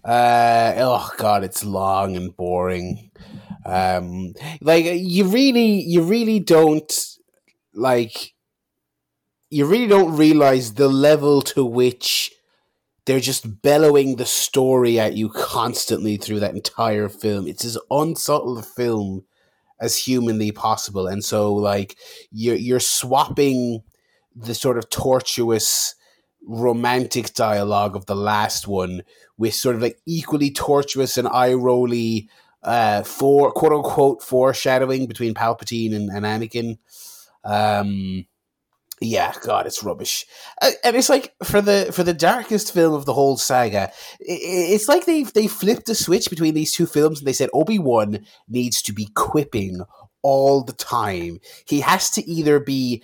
Uh, 0.03 0.73
oh 0.77 1.09
god, 1.17 1.43
it's 1.43 1.63
long 1.63 2.15
and 2.15 2.35
boring. 2.35 3.11
Um, 3.65 4.33
like 4.61 4.85
you 4.85 5.25
really, 5.25 5.81
you 5.81 6.01
really 6.03 6.39
don't 6.39 6.91
like. 7.73 8.33
You 9.49 9.65
really 9.65 9.87
don't 9.87 10.17
realize 10.17 10.73
the 10.73 10.89
level 10.89 11.41
to 11.43 11.63
which 11.63 12.33
they're 13.05 13.19
just 13.19 13.61
bellowing 13.61 14.15
the 14.15 14.25
story 14.25 14.99
at 14.99 15.13
you 15.13 15.29
constantly 15.29 16.17
through 16.17 16.39
that 16.39 16.55
entire 16.55 17.07
film. 17.07 17.47
It's 17.47 17.63
as 17.63 17.77
unsubtle 17.91 18.57
a 18.57 18.63
film 18.63 19.25
as 19.79 19.97
humanly 19.97 20.51
possible, 20.51 21.07
and 21.07 21.23
so 21.23 21.53
like 21.53 21.97
you're 22.31 22.55
you're 22.55 22.79
swapping 22.81 23.83
the 24.35 24.55
sort 24.55 24.77
of 24.77 24.89
tortuous 24.89 25.95
romantic 26.45 27.33
dialogue 27.33 27.95
of 27.95 28.05
the 28.05 28.15
last 28.15 28.67
one 28.67 29.01
with 29.37 29.53
sort 29.53 29.75
of 29.75 29.81
like 29.81 29.97
equally 30.05 30.51
tortuous 30.51 31.17
and 31.17 31.27
eye 31.27 31.53
rolly 31.53 32.29
uh 32.63 33.03
for 33.03 33.51
quote 33.51 33.73
unquote 33.73 34.21
foreshadowing 34.21 35.05
between 35.07 35.33
Palpatine 35.33 35.93
and, 35.95 36.09
and 36.09 36.25
Anakin. 36.25 36.77
Um 37.43 38.25
yeah, 39.01 39.33
God, 39.41 39.67
it's 39.67 39.83
rubbish, 39.83 40.25
Uh, 40.61 40.71
and 40.85 40.95
it's 40.95 41.09
like 41.09 41.33
for 41.43 41.59
the 41.61 41.89
for 41.91 42.03
the 42.03 42.13
darkest 42.13 42.73
film 42.73 42.93
of 42.93 43.05
the 43.05 43.13
whole 43.13 43.35
saga, 43.37 43.91
i- 44.21 44.31
i- 44.31 44.69
it's 44.75 44.87
like 44.87 45.05
they 45.05 45.23
they 45.23 45.47
flipped 45.47 45.87
the 45.87 45.95
switch 45.95 46.29
between 46.29 46.53
these 46.53 46.71
two 46.73 46.85
films, 46.85 47.19
and 47.19 47.27
they 47.27 47.33
said 47.33 47.49
Obi 47.53 47.79
Wan 47.79 48.25
needs 48.47 48.81
to 48.83 48.93
be 48.93 49.09
quipping 49.13 49.81
all 50.21 50.63
the 50.63 50.71
time. 50.73 51.39
He 51.67 51.81
has 51.81 52.09
to 52.11 52.23
either 52.29 52.61
be 52.61 53.03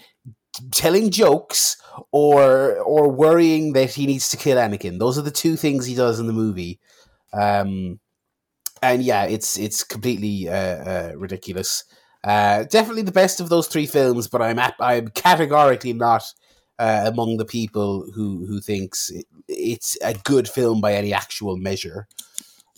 telling 0.71 1.09
jokes 1.09 1.75
or 2.11 2.77
or 2.79 3.09
worrying 3.09 3.73
that 3.73 3.91
he 3.91 4.05
needs 4.05 4.29
to 4.29 4.37
kill 4.37 4.57
Anakin. 4.57 4.99
Those 4.99 5.17
are 5.17 5.23
the 5.23 5.31
two 5.31 5.55
things 5.55 5.85
he 5.85 5.95
does 5.95 6.19
in 6.19 6.27
the 6.27 6.33
movie. 6.33 6.79
Um, 7.33 7.99
and 8.81 9.03
yeah, 9.03 9.25
it's 9.25 9.57
it's 9.57 9.83
completely 9.83 10.49
uh, 10.49 10.53
uh, 10.53 11.11
ridiculous. 11.15 11.83
Uh, 12.23 12.63
definitely 12.63 13.03
the 13.03 13.11
best 13.11 13.39
of 13.39 13.49
those 13.49 13.67
three 13.67 13.85
films, 13.85 14.27
but 14.27 14.41
I'm 14.41 14.59
I'm 14.79 15.09
categorically 15.09 15.93
not 15.93 16.23
uh, 16.77 17.03
among 17.05 17.37
the 17.37 17.45
people 17.45 18.09
who 18.13 18.45
who 18.45 18.59
thinks 18.61 19.09
it, 19.09 19.25
it's 19.47 19.97
a 20.01 20.13
good 20.13 20.47
film 20.47 20.81
by 20.81 20.93
any 20.93 21.13
actual 21.13 21.57
measure. 21.57 22.07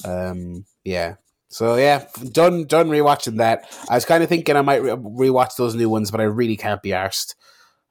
Um, 0.03 0.65
yeah. 0.83 1.15
So 1.49 1.75
yeah, 1.75 2.05
done 2.31 2.65
done 2.65 2.89
rewatching 2.89 3.37
that. 3.37 3.69
I 3.89 3.95
was 3.95 4.05
kind 4.05 4.23
of 4.23 4.29
thinking 4.29 4.55
I 4.55 4.61
might 4.61 4.81
re- 4.81 4.91
rewatch 4.91 5.55
those 5.57 5.75
new 5.75 5.89
ones, 5.89 6.09
but 6.09 6.21
I 6.21 6.25
really 6.25 6.55
can't 6.55 6.81
be 6.81 6.91
arsed. 6.91 7.35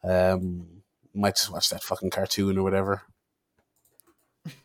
Um, 0.02 0.79
might 1.14 1.36
just 1.36 1.52
watch 1.52 1.68
that 1.70 1.82
fucking 1.82 2.10
cartoon 2.10 2.58
or 2.58 2.62
whatever. 2.62 3.02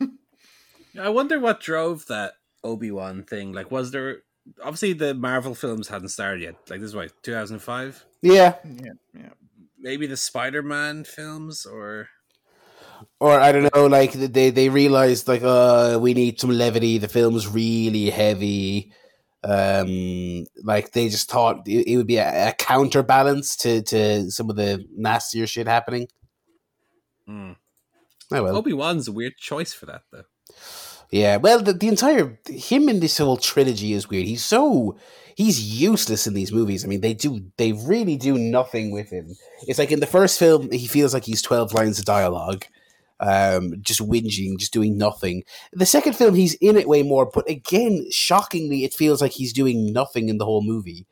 I 1.00 1.08
wonder 1.08 1.38
what 1.38 1.60
drove 1.60 2.06
that 2.06 2.34
Obi 2.64 2.90
Wan 2.90 3.22
thing. 3.22 3.52
Like, 3.52 3.70
was 3.70 3.90
there 3.90 4.22
obviously 4.62 4.92
the 4.92 5.14
Marvel 5.14 5.54
films 5.54 5.88
hadn't 5.88 6.08
started 6.08 6.42
yet? 6.42 6.56
Like, 6.68 6.80
this 6.80 6.88
is 6.88 6.96
what 6.96 7.12
two 7.22 7.32
thousand 7.32 7.58
five. 7.60 8.04
Yeah, 8.22 8.54
yeah, 8.64 8.92
yeah. 9.14 9.30
Maybe 9.78 10.06
the 10.06 10.16
Spider 10.16 10.62
Man 10.62 11.04
films, 11.04 11.66
or 11.66 12.08
or 13.20 13.38
I 13.38 13.52
don't 13.52 13.74
know, 13.74 13.86
like 13.86 14.12
they 14.12 14.50
they 14.50 14.68
realized 14.68 15.28
like 15.28 15.42
uh 15.42 15.98
we 16.00 16.14
need 16.14 16.40
some 16.40 16.50
levity. 16.50 16.98
The 16.98 17.08
film's 17.08 17.46
really 17.48 18.10
heavy. 18.10 18.92
Um, 19.44 20.44
like 20.64 20.90
they 20.90 21.08
just 21.08 21.30
thought 21.30 21.68
it, 21.68 21.86
it 21.86 21.96
would 21.96 22.08
be 22.08 22.16
a, 22.16 22.48
a 22.48 22.52
counterbalance 22.52 23.56
to 23.58 23.82
to 23.82 24.30
some 24.30 24.50
of 24.50 24.56
the 24.56 24.84
nastier 24.96 25.46
shit 25.46 25.68
happening. 25.68 26.08
Hmm. 27.26 27.52
Oh 28.32 28.42
well, 28.42 28.56
Obi 28.56 28.72
Wan's 28.72 29.08
a 29.08 29.12
weird 29.12 29.36
choice 29.36 29.72
for 29.72 29.86
that, 29.86 30.02
though. 30.12 30.24
yeah. 31.10 31.36
Well, 31.36 31.62
the, 31.62 31.72
the 31.72 31.88
entire 31.88 32.38
him 32.48 32.88
in 32.88 33.00
this 33.00 33.18
whole 33.18 33.36
trilogy 33.36 33.92
is 33.92 34.08
weird. 34.08 34.26
He's 34.26 34.44
so 34.44 34.96
he's 35.36 35.80
useless 35.80 36.26
in 36.26 36.34
these 36.34 36.52
movies. 36.52 36.84
I 36.84 36.88
mean, 36.88 37.00
they 37.00 37.14
do 37.14 37.40
they 37.56 37.72
really 37.72 38.16
do 38.16 38.36
nothing 38.38 38.90
with 38.90 39.10
him. 39.10 39.34
It's 39.66 39.78
like 39.78 39.92
in 39.92 40.00
the 40.00 40.06
first 40.06 40.38
film, 40.38 40.70
he 40.72 40.86
feels 40.86 41.14
like 41.14 41.24
he's 41.24 41.42
twelve 41.42 41.72
lines 41.72 41.98
of 41.98 42.04
dialogue, 42.04 42.64
um, 43.20 43.74
just 43.80 44.00
whinging, 44.00 44.58
just 44.58 44.72
doing 44.72 44.98
nothing. 44.98 45.44
The 45.72 45.86
second 45.86 46.14
film, 46.14 46.34
he's 46.34 46.54
in 46.54 46.76
it 46.76 46.88
way 46.88 47.02
more, 47.02 47.30
but 47.32 47.48
again, 47.48 48.06
shockingly, 48.10 48.84
it 48.84 48.94
feels 48.94 49.20
like 49.22 49.32
he's 49.32 49.52
doing 49.52 49.92
nothing 49.92 50.28
in 50.28 50.38
the 50.38 50.44
whole 50.44 50.62
movie. 50.62 51.06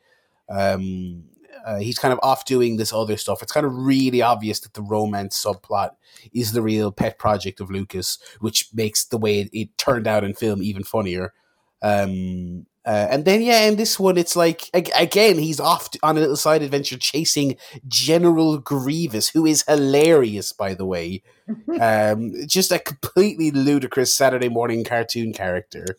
Um, 0.49 1.23
uh, 1.65 1.79
he's 1.79 1.97
kind 1.97 2.13
of 2.13 2.19
off 2.21 2.45
doing 2.45 2.77
this 2.77 2.93
other 2.93 3.17
stuff. 3.17 3.41
It's 3.41 3.51
kind 3.51 3.65
of 3.65 3.75
really 3.75 4.21
obvious 4.21 4.59
that 4.61 4.75
the 4.75 4.83
romance 4.83 5.43
subplot 5.43 5.91
is 6.31 6.51
the 6.51 6.61
real 6.61 6.91
pet 6.91 7.17
project 7.17 7.59
of 7.59 7.71
Lucas, 7.71 8.19
which 8.39 8.69
makes 8.73 9.03
the 9.03 9.17
way 9.17 9.41
it, 9.41 9.49
it 9.51 9.77
turned 9.77 10.07
out 10.07 10.23
in 10.23 10.35
film 10.35 10.61
even 10.61 10.83
funnier. 10.83 11.33
Um, 11.81 12.67
uh, 12.85 13.07
and 13.09 13.25
then, 13.25 13.41
yeah, 13.41 13.61
in 13.61 13.77
this 13.77 13.99
one, 13.99 14.15
it's 14.15 14.35
like 14.35 14.69
ag- 14.75 14.91
again, 14.95 15.39
he's 15.39 15.59
off 15.59 15.89
on 16.03 16.17
a 16.17 16.19
little 16.19 16.35
side 16.35 16.61
adventure 16.61 16.97
chasing 16.97 17.57
General 17.87 18.59
Grievous, 18.59 19.29
who 19.29 19.47
is 19.47 19.63
hilarious, 19.67 20.53
by 20.53 20.75
the 20.75 20.85
way. 20.85 21.23
um, 21.81 22.33
just 22.45 22.71
a 22.71 22.77
completely 22.77 23.49
ludicrous 23.49 24.13
Saturday 24.13 24.49
morning 24.49 24.83
cartoon 24.83 25.33
character. 25.33 25.97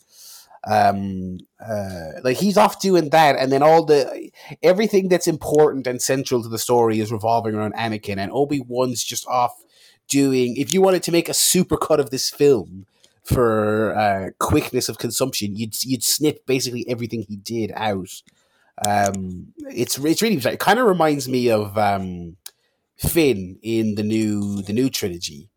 Um, 0.67 1.39
uh, 1.65 2.21
like 2.25 2.39
he's 2.39 2.57
off 2.57 2.81
doing 2.81 3.11
that, 3.11 3.37
and 3.39 3.53
then 3.53 3.63
all 3.63 3.85
the 3.85 4.31
everything 4.63 5.09
that's 5.09 5.29
important 5.29 5.87
and 5.87 6.03
central 6.03 6.43
to 6.43 6.49
the 6.49 6.59
story 6.59 6.99
is 6.99 7.13
revolving 7.13 7.55
around 7.55 7.75
Anakin, 7.75 8.19
and 8.19 8.33
Obi 8.33 8.61
Wan's 8.67 9.05
just 9.05 9.27
off 9.29 9.55
doing. 10.09 10.57
If 10.57 10.75
you 10.75 10.83
wanted 10.83 11.03
to 11.05 11.13
make 11.13 11.29
a 11.29 11.33
supercut 11.33 11.99
of 11.99 12.11
this 12.11 12.31
film 12.31 12.87
for 13.23 13.97
uh, 13.97 14.31
quickness 14.39 14.89
of 14.89 14.99
consumption, 14.99 15.55
you'd 15.55 15.85
you'd 15.85 16.05
snip 16.05 16.45
basically 16.47 16.85
everything 16.89 17.23
he 17.29 17.37
did 17.37 17.73
out. 17.77 18.23
Um, 18.87 19.53
it's 19.71 19.99
it's 19.99 20.21
really 20.23 20.37
it 20.37 20.61
kind 20.61 20.79
of 20.79 20.87
reminds 20.87 21.29
me 21.29 21.49
of 21.49 21.79
um, 21.79 22.37
Finn 22.97 23.59
in 23.63 23.95
the 23.95 24.03
new 24.03 24.63
the 24.63 24.73
new 24.73 24.91
trilogy, 24.91 25.49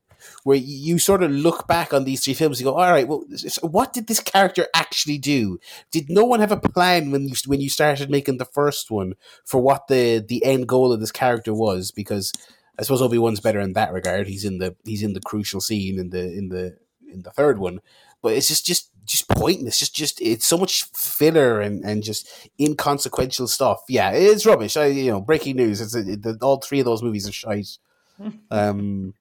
where 0.44 0.58
you 0.58 1.00
sort 1.00 1.24
of 1.24 1.32
look 1.32 1.68
back 1.68 1.94
on 1.94 2.04
these 2.04 2.24
three 2.24 2.34
films 2.34 2.60
and 2.60 2.66
go, 2.66 2.74
all 2.74 2.92
right, 2.92 3.08
well, 3.08 3.24
what 3.62 3.94
did 3.94 4.08
this 4.08 4.20
character 4.20 4.68
actually 4.74 5.18
do? 5.18 5.60
Did 5.92 6.10
no 6.10 6.24
one 6.26 6.40
have 6.40 6.52
a 6.52 6.60
plan 6.60 7.12
when 7.12 7.28
you 7.28 7.36
when 7.46 7.62
you 7.62 7.70
started 7.70 8.10
making 8.10 8.38
the 8.38 8.46
first 8.46 8.90
one 8.90 9.14
for 9.46 9.62
what 9.62 9.88
the 9.88 10.24
the 10.26 10.44
end 10.46 10.68
goal 10.68 10.94
of 10.94 11.00
this 11.00 11.12
character 11.12 11.54
was? 11.54 11.92
Because 11.92 12.34
I 12.78 12.84
suppose 12.84 13.02
Obi 13.02 13.18
Wan's 13.18 13.42
better 13.42 13.60
in 13.60 13.74
that 13.74 13.92
regard. 13.92 14.28
He's 14.28 14.46
in 14.46 14.60
the 14.60 14.76
he's 14.86 15.04
in 15.04 15.14
the 15.14 15.22
crucial 15.22 15.60
scene 15.60 16.00
in 16.00 16.10
the 16.12 16.32
in 16.32 16.50
the 16.50 16.78
in 17.12 17.24
the 17.24 17.32
third 17.32 17.60
one, 17.60 17.80
but 18.22 18.34
it's 18.34 18.48
just 18.48 18.66
just 18.66 18.92
just 19.06 19.28
pointless. 19.28 19.80
Just 19.80 19.94
just 19.94 20.22
it's 20.22 20.46
so 20.46 20.58
much 20.58 20.86
filler 20.94 21.60
and 21.60 21.84
and 21.84 22.04
just 22.04 22.30
inconsequential 22.60 23.48
stuff. 23.48 23.82
Yeah, 23.90 24.12
it's 24.12 24.46
rubbish. 24.46 24.78
I 24.78 24.86
you 24.86 25.12
know 25.12 25.20
breaking 25.20 25.58
news. 25.58 25.82
It's 25.82 25.96
it, 25.96 26.22
the, 26.22 26.38
all 26.42 26.58
three 26.58 26.80
of 26.80 26.86
those 26.86 27.04
movies 27.04 27.28
are 27.28 27.34
shite. 27.34 27.78
Um, 28.52 29.14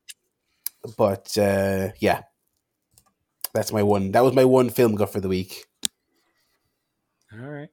but 0.96 1.36
uh, 1.36 1.88
yeah, 2.00 2.22
that's 3.54 3.72
my 3.72 3.82
one. 3.82 4.12
That 4.12 4.24
was 4.24 4.34
my 4.34 4.44
one 4.44 4.70
film 4.70 4.94
guff 4.94 5.12
for 5.12 5.20
the 5.20 5.28
week. 5.28 5.66
All 7.32 7.48
right. 7.48 7.68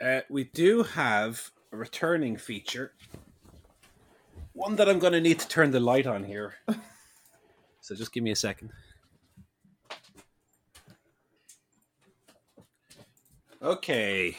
Uh, 0.00 0.20
we 0.28 0.44
do 0.44 0.82
have 0.82 1.50
a 1.72 1.76
returning 1.76 2.36
feature. 2.36 2.92
One 4.52 4.76
that 4.76 4.88
I'm 4.88 4.98
going 4.98 5.12
to 5.12 5.20
need 5.20 5.38
to 5.40 5.48
turn 5.48 5.70
the 5.70 5.80
light 5.80 6.06
on 6.06 6.24
here. 6.24 6.54
so 7.80 7.94
just 7.94 8.12
give 8.12 8.22
me 8.22 8.32
a 8.32 8.36
second. 8.36 8.70
Okay. 13.62 14.36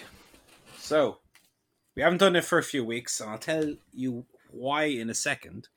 So, 0.77 1.19
we 1.95 2.01
haven't 2.01 2.17
done 2.17 2.35
it 2.35 2.43
for 2.43 2.57
a 2.57 2.63
few 2.63 2.83
weeks, 2.83 3.21
and 3.21 3.29
I'll 3.29 3.37
tell 3.37 3.73
you 3.93 4.25
why 4.51 4.83
in 4.83 5.09
a 5.09 5.13
second. 5.13 5.69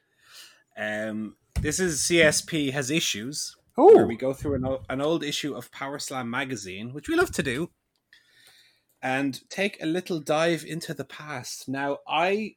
Um, 0.76 1.36
this 1.60 1.80
is 1.80 2.00
CSP 2.00 2.72
has 2.72 2.90
issues 2.90 3.56
where 3.94 4.06
we 4.06 4.16
go 4.16 4.32
through 4.32 4.54
an, 4.54 4.64
o- 4.66 4.82
an 4.88 5.00
old 5.00 5.22
issue 5.24 5.54
of 5.54 5.70
Power 5.72 5.98
Slam 5.98 6.30
magazine, 6.30 6.92
which 6.92 7.08
we 7.08 7.16
love 7.16 7.30
to 7.32 7.42
do, 7.42 7.70
and 9.02 9.40
take 9.50 9.82
a 9.82 9.86
little 9.86 10.20
dive 10.20 10.64
into 10.66 10.94
the 10.94 11.04
past. 11.04 11.68
Now, 11.68 11.98
I 12.08 12.56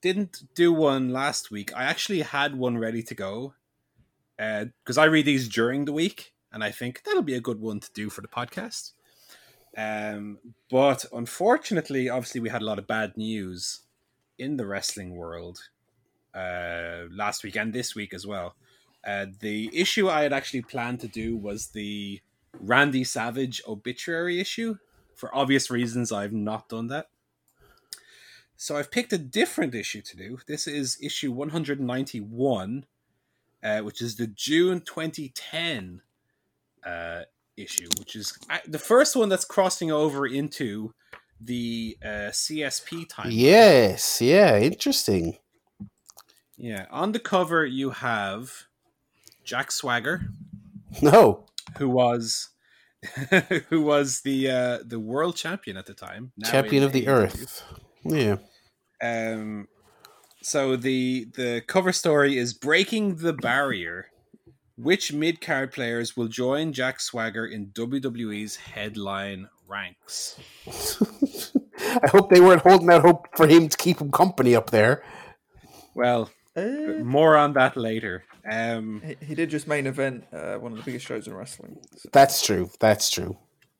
didn't 0.00 0.42
do 0.54 0.72
one 0.72 1.10
last 1.10 1.50
week. 1.50 1.74
I 1.76 1.84
actually 1.84 2.22
had 2.22 2.56
one 2.56 2.78
ready 2.78 3.02
to 3.02 3.14
go 3.14 3.54
because 4.36 4.98
I 4.98 5.04
read 5.04 5.26
these 5.26 5.48
during 5.48 5.84
the 5.84 5.92
week, 5.92 6.32
and 6.52 6.64
I 6.64 6.70
think 6.70 7.02
that'll 7.04 7.22
be 7.22 7.34
a 7.34 7.40
good 7.40 7.60
one 7.60 7.80
to 7.80 7.90
do 7.92 8.10
for 8.10 8.20
the 8.20 8.28
podcast. 8.28 8.92
Um, 9.76 10.38
but 10.70 11.04
unfortunately, 11.12 12.08
obviously, 12.08 12.40
we 12.40 12.50
had 12.50 12.62
a 12.62 12.66
lot 12.66 12.78
of 12.78 12.86
bad 12.86 13.16
news 13.16 13.82
in 14.38 14.56
the 14.56 14.66
wrestling 14.66 15.14
world 15.14 15.60
uh, 16.34 17.04
last 17.10 17.44
week 17.44 17.56
and 17.56 17.72
this 17.72 17.94
week 17.94 18.14
as 18.14 18.26
well. 18.26 18.54
Uh, 19.04 19.26
the 19.40 19.70
issue 19.72 20.08
I 20.08 20.22
had 20.22 20.32
actually 20.32 20.62
planned 20.62 21.00
to 21.00 21.08
do 21.08 21.36
was 21.36 21.68
the 21.68 22.20
Randy 22.60 23.04
Savage 23.04 23.62
obituary 23.66 24.40
issue. 24.40 24.78
For 25.14 25.34
obvious 25.34 25.70
reasons, 25.70 26.12
I've 26.12 26.32
not 26.32 26.68
done 26.68 26.88
that. 26.88 27.08
So 28.56 28.76
I've 28.76 28.90
picked 28.90 29.12
a 29.12 29.18
different 29.18 29.74
issue 29.74 30.02
to 30.02 30.16
do. 30.16 30.38
This 30.46 30.68
is 30.68 30.96
issue 31.02 31.32
191, 31.32 32.86
uh, 33.62 33.80
which 33.80 34.00
is 34.00 34.16
the 34.16 34.28
June 34.28 34.80
2010 34.80 36.02
uh, 36.86 37.22
issue, 37.56 37.88
which 37.98 38.14
is 38.14 38.38
uh, 38.48 38.58
the 38.66 38.78
first 38.78 39.16
one 39.16 39.28
that's 39.28 39.44
crossing 39.44 39.90
over 39.90 40.26
into 40.26 40.94
the 41.40 41.98
uh, 42.04 42.30
CSP 42.30 43.08
time. 43.08 43.30
yes, 43.32 44.20
yeah, 44.20 44.58
interesting. 44.58 45.38
Yeah. 46.56 46.86
On 46.90 47.12
the 47.12 47.18
cover, 47.18 47.64
you 47.64 47.90
have 47.90 48.52
Jack 49.44 49.70
Swagger, 49.72 50.22
No, 51.00 51.46
who 51.78 51.88
was 51.88 52.50
who 53.68 53.82
was 53.82 54.20
the 54.20 54.50
uh, 54.50 54.78
the 54.84 55.00
world 55.00 55.36
champion 55.36 55.76
at 55.76 55.86
the 55.86 55.94
time, 55.94 56.32
champion 56.44 56.82
of 56.84 56.92
the 56.92 57.06
AEW. 57.06 57.08
earth. 57.08 57.64
Yeah, 58.04 58.36
Um, 59.02 59.68
so 60.42 60.76
the 60.76 61.26
the 61.34 61.62
cover 61.66 61.92
story 61.92 62.36
is 62.38 62.52
breaking 62.54 63.16
the 63.16 63.32
barrier. 63.32 64.06
Which 64.76 65.12
mid 65.12 65.40
card 65.40 65.70
players 65.70 66.16
will 66.16 66.28
join 66.28 66.72
Jack 66.72 66.98
Swagger 67.00 67.46
in 67.46 67.66
WWE's 67.68 68.56
headline 68.56 69.48
ranks? 69.68 70.40
I 70.66 72.08
hope 72.08 72.30
they 72.30 72.40
weren't 72.40 72.62
holding 72.62 72.90
out 72.90 73.02
hope 73.02 73.26
for 73.36 73.46
him 73.46 73.68
to 73.68 73.76
keep 73.76 74.00
him 74.00 74.10
company 74.10 74.56
up 74.56 74.70
there. 74.70 75.04
Well, 75.94 76.30
Uh, 76.54 77.02
more 77.02 77.36
on 77.36 77.54
that 77.54 77.76
later. 77.76 78.24
Um, 78.50 79.02
he, 79.04 79.26
he 79.26 79.34
did 79.34 79.50
just 79.50 79.66
main 79.66 79.86
event 79.86 80.24
uh, 80.32 80.56
one 80.56 80.72
of 80.72 80.78
the 80.78 80.84
biggest 80.84 81.06
shows 81.06 81.26
in 81.26 81.34
wrestling. 81.34 81.78
So 81.96 82.08
That's 82.12 82.44
true. 82.44 82.70
That's 82.80 83.10
true. 83.10 83.36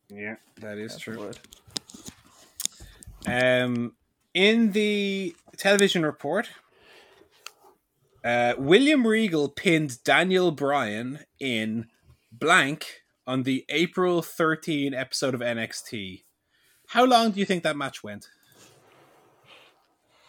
yeah, 0.09 0.37
that 0.61 0.79
is 0.79 0.93
that's 0.93 1.03
true. 1.03 1.19
word. 1.19 1.39
Um, 3.27 3.95
in 4.35 4.73
the 4.73 5.37
television 5.57 6.05
report, 6.05 6.51
uh, 8.25 8.55
William 8.57 9.07
Regal 9.07 9.49
pinned 9.49 10.03
Daniel 10.05 10.51
Bryan 10.51 11.21
in 11.39 11.87
blank 12.31 13.03
on 13.27 13.43
the 13.43 13.65
April 13.69 14.23
13 14.23 14.95
episode 14.95 15.35
of 15.35 15.41
NXT. 15.41 16.23
How 16.89 17.05
long 17.05 17.33
do 17.33 17.41
you 17.41 17.47
think 17.47 17.63
that 17.63 17.77
match 17.77 18.03
went? 18.03 18.29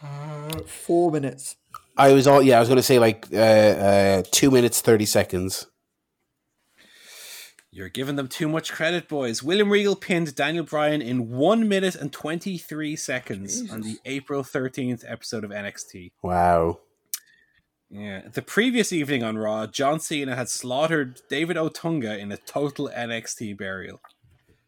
Uh, 0.02 0.60
four 0.66 1.12
minutes. 1.12 1.56
I 1.98 2.14
was 2.14 2.28
all 2.28 2.42
yeah. 2.42 2.58
I 2.58 2.60
was 2.60 2.70
going 2.70 2.78
to 2.78 2.84
say 2.84 3.00
like 3.00 3.28
uh, 3.32 3.38
uh, 3.38 4.24
two 4.32 4.52
minutes 4.52 4.82
thirty 4.82 5.06
seconds. 5.06 5.68
You're 7.72 7.90
giving 7.90 8.18
them 8.18 8.28
too 8.28 8.48
much 8.48 8.72
credit, 8.72 9.08
boys. 9.08 9.42
William 9.42 9.72
Regal 9.72 9.96
pinned 9.96 10.36
Daniel 10.36 10.64
Bryan 10.64 11.02
in 11.02 11.32
1 11.32 11.68
minute 11.68 11.96
and 11.96 12.14
23 12.14 12.96
seconds 12.96 13.72
on 13.72 13.82
the 13.82 13.98
April 14.06 14.44
13th 14.44 15.04
episode 15.08 15.44
of 15.44 15.50
NXT. 15.50 16.12
Wow. 16.22 16.82
Yeah. 17.90 18.28
The 18.32 18.44
previous 18.44 18.94
evening 18.94 19.24
on 19.24 19.40
Raw, 19.40 19.66
John 19.66 20.00
Cena 20.00 20.36
had 20.36 20.50
slaughtered 20.50 21.22
David 21.32 21.58
Otunga 21.58 22.16
in 22.20 22.32
a 22.32 22.38
total 22.38 22.92
NXT 22.96 23.58
burial. 23.58 24.02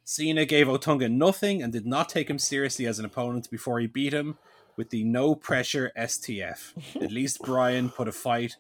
Cena 0.04 0.44
gave 0.46 0.66
Otunga 0.66 1.12
nothing 1.12 1.62
and 1.62 1.72
did 1.72 1.86
not 1.86 2.10
take 2.10 2.28
him 2.28 2.40
seriously 2.40 2.88
as 2.88 2.98
an 2.98 3.06
opponent 3.06 3.52
before 3.52 3.80
he 3.80 3.86
beat 3.86 4.14
him 4.14 4.40
with 4.78 4.90
the 4.90 5.04
no 5.04 5.36
pressure 5.36 5.92
STF. 5.98 6.74
At 7.02 7.12
least 7.12 7.42
Bryan 7.42 7.90
put 7.90 8.08
a 8.08 8.12
fight 8.12 8.56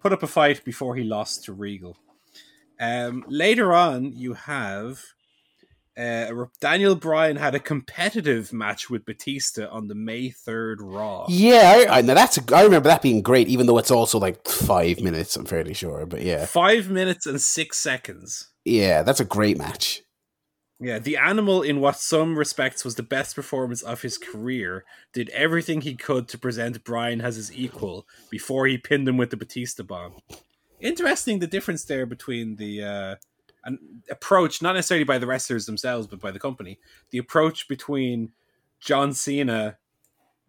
put 0.00 0.12
up 0.12 0.22
a 0.22 0.26
fight 0.28 0.64
before 0.64 0.94
he 0.94 1.02
lost 1.02 1.44
to 1.44 1.52
Regal. 1.52 1.96
Um, 2.80 3.24
later 3.26 3.72
on, 3.74 4.12
you 4.12 4.34
have 4.34 5.00
uh, 5.98 6.30
Daniel 6.60 6.94
Bryan 6.94 7.34
had 7.36 7.56
a 7.56 7.58
competitive 7.58 8.52
match 8.52 8.88
with 8.88 9.04
Batista 9.04 9.66
on 9.68 9.88
the 9.88 9.96
May 9.96 10.30
3rd 10.30 10.76
Raw. 10.80 11.26
Yeah, 11.28 11.84
I, 11.88 11.98
I 11.98 12.00
now 12.02 12.14
that's 12.14 12.38
a, 12.38 12.54
I 12.54 12.62
remember 12.62 12.88
that 12.88 13.02
being 13.02 13.20
great, 13.22 13.48
even 13.48 13.66
though 13.66 13.78
it's 13.78 13.90
also 13.90 14.20
like 14.20 14.46
five 14.46 15.00
minutes. 15.00 15.34
I'm 15.34 15.44
fairly 15.44 15.74
sure, 15.74 16.06
but 16.06 16.22
yeah, 16.22 16.46
Five 16.46 16.88
minutes 16.88 17.26
and 17.26 17.40
six 17.40 17.78
seconds. 17.78 18.48
yeah, 18.64 19.02
that's 19.02 19.18
a 19.20 19.24
great 19.24 19.58
match. 19.58 20.02
Yeah, 20.80 21.00
the 21.00 21.16
animal, 21.16 21.62
in 21.62 21.80
what 21.80 21.96
some 21.96 22.38
respects 22.38 22.84
was 22.84 22.94
the 22.94 23.02
best 23.02 23.34
performance 23.34 23.82
of 23.82 24.02
his 24.02 24.16
career, 24.16 24.84
did 25.12 25.28
everything 25.30 25.80
he 25.80 25.96
could 25.96 26.28
to 26.28 26.38
present 26.38 26.84
Bryan 26.84 27.20
as 27.20 27.34
his 27.34 27.52
equal 27.52 28.06
before 28.30 28.66
he 28.66 28.78
pinned 28.78 29.08
him 29.08 29.16
with 29.16 29.30
the 29.30 29.36
Batista 29.36 29.82
bomb. 29.82 30.18
Interesting 30.80 31.40
the 31.40 31.48
difference 31.48 31.84
there 31.84 32.06
between 32.06 32.56
the 32.56 32.84
uh, 32.84 33.14
an 33.64 34.02
approach, 34.08 34.62
not 34.62 34.74
necessarily 34.74 35.04
by 35.04 35.18
the 35.18 35.26
wrestlers 35.26 35.66
themselves, 35.66 36.06
but 36.06 36.20
by 36.20 36.30
the 36.30 36.38
company. 36.38 36.78
The 37.10 37.18
approach 37.18 37.66
between 37.66 38.30
John 38.80 39.12
Cena 39.12 39.78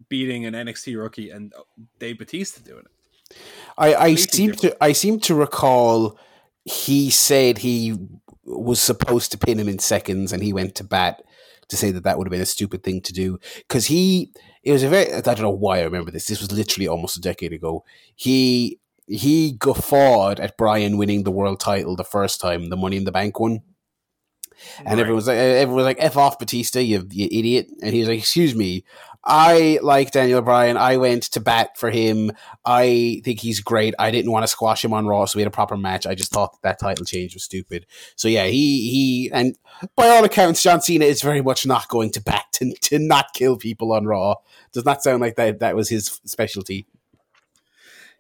beating 0.08 0.46
an 0.46 0.54
NXT 0.54 0.96
rookie 0.98 1.32
and 1.32 1.54
Dave 1.98 2.20
Batista 2.20 2.62
doing 2.62 2.86
it. 2.86 3.38
I, 3.78 3.96
I 3.96 4.16
seem 4.16 4.54
to 4.54 4.84
I 4.84 4.94
seem 4.94 5.20
to 5.22 5.36
recall 5.36 6.18
he 6.66 7.10
said 7.10 7.60
he 7.60 7.98
was 8.50 8.82
supposed 8.82 9.32
to 9.32 9.38
pin 9.38 9.60
him 9.60 9.70
in 9.70 9.80
seconds, 9.80 10.34
and 10.34 10.44
he 10.44 10.54
went 10.54 10.76
to 10.76 10.84
bat 10.84 11.22
to 11.70 11.78
say 11.78 11.92
that 11.92 12.04
that 12.04 12.18
would 12.18 12.28
have 12.28 12.32
been 12.32 12.42
a 12.42 12.46
stupid 12.46 12.84
thing 12.84 13.00
to 13.02 13.14
do 13.14 13.40
because 13.60 13.86
he 13.86 14.32
it 14.64 14.72
was 14.72 14.84
a 14.84 14.90
very 14.90 15.14
I 15.14 15.22
don't 15.22 15.42
know 15.42 15.50
why 15.52 15.80
I 15.80 15.84
remember 15.84 16.12
this. 16.12 16.26
This 16.26 16.42
was 16.42 16.52
literally 16.52 16.88
almost 16.88 17.16
a 17.18 17.22
decade 17.22 17.54
ago. 17.54 17.84
He 18.16 18.80
he 19.08 19.54
guffawed 19.54 20.40
at 20.40 20.58
Bryan 20.58 20.98
winning 20.98 21.24
the 21.24 21.32
world 21.32 21.60
title 21.60 21.96
the 21.96 22.04
first 22.04 22.42
time, 22.42 22.70
the 22.70 22.78
Money 22.78 22.98
in 22.98 23.06
the 23.06 23.12
Bank 23.12 23.40
one. 23.40 23.62
And 24.80 24.88
Right. 24.88 25.00
everyone 25.00 25.16
was 25.16 25.28
like, 25.28 25.38
everyone 25.38 25.76
was 25.78 25.86
like, 25.86 25.98
"F 26.00 26.18
off, 26.18 26.38
Batista, 26.38 26.80
you, 26.82 27.08
you 27.12 27.28
idiot!" 27.32 27.70
And 27.82 27.94
he 27.94 28.00
was 28.02 28.10
like, 28.10 28.20
"Excuse 28.20 28.54
me, 28.56 28.84
I 29.24 29.80
like 29.82 30.12
Daniel 30.12 30.42
Bryan. 30.42 30.78
I 30.78 30.98
went 30.98 31.24
to 31.24 31.40
bat 31.40 31.78
for 31.78 31.92
him. 31.92 32.32
I 32.66 33.22
think 33.26 33.40
he's 33.40 33.60
great. 33.60 33.94
I 34.00 34.12
didn't 34.12 34.32
want 34.32 34.44
to 34.44 34.48
squash 34.48 34.84
him 34.84 34.94
on 34.94 35.08
Raw, 35.08 35.26
so 35.26 35.38
we 35.38 35.42
had 35.42 35.48
a 35.48 35.52
proper 35.52 35.76
match. 35.76 36.08
I 36.08 36.16
just 36.16 36.32
thought 36.32 36.62
that 36.62 36.80
title 36.80 37.06
change 37.06 37.34
was 37.34 37.44
stupid. 37.44 37.86
So 38.16 38.28
yeah, 38.28 38.46
he 38.46 38.90
he 38.90 39.30
and 39.34 39.58
by 39.96 40.08
all 40.08 40.24
accounts, 40.24 40.64
John 40.64 40.82
Cena 40.82 41.06
is 41.06 41.22
very 41.22 41.42
much 41.42 41.66
not 41.66 41.90
going 41.90 42.12
to 42.12 42.22
bat 42.22 42.46
to, 42.54 42.74
to 42.74 43.00
not 43.00 43.34
kill 43.34 43.58
people 43.58 43.92
on 43.92 44.06
Raw. 44.06 44.36
Does 44.72 44.86
not 44.86 45.04
sound 45.04 45.22
like 45.22 45.36
that 45.36 45.60
that 45.60 45.76
was 45.76 45.90
his 45.90 46.22
specialty. 46.26 46.88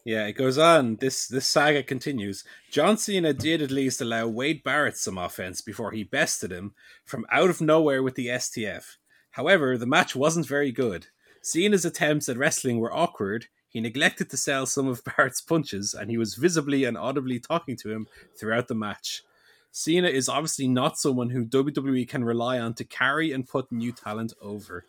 Yeah, 0.06 0.28
it 0.28 0.34
goes 0.34 0.58
on. 0.58 0.98
This 0.98 1.28
this 1.28 1.48
saga 1.48 1.84
continues. 1.84 2.44
John 2.72 2.98
Cena 2.98 3.34
did 3.34 3.62
at 3.62 3.72
least 3.72 4.02
allow 4.02 4.28
Wade 4.28 4.64
Barrett 4.64 4.98
some 4.98 5.18
offense 5.18 5.62
before 5.62 5.92
he 5.92 6.04
bested 6.04 6.52
him 6.52 6.74
from 7.06 7.26
out 7.32 7.50
of 7.50 7.62
nowhere 7.62 8.04
with 8.04 8.16
the 8.16 8.28
STF. 8.28 8.98
However, 9.40 9.78
the 9.78 9.86
match 9.86 10.18
wasn't 10.18 10.48
very 10.48 10.70
good. 10.70 11.08
Cena's 11.42 11.86
attempts 11.86 12.28
at 12.28 12.36
wrestling 12.36 12.78
were 12.78 12.94
awkward. 12.94 13.46
He 13.70 13.80
neglected 13.80 14.30
to 14.32 14.36
sell 14.36 14.66
some 14.66 14.86
of 14.86 15.02
Barrett's 15.06 15.40
punches, 15.40 15.94
and 15.94 16.12
he 16.12 16.18
was 16.18 16.36
visibly 16.36 16.84
and 16.84 16.98
audibly 16.98 17.40
talking 17.40 17.78
to 17.78 17.90
him 17.90 18.08
throughout 18.38 18.68
the 18.68 18.76
match. 18.76 19.24
Cena 19.72 20.10
is 20.10 20.28
obviously 20.28 20.68
not 20.68 21.00
someone 21.00 21.30
who 21.30 21.46
WWE 21.46 22.06
can 22.06 22.26
rely 22.26 22.60
on 22.60 22.74
to 22.74 22.84
carry 22.84 23.32
and 23.32 23.48
put 23.48 23.72
new 23.72 23.94
talent 23.94 24.34
over. 24.42 24.84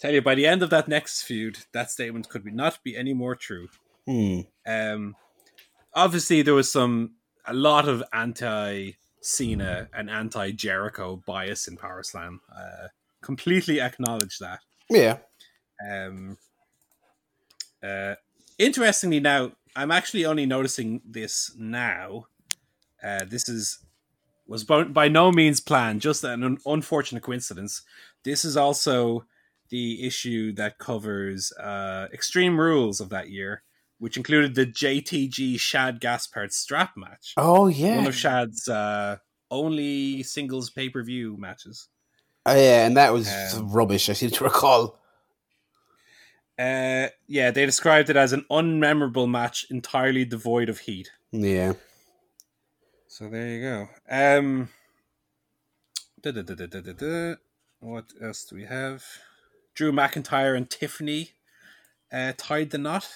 Tell 0.00 0.14
you, 0.14 0.22
by 0.22 0.34
the 0.34 0.46
end 0.46 0.62
of 0.62 0.70
that 0.70 0.88
next 0.88 1.20
feud, 1.20 1.58
that 1.72 1.90
statement 1.90 2.30
could 2.30 2.46
not 2.46 2.78
be 2.82 2.96
any 2.96 3.12
more 3.12 3.36
true. 3.36 3.68
Hmm. 4.06 4.40
Um, 4.66 5.14
obviously, 5.92 6.40
there 6.40 6.54
was 6.54 6.72
some 6.72 7.16
a 7.44 7.52
lot 7.52 7.86
of 7.86 8.02
anti 8.14 8.92
Cena 9.20 9.90
and 9.92 10.08
anti 10.08 10.52
Jericho 10.52 11.22
bias 11.26 11.68
in 11.68 11.76
Power 11.76 12.02
Slam. 12.02 12.40
Uh, 12.50 12.88
completely 13.22 13.80
acknowledge 13.80 14.38
that. 14.38 14.60
Yeah. 14.90 15.18
Um, 15.88 16.36
uh, 17.82 18.14
interestingly, 18.58 19.20
now 19.20 19.52
I'm 19.74 19.90
actually 19.90 20.24
only 20.26 20.46
noticing 20.46 21.00
this 21.04 21.52
now. 21.56 22.26
Uh, 23.02 23.24
this 23.24 23.48
is 23.48 23.78
was 24.46 24.64
bo- 24.64 24.84
by 24.84 25.08
no 25.08 25.32
means 25.32 25.60
planned, 25.60 26.00
just 26.00 26.24
an 26.24 26.44
un- 26.44 26.58
unfortunate 26.66 27.22
coincidence. 27.22 27.82
This 28.22 28.44
is 28.44 28.56
also 28.56 29.24
the 29.70 30.06
issue 30.06 30.52
that 30.52 30.78
covers 30.78 31.52
uh, 31.52 32.08
Extreme 32.12 32.60
Rules 32.60 33.00
of 33.00 33.08
that 33.08 33.30
year, 33.30 33.62
which 33.98 34.16
included 34.16 34.54
the 34.54 34.66
JTG 34.66 35.58
Shad 35.58 36.00
Gaspard 36.00 36.52
strap 36.52 36.92
match, 36.96 37.32
Oh 37.36 37.68
yeah, 37.68 37.96
one 37.96 38.06
of 38.06 38.14
Shad's 38.14 38.68
uh, 38.68 39.16
only 39.50 40.22
singles 40.22 40.70
pay 40.70 40.88
per 40.88 41.02
view 41.02 41.36
matches. 41.38 41.88
Oh, 42.44 42.54
yeah, 42.54 42.86
and 42.86 42.96
that 42.96 43.12
was 43.12 43.28
Um, 43.54 43.70
rubbish. 43.70 44.08
I 44.08 44.14
seem 44.14 44.30
to 44.30 44.44
recall. 44.44 44.98
Uh, 46.58 47.08
yeah, 47.26 47.50
they 47.50 47.64
described 47.66 48.10
it 48.10 48.16
as 48.16 48.32
an 48.32 48.44
unmemorable 48.50 49.28
match 49.28 49.66
entirely 49.70 50.24
devoid 50.24 50.68
of 50.68 50.80
heat. 50.80 51.10
Yeah, 51.32 51.72
So 53.08 53.28
there 53.28 53.48
you 53.48 53.60
go. 53.62 53.88
Um, 54.08 54.68
da-da-da-da-da-da. 56.20 57.36
what 57.80 58.04
else 58.20 58.44
do 58.44 58.56
we 58.56 58.64
have? 58.66 59.04
Drew 59.74 59.92
McIntyre 59.92 60.56
and 60.56 60.68
Tiffany 60.68 61.30
uh, 62.12 62.32
tied 62.36 62.70
the 62.70 62.78
knot. 62.78 63.08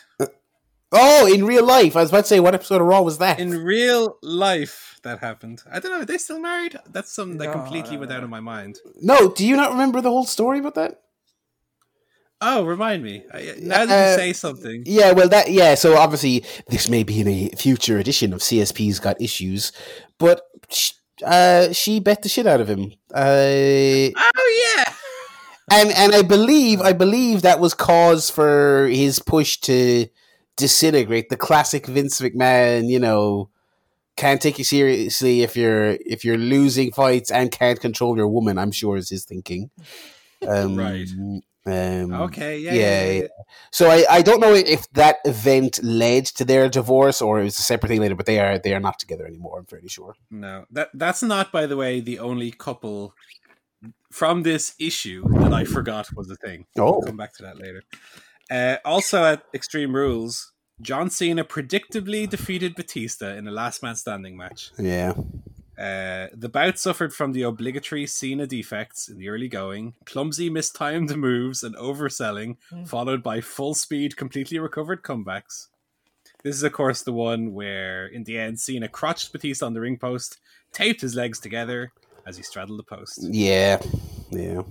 Oh, 0.93 1.27
in 1.33 1.45
real 1.45 1.65
life, 1.67 1.97
I 1.97 2.01
was 2.01 2.11
about 2.11 2.23
to 2.23 2.27
say, 2.29 2.41
what 2.41 2.55
episode 2.55 2.81
of 2.81 2.87
Raw 2.87 3.03
was 3.03 3.19
that? 3.19 3.41
In 3.41 3.51
real 3.51 4.19
life, 4.23 5.01
that 5.03 5.19
happened. 5.19 5.63
I 5.71 5.81
don't 5.81 5.91
know. 5.91 6.01
Are 6.01 6.05
they 6.05 6.17
still 6.19 6.41
married? 6.41 6.79
That's 6.91 7.13
something 7.13 7.39
that 7.39 7.47
No, 7.47 7.53
completely 7.53 7.97
went 7.97 8.13
out 8.13 8.23
of 8.23 8.31
my 8.31 8.41
mind. 8.41 8.79
no, 9.03 9.31
do 9.33 9.47
you 9.47 9.57
not 9.57 9.73
remember 9.73 10.01
the 10.01 10.11
whole 10.11 10.25
story 10.25 10.61
about 10.61 10.75
that? 10.77 11.01
Oh, 12.41 12.65
remind 12.65 13.03
me. 13.03 13.25
Now 13.63 13.87
that 13.87 13.89
you 13.89 13.95
Uh, 14.15 14.17
say 14.17 14.33
something. 14.35 14.83
Yeah, 14.87 15.13
well, 15.13 15.29
that 15.31 15.51
yeah. 15.51 15.75
So 15.75 15.97
obviously, 15.97 16.45
this 16.69 16.89
may 16.89 17.03
be 17.03 17.21
in 17.21 17.29
a 17.29 17.49
future 17.57 17.99
edition 17.99 18.33
of 18.35 18.41
CSP's 18.43 19.01
Got 19.01 19.21
Issues, 19.23 19.73
but 20.19 20.43
sh- 20.71 20.93
uh, 21.25 21.73
she 21.73 21.99
bet 21.99 22.23
the 22.23 22.29
shit 22.29 22.47
out 22.47 22.61
of 22.61 22.69
him. 22.69 22.93
Uh, 23.15 24.13
Oh 24.15 24.75
yeah. 24.77 24.93
and 25.73 25.91
and 25.93 26.15
I 26.15 26.21
believe 26.23 26.83
I 26.83 26.93
believe 26.93 27.41
that 27.43 27.59
was 27.59 27.73
cause 27.73 28.29
for 28.29 28.87
his 28.87 29.19
push 29.19 29.57
to 29.63 30.07
disintegrate 30.57 31.29
the 31.29 31.37
classic 31.37 31.87
Vince 31.87 32.21
McMahon. 32.21 32.89
You 32.89 32.99
know, 32.99 33.51
can't 34.17 34.41
take 34.41 34.59
you 34.59 34.65
seriously 34.65 35.43
if 35.43 35.57
you're 35.57 35.99
if 36.07 36.25
you're 36.25 36.39
losing 36.39 36.93
fights 36.93 37.31
and 37.31 37.51
can't 37.53 37.81
control 37.81 38.17
your 38.17 38.29
woman. 38.29 38.59
I'm 38.59 38.73
sure 38.73 38.97
is 38.97 39.11
his 39.11 39.25
thinking. 39.25 39.71
Um, 40.47 40.77
Right. 40.77 41.09
Um, 41.67 42.13
Okay. 42.13 42.59
Yeah. 42.59 42.73
yeah, 42.73 42.81
Yeah. 42.81 43.05
yeah, 43.07 43.21
yeah. 43.23 43.27
So 43.73 43.91
I, 43.91 44.05
I 44.09 44.23
don't 44.23 44.39
know 44.39 44.53
if 44.53 44.89
that 44.93 45.17
event 45.25 45.83
led 45.83 46.27
to 46.27 46.45
their 46.45 46.69
divorce 46.69 47.23
or 47.23 47.41
it 47.41 47.45
was 47.45 47.59
a 47.59 47.63
separate 47.63 47.89
thing 47.89 48.01
later, 48.03 48.15
but 48.15 48.27
they 48.27 48.39
are 48.39 48.59
they 48.59 48.75
are 48.75 48.79
not 48.81 48.99
together 48.99 49.27
anymore. 49.27 49.59
I'm 49.59 49.65
fairly 49.65 49.89
sure. 49.89 50.15
No, 50.31 50.67
that 50.71 50.91
that's 50.93 51.23
not, 51.23 51.51
by 51.51 51.65
the 51.67 51.77
way, 51.77 52.01
the 52.01 52.19
only 52.19 52.51
couple 52.51 53.15
from 54.13 54.43
this 54.43 54.75
issue 54.79 55.25
that 55.41 55.53
I 55.55 55.65
forgot 55.65 56.15
was 56.15 56.31
a 56.31 56.37
thing. 56.37 56.67
Oh. 56.79 56.93
We'll 56.99 57.03
come 57.03 57.17
back 57.17 57.35
to 57.37 57.43
that 57.45 57.59
later. 57.59 57.83
Uh, 58.51 58.77
also 58.85 59.25
at 59.25 59.43
Extreme 59.53 59.95
Rules, 59.95 60.53
John 60.81 61.11
Cena 61.11 61.45
predictably 61.45 62.29
defeated 62.29 62.75
Batista 62.75 63.35
in 63.35 63.49
a 63.49 63.51
last 63.51 63.83
man 63.83 63.97
standing 63.97 64.37
match. 64.37 64.71
Yeah. 64.79 65.15
Uh, 65.79 66.29
the 66.33 66.49
bout 66.49 66.79
suffered 66.79 67.13
from 67.13 67.33
the 67.33 67.43
obligatory 67.43 68.07
Cena 68.07 68.47
defects 68.47 69.09
in 69.09 69.19
the 69.19 69.29
early 69.29 69.49
going, 69.49 69.95
clumsy 70.07 70.49
mistimed 70.49 71.15
moves 71.17 71.63
and 71.63 71.77
overselling, 71.77 72.57
followed 72.87 73.23
by 73.23 73.43
full 73.43 73.75
speed, 73.75 74.17
completely 74.17 74.59
recovered 74.59 75.03
comebacks. 75.03 75.69
This 76.43 76.57
is, 76.57 76.63
of 76.63 76.73
course, 76.73 77.03
the 77.03 77.13
one 77.13 77.53
where, 77.53 78.07
in 78.07 78.25
the 78.25 78.39
end, 78.39 78.61
Cena 78.61 78.89
crotched 78.89 79.33
Batista 79.33 79.67
on 79.67 79.75
the 79.75 79.81
ring 79.81 79.99
post, 79.99 80.39
taped 80.73 81.01
his 81.01 81.15
legs 81.15 81.41
together 81.41 81.93
as 82.27 82.37
he 82.37 82.43
straddled 82.43 82.79
the 82.79 82.85
post. 82.85 83.19
Yeah. 83.23 83.81
Yeah. 84.31 84.63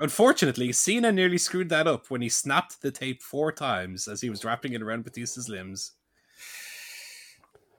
Unfortunately, 0.00 0.72
Cena 0.72 1.10
nearly 1.10 1.38
screwed 1.38 1.68
that 1.70 1.88
up 1.88 2.08
when 2.08 2.22
he 2.22 2.28
snapped 2.28 2.82
the 2.82 2.92
tape 2.92 3.22
four 3.22 3.50
times 3.50 4.06
as 4.06 4.20
he 4.20 4.30
was 4.30 4.44
wrapping 4.44 4.72
it 4.72 4.82
around 4.82 5.04
Batista's 5.04 5.48
limbs. 5.48 5.92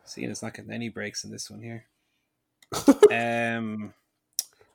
Cena's 0.03 0.43
not 0.43 0.53
getting 0.53 0.71
any 0.71 0.89
breaks 0.89 1.23
in 1.23 1.31
this 1.31 1.49
one 1.49 1.61
here. 1.61 1.85
um. 3.11 3.93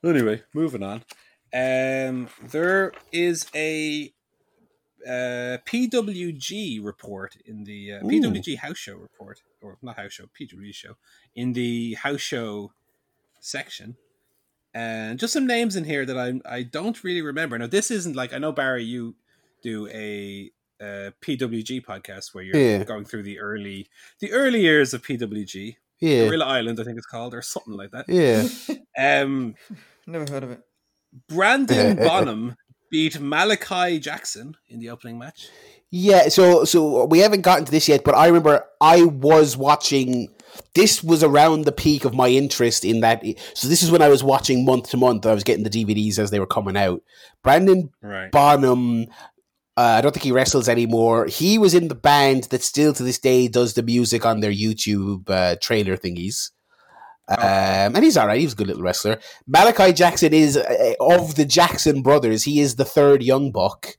Anyway, 0.02 0.42
moving 0.52 0.82
on. 0.82 1.02
Um, 1.52 2.28
there 2.42 2.92
is 3.12 3.46
a 3.54 4.12
uh, 5.06 5.58
PWG 5.66 6.84
report 6.84 7.36
in 7.46 7.64
the 7.64 7.94
uh, 7.94 8.00
PWG 8.00 8.58
house 8.58 8.78
show 8.78 8.96
report, 8.96 9.42
or 9.62 9.78
not 9.82 9.96
house 9.96 10.12
show, 10.12 10.24
PWG 10.38 10.74
show 10.74 10.96
in 11.34 11.52
the 11.52 11.94
house 11.94 12.20
show 12.20 12.72
section, 13.40 13.96
and 14.74 15.18
just 15.18 15.32
some 15.32 15.46
names 15.46 15.76
in 15.76 15.84
here 15.84 16.04
that 16.04 16.18
I 16.18 16.40
I 16.58 16.62
don't 16.62 17.02
really 17.04 17.22
remember. 17.22 17.56
Now 17.58 17.66
this 17.68 17.90
isn't 17.90 18.16
like 18.16 18.32
I 18.34 18.38
know 18.38 18.52
Barry, 18.52 18.84
you 18.84 19.14
do 19.62 19.88
a, 19.88 20.50
uh 20.80 21.10
PWG 21.22 21.84
podcast 21.84 22.34
where 22.34 22.44
you're 22.44 22.56
Yeah. 22.56 22.84
going 22.84 23.04
through 23.04 23.22
the 23.22 23.38
early 23.38 23.88
the 24.20 24.32
early 24.32 24.60
years 24.60 24.92
of 24.92 25.02
PWG, 25.02 25.76
Yeah. 26.00 26.26
Gorilla 26.26 26.46
Island, 26.46 26.80
I 26.80 26.84
think 26.84 26.98
it's 26.98 27.06
called, 27.06 27.32
or 27.34 27.42
something 27.42 27.74
like 27.74 27.92
that. 27.92 28.06
Yeah. 28.08 28.48
Um, 28.96 29.54
Never 30.06 30.26
heard 30.30 30.42
of 30.44 30.50
it. 30.52 30.60
Brandon 31.28 31.96
Bonham 31.96 32.56
beat 32.90 33.18
Malachi 33.20 33.98
Jackson 33.98 34.56
in 34.68 34.78
the 34.80 34.90
opening 34.90 35.18
match. 35.18 35.48
Yeah, 35.90 36.28
so 36.28 36.64
so 36.64 37.04
we 37.06 37.20
haven't 37.20 37.42
gotten 37.42 37.64
to 37.64 37.70
this 37.72 37.88
yet, 37.88 38.02
but 38.04 38.14
I 38.14 38.26
remember 38.26 38.64
I 38.80 39.04
was 39.04 39.56
watching. 39.56 40.28
This 40.74 41.02
was 41.02 41.22
around 41.22 41.64
the 41.64 41.72
peak 41.72 42.04
of 42.04 42.14
my 42.14 42.28
interest 42.28 42.84
in 42.84 43.00
that. 43.00 43.22
So 43.54 43.68
this 43.68 43.82
is 43.82 43.90
when 43.90 44.02
I 44.02 44.08
was 44.08 44.24
watching 44.24 44.64
month 44.64 44.90
to 44.90 44.96
month. 44.96 45.26
I 45.26 45.34
was 45.34 45.44
getting 45.44 45.64
the 45.64 45.70
DVDs 45.70 46.18
as 46.18 46.30
they 46.30 46.40
were 46.40 46.46
coming 46.46 46.76
out. 46.76 47.02
Brandon 47.42 47.90
Right. 48.02 48.30
Bonham. 48.30 49.06
Uh, 49.76 49.96
I 49.98 50.00
don't 50.00 50.12
think 50.12 50.24
he 50.24 50.32
wrestles 50.32 50.68
anymore. 50.68 51.26
He 51.26 51.58
was 51.58 51.74
in 51.74 51.88
the 51.88 51.96
band 51.96 52.44
that 52.44 52.62
still 52.62 52.92
to 52.92 53.02
this 53.02 53.18
day 53.18 53.48
does 53.48 53.74
the 53.74 53.82
music 53.82 54.24
on 54.24 54.40
their 54.40 54.52
YouTube 54.52 55.28
uh, 55.28 55.56
trailer 55.60 55.96
thingies. 55.96 56.50
Um, 57.26 57.96
and 57.96 58.04
he's 58.04 58.16
all 58.16 58.26
right. 58.26 58.38
He 58.38 58.46
was 58.46 58.52
a 58.52 58.56
good 58.56 58.66
little 58.66 58.82
wrestler. 58.82 59.18
Malachi 59.46 59.92
Jackson 59.92 60.32
is 60.32 60.56
uh, 60.56 60.94
of 61.00 61.34
the 61.36 61.44
Jackson 61.44 62.02
brothers. 62.02 62.44
He 62.44 62.60
is 62.60 62.76
the 62.76 62.84
third 62.84 63.22
young 63.22 63.50
buck. 63.50 63.96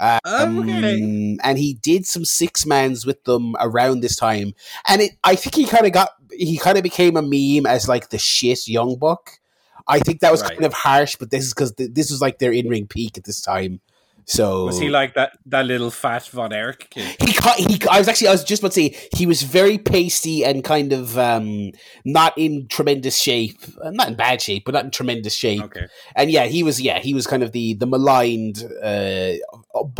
Um, 0.00 0.60
Okay. 0.60 1.38
and 1.42 1.58
he 1.58 1.74
did 1.74 2.06
some 2.06 2.24
six 2.24 2.66
mans 2.66 3.06
with 3.06 3.22
them 3.24 3.54
around 3.60 4.00
this 4.00 4.16
time, 4.16 4.54
and 4.88 5.02
it, 5.02 5.12
I 5.22 5.36
think 5.36 5.54
he 5.54 5.66
kind 5.66 5.86
of 5.86 5.92
got 5.92 6.10
he 6.32 6.58
kind 6.58 6.76
of 6.76 6.82
became 6.82 7.16
a 7.16 7.22
meme 7.22 7.66
as 7.66 7.88
like 7.88 8.10
the 8.10 8.18
shit 8.18 8.66
young 8.66 8.96
buck. 8.96 9.38
I 9.86 10.00
think 10.00 10.20
that 10.20 10.32
was 10.32 10.42
Right. 10.42 10.52
kind 10.52 10.64
of 10.64 10.72
harsh, 10.72 11.16
but 11.16 11.30
this 11.30 11.44
is 11.44 11.54
because 11.54 11.72
th- 11.72 11.90
this 11.92 12.10
was 12.10 12.20
like 12.20 12.38
their 12.38 12.52
in 12.52 12.68
ring 12.68 12.86
peak 12.86 13.16
at 13.18 13.24
this 13.24 13.40
time. 13.40 13.80
So 14.26 14.64
Was 14.64 14.78
he 14.80 14.88
like 14.88 15.14
that 15.14 15.36
that 15.46 15.66
little 15.66 15.90
fat 15.90 16.26
Von 16.28 16.52
Erich 16.52 16.88
kid? 16.90 17.16
he, 17.20 17.32
ca- 17.34 17.56
he 17.58 17.78
I 17.90 17.98
was 17.98 18.08
actually 18.08 18.28
I 18.28 18.32
was 18.32 18.42
just 18.44 18.62
about 18.62 18.72
to 18.72 18.80
say 18.80 18.96
he 19.14 19.26
was 19.26 19.42
very 19.42 19.76
pasty 19.76 20.44
and 20.44 20.64
kind 20.64 20.92
of 20.94 21.18
um 21.18 21.72
not 22.06 22.32
in 22.38 22.66
tremendous 22.68 23.18
shape, 23.20 23.58
Uh, 23.82 23.90
not 23.90 24.08
in 24.08 24.14
bad 24.14 24.40
shape, 24.40 24.64
but 24.64 24.72
not 24.72 24.84
in 24.84 24.90
tremendous 24.90 25.34
shape. 25.34 25.62
Okay. 25.62 25.86
And 26.16 26.30
yeah, 26.30 26.46
he 26.46 26.62
was 26.62 26.80
yeah 26.80 27.00
he 27.00 27.12
was 27.12 27.26
kind 27.26 27.42
of 27.42 27.52
the 27.52 27.74
the 27.74 27.86
maligned, 27.86 28.64
uh, 28.82 29.32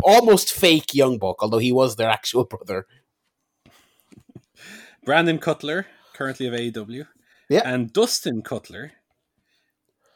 almost 0.02 0.52
fake 0.52 0.94
young 0.94 1.18
buck, 1.18 1.42
although 1.42 1.59
he 1.59 1.72
was 1.72 1.96
their 1.96 2.09
actual 2.09 2.44
brother. 2.52 2.86
Brandon 5.05 5.38
Cutler, 5.38 5.86
currently 6.14 6.46
of 6.46 6.55
AEW. 6.55 7.06
Yeah. 7.51 7.60
And 7.64 7.92
Dustin 7.92 8.40
Cutler 8.42 8.92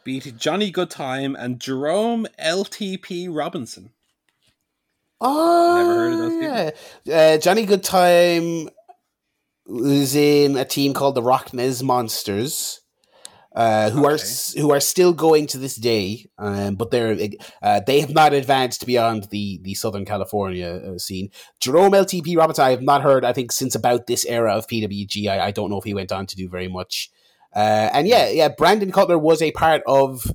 beat 0.02 0.35
Johnny 0.39 0.72
Goodtime 0.72 1.36
and 1.39 1.60
Jerome 1.60 2.26
LTP 2.40 3.28
Robinson. 3.30 3.90
Oh, 5.20 5.74
Never 5.77 5.95
heard 5.95 6.12
of 6.12 6.19
those 6.19 6.74
yeah. 7.07 7.15
Uh, 7.35 7.39
Johnny 7.39 7.66
Goodtime 7.66 8.69
was 9.66 10.15
in 10.15 10.57
a 10.57 10.65
team 10.65 10.95
called 10.95 11.15
the 11.15 11.23
Rockness 11.23 11.82
Monsters, 11.82 12.81
uh, 13.55 13.90
who 13.90 14.05
are 14.05 14.12
Okay. 14.12 14.23
s- 14.23 14.55
who 14.55 14.70
are 14.73 14.81
still 14.81 15.12
going 15.12 15.47
to 15.49 15.59
this 15.59 15.74
day, 15.77 16.27
um, 16.39 16.77
but 16.77 16.90
they're 16.90 17.16
uh, 17.62 17.81
they 17.86 18.01
have 18.01 18.11
not 18.15 18.32
advanced 18.32 18.86
beyond 18.86 19.24
the 19.31 19.59
the 19.62 19.74
Southern 19.74 20.05
California 20.05 20.69
uh, 20.69 20.99
scene. 20.99 21.31
Jerome 21.61 21.93
LTP 21.95 22.36
Robinson, 22.36 22.65
I 22.65 22.70
have 22.70 22.82
not 22.82 23.03
heard. 23.03 23.24
I 23.24 23.32
think 23.32 23.51
since 23.53 23.74
about 23.74 24.07
this 24.07 24.24
era 24.27 24.55
of 24.55 24.69
PWG, 24.69 25.28
I, 25.28 25.47
I 25.47 25.51
don't 25.51 25.70
know 25.70 25.78
if 25.78 25.85
he 25.85 25.95
went 25.95 26.12
on 26.12 26.27
to 26.27 26.36
do 26.36 26.49
very 26.49 26.69
much. 26.69 27.11
Uh, 27.55 27.90
and 27.93 28.07
yeah, 28.07 28.28
yeah, 28.28 28.49
Brandon 28.49 28.93
Cutler 28.93 29.19
was 29.19 29.43
a 29.43 29.51
part 29.53 29.82
of 29.86 30.31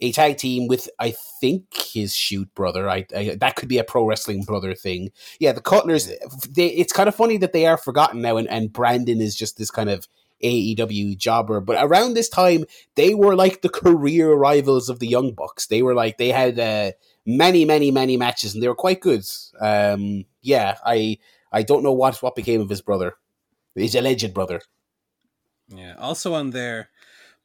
a 0.00 0.12
tag 0.12 0.36
team 0.36 0.66
with 0.66 0.88
I 0.98 1.14
think 1.40 1.66
his 1.74 2.14
shoot 2.14 2.52
brother. 2.54 2.88
I, 2.88 3.06
I 3.16 3.36
that 3.40 3.56
could 3.56 3.68
be 3.68 3.78
a 3.78 3.84
pro 3.84 4.04
wrestling 4.04 4.42
brother 4.42 4.74
thing. 4.74 5.10
Yeah, 5.38 5.52
the 5.52 5.60
Cutlers. 5.60 6.10
They, 6.48 6.66
it's 6.66 6.92
kind 6.92 7.08
of 7.08 7.14
funny 7.14 7.36
that 7.38 7.52
they 7.52 7.66
are 7.66 7.76
forgotten 7.76 8.22
now, 8.22 8.36
and, 8.36 8.48
and 8.48 8.72
Brandon 8.72 9.20
is 9.20 9.34
just 9.34 9.56
this 9.56 9.70
kind 9.70 9.90
of 9.90 10.08
AEW 10.42 11.16
jobber. 11.16 11.60
But 11.60 11.82
around 11.82 12.14
this 12.14 12.28
time, 12.28 12.64
they 12.96 13.14
were 13.14 13.36
like 13.36 13.62
the 13.62 13.68
career 13.68 14.32
rivals 14.32 14.88
of 14.88 14.98
the 14.98 15.08
Young 15.08 15.32
Bucks. 15.32 15.66
They 15.66 15.82
were 15.82 15.94
like 15.94 16.18
they 16.18 16.30
had 16.30 16.58
uh, 16.58 16.92
many, 17.24 17.64
many, 17.64 17.90
many 17.90 18.16
matches, 18.16 18.54
and 18.54 18.62
they 18.62 18.68
were 18.68 18.74
quite 18.74 19.00
good. 19.00 19.24
Um, 19.60 20.24
yeah, 20.42 20.76
I 20.84 21.18
I 21.52 21.62
don't 21.62 21.82
know 21.82 21.92
what 21.92 22.22
what 22.22 22.34
became 22.34 22.60
of 22.60 22.68
his 22.68 22.82
brother, 22.82 23.14
his 23.74 23.94
alleged 23.94 24.34
brother. 24.34 24.60
Yeah. 25.68 25.94
Also 25.98 26.34
on 26.34 26.50
there, 26.50 26.90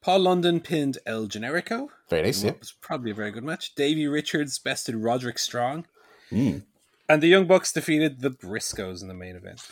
Paul 0.00 0.20
London 0.20 0.60
pinned 0.60 0.98
El 1.06 1.26
Generico. 1.26 1.88
Very 2.08 2.22
nice, 2.22 2.42
yeah. 2.42 2.50
It 2.50 2.60
was 2.60 2.72
probably 2.72 3.10
a 3.10 3.14
very 3.14 3.30
good 3.30 3.44
match. 3.44 3.74
Davey 3.74 4.06
Richards 4.06 4.58
bested 4.58 4.96
Roderick 4.96 5.38
Strong. 5.38 5.86
Mm. 6.32 6.62
And 7.08 7.22
the 7.22 7.28
Young 7.28 7.46
Bucks 7.46 7.72
defeated 7.72 8.20
the 8.20 8.30
Briscoes 8.30 9.02
in 9.02 9.08
the 9.08 9.14
main 9.14 9.36
event. 9.36 9.66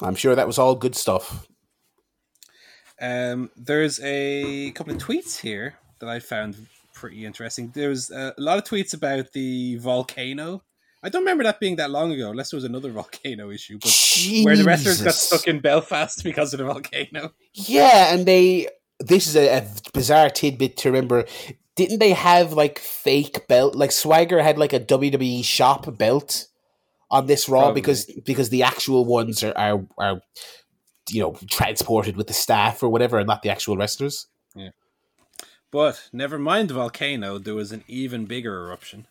I'm 0.00 0.14
sure 0.14 0.34
that 0.34 0.46
was 0.46 0.58
all 0.58 0.74
good 0.74 0.94
stuff. 0.94 1.46
Um, 3.00 3.50
there's 3.56 4.00
a 4.02 4.70
couple 4.72 4.94
of 4.94 5.02
tweets 5.02 5.40
here 5.40 5.74
that 5.98 6.08
I 6.08 6.20
found 6.20 6.56
pretty 6.94 7.24
interesting. 7.24 7.70
There 7.74 7.90
was 7.90 8.10
uh, 8.10 8.32
a 8.36 8.40
lot 8.40 8.58
of 8.58 8.64
tweets 8.64 8.94
about 8.94 9.32
the 9.32 9.76
volcano. 9.76 10.62
I 11.02 11.08
don't 11.08 11.22
remember 11.22 11.44
that 11.44 11.60
being 11.60 11.76
that 11.76 11.90
long 11.90 12.12
ago, 12.12 12.30
unless 12.30 12.50
there 12.50 12.56
was 12.56 12.64
another 12.64 12.90
volcano 12.92 13.50
issue, 13.50 13.78
but 13.78 13.92
where 14.42 14.56
the 14.56 14.64
wrestlers 14.64 15.02
got 15.02 15.14
stuck 15.14 15.46
in 15.46 15.60
Belfast 15.60 16.24
because 16.24 16.54
of 16.54 16.58
the 16.58 16.64
volcano. 16.64 17.32
Yeah, 17.52 18.14
and 18.14 18.26
they. 18.26 18.68
This 18.98 19.26
is 19.26 19.36
a, 19.36 19.58
a 19.58 19.68
bizarre 19.92 20.30
tidbit 20.30 20.76
to 20.78 20.90
remember. 20.90 21.26
Didn't 21.74 21.98
they 21.98 22.12
have 22.12 22.52
like 22.52 22.78
fake 22.78 23.46
belt? 23.48 23.74
Like 23.74 23.92
Swagger 23.92 24.42
had 24.42 24.58
like 24.58 24.72
a 24.72 24.80
WWE 24.80 25.44
shop 25.44 25.96
belt 25.98 26.46
on 27.10 27.26
this 27.26 27.48
Raw 27.48 27.60
Probably. 27.60 27.80
because 27.80 28.06
because 28.24 28.48
the 28.50 28.62
actual 28.62 29.04
ones 29.04 29.44
are, 29.44 29.52
are 29.56 29.86
are 29.98 30.20
you 31.10 31.20
know 31.20 31.36
transported 31.50 32.16
with 32.16 32.26
the 32.26 32.32
staff 32.32 32.82
or 32.82 32.88
whatever, 32.88 33.18
and 33.18 33.26
not 33.26 33.42
the 33.42 33.50
actual 33.50 33.76
wrestlers. 33.76 34.26
Yeah 34.54 34.70
but 35.76 36.08
never 36.10 36.38
mind 36.38 36.70
the 36.70 36.74
volcano, 36.74 37.38
there 37.38 37.54
was 37.54 37.72
an 37.72 37.84
even 37.86 38.24
bigger 38.24 38.64
eruption. 38.64 39.06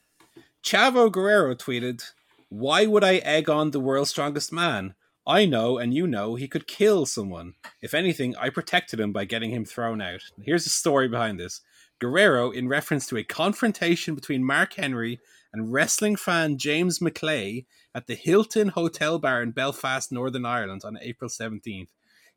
Chavo 0.64 1.12
Guerrero 1.12 1.54
tweeted, 1.54 2.12
Why 2.50 2.88
would 2.88 3.04
I 3.04 3.18
egg 3.18 3.50
on 3.52 3.70
the 3.70 3.80
world's 3.80 4.10
strongest 4.10 4.52
man? 4.52 4.96
I 5.28 5.46
know, 5.46 5.80
and 5.80 5.92
you 5.92 6.06
know, 6.06 6.36
he 6.36 6.48
could 6.48 6.68
kill 6.68 7.08
someone. 7.08 7.56
If 7.82 7.96
anything, 7.96 8.36
I 8.36 8.50
protected 8.50 9.00
him 9.00 9.12
by 9.12 9.26
getting 9.26 9.50
him 9.50 9.66
thrown 9.66 10.00
out. 10.00 10.22
Here's 10.42 10.66
the 10.66 10.70
story 10.70 11.08
behind 11.08 11.40
this. 11.40 11.62
Guerrero, 12.00 12.52
in 12.52 12.68
reference 12.68 13.08
to 13.08 13.18
a 13.18 13.24
confrontation 13.24 14.14
between 14.14 14.44
Mark 14.44 14.74
Henry 14.74 15.20
and 15.52 15.74
wrestling 15.74 16.16
fan 16.16 16.58
James 16.58 17.00
McClay 17.00 17.66
at 17.96 18.06
the 18.06 18.14
Hilton 18.14 18.68
Hotel 18.68 19.18
Bar 19.18 19.42
in 19.42 19.52
Belfast, 19.52 20.12
Northern 20.12 20.46
Ireland 20.46 20.82
on 20.86 21.00
April 21.02 21.30
17th. 21.30 21.88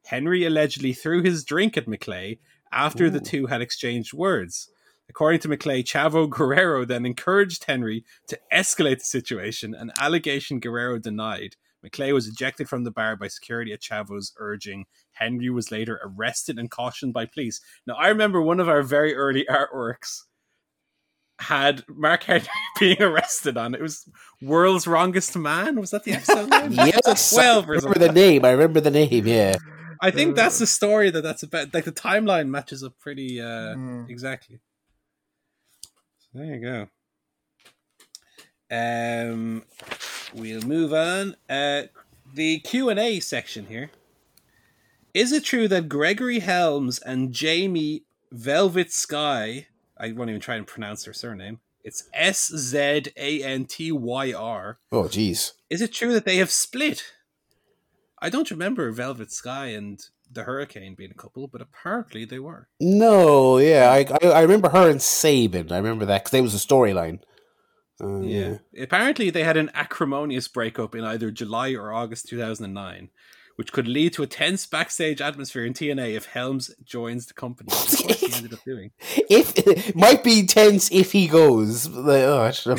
Henry 0.07 0.47
allegedly 0.47 0.95
threw 0.95 1.23
his 1.23 1.45
drink 1.45 1.77
at 1.77 1.87
McClay 1.87 2.39
after 2.73 3.11
the 3.11 3.21
two 3.21 3.47
had 3.47 3.61
exchanged 3.61 4.15
words. 4.15 4.71
According 5.11 5.41
to 5.41 5.49
McClay, 5.49 5.83
Chavo 5.83 6.29
Guerrero 6.31 6.85
then 6.85 7.05
encouraged 7.05 7.65
Henry 7.65 8.05
to 8.29 8.39
escalate 8.53 9.01
the 9.01 9.05
situation, 9.05 9.75
an 9.75 9.91
allegation 9.99 10.61
Guerrero 10.61 10.99
denied. 10.99 11.57
McClay 11.85 12.13
was 12.13 12.27
ejected 12.27 12.69
from 12.69 12.85
the 12.85 12.91
bar 12.91 13.15
by 13.17 13.29
security 13.29 13.73
at 13.73 13.81
Chavo's 13.81 14.33
urging. 14.39 14.87
Henry 15.13 15.49
was 15.51 15.71
later 15.71 16.01
arrested 16.03 16.59
and 16.59 16.71
cautioned 16.71 17.13
by 17.13 17.25
police. 17.27 17.61
Now, 17.87 17.95
I 17.95 18.09
remember 18.09 18.43
one 18.43 18.59
of 18.61 18.69
our 18.69 18.83
very 18.83 19.15
early 19.15 19.47
artworks 19.49 20.23
had 21.41 21.85
Mark 21.89 22.25
Henry 22.25 22.49
being 22.81 23.01
arrested 23.01 23.57
on 23.57 23.75
it. 23.75 23.79
It 23.79 23.83
was 23.83 24.09
World's 24.43 24.89
Wrongest 24.89 25.37
Man. 25.37 25.81
Was 25.81 25.91
that 25.93 26.03
the 26.05 26.15
episode 26.15 26.49
name? 26.51 26.73
Yes, 26.73 27.01
Episode 27.07 27.37
12 27.43 27.65
I 27.65 27.69
remember 27.69 27.81
something. 27.81 28.03
the 28.03 28.13
name. 28.13 28.45
I 28.45 28.51
remember 28.51 28.81
the 28.81 28.91
name. 28.91 29.27
Yeah. 29.27 29.55
I 30.01 30.11
think 30.11 30.35
that's 30.37 30.59
the 30.59 30.67
story 30.67 31.11
that 31.11 31.23
that's 31.23 31.43
about. 31.45 31.73
Like 31.75 31.85
the 31.85 31.93
timeline 31.93 32.49
matches 32.49 32.83
up 32.85 32.95
pretty 32.99 33.41
uh, 33.41 33.75
Mm. 33.77 34.11
exactly. 34.11 34.59
So 36.19 36.29
there 36.35 36.55
you 36.55 36.61
go. 36.61 36.89
Um, 38.71 39.65
we'll 40.35 40.63
move 40.63 40.93
on. 40.93 41.37
Uh, 41.49 41.85
the 42.33 42.59
Q 42.61 42.89
and 42.91 42.99
A 42.99 43.21
section 43.21 43.67
here. 43.67 43.91
Is 45.15 45.33
it 45.33 45.45
true 45.45 45.69
that 45.69 45.89
Gregory 45.89 46.41
Helms 46.41 46.99
and 46.99 47.33
Jamie 47.33 48.05
Velvet 48.31 48.93
Sky? 48.93 49.67
I 49.99 50.13
won't 50.13 50.31
even 50.31 50.41
try 50.41 50.57
and 50.57 50.67
pronounce 50.67 51.05
their 51.05 51.15
surname. 51.15 51.61
It's 51.83 52.09
S 52.13 52.53
Z 52.55 53.05
A 53.17 53.43
N 53.43 53.65
T 53.65 53.91
Y 53.91 54.33
R. 54.33 54.79
Oh, 54.93 55.05
jeez. 55.05 55.53
Is 55.71 55.81
it 55.81 55.93
true 55.93 56.13
that 56.13 56.25
they 56.25 56.37
have 56.37 56.51
split? 56.51 57.03
I 58.21 58.31
don't 58.31 58.51
remember 58.51 58.91
Velvet 58.91 59.33
Sky 59.33 59.69
and 59.69 60.05
the 60.31 60.43
Hurricane 60.43 60.95
being 60.95 61.11
a 61.11 61.15
couple, 61.15 61.47
but 61.49 61.63
apparently 61.63 62.25
they 62.25 62.39
were. 62.39 62.69
No, 62.81 63.59
yeah, 63.59 63.91
I, 63.91 64.07
I 64.23 64.29
I 64.29 64.41
remember 64.43 64.69
her 64.69 64.91
and 64.91 65.01
Sabin. 65.01 65.73
I 65.73 65.79
remember 65.79 66.05
that 66.05 66.25
because 66.25 66.33
there 66.33 66.43
was 66.43 66.55
a 66.55 66.59
storyline. 66.59 67.21
Uh, 68.03 68.21
Yeah. 68.21 68.59
Apparently 68.81 69.31
they 69.31 69.45
had 69.45 69.57
an 69.57 69.71
acrimonious 69.75 70.49
breakup 70.49 70.95
in 70.95 71.05
either 71.05 71.31
July 71.31 71.73
or 71.73 71.93
August 71.93 72.29
2009, 72.29 73.11
which 73.57 73.73
could 73.73 73.89
lead 73.89 74.13
to 74.15 74.23
a 74.23 74.27
tense 74.27 74.67
backstage 74.67 75.21
atmosphere 75.21 75.65
in 75.65 75.75
TNA 75.75 76.15
if 76.15 76.27
Helms 76.27 76.71
joins 76.85 77.27
the 77.27 77.35
company. 77.35 77.69
Of 77.73 77.79
course 77.79 78.21
he 78.21 78.33
ended 78.33 78.55
up 78.55 78.65
doing. 78.65 78.91
If 79.31 79.59
it 79.59 79.95
might 79.97 80.23
be 80.25 80.47
tense 80.47 80.91
if 80.93 81.13
he 81.13 81.27
goes. 81.27 81.89
Like, 81.89 82.23
oh, 82.23 82.51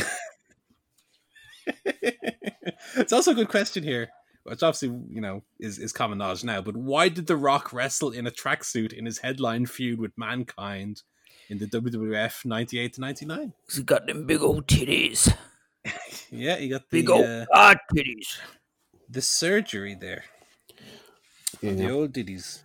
it's 2.95 3.13
also 3.13 3.31
a 3.31 3.35
good 3.35 3.49
question 3.49 3.83
here. 3.83 4.09
Which 4.43 4.63
obviously, 4.63 4.89
you 5.09 5.21
know, 5.21 5.43
is, 5.59 5.77
is 5.77 5.91
common 5.91 6.17
knowledge 6.17 6.43
now, 6.43 6.61
but 6.61 6.75
why 6.75 7.09
did 7.09 7.27
The 7.27 7.35
Rock 7.35 7.71
wrestle 7.71 8.09
in 8.09 8.25
a 8.25 8.31
tracksuit 8.31 8.93
in 8.93 9.05
his 9.05 9.19
headline 9.19 9.65
feud 9.67 9.99
with 9.99 10.17
Mankind 10.17 11.03
in 11.49 11.57
the 11.57 11.65
WWF 11.65 12.45
98 12.45 12.93
to 12.93 13.01
99? 13.01 13.53
He's 13.67 13.79
got 13.79 14.05
them 14.07 14.25
big 14.25 14.41
old 14.41 14.67
titties. 14.67 15.33
Yeah, 16.31 16.57
he 16.57 16.67
got 16.69 16.87
the 16.91 17.01
Big 17.01 17.09
old 17.09 17.25
uh, 17.25 17.45
hard 17.51 17.79
titties. 17.95 18.37
the 19.09 19.21
surgery 19.21 19.95
there. 19.99 20.25
The 21.61 21.89
old 21.89 22.13
ditties. 22.13 22.61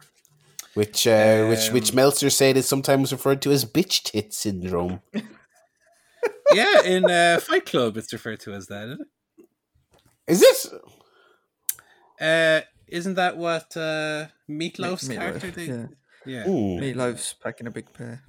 Which 0.74 1.06
uh, 1.06 1.46
which 1.46 1.70
which 1.70 1.90
Um, 1.90 1.96
Meltzer 1.96 2.28
said 2.28 2.56
is 2.58 2.68
sometimes 2.68 3.10
referred 3.12 3.40
to 3.42 3.52
as 3.52 3.64
bitch 3.64 4.02
tit 4.02 4.34
syndrome. 4.34 5.00
Yeah, 6.52 6.82
in 6.82 7.04
uh, 7.10 7.40
Fight 7.40 7.64
Club, 7.66 7.96
it's 7.96 8.12
referred 8.12 8.40
to 8.40 8.52
as 8.52 8.66
that, 8.66 8.84
isn't 8.88 9.00
it? 9.00 9.46
Is 10.26 10.40
this? 10.40 10.72
Uh, 12.20 12.60
isn't 12.86 13.14
that 13.14 13.36
what 13.38 13.74
uh, 13.76 14.26
Meatloaf's 14.48 15.08
Meat- 15.08 15.18
character 15.18 15.48
Meatloaf, 15.48 15.54
did? 15.54 15.68
yeah. 15.68 15.86
Yeah. 16.26 16.46
Meatloaf's 16.46 17.32
packing 17.34 17.66
a 17.66 17.70
big 17.70 17.92
pair. 17.92 18.22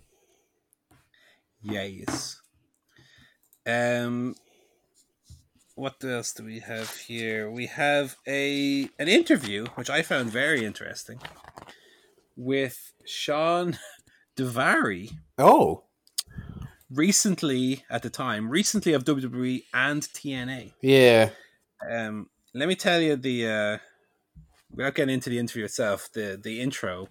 Yes. 1.68 2.40
Um, 3.68 4.36
what 5.76 5.96
else 6.04 6.32
do 6.34 6.44
we 6.46 6.60
have 6.60 6.96
here? 6.96 7.50
We 7.50 7.66
have 7.68 8.16
a 8.28 8.84
an 9.00 9.08
interview 9.08 9.66
which 9.76 9.90
I 9.90 10.02
found 10.04 10.30
very 10.32 10.64
interesting 10.64 11.20
with 12.38 12.94
Sean 13.06 13.78
Devari 14.38 15.12
Oh, 15.38 15.84
recently 16.92 17.84
at 17.90 18.04
the 18.04 18.10
time, 18.10 18.50
recently 18.50 18.94
of 18.94 19.04
WWE 19.04 19.64
and 19.74 20.02
TNA. 20.04 20.74
yeah. 20.82 21.30
Um, 21.90 22.30
let 22.54 22.68
me 22.70 22.76
tell 22.76 23.02
you 23.02 23.16
the 23.16 23.48
uh, 23.48 23.78
without 24.72 24.96
getting 24.96 25.14
into 25.16 25.30
the 25.30 25.40
interview 25.40 25.66
itself, 25.66 26.10
the 26.14 26.40
the 26.42 26.62
intro. 26.62 27.08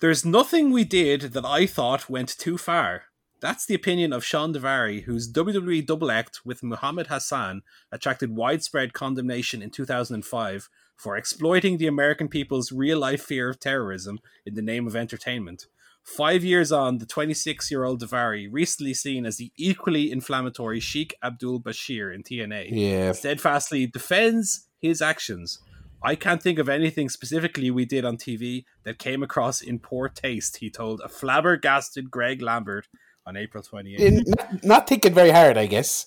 There's 0.00 0.26
nothing 0.26 0.70
we 0.70 0.84
did 0.84 1.22
that 1.32 1.46
I 1.46 1.64
thought 1.66 2.10
went 2.10 2.28
too 2.28 2.58
far. 2.58 3.04
That's 3.40 3.66
the 3.66 3.74
opinion 3.74 4.12
of 4.12 4.24
Shawn 4.24 4.54
Daivari, 4.54 5.02
whose 5.02 5.30
WWE 5.30 5.84
double 5.86 6.10
act 6.10 6.40
with 6.44 6.62
Muhammad 6.62 7.08
Hassan 7.08 7.62
attracted 7.92 8.34
widespread 8.34 8.92
condemnation 8.94 9.60
in 9.62 9.70
2005 9.70 10.68
for 10.96 11.16
exploiting 11.16 11.76
the 11.76 11.86
American 11.86 12.28
people's 12.28 12.72
real 12.72 12.98
life 12.98 13.22
fear 13.22 13.50
of 13.50 13.60
terrorism 13.60 14.18
in 14.46 14.54
the 14.54 14.62
name 14.62 14.86
of 14.86 14.96
entertainment. 14.96 15.66
Five 16.02 16.44
years 16.44 16.72
on, 16.72 16.98
the 16.98 17.04
26 17.06 17.70
year 17.70 17.84
old 17.84 18.00
Daivari, 18.00 18.48
recently 18.50 18.94
seen 18.94 19.26
as 19.26 19.36
the 19.36 19.52
equally 19.58 20.10
inflammatory 20.10 20.80
Sheikh 20.80 21.14
Abdul 21.22 21.60
Bashir 21.60 22.14
in 22.14 22.22
TNA, 22.22 22.68
Yeah. 22.70 23.12
steadfastly 23.12 23.86
defends 23.86 24.68
his 24.80 25.02
actions. 25.02 25.58
I 26.02 26.14
can't 26.14 26.42
think 26.42 26.58
of 26.58 26.68
anything 26.68 27.08
specifically 27.08 27.70
we 27.70 27.84
did 27.84 28.04
on 28.04 28.16
TV 28.16 28.64
that 28.84 28.98
came 28.98 29.22
across 29.22 29.60
in 29.60 29.78
poor 29.80 30.08
taste, 30.08 30.58
he 30.58 30.70
told 30.70 31.00
a 31.00 31.08
flabbergasted 31.08 32.10
Greg 32.10 32.40
Lambert 32.40 32.86
on 33.26 33.36
April 33.36 33.62
28th. 33.62 33.98
In- 33.98 34.24
not, 34.26 34.64
not 34.64 34.88
thinking 34.88 35.12
very 35.14 35.30
hard, 35.30 35.56
I 35.58 35.66
guess. 35.66 36.06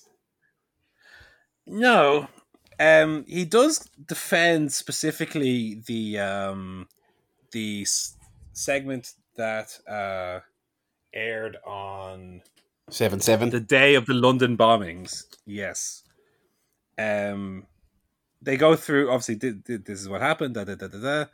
No, 1.66 2.28
um, 2.78 3.24
he 3.28 3.44
does 3.44 3.88
defend 4.06 4.72
specifically 4.72 5.80
the 5.86 6.18
um, 6.18 6.88
the 7.52 7.82
s- 7.82 8.16
segment 8.52 9.12
that 9.36 9.78
uh, 9.88 10.40
aired 11.14 11.56
on 11.64 12.42
Seven 12.90 13.20
seven. 13.20 13.50
the 13.50 13.60
day 13.60 13.94
of 13.94 14.06
the 14.06 14.14
London 14.14 14.56
bombings. 14.56 15.24
Yes. 15.46 16.02
Um, 16.98 17.66
they 18.42 18.56
go 18.56 18.74
through. 18.74 19.10
Obviously, 19.10 19.36
th- 19.36 19.64
th- 19.64 19.84
this 19.84 20.00
is 20.00 20.08
what 20.08 20.22
happened. 20.22 20.54
Da, 20.54 20.64
da, 20.64 20.74
da, 20.74 20.88
da, 20.88 20.98
da. 20.98 21.24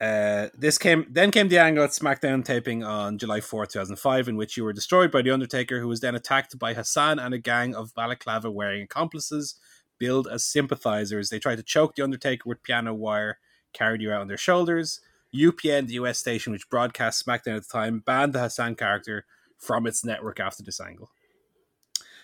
Uh, 0.00 0.48
this 0.56 0.78
came 0.78 1.06
then 1.10 1.30
came 1.32 1.48
the 1.48 1.58
angle 1.58 1.82
at 1.82 1.90
SmackDown 1.90 2.44
taping 2.44 2.84
on 2.84 3.18
July 3.18 3.40
fourth, 3.40 3.70
two 3.70 3.80
thousand 3.80 3.96
five, 3.96 4.28
in 4.28 4.36
which 4.36 4.56
you 4.56 4.62
were 4.62 4.72
destroyed 4.72 5.10
by 5.10 5.22
the 5.22 5.30
Undertaker, 5.30 5.80
who 5.80 5.88
was 5.88 6.00
then 6.00 6.14
attacked 6.14 6.56
by 6.58 6.74
Hassan 6.74 7.18
and 7.18 7.34
a 7.34 7.38
gang 7.38 7.74
of 7.74 7.94
balaclava 7.94 8.50
wearing 8.50 8.82
accomplices, 8.82 9.56
billed 9.98 10.28
as 10.28 10.44
sympathizers. 10.44 11.30
They 11.30 11.40
tried 11.40 11.56
to 11.56 11.64
choke 11.64 11.96
the 11.96 12.04
Undertaker 12.04 12.48
with 12.48 12.62
piano 12.62 12.94
wire, 12.94 13.38
carried 13.72 14.00
you 14.00 14.12
out 14.12 14.20
on 14.20 14.28
their 14.28 14.36
shoulders. 14.36 15.00
UPN, 15.34 15.88
the 15.88 15.94
US 15.94 16.18
station 16.18 16.52
which 16.52 16.70
broadcast 16.70 17.24
SmackDown 17.24 17.56
at 17.56 17.62
the 17.64 17.72
time, 17.72 17.98
banned 17.98 18.32
the 18.32 18.40
Hassan 18.40 18.76
character 18.76 19.26
from 19.58 19.86
its 19.86 20.04
network 20.04 20.40
after 20.40 20.62
this 20.62 20.80
angle. 20.80 21.10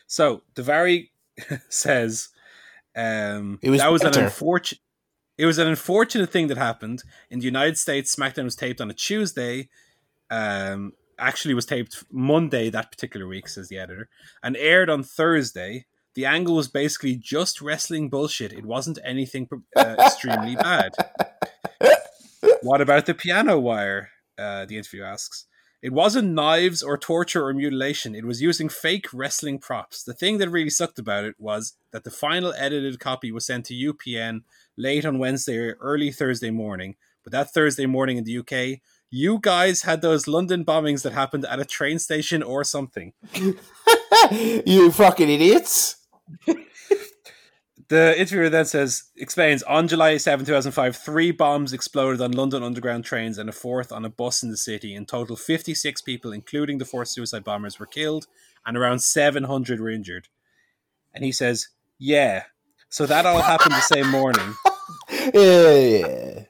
So 0.07 0.43
Daivari 0.55 1.11
says 1.69 2.29
um, 2.97 3.59
It 3.63 3.71
was 3.71 3.81
that 3.81 3.93
was 3.93 4.03
an 4.03 4.17
unfortunate. 4.17 4.81
It 5.37 5.47
was 5.47 5.59
an 5.59 5.67
unfortunate 5.67 6.31
thing 6.31 6.47
that 6.49 6.59
happened 6.59 7.03
in 7.31 7.41
the 7.41 7.45
United 7.45 7.77
States. 7.77 8.15
SmackDown 8.15 8.45
was 8.45 8.55
taped 8.55 8.81
on 8.81 8.91
a 8.91 8.95
Tuesday. 8.95 9.69
Um, 10.31 10.93
actually, 11.19 11.55
was 11.55 11.67
taped 11.67 12.05
Monday 12.11 12.71
that 12.71 12.91
particular 12.91 13.27
week, 13.27 13.49
says 13.49 13.69
the 13.69 13.79
editor, 13.79 14.09
and 14.43 14.57
aired 14.57 14.89
on 14.89 15.03
Thursday. 15.03 15.87
The 16.15 16.27
angle 16.27 16.55
was 16.55 16.69
basically 16.69 17.17
just 17.17 17.61
wrestling 17.61 18.09
bullshit. 18.09 18.53
It 18.53 18.65
wasn't 18.65 19.01
anything 19.05 19.49
uh, 19.77 19.97
extremely 20.07 20.55
bad. 20.55 20.93
What 22.63 22.81
about 22.81 23.07
the 23.07 23.15
piano 23.15 23.59
wire? 23.59 24.11
Uh, 24.39 24.65
the 24.65 24.77
interview 24.77 25.03
asks. 25.03 25.47
It 25.85 25.93
wasn't 25.93 26.33
knives 26.33 26.83
or 26.83 26.97
torture 26.97 27.47
or 27.47 27.53
mutilation. 27.53 28.15
It 28.15 28.25
was 28.25 28.41
using 28.41 28.71
fake 28.71 29.13
wrestling 29.13 29.59
props. 29.59 30.03
The 30.03 30.15
thing 30.15 30.39
that 30.39 30.49
really 30.49 30.71
sucked 30.71 30.99
about 30.99 31.25
it 31.25 31.35
was 31.39 31.75
that 31.93 32.05
the 32.05 32.11
final 32.11 32.55
edited 32.57 32.99
copy 32.99 33.31
was 33.31 33.45
sent 33.45 33.67
to 33.67 33.75
UPN 33.75 34.45
late 34.79 35.05
on 35.05 35.19
Wednesday 35.19 35.59
or 35.59 35.77
early 35.83 36.11
Thursday 36.11 36.51
morning. 36.51 36.95
But 37.23 37.33
that 37.33 37.53
Thursday 37.53 37.85
morning 37.85 38.17
in 38.17 38.25
the 38.25 38.39
UK, 38.39 38.81
you 39.11 39.39
guys 39.43 39.83
had 39.83 40.01
those 40.01 40.27
London 40.27 40.65
bombings 40.65 41.03
that 41.03 41.13
happened 41.13 41.45
at 41.45 41.61
a 41.61 41.67
train 41.67 41.99
station 41.99 42.43
or 42.43 42.65
something. 42.65 43.13
you 44.31 44.91
fucking 44.91 45.29
idiots. 45.29 45.97
The 47.89 48.19
interviewer 48.19 48.49
then 48.49 48.65
says, 48.65 49.05
explains, 49.17 49.63
on 49.65 49.89
July 49.89 50.17
7, 50.17 50.47
2005, 50.47 50.97
three 50.97 51.31
bombs 51.31 51.73
exploded 51.73 52.21
on 52.21 52.33
London 52.33 52.63
Underground 52.63 53.05
trains 53.05 53.37
and 53.37 53.49
a 53.49 53.53
fourth 53.53 53.93
on 53.93 54.05
a 54.05 54.09
bus 54.09 54.43
in 54.43 54.51
the 54.51 54.57
city. 54.57 54.95
In 54.95 55.05
total, 55.05 55.37
56 55.37 56.01
people, 56.03 56.33
including 56.33 56.79
the 56.79 56.87
four 56.87 57.05
suicide 57.05 57.45
bombers, 57.45 57.79
were 57.79 57.87
killed 57.87 58.27
and 58.65 58.77
around 58.77 59.01
700 59.01 59.81
were 59.81 59.91
injured. 59.91 60.29
And 61.13 61.25
he 61.25 61.33
says, 61.33 61.69
yeah. 61.99 62.45
So 62.89 63.07
that 63.07 63.27
all 63.27 63.43
happened 63.43 63.73
the 63.73 63.81
same 63.81 64.11
morning. 64.11 64.55
Yeah. 65.33 66.45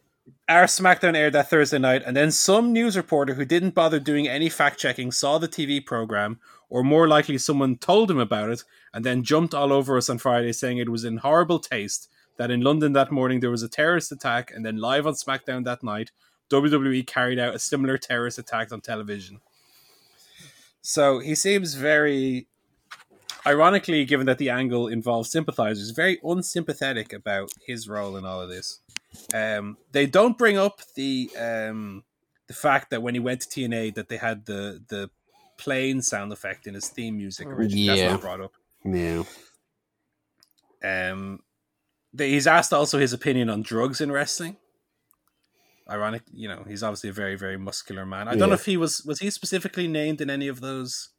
Our 0.49 0.65
SmackDown 0.65 1.17
aired 1.17 1.33
that 1.35 1.49
Thursday 1.49 1.79
night, 1.79 2.03
and 2.05 2.17
then 2.17 2.31
some 2.31 2.73
news 2.73 2.97
reporter 2.97 3.35
who 3.35 3.45
didn't 3.45 3.75
bother 3.75 4.01
doing 4.01 4.29
any 4.29 4.49
fact 4.49 4.79
checking 4.79 5.13
saw 5.13 5.39
the 5.39 5.49
TV 5.49 5.85
program, 5.85 6.41
or 6.69 6.83
more 6.83 7.07
likely, 7.09 7.39
someone 7.39 7.77
told 7.77 8.11
him 8.11 8.19
about 8.19 8.51
it, 8.51 8.65
and 8.93 9.05
then 9.05 9.23
jumped 9.23 9.55
all 9.55 9.73
over 9.73 9.97
us 9.97 10.09
on 10.09 10.19
Friday 10.19 10.53
saying 10.53 10.79
it 10.79 10.89
was 10.89 11.05
in 11.05 11.19
horrible 11.19 11.59
taste 11.59 12.09
that 12.37 12.51
in 12.51 12.61
London 12.61 12.93
that 12.95 13.13
morning 13.13 13.41
there 13.41 13.51
was 13.51 13.63
a 13.63 13.69
terrorist 13.69 14.11
attack, 14.11 14.51
and 14.55 14.65
then 14.65 14.77
live 14.77 15.07
on 15.07 15.15
SmackDown 15.15 15.65
that 15.65 15.83
night, 15.83 16.11
WWE 16.51 17.07
carried 17.07 17.39
out 17.39 17.55
a 17.55 17.59
similar 17.59 17.97
terrorist 17.97 18.39
attack 18.39 18.73
on 18.73 18.81
television. 18.81 19.41
So 20.83 21.19
he 21.21 21.35
seems 21.35 21.75
very, 21.75 22.47
ironically, 23.47 24.05
given 24.05 24.27
that 24.27 24.39
the 24.39 24.51
angle 24.51 24.89
involves 24.89 25.31
sympathizers, 25.31 25.91
very 25.91 26.19
unsympathetic 26.23 27.13
about 27.13 27.51
his 27.67 27.89
role 27.89 28.17
in 28.17 28.25
all 28.25 28.43
of 28.43 28.51
this. 28.51 28.81
Um, 29.33 29.79
they 29.93 30.07
don't 30.07 30.37
bring 30.37 30.59
up 30.59 30.81
the 30.95 31.31
um, 31.39 32.05
the 32.47 32.55
fact 32.55 32.91
that 32.91 33.03
when 33.03 33.15
he 33.15 33.21
went 33.21 33.41
to 33.43 33.49
TNA 33.49 33.95
that 33.95 34.09
they 34.09 34.17
had 34.17 34.47
the 34.47 34.83
the 34.89 35.09
plane 35.59 36.03
sound 36.03 36.33
effect 36.33 36.67
in 36.67 36.75
his 36.75 36.89
theme 36.89 37.17
music 37.17 37.47
originally. 37.47 37.87
That's 37.87 38.01
Yeah. 38.01 38.11
not 38.13 38.21
brought 38.21 38.41
up. 38.41 38.53
Yeah. 38.85 39.23
Um, 40.83 41.41
the, 42.13 42.27
he's 42.27 42.47
asked 42.47 42.73
also 42.73 42.99
his 42.99 43.13
opinion 43.13 43.49
on 43.49 43.63
drugs 43.63 44.01
in 44.01 44.13
wrestling. 44.13 44.57
Ironic, 45.91 46.23
you 46.33 46.49
know, 46.49 46.65
he's 46.67 46.83
obviously 46.83 47.11
a 47.11 47.13
very 47.13 47.37
very 47.37 47.59
muscular 47.59 48.07
man. 48.07 48.27
I 48.29 48.35
don't 48.37 48.49
know 48.49 48.55
if 48.55 48.65
he 48.65 48.77
was 48.77 49.03
was 49.05 49.19
he 49.21 49.29
specifically 49.31 49.87
named 49.87 50.21
in 50.21 50.31
any 50.31 50.49
of 50.49 50.61
those 50.61 51.11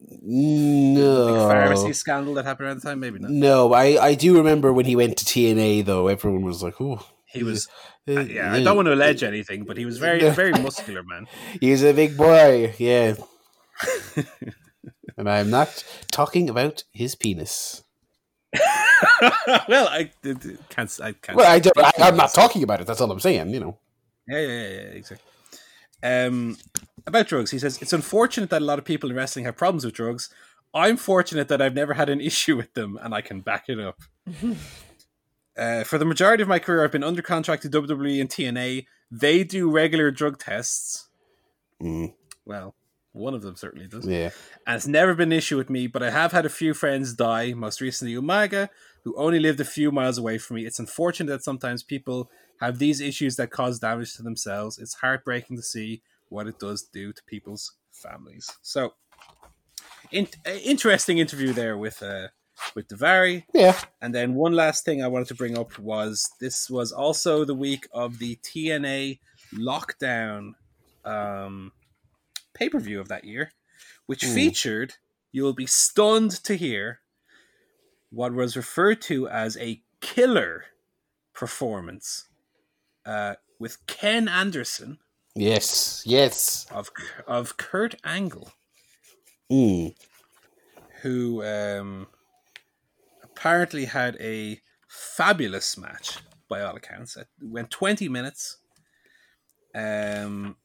big 0.00 0.18
No. 0.22 1.46
pharmacy 1.48 1.92
scandal 1.92 2.32
that 2.34 2.44
happened 2.46 2.68
around 2.68 2.80
the 2.80 2.88
time. 2.88 3.00
Maybe 3.00 3.18
not. 3.18 3.30
No, 3.30 3.74
I, 3.74 4.02
I 4.02 4.14
do 4.14 4.36
remember 4.36 4.72
when 4.72 4.86
he 4.86 4.96
went 4.96 5.18
to 5.18 5.24
TNA 5.26 5.84
though. 5.84 6.08
Everyone 6.08 6.42
was 6.42 6.62
like, 6.62 6.80
"Oh, 6.80 7.06
He 7.26 7.42
was. 7.42 7.68
uh, 8.08 8.20
Yeah, 8.20 8.52
I 8.52 8.62
don't 8.62 8.76
want 8.76 8.86
to 8.86 8.94
allege 8.94 9.22
anything, 9.22 9.64
but 9.64 9.76
he 9.76 9.84
was 9.84 9.98
very 9.98 10.20
very 10.42 10.52
muscular 10.52 11.02
man. 11.02 11.26
He's 11.60 11.82
a 11.84 11.92
big 11.92 12.16
boy, 12.16 12.74
yeah." 12.78 13.14
and 15.16 15.28
I'm 15.28 15.50
not 15.50 15.84
talking 16.10 16.48
about 16.48 16.84
his 16.92 17.14
penis. 17.14 17.82
well, 19.68 19.88
I, 19.88 20.10
I 20.24 20.34
can't. 20.68 21.00
I 21.02 21.12
can't. 21.12 21.36
Well, 21.36 21.50
I 21.50 21.58
don't, 21.58 21.78
I, 21.78 22.08
am 22.08 22.16
not 22.16 22.34
talking 22.34 22.62
about 22.62 22.80
it. 22.80 22.86
That's 22.86 23.00
all 23.00 23.10
I'm 23.10 23.20
saying. 23.20 23.50
You 23.50 23.60
know. 23.60 23.78
Yeah, 24.28 24.38
yeah, 24.38 24.46
yeah, 24.46 24.68
yeah, 24.68 24.98
exactly. 24.98 25.28
Um, 26.02 26.58
about 27.06 27.28
drugs, 27.28 27.50
he 27.50 27.58
says 27.58 27.80
it's 27.80 27.92
unfortunate 27.92 28.50
that 28.50 28.62
a 28.62 28.64
lot 28.64 28.78
of 28.78 28.84
people 28.84 29.10
in 29.10 29.16
wrestling 29.16 29.44
have 29.44 29.56
problems 29.56 29.84
with 29.84 29.94
drugs. 29.94 30.28
I'm 30.74 30.96
fortunate 30.96 31.48
that 31.48 31.60
I've 31.60 31.74
never 31.74 31.94
had 31.94 32.08
an 32.08 32.20
issue 32.20 32.56
with 32.56 32.74
them, 32.74 32.98
and 33.02 33.14
I 33.14 33.20
can 33.20 33.40
back 33.40 33.64
it 33.68 33.78
up. 33.78 34.00
uh, 35.56 35.84
for 35.84 35.98
the 35.98 36.04
majority 36.04 36.42
of 36.42 36.48
my 36.48 36.58
career, 36.58 36.84
I've 36.84 36.92
been 36.92 37.04
under 37.04 37.22
contract 37.22 37.62
to 37.62 37.70
WWE 37.70 38.20
and 38.20 38.30
TNA. 38.30 38.86
They 39.10 39.44
do 39.44 39.70
regular 39.70 40.10
drug 40.10 40.38
tests. 40.38 41.08
Mm, 41.82 42.14
Well, 42.46 42.74
one 43.12 43.34
of 43.34 43.42
them 43.42 43.56
certainly 43.56 43.86
does. 43.86 44.06
yeah. 44.06 44.30
and 44.66 44.76
it's 44.76 44.86
never 44.86 45.14
been 45.14 45.32
an 45.32 45.38
issue 45.38 45.56
with 45.56 45.70
me, 45.70 45.86
but 45.86 46.02
I 46.02 46.10
have 46.10 46.32
had 46.32 46.46
a 46.46 46.50
few 46.50 46.74
friends 46.74 47.14
die, 47.14 47.52
most 47.52 47.80
recently 47.80 48.14
Umaga, 48.14 48.68
who 49.04 49.14
only 49.16 49.38
lived 49.38 49.60
a 49.60 49.64
few 49.64 49.92
miles 49.92 50.18
away 50.18 50.38
from 50.38 50.56
me. 50.56 50.64
It's 50.66 50.78
unfortunate 50.78 51.30
that 51.30 51.44
sometimes 51.44 51.82
people 51.82 52.30
have 52.60 52.78
these 52.78 53.00
issues 53.00 53.36
that 53.36 53.50
cause 53.50 53.78
damage 53.78 54.14
to 54.14 54.22
themselves. 54.22 54.78
It's 54.78 54.94
heartbreaking 54.94 55.56
to 55.56 55.62
see 55.62 56.02
what 56.28 56.46
it 56.46 56.58
does 56.58 56.82
do 56.82 57.12
to 57.12 57.22
people's 57.24 57.72
families. 57.90 58.50
So, 58.62 58.94
in- 60.10 60.28
uh, 60.46 60.50
interesting 60.52 61.18
interview 61.18 61.52
there 61.52 61.76
with 61.76 62.02
uh, 62.02 62.28
with 62.74 62.88
Daivari. 62.88 63.44
Yeah. 63.52 63.78
And 64.00 64.14
then 64.14 64.34
one 64.34 64.52
last 64.52 64.84
thing 64.84 65.02
I 65.02 65.08
wanted 65.08 65.28
to 65.28 65.34
bring 65.34 65.58
up 65.58 65.78
was 65.78 66.30
this 66.40 66.70
was 66.70 66.92
also 66.92 67.44
the 67.44 67.54
week 67.54 67.88
of 67.92 68.18
the 68.18 68.36
TNA 68.36 69.18
lockdown 69.54 70.52
um, 71.04 71.72
pay 72.54 72.68
per 72.68 72.78
view 72.80 73.00
of 73.00 73.08
that 73.08 73.24
year, 73.24 73.52
which 74.06 74.24
Hmm. 74.24 74.34
featured, 74.34 74.94
you 75.32 75.42
will 75.42 75.52
be 75.54 75.66
stunned 75.66 76.32
to 76.44 76.54
hear, 76.56 77.00
what 78.10 78.32
was 78.34 78.56
referred 78.56 79.00
to 79.02 79.28
as 79.28 79.56
a 79.56 79.82
killer 80.00 80.64
performance 81.32 82.28
uh, 83.06 83.34
with 83.58 83.84
Ken 83.86 84.28
Anderson 84.28 84.98
Yes. 85.34 86.02
Yes. 86.04 86.66
of 86.70 86.90
of 87.26 87.56
Kurt 87.56 87.94
Angle. 88.04 88.52
Mm. 89.50 89.94
who 91.02 91.42
um, 91.44 92.06
apparently 93.22 93.86
had 93.86 94.16
a 94.20 94.60
fabulous 94.88 95.76
match 95.76 96.18
by 96.48 96.60
all 96.62 96.76
accounts. 96.76 97.16
It 97.16 97.26
went 97.40 97.70
20 97.70 98.08
minutes. 98.08 98.58
Um, 99.74 100.56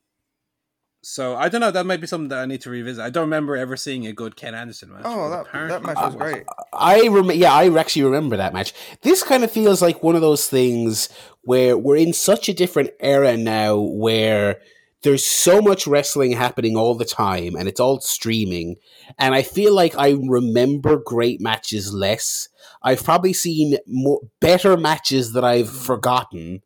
so 1.09 1.37
I 1.37 1.47
don't 1.47 1.61
know. 1.61 1.71
That 1.71 1.85
might 1.85 2.01
be 2.01 2.07
something 2.07 2.27
that 2.27 2.39
I 2.39 2.45
need 2.45 2.59
to 2.61 2.69
revisit. 2.69 3.01
I 3.01 3.09
don't 3.09 3.23
remember 3.23 3.55
ever 3.55 3.77
seeing 3.77 4.05
a 4.05 4.11
good 4.11 4.35
Ken 4.35 4.53
Anderson 4.53 4.91
match. 4.91 5.03
Oh, 5.05 5.29
that, 5.29 5.45
that 5.69 5.81
match 5.81 5.95
was 5.95 6.15
it 6.15 6.17
great. 6.17 6.43
I 6.73 7.07
rem- 7.07 7.31
yeah, 7.31 7.53
I 7.53 7.73
actually 7.79 8.03
remember 8.03 8.35
that 8.35 8.53
match. 8.53 8.73
This 9.03 9.23
kind 9.23 9.45
of 9.45 9.49
feels 9.49 9.81
like 9.81 10.03
one 10.03 10.15
of 10.15 10.21
those 10.21 10.49
things 10.49 11.07
where 11.43 11.77
we're 11.77 11.95
in 11.95 12.11
such 12.11 12.49
a 12.49 12.53
different 12.53 12.89
era 12.99 13.37
now 13.37 13.77
where 13.79 14.59
there's 15.03 15.25
so 15.25 15.61
much 15.61 15.87
wrestling 15.87 16.33
happening 16.33 16.75
all 16.75 16.93
the 16.93 17.05
time 17.05 17.55
and 17.55 17.69
it's 17.69 17.79
all 17.79 18.01
streaming 18.01 18.75
and 19.17 19.33
I 19.33 19.43
feel 19.43 19.73
like 19.73 19.97
I 19.97 20.17
remember 20.21 20.97
great 20.97 21.39
matches 21.39 21.93
less. 21.93 22.49
I've 22.83 23.05
probably 23.05 23.31
seen 23.31 23.77
more 23.87 24.19
better 24.41 24.75
matches 24.75 25.31
that 25.33 25.45
I've 25.45 25.69
forgotten 25.69 26.63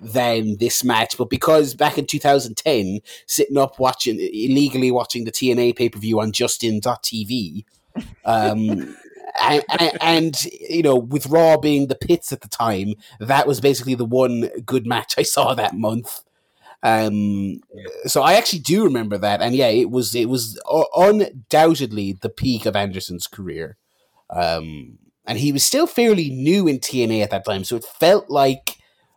than 0.00 0.58
this 0.58 0.84
match, 0.84 1.16
but 1.16 1.30
because 1.30 1.74
back 1.74 1.98
in 1.98 2.06
2010, 2.06 3.00
sitting 3.26 3.56
up 3.56 3.78
watching 3.78 4.18
illegally 4.20 4.90
watching 4.90 5.24
the 5.24 5.32
TNA 5.32 5.76
pay 5.76 5.88
per 5.88 5.98
view 5.98 6.20
on 6.20 6.32
Justin.tv, 6.32 7.64
um, 8.24 8.96
and, 9.40 9.64
and, 9.78 9.92
and 10.00 10.44
you 10.44 10.82
know, 10.82 10.96
with 10.96 11.26
Raw 11.26 11.56
being 11.56 11.86
the 11.86 11.94
pits 11.94 12.32
at 12.32 12.42
the 12.42 12.48
time, 12.48 12.94
that 13.20 13.46
was 13.46 13.60
basically 13.60 13.94
the 13.94 14.04
one 14.04 14.50
good 14.64 14.86
match 14.86 15.14
I 15.18 15.22
saw 15.22 15.54
that 15.54 15.74
month. 15.74 16.22
Um, 16.82 17.60
so 18.04 18.22
I 18.22 18.34
actually 18.34 18.60
do 18.60 18.84
remember 18.84 19.18
that, 19.18 19.40
and 19.40 19.54
yeah, 19.54 19.68
it 19.68 19.90
was 19.90 20.14
it 20.14 20.28
was 20.28 20.60
undoubtedly 20.94 22.12
the 22.20 22.28
peak 22.28 22.66
of 22.66 22.76
Anderson's 22.76 23.26
career. 23.26 23.76
Um, 24.28 24.98
and 25.24 25.38
he 25.38 25.52
was 25.52 25.64
still 25.64 25.86
fairly 25.86 26.30
new 26.30 26.68
in 26.68 26.78
TNA 26.78 27.22
at 27.22 27.30
that 27.30 27.44
time, 27.44 27.64
so 27.64 27.76
it 27.76 27.84
felt 27.84 28.30
like 28.30 28.75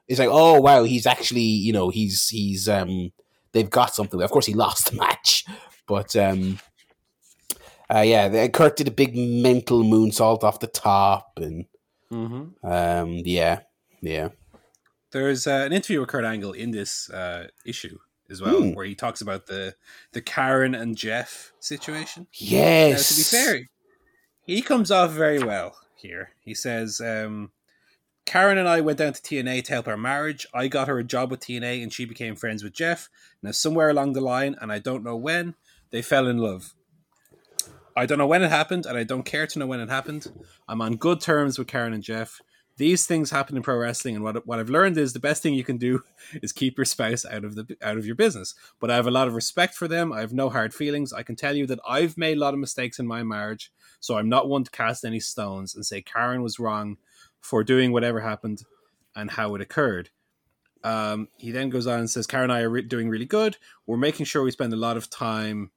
it's 0.10 0.19
like, 0.19 0.27
oh 0.30 0.60
wow, 0.60 0.84
he's 0.84 1.06
actually 1.07 1.41
you 1.41 1.72
know 1.72 1.90
he's 1.90 2.27
he's 2.27 2.68
um 2.68 3.11
they've 3.53 3.69
got 3.69 3.95
something. 3.95 4.22
Of 4.22 4.31
course, 4.31 4.45
he 4.48 4.53
lost 4.53 4.90
the 4.91 4.98
match, 4.98 5.45
but 5.88 6.14
um. 6.18 6.60
Uh, 7.91 8.02
yeah, 8.02 8.48
Kurt 8.49 8.76
did 8.76 8.88
a 8.88 8.91
big 8.91 9.15
mental 9.18 9.81
moonsault 9.84 10.44
off 10.44 10.60
the 10.60 10.68
top, 10.68 11.31
and 11.38 11.65
Mhm. 12.11 12.53
um, 12.64 13.14
yeah, 13.26 13.61
yeah. 13.99 14.30
there's 15.10 15.48
uh, 15.48 15.64
an 15.65 15.73
interview 15.73 15.99
with 16.02 16.10
Kurt 16.10 16.23
Angle 16.23 16.52
in 16.53 16.69
this 16.69 17.10
uh, 17.10 17.48
issue 17.65 17.98
as 18.30 18.41
well, 18.44 18.61
Hmm. 18.61 18.73
where 18.76 18.86
he 18.86 18.94
talks 18.94 19.22
about 19.22 19.48
the 19.48 19.73
the 20.11 20.22
Karen 20.22 20.76
and 20.76 20.95
Jeff 20.95 21.52
situation. 21.60 22.23
Now, 22.23 22.27
Yes. 22.34 23.10
to 23.10 23.15
be 23.15 23.23
fair, 23.44 23.69
he 24.45 24.61
comes 24.61 24.91
off 24.91 25.10
very 25.14 25.40
well 25.40 25.76
here. 25.95 26.30
He 26.45 26.53
says, 26.53 27.02
um, 27.02 27.52
Karen 28.30 28.60
and 28.60 28.70
I 28.70 28.80
went 28.82 29.00
down 29.00 29.14
to 29.14 29.22
TNA 29.24 29.64
to 29.64 29.74
help 29.74 29.88
our 29.88 29.98
marriage. 29.98 30.46
I 30.54 30.68
got 30.68 30.88
her 30.88 31.00
a 31.00 31.04
job 31.04 31.32
with 31.32 31.40
TNA 31.40 31.82
and 31.82 31.92
she 31.92 32.06
became 32.06 32.36
friends 32.36 32.64
with 32.64 32.74
Jeff. 32.74 33.10
Now, 33.42 33.50
somewhere 33.50 33.90
along 33.90 34.14
the 34.14 34.22
line, 34.22 34.56
and 34.62 34.72
I 34.72 34.78
don't 34.78 35.04
know 35.04 35.16
when, 35.16 35.56
they 35.90 36.04
fell 36.04 36.28
in 36.28 36.38
love. 36.38 36.76
I 37.98 38.06
don't 38.06 38.20
know 38.20 38.28
when 38.28 38.44
it 38.44 38.52
happened, 38.52 38.86
and 38.86 38.96
I 38.96 39.04
don't 39.04 39.26
care 39.26 39.48
to 39.48 39.58
know 39.58 39.66
when 39.66 39.80
it 39.80 39.90
happened. 39.90 40.32
I'm 40.68 40.80
on 40.80 40.98
good 40.98 41.22
terms 41.22 41.58
with 41.58 41.70
Karen 41.70 41.92
and 41.92 42.04
Jeff. 42.04 42.40
These 42.78 43.08
things 43.08 43.32
happen 43.32 43.58
in 43.58 43.64
pro 43.64 43.78
wrestling, 43.78 44.14
and 44.14 44.24
what, 44.24 44.46
what 44.46 44.60
I've 44.60 44.70
learned 44.70 45.00
is 45.00 45.14
the 45.14 45.20
best 45.20 45.42
thing 45.42 45.56
you 45.56 45.64
can 45.64 45.78
do 45.78 46.04
is 46.44 46.52
keep 46.52 46.78
your 46.78 46.86
spouse 46.86 47.26
out 47.26 47.44
of 47.44 47.56
the 47.56 47.78
out 47.82 47.98
of 47.98 48.06
your 48.06 48.16
business. 48.16 48.54
But 48.80 48.92
I 48.92 48.96
have 48.96 49.08
a 49.08 49.12
lot 49.12 49.28
of 49.28 49.34
respect 49.34 49.74
for 49.74 49.88
them. 49.88 50.14
I 50.14 50.20
have 50.20 50.34
no 50.34 50.52
hard 50.52 50.76
feelings. 50.76 51.14
I 51.14 51.24
can 51.24 51.36
tell 51.36 51.56
you 51.56 51.66
that 51.66 51.80
I've 51.84 52.16
made 52.16 52.38
a 52.38 52.40
lot 52.40 52.54
of 52.54 52.60
mistakes 52.60 53.00
in 53.00 53.08
my 53.08 53.24
marriage, 53.24 53.72
so 54.00 54.20
I'm 54.20 54.30
not 54.30 54.48
one 54.48 54.66
to 54.66 54.72
cast 54.72 55.04
any 55.04 55.20
stones 55.20 55.74
and 55.74 55.84
say 55.84 56.04
Karen 56.04 56.44
was 56.44 56.60
wrong 56.60 56.98
for 57.41 57.64
doing 57.64 57.91
whatever 57.91 58.20
happened 58.22 58.64
and 59.16 59.32
how 59.32 59.56
it 59.56 59.61
occurred. 59.61 60.10
Um, 60.84 61.28
he 61.38 61.52
then 61.52 61.70
goes 61.70 61.88
on 61.88 61.99
and 61.99 62.10
says, 62.10 62.28
Karen 62.28 62.45
and 62.49 62.53
I 62.53 62.61
are 62.61 62.70
re- 62.70 62.82
doing 62.82 63.10
really 63.10 63.26
good. 63.26 63.57
We're 63.86 63.98
making 63.98 64.26
sure 64.26 64.44
we 64.44 64.52
spend 64.52 64.72
a 64.72 64.78
lot 64.78 64.98
of 64.98 65.10
time 65.10 65.72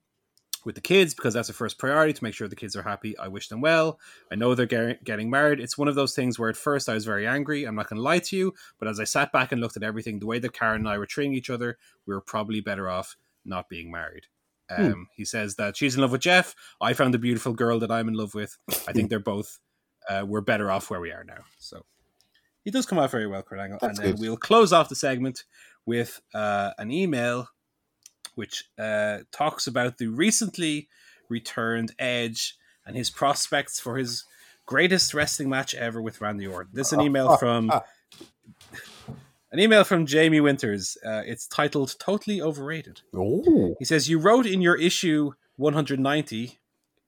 with 0.64 0.76
the 0.76 0.80
kids 0.80 1.12
because 1.12 1.34
that's 1.34 1.48
a 1.48 1.52
first 1.52 1.76
priority 1.76 2.12
to 2.12 2.22
make 2.22 2.34
sure 2.34 2.46
the 2.46 2.54
kids 2.54 2.76
are 2.76 2.84
happy. 2.84 3.18
I 3.18 3.26
wish 3.26 3.48
them 3.48 3.60
well. 3.60 3.98
I 4.30 4.36
know 4.36 4.54
they're 4.54 4.66
get- 4.66 5.02
getting 5.02 5.28
married. 5.28 5.58
It's 5.58 5.76
one 5.76 5.88
of 5.88 5.96
those 5.96 6.14
things 6.14 6.38
where 6.38 6.50
at 6.50 6.56
first 6.56 6.88
I 6.88 6.94
was 6.94 7.04
very 7.04 7.26
angry. 7.26 7.64
I'm 7.64 7.74
not 7.74 7.88
going 7.88 7.96
to 7.96 8.02
lie 8.02 8.20
to 8.20 8.36
you, 8.36 8.54
but 8.78 8.86
as 8.86 9.00
I 9.00 9.04
sat 9.04 9.32
back 9.32 9.50
and 9.50 9.60
looked 9.60 9.76
at 9.76 9.82
everything, 9.82 10.20
the 10.20 10.26
way 10.26 10.38
that 10.38 10.52
Karen 10.52 10.82
and 10.82 10.88
I 10.88 10.98
were 10.98 11.06
treating 11.06 11.34
each 11.34 11.50
other, 11.50 11.78
we 12.06 12.14
were 12.14 12.20
probably 12.20 12.60
better 12.60 12.88
off 12.88 13.16
not 13.44 13.68
being 13.68 13.90
married. 13.90 14.26
Um, 14.70 15.08
He 15.16 15.24
says 15.24 15.56
that 15.56 15.76
she's 15.76 15.96
in 15.96 16.00
love 16.00 16.12
with 16.12 16.20
Jeff. 16.20 16.54
I 16.80 16.92
found 16.92 17.14
a 17.16 17.18
beautiful 17.18 17.54
girl 17.54 17.80
that 17.80 17.90
I'm 17.90 18.06
in 18.06 18.14
love 18.14 18.32
with. 18.34 18.56
I 18.86 18.92
think 18.92 19.10
they're 19.10 19.18
both. 19.18 19.58
Uh, 20.08 20.24
we're 20.26 20.40
better 20.40 20.70
off 20.70 20.90
where 20.90 21.00
we 21.00 21.12
are 21.12 21.24
now. 21.24 21.44
So 21.58 21.84
he 22.64 22.70
does 22.70 22.86
come 22.86 22.98
out 22.98 23.10
very 23.10 23.26
well, 23.26 23.42
Kurt 23.42 23.58
Angle. 23.58 23.78
That's 23.80 23.98
and 23.98 24.06
then 24.06 24.14
good. 24.16 24.20
we'll 24.20 24.36
close 24.36 24.72
off 24.72 24.88
the 24.88 24.94
segment 24.94 25.44
with 25.86 26.20
uh, 26.34 26.70
an 26.78 26.90
email 26.90 27.48
which 28.34 28.64
uh, 28.78 29.18
talks 29.30 29.66
about 29.66 29.98
the 29.98 30.06
recently 30.06 30.88
returned 31.28 31.92
Edge 31.98 32.56
and 32.86 32.96
his 32.96 33.10
prospects 33.10 33.78
for 33.78 33.96
his 33.96 34.24
greatest 34.66 35.12
wrestling 35.12 35.48
match 35.48 35.74
ever 35.74 36.00
with 36.00 36.20
Randy 36.20 36.46
Orton. 36.46 36.72
This 36.72 36.88
is 36.88 36.92
an 36.94 37.00
email 37.02 37.36
from 37.36 37.70
an 39.50 39.58
email 39.58 39.84
from 39.84 40.06
Jamie 40.06 40.40
Winters. 40.40 40.96
Uh, 41.04 41.22
it's 41.26 41.46
titled 41.46 41.94
"Totally 41.98 42.40
Overrated." 42.40 43.02
Oh. 43.14 43.76
He 43.78 43.84
says, 43.84 44.08
You 44.08 44.18
wrote 44.18 44.46
in 44.46 44.60
your 44.60 44.76
issue 44.76 45.32
190 45.56 46.58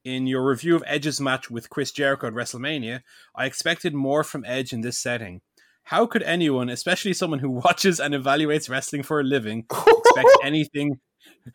in 0.04 0.26
your 0.26 0.46
review 0.46 0.76
of 0.76 0.84
Edge's 0.86 1.20
match 1.20 1.50
with 1.50 1.70
Chris 1.70 1.90
Jericho 1.90 2.26
at 2.26 2.34
WrestleMania, 2.34 3.00
I 3.34 3.46
expected 3.46 3.94
more 3.94 4.22
from 4.22 4.44
Edge 4.46 4.72
in 4.72 4.82
this 4.82 4.98
setting. 4.98 5.40
How 5.84 6.06
could 6.06 6.22
anyone, 6.22 6.68
especially 6.68 7.12
someone 7.12 7.40
who 7.40 7.50
watches 7.64 8.00
and 8.00 8.14
evaluates 8.14 8.68
wrestling 8.68 9.02
for 9.02 9.20
a 9.20 9.24
living, 9.24 9.66
expect 9.70 10.28
anything 10.44 11.00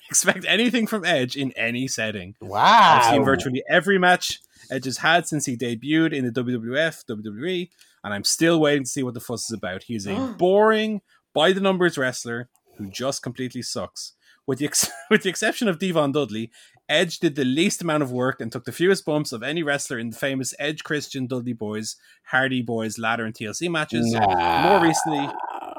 expect 0.09 0.45
anything 0.47 0.87
from 0.87 1.05
Edge 1.05 1.35
in 1.35 1.51
any 1.53 1.87
setting? 1.87 2.35
wow. 2.41 2.99
I've 3.01 3.13
seen 3.13 3.23
virtually 3.23 3.63
every 3.69 3.97
match 3.97 4.39
Edge 4.71 4.85
has 4.85 4.97
had 4.97 5.27
since 5.27 5.45
he 5.45 5.55
debuted 5.55 6.13
in 6.13 6.25
the 6.25 6.31
WWF, 6.31 7.05
WWE, 7.05 7.69
and 8.03 8.13
I'm 8.13 8.23
still 8.23 8.59
waiting 8.59 8.83
to 8.83 8.89
see 8.89 9.03
what 9.03 9.13
the 9.13 9.19
fuss 9.19 9.49
is 9.49 9.55
about. 9.55 9.83
He's 9.83 10.07
a 10.07 10.15
boring, 10.37 11.01
by 11.33 11.51
the 11.51 11.61
numbers 11.61 11.97
wrestler 11.97 12.49
who 12.77 12.89
just 12.89 13.21
completely 13.21 13.61
sucks. 13.61 14.13
With 14.45 14.59
the, 14.59 14.65
ex- 14.65 14.89
with 15.09 15.23
the 15.23 15.29
exception 15.29 15.67
of 15.67 15.79
D-Von 15.79 16.11
Dudley, 16.11 16.51
Edge 16.89 17.19
did 17.19 17.35
the 17.35 17.45
least 17.45 17.81
amount 17.81 18.01
of 18.01 18.11
work 18.11 18.41
and 18.41 18.51
took 18.51 18.65
the 18.65 18.71
fewest 18.71 19.05
bumps 19.05 19.31
of 19.31 19.43
any 19.43 19.61
wrestler 19.61 19.99
in 19.99 20.09
the 20.09 20.17
famous 20.17 20.55
Edge 20.57 20.83
Christian 20.83 21.27
Dudley 21.27 21.53
Boyz, 21.53 21.95
Hardy 22.23 22.63
Boyz 22.63 22.99
ladder 22.99 23.25
and 23.25 23.33
TLC 23.33 23.69
matches. 23.69 24.11
Nah. 24.11 24.63
More 24.63 24.81
recently, 24.81 25.29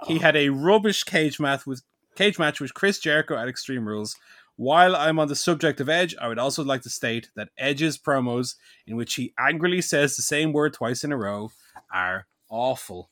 he 0.06 0.18
had 0.18 0.36
a 0.36 0.50
rubbish 0.50 1.02
cage 1.02 1.40
match 1.40 1.66
with 1.66 1.82
cage 2.14 2.38
match 2.38 2.60
with 2.60 2.74
Chris 2.74 3.00
Jericho 3.00 3.36
at 3.36 3.48
Extreme 3.48 3.88
Rules. 3.88 4.16
While 4.56 4.94
I'm 4.94 5.18
on 5.18 5.28
the 5.28 5.36
subject 5.36 5.80
of 5.80 5.88
Edge, 5.88 6.14
I 6.20 6.28
would 6.28 6.38
also 6.38 6.62
like 6.62 6.82
to 6.82 6.90
state 6.90 7.30
that 7.34 7.48
Edge's 7.58 7.98
promos, 7.98 8.56
in 8.86 8.94
which 8.94 9.14
he 9.14 9.32
angrily 9.38 9.80
says 9.80 10.14
the 10.14 10.22
same 10.22 10.52
word 10.52 10.74
twice 10.74 11.02
in 11.02 11.12
a 11.12 11.16
row, 11.16 11.50
are 11.92 12.26
awful. 12.48 13.08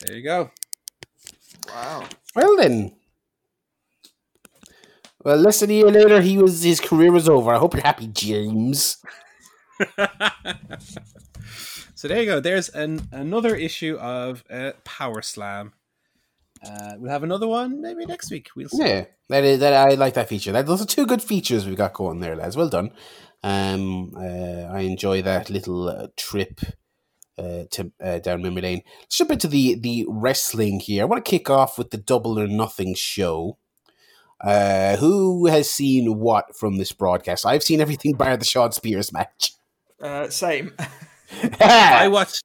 There 0.00 0.16
you 0.16 0.22
go. 0.22 0.50
Wow. 1.68 2.06
Well 2.34 2.56
then. 2.56 2.92
Well, 5.24 5.36
less 5.36 5.60
than 5.60 5.70
a 5.70 5.74
year 5.74 5.90
later, 5.90 6.20
he 6.20 6.36
was 6.36 6.62
his 6.62 6.80
career 6.80 7.12
was 7.12 7.28
over. 7.28 7.54
I 7.54 7.58
hope 7.58 7.74
you're 7.74 7.84
happy, 7.84 8.08
James. 8.08 8.98
so 11.94 12.08
there 12.08 12.20
you 12.20 12.26
go. 12.26 12.40
There's 12.40 12.68
an 12.70 13.08
another 13.12 13.54
issue 13.54 13.96
of 13.96 14.42
uh, 14.50 14.72
Power 14.84 15.22
Slam. 15.22 15.74
Uh, 16.64 16.94
we'll 16.98 17.10
have 17.10 17.22
another 17.22 17.46
one 17.46 17.80
maybe 17.80 18.04
next 18.06 18.30
week. 18.30 18.48
We'll 18.56 18.68
see. 18.68 18.78
Yeah, 18.78 19.04
that 19.28 19.44
is 19.44 19.60
that. 19.60 19.72
I 19.74 19.94
like 19.94 20.14
that 20.14 20.28
feature. 20.28 20.50
That 20.52 20.66
those 20.66 20.82
are 20.82 20.86
two 20.86 21.06
good 21.06 21.22
features 21.22 21.66
we've 21.66 21.76
got 21.76 21.92
going 21.92 22.20
there, 22.20 22.34
lads. 22.34 22.56
Well 22.56 22.68
done. 22.68 22.90
Um, 23.44 24.12
uh, 24.16 24.72
I 24.72 24.80
enjoy 24.80 25.22
that 25.22 25.50
little 25.50 25.88
uh, 25.88 26.08
trip 26.16 26.60
uh, 27.38 27.64
to 27.70 27.92
uh, 28.02 28.18
down 28.18 28.42
memory 28.42 28.62
lane. 28.62 28.82
Let's 29.00 29.18
jump 29.18 29.30
into 29.32 29.48
the 29.48 29.76
the 29.76 30.04
wrestling 30.08 30.80
here. 30.80 31.02
I 31.02 31.06
want 31.06 31.24
to 31.24 31.30
kick 31.30 31.48
off 31.48 31.78
with 31.78 31.90
the 31.90 31.98
Double 31.98 32.38
or 32.38 32.46
Nothing 32.46 32.94
show. 32.96 33.58
Uh, 34.42 34.96
who 34.96 35.46
has 35.46 35.70
seen 35.70 36.18
what 36.18 36.56
from 36.56 36.76
this 36.76 36.92
broadcast? 36.92 37.46
I've 37.46 37.62
seen 37.62 37.80
everything 37.80 38.14
bar 38.14 38.36
the 38.36 38.44
Shawn 38.44 38.72
Spears 38.72 39.12
match. 39.12 39.52
Uh, 40.00 40.28
same. 40.28 40.72
I 41.60 42.08
watched 42.08 42.42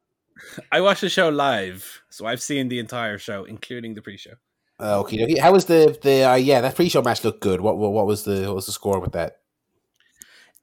I 0.71 0.81
watched 0.81 1.01
the 1.01 1.09
show 1.09 1.29
live, 1.29 2.01
so 2.09 2.25
I've 2.25 2.41
seen 2.41 2.69
the 2.69 2.79
entire 2.79 3.17
show, 3.17 3.43
including 3.43 3.95
the 3.95 4.01
pre-show. 4.01 4.33
okay, 4.79 5.23
okay. 5.23 5.39
How 5.39 5.51
was 5.51 5.65
the 5.65 5.97
the 6.01 6.23
uh, 6.23 6.35
yeah 6.35 6.61
that 6.61 6.75
pre-show 6.75 7.01
match 7.01 7.23
looked 7.23 7.41
good? 7.41 7.61
What, 7.61 7.77
what 7.77 7.91
what 7.93 8.05
was 8.05 8.23
the 8.23 8.45
what 8.47 8.55
was 8.55 8.65
the 8.67 8.71
score 8.71 8.99
with 8.99 9.13
that? 9.13 9.39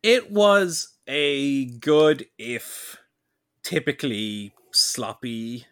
It 0.02 0.31
was 0.31 0.94
a 1.09 1.65
good, 1.66 2.27
if 2.39 2.98
typically 3.62 4.55
sloppy, 4.70 5.66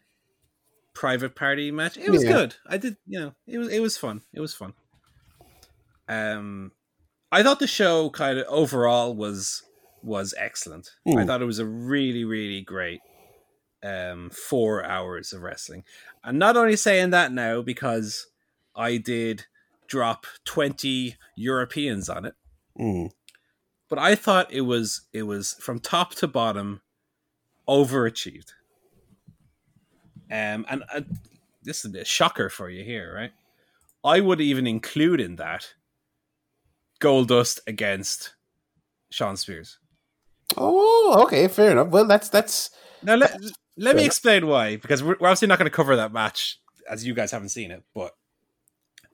private 0.94 1.34
party 1.36 1.70
match. 1.70 1.96
It 1.96 2.10
was 2.10 2.24
Yeah. 2.24 2.32
good. 2.32 2.56
I 2.66 2.78
did, 2.78 2.96
you 3.06 3.20
know, 3.20 3.34
it 3.46 3.58
was 3.58 3.68
it 3.68 3.80
was 3.80 3.96
fun. 3.98 4.22
It 4.32 4.40
was 4.40 4.54
fun. 4.54 4.72
Um, 6.12 6.72
I 7.30 7.42
thought 7.42 7.60
the 7.60 7.66
show 7.66 8.10
kind 8.10 8.38
of 8.38 8.46
overall 8.48 9.14
was 9.14 9.62
was 10.02 10.34
excellent. 10.36 10.90
I 11.16 11.22
Hmm. 11.22 11.26
thought 11.26 11.42
it 11.42 11.46
was 11.46 11.58
a 11.60 11.66
really 11.66 12.24
really 12.24 12.60
great 12.62 13.02
um 13.82 14.30
four 14.30 14.84
hours 14.84 15.32
of 15.32 15.42
wrestling. 15.42 15.84
I'm 16.24 16.38
not 16.38 16.56
only 16.56 16.76
saying 16.76 17.10
that 17.10 17.32
now 17.32 17.62
because 17.62 18.26
I 18.76 18.96
did 18.96 19.46
drop 19.88 20.26
20 20.44 21.16
Europeans 21.36 22.08
on 22.08 22.24
it 22.24 22.34
Mm. 22.78 23.12
but 23.88 23.98
I 23.98 24.14
thought 24.14 24.52
it 24.52 24.62
was 24.62 25.02
it 25.12 25.24
was 25.24 25.54
from 25.54 25.78
top 25.78 26.14
to 26.16 26.28
bottom 26.28 26.82
overachieved. 27.68 28.52
Um, 30.30 30.64
and 30.68 30.82
uh, 30.92 31.02
this 31.62 31.84
is 31.84 31.94
a 31.94 32.04
shocker 32.04 32.48
for 32.48 32.70
you 32.70 32.84
here, 32.84 33.14
right? 33.14 33.32
I 34.04 34.20
would 34.20 34.40
even 34.40 34.66
include 34.66 35.20
in 35.20 35.36
that 35.36 35.74
Goldust 37.02 37.58
against 37.66 38.34
Shawn 39.10 39.36
Spears. 39.36 39.78
Oh, 40.56 41.22
okay, 41.24 41.48
fair 41.48 41.72
enough. 41.72 41.88
Well, 41.88 42.06
that's 42.06 42.28
that's 42.28 42.70
Now 43.02 43.16
let 43.16 43.36
let 43.76 43.96
me 43.96 44.04
explain 44.04 44.46
why, 44.46 44.76
because 44.76 45.02
we're, 45.02 45.16
we're 45.18 45.28
obviously 45.28 45.48
not 45.48 45.58
going 45.58 45.70
to 45.70 45.76
cover 45.76 45.96
that 45.96 46.12
match 46.12 46.58
as 46.88 47.06
you 47.06 47.14
guys 47.14 47.30
haven't 47.30 47.48
seen 47.48 47.70
it, 47.70 47.82
but 47.94 48.12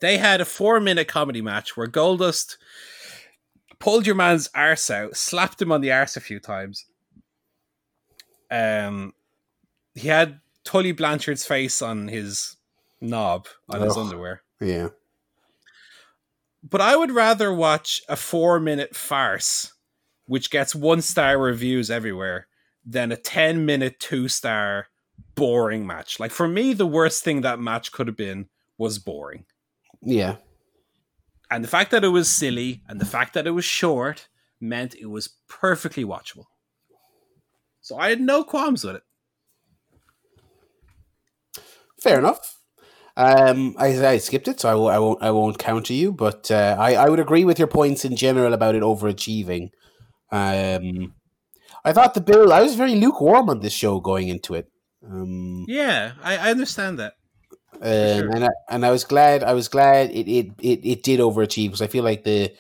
they 0.01 0.19
had 0.19 0.41
a 0.41 0.45
four 0.45 0.81
minute 0.81 1.09
comedy 1.09 1.41
match 1.41 1.77
where 1.77 1.87
Goldust 1.87 2.57
pulled 3.79 4.07
your 4.07 4.17
man's 4.17 4.51
arse 4.55 4.91
out, 4.91 5.17
slapped 5.17 5.63
him 5.63 5.73
on 5.73 5.81
the 5.81 5.93
arse 5.93 6.17
a 6.17 6.21
few 6.21 6.41
times. 6.41 6.87
Um, 8.51 9.15
he 9.95 10.09
had 10.09 10.41
Tully 10.65 10.93
Blanchard's 10.93 11.47
face 11.47 11.81
on 11.83 12.09
his 12.09 12.57
knob 13.01 13.47
on 13.69 13.81
his 13.81 13.97
underwear. 13.97 14.43
yeah. 14.61 14.89
But 16.63 16.81
I 16.81 16.97
would 16.97 17.13
rather 17.13 17.53
watch 17.53 18.03
a 18.09 18.17
four 18.17 18.59
minute 18.61 18.97
farce, 18.97 19.73
which 20.27 20.51
gets 20.51 20.75
one 20.75 21.03
star 21.03 21.39
reviews 21.39 21.91
everywhere, 21.91 22.49
than 22.85 23.13
a 23.13 23.17
10 23.17 23.65
minute, 23.65 24.01
two 24.01 24.29
star 24.29 24.89
boring 25.35 25.87
match. 25.87 26.19
Like 26.19 26.31
for 26.31 26.49
me, 26.49 26.73
the 26.73 26.87
worst 26.87 27.23
thing 27.23 27.43
that 27.43 27.61
match 27.61 27.93
could 27.93 28.07
have 28.07 28.17
been 28.17 28.49
was 28.77 28.99
boring. 28.99 29.45
Yeah. 30.03 30.37
And 31.51 31.65
the 31.65 31.69
fact 31.69 31.91
that 31.93 32.05
it 32.05 32.09
was 32.09 32.31
silly 32.31 32.83
and 32.89 33.01
the 33.01 33.07
fact 33.07 33.35
that 33.35 33.47
it 33.47 33.53
was 33.53 33.65
short 33.65 34.29
meant 34.61 34.95
it 34.95 35.07
was 35.07 35.29
perfectly 35.49 36.05
watchable. 36.05 36.45
So 37.81 37.97
I 37.97 38.11
had 38.11 38.21
no 38.21 38.45
qualms 38.45 38.85
with 38.85 38.97
it. 38.97 39.03
Fair 42.03 42.19
enough. 42.19 42.58
Um, 43.19 43.75
I, 43.79 43.89
I 44.07 44.19
skipped 44.19 44.47
it, 44.49 44.61
so 44.61 44.69
I, 44.69 44.75
won't- 44.75 44.95
I 44.95 44.99
won't. 45.01 45.23
I 45.23 45.31
won't 45.33 45.59
counter 45.59 45.93
you. 45.93 46.13
But 46.13 46.51
uh, 46.51 46.77
I, 46.79 46.95
I 46.95 47.09
would 47.09 47.19
agree 47.21 47.45
with 47.45 47.59
your 47.59 47.69
points 47.69 48.05
in 48.05 48.15
general 48.17 48.53
about 48.55 48.75
it 48.77 48.83
overachieving. 48.83 49.71
Um, 50.31 51.15
I 51.85 51.93
thought 51.93 52.15
the 52.15 52.21
bill. 52.21 52.53
I 52.53 52.63
was 52.63 52.77
very 52.77 52.95
lukewarm 52.95 53.51
on 53.51 53.61
this 53.61 53.73
show 53.73 53.99
going 54.01 54.29
into 54.29 54.55
it. 54.55 54.69
Um, 55.05 55.65
Yeah, 55.69 56.13
I, 56.23 56.37
I 56.37 56.51
understand 56.51 56.99
that. 56.99 57.15
um, 57.75 57.81
sure. 57.83 58.31
and 58.31 58.45
I, 58.45 58.49
and 58.71 58.87
I 58.87 58.91
was 58.91 59.05
glad. 59.05 59.43
I 59.43 59.53
was 59.53 59.69
glad 59.69 60.11
it 60.11 60.29
it, 60.29 60.47
it, 60.61 60.81
it 60.85 61.03
did 61.03 61.21
overachieve 61.21 61.69
because 61.69 61.83
I 61.83 61.87
feel 61.89 62.05
like 62.05 62.25
the 62.25 62.53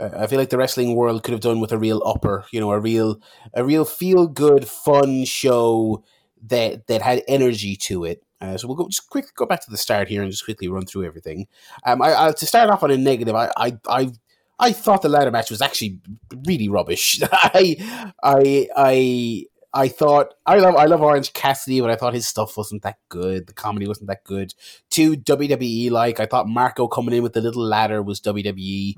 uh, 0.00 0.10
I 0.16 0.26
feel 0.26 0.38
like 0.38 0.50
the 0.50 0.58
wrestling 0.58 0.94
world 0.94 1.22
could 1.24 1.32
have 1.32 1.40
done 1.40 1.60
with 1.60 1.72
a 1.72 1.78
real 1.78 2.02
upper. 2.06 2.44
You 2.52 2.60
know, 2.60 2.70
a 2.72 2.80
real 2.80 3.20
a 3.54 3.64
real 3.64 3.84
feel 3.84 4.26
good 4.28 4.66
fun 4.68 5.24
show 5.24 6.04
that 6.46 6.86
that 6.86 7.02
had 7.02 7.22
energy 7.28 7.76
to 7.88 8.04
it. 8.04 8.22
Uh, 8.40 8.56
so 8.56 8.68
we'll 8.68 8.76
go 8.76 8.88
just 8.88 9.08
quickly 9.08 9.30
go 9.34 9.46
back 9.46 9.64
to 9.64 9.70
the 9.70 9.76
start 9.76 10.08
here 10.08 10.22
and 10.22 10.30
just 10.30 10.44
quickly 10.44 10.68
run 10.68 10.84
through 10.86 11.04
everything. 11.04 11.46
Um, 11.84 12.02
I, 12.02 12.28
I 12.28 12.32
to 12.32 12.46
start 12.46 12.70
off 12.70 12.82
on 12.82 12.90
a 12.90 12.96
negative. 12.96 13.34
I 13.34 13.50
I 13.56 13.78
I, 13.88 14.12
I 14.58 14.72
thought 14.72 15.02
the 15.02 15.08
ladder 15.08 15.30
match 15.30 15.50
was 15.50 15.62
actually 15.62 16.00
really 16.46 16.68
rubbish. 16.68 17.20
I 17.32 18.12
I 18.22 18.68
I. 18.76 19.44
I 19.74 19.88
thought 19.88 20.32
I 20.46 20.56
love 20.56 20.74
I 20.74 20.86
love 20.86 21.02
Orange 21.02 21.34
Cassidy, 21.34 21.82
but 21.82 21.90
I 21.90 21.96
thought 21.96 22.14
his 22.14 22.26
stuff 22.26 22.56
wasn't 22.56 22.80
that 22.82 22.96
good. 23.10 23.46
The 23.46 23.52
comedy 23.52 23.86
wasn't 23.86 24.06
that 24.08 24.24
good. 24.24 24.54
Too 24.90 25.16
WWE 25.16 25.90
like. 25.90 26.18
I 26.18 26.24
thought 26.24 26.48
Marko 26.48 26.88
coming 26.88 27.14
in 27.14 27.22
with 27.22 27.34
the 27.34 27.42
little 27.42 27.62
ladder 27.62 28.02
was 28.02 28.18
WWE. 28.22 28.96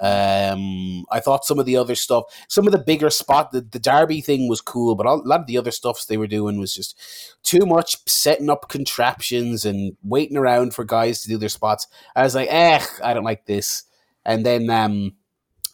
Um, 0.00 1.04
I 1.10 1.18
thought 1.20 1.44
some 1.44 1.58
of 1.58 1.66
the 1.66 1.76
other 1.76 1.94
stuff, 1.94 2.24
some 2.48 2.66
of 2.66 2.72
the 2.72 2.78
bigger 2.78 3.10
spot, 3.10 3.50
the, 3.50 3.60
the 3.60 3.80
Darby 3.80 4.20
thing 4.20 4.48
was 4.48 4.60
cool, 4.60 4.94
but 4.94 5.06
a 5.06 5.14
lot 5.14 5.40
of 5.40 5.46
the 5.46 5.58
other 5.58 5.72
stuffs 5.72 6.06
they 6.06 6.16
were 6.16 6.28
doing 6.28 6.58
was 6.58 6.72
just 6.74 6.96
too 7.42 7.66
much 7.66 7.96
setting 8.06 8.48
up 8.48 8.68
contraptions 8.68 9.64
and 9.64 9.96
waiting 10.04 10.36
around 10.36 10.74
for 10.74 10.84
guys 10.84 11.22
to 11.22 11.28
do 11.28 11.36
their 11.36 11.48
spots. 11.48 11.86
I 12.14 12.22
was 12.22 12.34
like, 12.34 12.48
eh, 12.50 12.84
I 13.02 13.12
don't 13.12 13.24
like 13.24 13.46
this. 13.46 13.84
And 14.24 14.46
then, 14.46 14.70
um, 14.70 15.14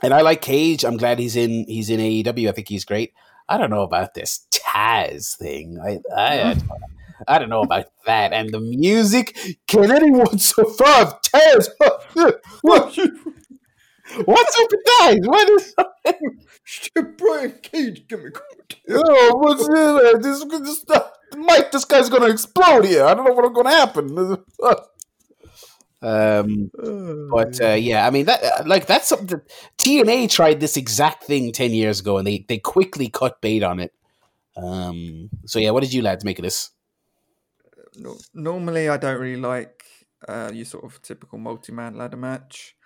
and 0.03 0.15
I 0.15 0.21
like 0.21 0.43
Cage. 0.43 0.85
I'm 0.85 0.97
glad 0.97 1.19
he's 1.19 1.37
in. 1.37 1.65
He's 1.67 1.91
in 1.91 2.01
AEW. 2.01 2.49
I 2.49 2.53
think 2.53 2.69
he's 2.69 2.85
great. 2.85 3.13
I 3.49 3.59
don't 3.59 3.71
know 3.71 3.83
about 3.83 4.15
this 4.15 4.47
Taz 4.51 5.37
thing. 5.37 5.79
I 5.83 6.01
I, 6.15 6.57
I 7.27 7.39
don't 7.39 7.49
know 7.49 7.63
about 7.63 7.87
that. 8.07 8.33
And 8.33 8.51
the 8.51 8.61
music. 8.61 9.37
Can 9.67 9.91
anyone 9.91 10.39
survive 10.39 11.21
Taz? 11.23 11.69
What? 12.63 12.99
What's 14.24 14.59
up 14.61 14.69
with 14.70 14.85
that? 14.85 15.19
What 15.24 15.51
is? 15.51 15.74
Brian 17.19 17.53
Cage, 17.62 18.07
give 18.09 18.23
me 18.23 18.31
Oh, 18.91 19.36
what's 19.39 19.69
uh, 19.69 20.19
this? 20.19 20.45
this 20.45 20.85
uh, 20.91 21.09
Mike, 21.36 21.73
this 21.73 21.85
guy's 21.85 22.09
gonna 22.09 22.28
explode 22.28 22.85
here. 22.85 23.05
I 23.05 23.15
don't 23.15 23.24
know 23.24 23.32
what's 23.32 23.55
gonna 23.55 23.70
happen. 23.70 24.45
Um, 26.03 26.70
but 27.31 27.59
uh, 27.62 27.73
yeah, 27.73 28.07
I 28.07 28.11
mean 28.11 28.27
that 28.27 28.45
uh, 28.45 28.62
like 28.66 28.85
that's 28.85 29.09
something 29.09 29.28
that 29.28 29.49
TNA 29.78 30.31
tried 30.31 30.61
this 30.61 30.77
exact 30.77 31.24
thing 31.24 31.51
ten 31.51 31.73
years 31.73 32.01
ago, 32.01 32.19
and 32.19 32.27
they 32.27 32.45
they 32.47 32.59
quickly 32.59 33.09
cut 33.09 33.41
bait 33.41 33.62
on 33.62 33.81
it. 33.81 33.95
Um, 34.55 35.31
so 35.47 35.59
yeah, 35.59 35.70
what 35.70 35.82
did 35.82 35.95
you 35.95 36.03
lads 36.03 36.23
make 36.23 36.39
of 36.39 36.43
this? 36.43 36.70
normally 38.35 38.89
I 38.89 38.97
don't 38.97 39.19
really 39.20 39.41
like 39.41 39.85
uh, 40.28 40.51
your 40.53 40.65
sort 40.65 40.85
of 40.85 41.01
typical 41.01 41.39
multi-man 41.39 41.97
ladder 41.97 42.16
match, 42.16 42.77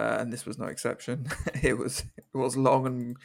uh, 0.00 0.18
and 0.20 0.32
this 0.32 0.46
was 0.46 0.58
no 0.58 0.66
exception. 0.66 1.26
it 1.62 1.76
was 1.76 2.04
it 2.16 2.36
was 2.36 2.56
long 2.56 2.86
and 2.86 3.16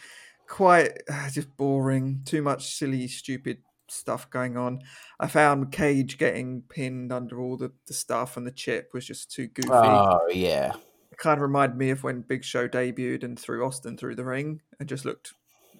quite 0.47 0.91
uh, 1.09 1.29
just 1.29 1.55
boring. 1.55 2.21
Too 2.25 2.41
much 2.41 2.75
silly, 2.75 3.07
stupid 3.07 3.59
stuff 3.87 4.29
going 4.29 4.57
on. 4.57 4.81
I 5.19 5.27
found 5.27 5.71
Cage 5.71 6.17
getting 6.17 6.63
pinned 6.63 7.11
under 7.11 7.39
all 7.39 7.57
the, 7.57 7.71
the 7.87 7.93
stuff, 7.93 8.35
and 8.35 8.45
the 8.45 8.51
chip 8.51 8.91
was 8.93 9.05
just 9.05 9.31
too 9.31 9.47
goofy. 9.47 9.69
Oh 9.71 10.27
yeah, 10.31 10.73
it 11.11 11.17
kind 11.17 11.37
of 11.37 11.41
reminded 11.41 11.77
me 11.77 11.91
of 11.91 12.03
when 12.03 12.21
Big 12.21 12.43
Show 12.43 12.67
debuted 12.67 13.23
and 13.23 13.39
threw 13.39 13.65
Austin 13.65 13.97
through 13.97 14.15
the 14.15 14.25
ring 14.25 14.61
and 14.79 14.89
just 14.89 15.05
looked 15.05 15.33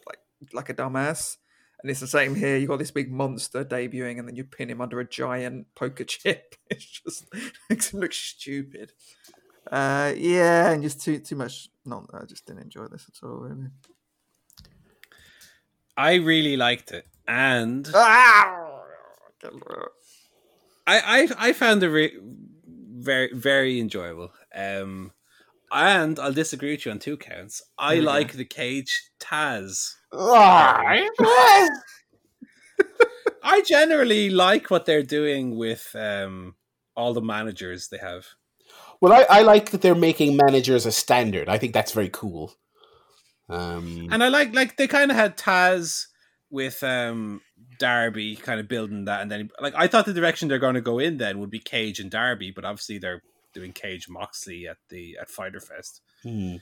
like 0.07 0.19
like 0.53 0.69
a 0.69 0.73
dumbass. 0.73 1.37
And 1.81 1.91
it's 1.91 1.99
the 1.99 2.07
same 2.07 2.33
here. 2.33 2.57
You 2.57 2.67
got 2.67 2.79
this 2.79 2.89
big 2.89 3.11
monster 3.11 3.63
debuting, 3.63 4.17
and 4.17 4.27
then 4.27 4.35
you 4.35 4.45
pin 4.45 4.69
him 4.69 4.81
under 4.81 4.99
a 4.99 5.07
giant 5.07 5.67
poker 5.75 6.03
chip. 6.05 6.55
It 6.67 6.79
just 6.79 7.25
makes 7.69 7.93
him 7.93 7.99
look 7.99 8.11
stupid. 8.11 8.91
Uh, 9.71 10.13
yeah, 10.15 10.71
and 10.71 10.83
just 10.83 11.01
too 11.01 11.19
too 11.19 11.35
much. 11.35 11.69
No, 11.85 12.05
I 12.13 12.25
just 12.25 12.45
didn't 12.45 12.63
enjoy 12.63 12.87
this 12.87 13.07
at 13.09 13.25
all. 13.27 13.37
Really. 13.37 13.69
I 15.97 16.15
really 16.15 16.57
liked 16.57 16.91
it, 16.91 17.07
and 17.27 17.89
Ah! 17.93 18.81
I 20.87 20.99
I, 20.99 21.27
I 21.49 21.53
found 21.53 21.83
it 21.83 21.89
re- 21.89 22.17
very 22.67 23.29
very 23.33 23.79
enjoyable. 23.79 24.31
Um, 24.53 25.11
and 25.71 26.19
I'll 26.19 26.31
disagree 26.33 26.71
with 26.71 26.85
you 26.85 26.91
on 26.91 26.99
two 26.99 27.17
counts. 27.17 27.61
I 27.77 27.95
like 27.95 28.33
the 28.33 28.45
Cage 28.45 29.09
Taz. 29.19 29.95
I 33.43 33.61
generally 33.61 34.29
like 34.29 34.69
what 34.71 34.85
they're 34.85 35.03
doing 35.03 35.57
with 35.57 35.95
um, 35.95 36.55
all 36.95 37.13
the 37.13 37.21
managers 37.21 37.89
they 37.89 37.97
have. 37.97 38.25
Well, 39.01 39.13
I, 39.13 39.25
I 39.29 39.41
like 39.41 39.71
that 39.71 39.81
they're 39.81 39.95
making 39.95 40.37
managers 40.37 40.85
a 40.85 40.91
standard. 40.91 41.49
I 41.49 41.57
think 41.57 41.73
that's 41.73 41.91
very 41.91 42.09
cool. 42.09 42.53
Um, 43.49 44.07
And 44.11 44.23
I 44.23 44.29
like 44.29 44.55
like 44.55 44.77
they 44.77 44.87
kind 44.87 45.11
of 45.11 45.17
had 45.17 45.37
Taz 45.37 46.07
with 46.49 46.81
um 46.83 47.41
Darby 47.79 48.35
kind 48.35 48.59
of 48.59 48.67
building 48.67 49.05
that 49.05 49.21
and 49.21 49.29
then 49.29 49.49
like 49.59 49.73
I 49.75 49.87
thought 49.87 50.05
the 50.05 50.13
direction 50.13 50.47
they're 50.47 50.59
going 50.59 50.75
to 50.75 50.81
go 50.81 50.99
in 50.99 51.17
then 51.17 51.39
would 51.39 51.51
be 51.51 51.59
Cage 51.59 51.99
and 51.99 52.09
Darby, 52.09 52.51
but 52.51 52.65
obviously 52.65 52.97
they're 52.97 53.21
doing 53.53 53.71
Cage 53.71 54.07
Moxley 54.09 54.67
at 54.67 54.77
the 54.89 55.17
at 55.21 55.29
Fyter 55.29 55.59
Fest. 55.59 56.01
hmm. 56.23 56.55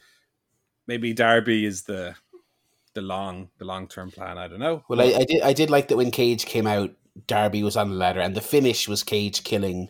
Maybe 0.88 1.14
Darby 1.14 1.66
is 1.66 1.84
the 1.84 2.16
the 2.94 3.02
long 3.02 3.50
the 3.58 3.66
long 3.66 3.88
term 3.88 4.12
plan, 4.12 4.38
I 4.38 4.48
don't 4.48 4.60
know. 4.60 4.84
Well, 4.88 5.02
I, 5.02 5.06
I 5.06 5.24
did. 5.24 5.42
I 5.42 5.54
did 5.54 5.70
like 5.70 5.88
that 5.88 5.98
when 5.98 6.12
Cage 6.12 6.46
came 6.46 6.68
out, 6.68 6.92
Darby 7.28 7.64
was 7.64 7.76
on 7.78 7.90
the 7.90 7.96
ladder, 7.96 8.20
and 8.20 8.36
the 8.36 8.42
finish 8.42 8.88
was 8.88 9.04
Cage 9.04 9.44
killing 9.44 9.90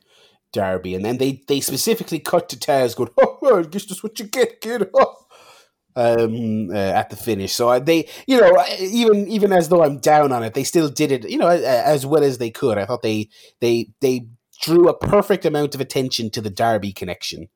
Darby, 0.53 0.95
and 0.95 1.03
then 1.03 1.17
they 1.17 1.43
they 1.47 1.59
specifically 1.59 2.19
cut 2.19 2.47
to 2.49 2.57
Taz 2.57 2.95
going, 2.95 3.09
"Oh, 3.21 3.37
well, 3.41 3.63
guess 3.63 3.85
that's 3.85 4.03
what 4.03 4.17
you 4.19 4.25
get, 4.25 4.61
kid." 4.61 4.89
um, 5.95 6.69
uh, 6.69 6.75
at 6.75 7.09
the 7.09 7.15
finish, 7.15 7.53
so 7.53 7.77
they, 7.79 8.07
you 8.27 8.39
know, 8.39 8.63
even 8.79 9.27
even 9.27 9.51
as 9.51 9.67
though 9.67 9.83
I'm 9.83 9.99
down 9.99 10.31
on 10.31 10.43
it, 10.43 10.53
they 10.53 10.63
still 10.63 10.89
did 10.89 11.11
it, 11.11 11.29
you 11.29 11.37
know, 11.37 11.49
as 11.49 12.05
well 12.05 12.23
as 12.23 12.37
they 12.37 12.49
could. 12.49 12.77
I 12.77 12.85
thought 12.85 13.01
they 13.01 13.29
they 13.59 13.89
they 13.99 14.27
drew 14.61 14.87
a 14.87 14.97
perfect 14.97 15.45
amount 15.45 15.75
of 15.75 15.81
attention 15.81 16.29
to 16.31 16.41
the 16.41 16.49
Darby 16.49 16.93
connection. 16.93 17.49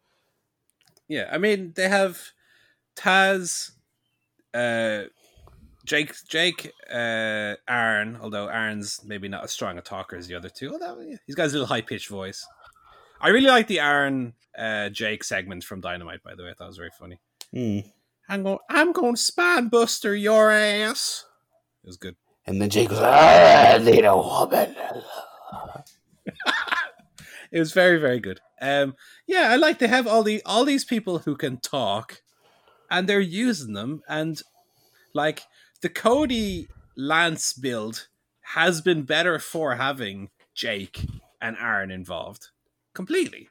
Yeah, 1.07 1.29
I 1.31 1.37
mean 1.37 1.73
they 1.75 1.87
have 1.87 2.19
Taz, 2.97 3.71
uh, 4.53 5.03
Jake, 5.85 6.13
Jake, 6.27 6.73
uh, 6.91 7.55
Arn. 7.67 8.17
Although 8.21 8.49
Arn's 8.49 9.01
maybe 9.05 9.29
not 9.29 9.45
as 9.45 9.51
strong 9.51 9.77
a 9.77 9.81
talker 9.81 10.17
as 10.17 10.27
the 10.27 10.35
other 10.35 10.49
two. 10.49 10.73
Although 10.73 10.99
he's 11.25 11.35
got 11.35 11.43
his 11.43 11.53
little 11.53 11.67
high 11.67 11.81
pitched 11.81 12.09
voice. 12.09 12.45
I 13.19 13.29
really 13.29 13.47
like 13.47 13.67
the 13.67 13.79
Arn 13.79 14.33
uh, 14.57 14.89
Jake 14.89 15.23
segment 15.23 15.63
from 15.63 15.81
Dynamite. 15.81 16.23
By 16.23 16.35
the 16.35 16.43
way, 16.43 16.49
I 16.49 16.53
thought 16.53 16.65
it 16.65 16.67
was 16.67 16.77
very 16.77 16.91
funny. 16.97 17.19
Hmm. 17.53 17.79
I'm 18.29 18.43
going. 18.43 18.59
I'm 18.69 18.91
going 18.91 19.15
to 19.15 19.21
spine 19.21 19.69
buster 19.69 20.15
your 20.15 20.51
ass. 20.51 21.25
It 21.83 21.87
was 21.87 21.97
good. 21.97 22.15
And 22.45 22.61
then 22.61 22.69
Jake 22.69 22.89
goes, 22.89 22.99
"I 22.99 23.77
need 23.79 24.05
a 24.05 24.15
woman." 24.15 24.75
It 27.51 27.59
was 27.59 27.71
very 27.71 27.97
very 27.97 28.19
good. 28.19 28.41
Um, 28.61 28.95
yeah, 29.25 29.49
I 29.51 29.55
like 29.55 29.79
they 29.79 29.87
have 29.87 30.07
all 30.07 30.23
the 30.23 30.41
all 30.45 30.65
these 30.65 30.83
people 30.83 31.19
who 31.19 31.35
can 31.35 31.57
talk, 31.57 32.21
and 32.89 33.07
they're 33.07 33.19
using 33.19 33.73
them. 33.73 34.01
And 34.07 34.41
like 35.13 35.43
the 35.81 35.89
Cody 35.89 36.67
Lance 36.95 37.53
build 37.53 38.07
has 38.53 38.81
been 38.81 39.03
better 39.03 39.39
for 39.39 39.75
having 39.75 40.29
Jake 40.53 41.05
and 41.41 41.55
Arn 41.57 41.91
involved 41.91 42.49
completely. 42.97 43.47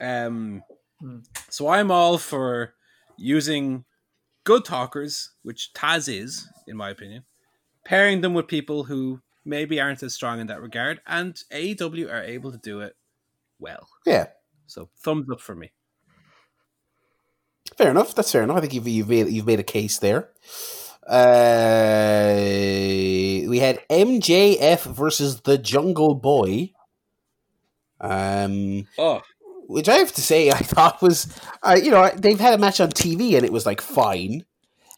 Um, 0.00 0.62
Hmm. 1.00 1.18
so 1.50 1.68
I'm 1.68 1.90
all 1.90 2.18
for 2.18 2.74
using 3.16 3.84
good 4.44 4.64
talkers, 4.64 5.32
which 5.42 5.70
Taz 5.74 6.08
is, 6.12 6.48
in 6.66 6.76
my 6.76 6.90
opinion, 6.90 7.24
pairing 7.84 8.20
them 8.20 8.34
with 8.34 8.46
people 8.46 8.84
who 8.84 9.20
maybe 9.44 9.80
aren't 9.80 10.02
as 10.02 10.14
strong 10.14 10.40
in 10.40 10.46
that 10.48 10.60
regard, 10.62 11.00
and 11.06 11.34
AEW 11.50 12.08
are 12.10 12.22
able 12.22 12.52
to 12.52 12.58
do 12.58 12.80
it 12.80 12.96
well. 13.58 13.88
Yeah, 14.06 14.26
So 14.66 14.88
thumbs 15.04 15.28
up 15.30 15.40
for 15.40 15.54
me. 15.54 15.72
Fair 17.78 17.90
enough. 17.90 18.14
That's 18.14 18.30
fair 18.32 18.42
enough. 18.42 18.58
I 18.58 18.60
think 18.60 18.74
you've 18.74 18.86
you've 18.88 19.08
made, 19.08 19.28
you've 19.28 19.46
made 19.46 19.60
a 19.60 19.64
case 19.64 19.98
there. 19.98 20.30
Uh, 21.06 22.34
we 23.48 23.58
had 23.58 23.80
MJF 23.90 24.84
versus 24.94 25.40
the 25.42 25.58
Jungle 25.58 26.14
Boy. 26.14 26.72
Um, 28.04 28.86
Oh, 28.98 29.22
which 29.66 29.88
I 29.88 29.94
have 29.94 30.12
to 30.12 30.20
say, 30.20 30.50
I 30.50 30.58
thought 30.58 31.00
was, 31.00 31.26
uh, 31.62 31.78
you 31.82 31.90
know, 31.90 32.10
they've 32.16 32.38
had 32.38 32.54
a 32.54 32.58
match 32.58 32.80
on 32.80 32.90
TV 32.90 33.34
and 33.34 33.44
it 33.44 33.52
was 33.52 33.64
like 33.64 33.80
fine, 33.80 34.44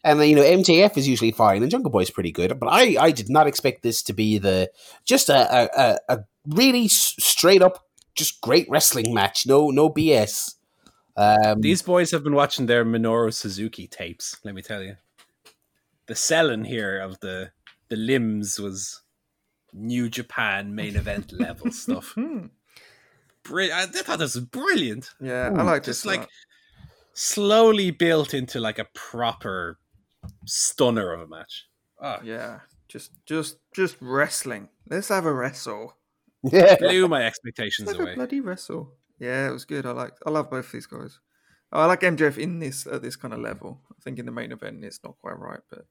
and 0.03 0.19
then 0.19 0.29
you 0.29 0.35
know 0.35 0.43
MJF 0.43 0.97
is 0.97 1.07
usually 1.07 1.31
fine 1.31 1.61
and 1.61 1.71
Jungle 1.71 1.91
Boy's 1.91 2.09
pretty 2.09 2.31
good, 2.31 2.59
but 2.59 2.67
I 2.67 2.97
I 2.99 3.11
did 3.11 3.29
not 3.29 3.47
expect 3.47 3.81
this 3.83 4.03
to 4.03 4.13
be 4.13 4.37
the 4.37 4.69
just 5.05 5.29
a 5.29 5.37
a, 5.37 5.69
a, 5.77 5.97
a 6.09 6.19
really 6.47 6.87
straight 6.87 7.61
up, 7.61 7.85
just 8.15 8.41
great 8.41 8.67
wrestling 8.69 9.13
match. 9.13 9.45
No, 9.47 9.69
no 9.69 9.89
BS. 9.89 10.55
Um, 11.15 11.61
These 11.61 11.81
boys 11.81 12.11
have 12.11 12.23
been 12.23 12.35
watching 12.35 12.67
their 12.67 12.85
Minoru 12.85 13.33
Suzuki 13.33 13.87
tapes. 13.87 14.37
Let 14.43 14.53
me 14.53 14.61
tell 14.61 14.83
you, 14.83 14.97
the 16.05 16.15
selling 16.15 16.65
here 16.65 16.99
of 16.99 17.19
the 17.21 17.51
the 17.89 17.95
limbs 17.95 18.59
was 18.59 19.01
New 19.73 20.09
Japan 20.09 20.75
main 20.75 20.95
event 20.95 21.31
level 21.31 21.71
stuff. 21.83 22.15
Hmm. 23.47 23.53
Bri- 23.53 23.71
I 23.71 23.85
thought 23.85 24.19
this 24.19 24.35
was 24.35 24.45
brilliant. 24.45 25.09
Yeah, 25.21 25.51
I 25.55 25.63
like 25.63 25.83
Just 25.83 26.03
this. 26.03 26.05
like 26.05 26.19
Like, 26.21 26.29
slowly 27.13 27.91
built 27.91 28.33
into 28.33 28.59
like 28.59 28.79
a 28.79 28.85
proper 28.93 29.79
stunner 30.45 31.13
of 31.13 31.21
a 31.21 31.27
match. 31.27 31.65
Ah, 32.01 32.19
yeah, 32.23 32.59
just 32.87 33.11
just 33.25 33.57
just 33.75 33.97
wrestling. 34.01 34.69
Let's 34.89 35.07
have 35.09 35.25
a 35.25 35.33
wrestle. 35.33 35.97
yeah. 36.43 36.75
blew 36.77 37.07
my 37.07 37.23
Let's 37.23 37.37
expectations 37.37 37.89
have 37.89 37.99
a 37.99 38.03
away. 38.03 38.15
bloody 38.15 38.39
wrestle. 38.39 38.93
Yeah, 39.19 39.47
it 39.47 39.51
was 39.51 39.65
good. 39.65 39.85
I 39.85 39.91
like. 39.91 40.13
I 40.25 40.29
love 40.29 40.49
both 40.51 40.71
these 40.71 40.85
guys. 40.85 41.19
I 41.71 41.85
like 41.85 42.01
MJF 42.01 42.37
in 42.37 42.59
this 42.59 42.85
at 42.87 43.01
this 43.01 43.15
kind 43.15 43.33
of 43.33 43.39
level. 43.41 43.81
I 43.91 43.95
think 44.03 44.19
in 44.19 44.25
the 44.25 44.31
main 44.31 44.51
event 44.51 44.85
it's 44.85 44.99
not 45.03 45.17
quite 45.19 45.37
right, 45.39 45.59
but 45.69 45.85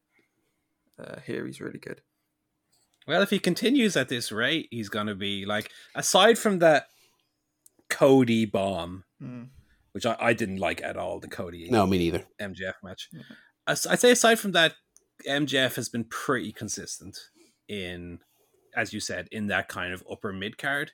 uh, 0.99 1.21
here 1.27 1.45
he's 1.45 1.61
really 1.61 1.79
good. 1.81 2.01
Well, 3.07 3.23
if 3.23 3.31
he 3.31 3.39
continues 3.39 3.97
at 3.97 4.09
this 4.09 4.33
rate, 4.33 4.69
he's 4.71 4.89
going 4.89 5.07
to 5.07 5.15
be 5.15 5.45
like, 5.45 5.71
aside 5.95 6.39
from 6.39 6.59
that 6.61 6.87
Cody 7.89 8.45
bomb, 8.45 9.05
Mm. 9.23 9.49
which 9.93 10.05
I, 10.07 10.17
I 10.21 10.33
didn't 10.33 10.59
like 10.59 10.83
at 10.83 10.97
all, 10.97 11.21
the 11.21 11.29
Cody 11.29 11.69
No, 11.71 11.87
me 11.87 11.99
neither. 11.99 12.25
MJF 12.41 12.75
match. 12.83 13.09
As- 13.67 13.87
I'd 13.87 14.01
say 14.01 14.11
aside 14.11 14.39
from 14.39 14.53
that, 14.53 14.75
MJF 15.27 15.77
has 15.77 15.89
been 15.89 16.05
pretty 16.05 16.53
consistent 16.53 17.19
in, 17.69 18.19
as 18.75 18.93
you 18.93 19.01
said, 19.01 19.29
in 19.33 19.47
that 19.47 19.69
kind 19.69 19.93
of 19.95 20.05
upper 20.11 20.33
mid 20.33 20.59
card. 20.59 20.93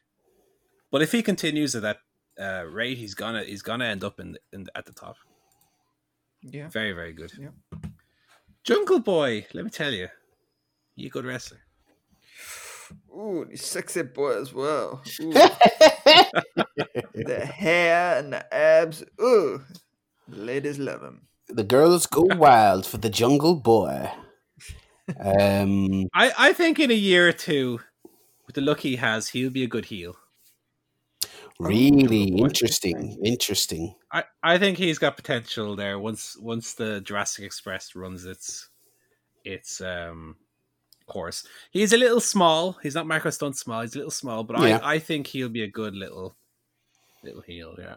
But 0.93 1.03
if 1.03 1.11
he 1.13 1.23
continues 1.23 1.75
at 1.75 1.83
that 1.83 1.99
uh, 2.41 2.65
rate, 2.71 2.99
he's 2.99 3.15
gonna 3.15 3.43
he's 3.45 3.63
gonna 3.63 3.85
end 3.87 4.05
up 4.05 4.21
in, 4.21 4.37
in 4.53 4.67
at 4.75 4.87
the 4.87 4.93
top. 4.93 5.17
Yeah. 6.43 6.69
Very 6.69 6.93
very 6.93 7.13
good. 7.13 7.33
Yeah. 7.39 7.49
Jungle 8.65 9.01
Boy, 9.01 9.47
let 9.55 9.65
me 9.65 9.71
tell 9.71 9.93
you, 9.93 10.09
you 10.95 11.11
good 11.11 11.25
wrestler. 11.25 11.59
Ooh, 13.11 13.47
he's 13.51 13.65
sexy 13.65 14.03
boy 14.03 14.41
as 14.41 14.53
well. 14.53 15.03
The 17.15 17.45
hair 17.47 18.19
and 18.19 18.33
the 18.33 18.55
abs. 18.55 19.05
Ooh, 19.21 19.63
the 20.29 20.37
ladies 20.37 20.79
love 20.79 21.03
him. 21.03 21.29
the 21.49 21.65
girls 21.65 22.07
go 22.07 22.23
wild 22.37 22.87
for 22.87 22.99
the 22.99 23.11
Jungle 23.11 23.57
Boy. 23.57 24.11
Um, 25.21 26.09
I, 26.15 26.33
I 26.39 26.53
think 26.53 26.79
in 26.81 26.91
a 26.91 26.95
year 26.95 27.29
or 27.29 27.33
two, 27.33 27.81
with 28.47 28.55
the 28.55 28.61
look 28.63 28.81
he 28.81 28.97
has, 28.97 29.29
he'll 29.29 29.51
be 29.51 29.65
a 29.65 29.69
good 29.69 29.87
heel. 29.87 30.17
really 31.59 32.25
interesting. 32.25 33.19
Interesting. 33.25 33.95
I, 34.13 34.25
I 34.43 34.59
think 34.59 34.79
he's 34.79 34.99
got 34.99 35.17
potential 35.17 35.77
there 35.77 35.99
once 35.99 36.37
once 36.41 36.75
the 36.75 37.01
Jurassic 37.01 37.45
Express 37.45 37.95
runs 37.95 38.25
its 38.25 38.69
its 39.45 39.81
um 39.81 40.37
course. 41.07 41.47
He's 41.71 41.93
a 41.93 41.97
little 41.97 42.21
small. 42.21 42.79
He's 42.83 42.95
not 42.95 43.07
Marko 43.07 43.31
Stunt 43.31 43.57
small. 43.57 43.83
He's 43.83 43.95
a 43.95 43.99
little 43.99 44.11
small, 44.11 44.45
but 44.45 44.61
Yeah. 44.61 44.79
I, 44.83 44.95
I 44.95 44.99
think 44.99 45.27
he'll 45.29 45.49
be 45.49 45.63
a 45.63 45.69
good 45.69 45.95
little 45.95 46.37
little 47.23 47.43
heel. 47.43 47.75
Yeah. 47.79 47.97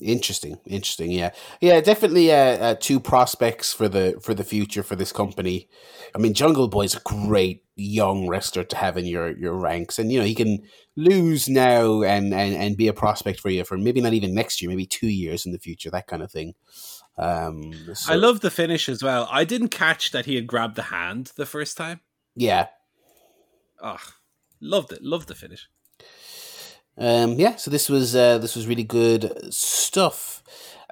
Interesting, 0.00 0.58
interesting. 0.66 1.10
Yeah, 1.10 1.32
yeah, 1.60 1.80
definitely. 1.82 2.32
Uh, 2.32 2.36
uh, 2.36 2.74
two 2.80 3.00
prospects 3.00 3.72
for 3.72 3.86
the 3.86 4.18
for 4.22 4.32
the 4.32 4.44
future 4.44 4.82
for 4.82 4.96
this 4.96 5.12
company. 5.12 5.68
I 6.14 6.18
mean, 6.18 6.32
Jungle 6.32 6.68
Boy's 6.68 6.96
a 6.96 7.00
great 7.00 7.64
young 7.76 8.26
wrestler 8.26 8.64
to 8.64 8.76
have 8.76 8.96
in 8.96 9.04
your 9.04 9.36
your 9.36 9.52
ranks, 9.52 9.98
and 9.98 10.10
you 10.10 10.18
know 10.18 10.24
he 10.24 10.34
can 10.34 10.62
lose 10.96 11.48
now 11.50 12.02
and 12.02 12.32
and 12.32 12.54
and 12.54 12.76
be 12.78 12.88
a 12.88 12.94
prospect 12.94 13.40
for 13.40 13.50
you 13.50 13.62
for 13.64 13.76
maybe 13.76 14.00
not 14.00 14.14
even 14.14 14.32
next 14.34 14.62
year, 14.62 14.70
maybe 14.70 14.86
two 14.86 15.08
years 15.08 15.44
in 15.44 15.52
the 15.52 15.58
future, 15.58 15.90
that 15.90 16.06
kind 16.06 16.22
of 16.22 16.32
thing. 16.32 16.54
Um, 17.20 17.94
so- 17.94 18.12
I 18.12 18.16
love 18.16 18.40
the 18.40 18.50
finish 18.50 18.88
as 18.88 19.02
well. 19.02 19.28
I 19.30 19.44
didn't 19.44 19.68
catch 19.68 20.10
that 20.12 20.24
he 20.26 20.34
had 20.36 20.46
grabbed 20.46 20.76
the 20.76 20.84
hand 20.84 21.32
the 21.36 21.46
first 21.46 21.76
time. 21.76 22.00
Yeah, 22.34 22.68
Oh, 23.82 23.96
loved 24.60 24.92
it. 24.92 25.02
Loved 25.02 25.28
the 25.28 25.34
finish. 25.34 25.66
Um, 26.98 27.32
yeah, 27.38 27.56
so 27.56 27.70
this 27.70 27.88
was 27.88 28.14
uh, 28.14 28.38
this 28.38 28.54
was 28.56 28.66
really 28.66 28.84
good 28.84 29.52
stuff. 29.54 30.42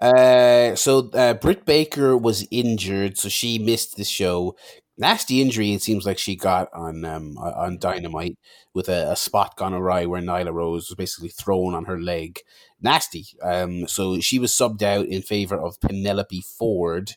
Uh, 0.01 0.75
so 0.75 1.11
uh, 1.13 1.35
Britt 1.35 1.67
Baker 1.67 2.17
was 2.17 2.47
injured, 2.51 3.19
so 3.19 3.29
she 3.29 3.59
missed 3.59 3.97
the 3.97 4.05
show. 4.05 4.57
Nasty 5.01 5.41
injury. 5.41 5.73
It 5.73 5.83
seems 5.83 6.05
like 6.05 6.19
she 6.19 6.35
got 6.35 6.69
on 6.75 7.05
um, 7.05 7.39
on 7.39 7.79
Dynamite 7.79 8.37
with 8.75 8.89
a, 8.89 9.13
a 9.13 9.17
spot 9.17 9.57
gone 9.57 9.73
awry 9.73 10.07
where 10.07 10.21
Nyla 10.21 10.53
Rose 10.53 10.89
was 10.89 10.97
basically 10.97 11.29
thrown 11.29 11.75
on 11.75 11.85
her 11.85 12.01
leg. 12.01 12.41
Nasty. 12.81 13.27
Um, 13.41 13.87
so 13.87 14.19
she 14.19 14.41
was 14.41 14.53
subbed 14.53 14.83
out 14.83 15.07
in 15.07 15.23
favor 15.23 15.57
of 15.57 15.81
Penelope 15.81 16.43
Ford, 16.43 17.13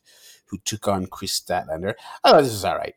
who 0.45 0.59
took 0.63 0.87
on 0.87 1.07
Kris 1.07 1.39
Statlander. 1.39 1.95
Thought 2.23 2.43
this 2.43 2.51
was 2.51 2.65
all 2.65 2.77
right. 2.77 2.93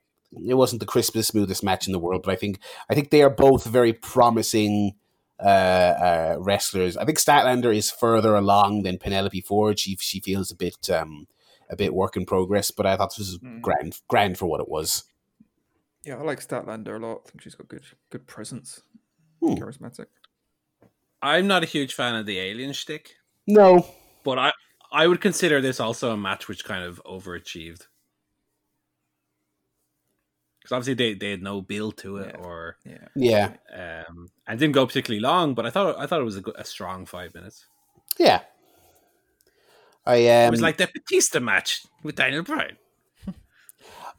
It 0.47 0.55
wasn't 0.55 0.81
the 0.81 0.87
crispest, 0.87 1.31
smoothest 1.31 1.63
match 1.63 1.87
in 1.87 1.93
the 1.93 1.99
world, 1.99 2.23
but 2.23 2.33
I 2.33 2.37
think 2.37 2.59
I 2.91 2.95
think 2.95 3.09
they 3.09 3.23
are 3.23 3.31
both 3.31 3.65
very 3.65 3.95
promising 3.95 4.97
uh, 5.41 5.47
uh, 5.47 6.37
wrestlers. 6.39 6.97
I 6.97 7.05
think 7.05 7.19
Statlander 7.19 7.75
is 7.75 7.91
further 7.91 8.35
along 8.35 8.83
than 8.83 8.99
Penelope 8.99 9.41
Ford. 9.43 9.79
She 9.79 9.97
she 10.01 10.21
feels 10.21 10.51
a 10.51 10.57
bit 10.57 10.91
um, 10.91 11.27
a 11.75 11.77
bit 11.77 11.93
work 11.95 12.17
in 12.17 12.25
progress, 12.25 12.71
but 12.71 12.87
I 12.87 12.97
thought 12.97 13.11
this 13.11 13.19
was 13.19 13.39
Mm. 13.39 13.61
grand 13.61 14.01
grand 14.09 14.39
for 14.39 14.47
what 14.47 14.61
it 14.61 14.69
was. 14.69 15.05
Yeah, 16.05 16.17
I 16.17 16.23
like 16.23 16.41
Statlander 16.41 16.97
a 16.97 17.07
lot. 17.07 17.23
I 17.27 17.31
think 17.31 17.43
she's 17.43 17.55
got 17.55 17.69
good 17.69 17.85
good 18.11 18.27
presence. 18.27 18.83
Hmm. 19.41 19.55
Charismatic. 19.55 20.07
I'm 21.23 21.47
not 21.47 21.63
a 21.63 21.67
huge 21.67 21.95
fan 21.95 22.15
of 22.15 22.27
the 22.27 22.39
alien 22.39 22.73
shtick, 22.73 23.17
No, 23.47 23.87
but 24.25 24.39
I 24.39 24.53
I 24.93 25.07
would 25.07 25.21
consider 25.21 25.61
this 25.61 25.81
also 25.81 26.11
a 26.13 26.17
match 26.17 26.47
which 26.49 26.65
kind 26.65 26.85
of 26.85 27.03
overachieved. 27.05 27.87
Because 30.61 30.73
obviously 30.77 30.95
they, 30.95 31.15
they 31.15 31.31
had 31.31 31.43
no 31.43 31.61
build 31.61 31.99
to 31.99 32.19
it, 32.19 32.35
Yeah. 32.39 32.45
or 32.47 32.77
Yeah. 32.85 33.09
yeah, 33.15 34.05
um, 34.09 34.29
and 34.47 34.59
didn't 34.59 34.75
go 34.75 34.87
particularly 34.87 35.21
long. 35.21 35.55
But 35.55 35.67
I 35.67 35.71
thought 35.71 35.99
I 35.99 36.07
thought 36.07 36.21
it 36.21 36.25
was 36.25 36.37
a, 36.37 36.41
good, 36.43 36.55
a 36.57 36.65
strong 36.65 37.05
five 37.07 37.35
minutes. 37.35 37.67
yeah. 38.19 38.43
I 40.07 40.17
It 40.17 40.47
um, 40.47 40.51
was 40.51 40.61
like 40.61 40.77
the 40.77 40.89
Batista 40.93 41.41
match 41.41 41.87
with 42.03 42.17
Daniel 42.17 42.43
Bryan. 42.43 42.77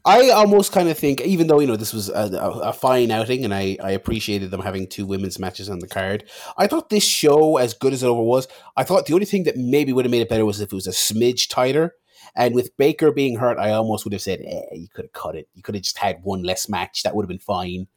I 0.06 0.30
almost 0.30 0.70
kind 0.70 0.88
of 0.88 0.96
think, 0.96 1.20
even 1.22 1.48
though 1.48 1.58
you 1.58 1.66
know 1.66 1.74
this 1.74 1.92
was 1.92 2.08
a, 2.08 2.30
a, 2.40 2.50
a 2.68 2.72
fine 2.72 3.10
outing, 3.10 3.44
and 3.44 3.52
I, 3.52 3.76
I 3.82 3.90
appreciated 3.90 4.52
them 4.52 4.60
having 4.60 4.86
two 4.86 5.04
women's 5.04 5.40
matches 5.40 5.68
on 5.68 5.80
the 5.80 5.88
card. 5.88 6.22
I 6.56 6.68
thought 6.68 6.90
this 6.90 7.04
show, 7.04 7.56
as 7.56 7.74
good 7.74 7.92
as 7.92 8.04
it 8.04 8.06
over 8.06 8.22
was, 8.22 8.46
I 8.76 8.84
thought 8.84 9.06
the 9.06 9.14
only 9.14 9.26
thing 9.26 9.42
that 9.44 9.56
maybe 9.56 9.92
would 9.92 10.04
have 10.04 10.12
made 10.12 10.22
it 10.22 10.28
better 10.28 10.46
was 10.46 10.60
if 10.60 10.72
it 10.72 10.76
was 10.76 10.86
a 10.86 10.90
smidge 10.90 11.48
tighter. 11.48 11.94
And 12.36 12.54
with 12.54 12.76
Baker 12.76 13.10
being 13.10 13.36
hurt, 13.38 13.58
I 13.58 13.70
almost 13.70 14.04
would 14.04 14.12
have 14.12 14.22
said, 14.22 14.42
eh, 14.46 14.76
you 14.76 14.88
could 14.88 15.06
have 15.06 15.12
cut 15.12 15.34
it. 15.34 15.48
You 15.54 15.62
could 15.62 15.74
have 15.74 15.82
just 15.82 15.98
had 15.98 16.22
one 16.22 16.44
less 16.44 16.68
match. 16.68 17.02
That 17.02 17.16
would 17.16 17.24
have 17.24 17.28
been 17.28 17.38
fine. 17.38 17.88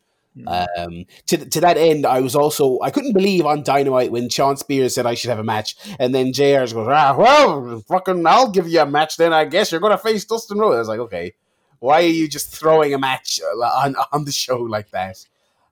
Um, 0.48 1.06
to 1.28 1.38
to 1.38 1.62
that 1.62 1.78
end, 1.78 2.06
I 2.06 2.22
was 2.22 2.36
also 2.36 2.80
I 2.82 2.92
couldn't 2.92 3.14
believe 3.14 3.46
on 3.46 3.64
Dynamite 3.64 4.12
when 4.12 4.30
Shawn 4.30 4.58
Spears 4.58 4.96
said 4.96 5.06
I 5.06 5.14
should 5.14 5.30
have 5.30 5.40
a 5.40 5.44
match, 5.44 5.76
and 6.00 6.14
then 6.14 6.34
JR 6.34 6.60
goes, 6.60 6.76
ah, 6.76 7.16
well, 7.18 7.84
fucking, 7.88 8.26
I'll 8.26 8.50
give 8.50 8.68
you 8.68 8.82
a 8.82 8.86
match. 8.86 9.18
Then 9.18 9.34
I 9.34 9.46
guess 9.46 9.72
you're 9.72 9.82
gonna 9.82 9.98
face 9.98 10.26
Dustin 10.26 10.58
Rhodes. 10.58 10.76
I 10.76 10.80
was 10.80 10.88
like, 10.88 11.00
okay, 11.00 11.34
why 11.80 12.04
are 12.04 12.08
you 12.08 12.28
just 12.28 12.54
throwing 12.56 12.94
a 12.94 13.00
match 13.00 13.40
uh, 13.44 13.58
on 13.58 13.96
on 14.12 14.26
the 14.26 14.32
show 14.32 14.58
like 14.60 14.92
that? 14.92 15.18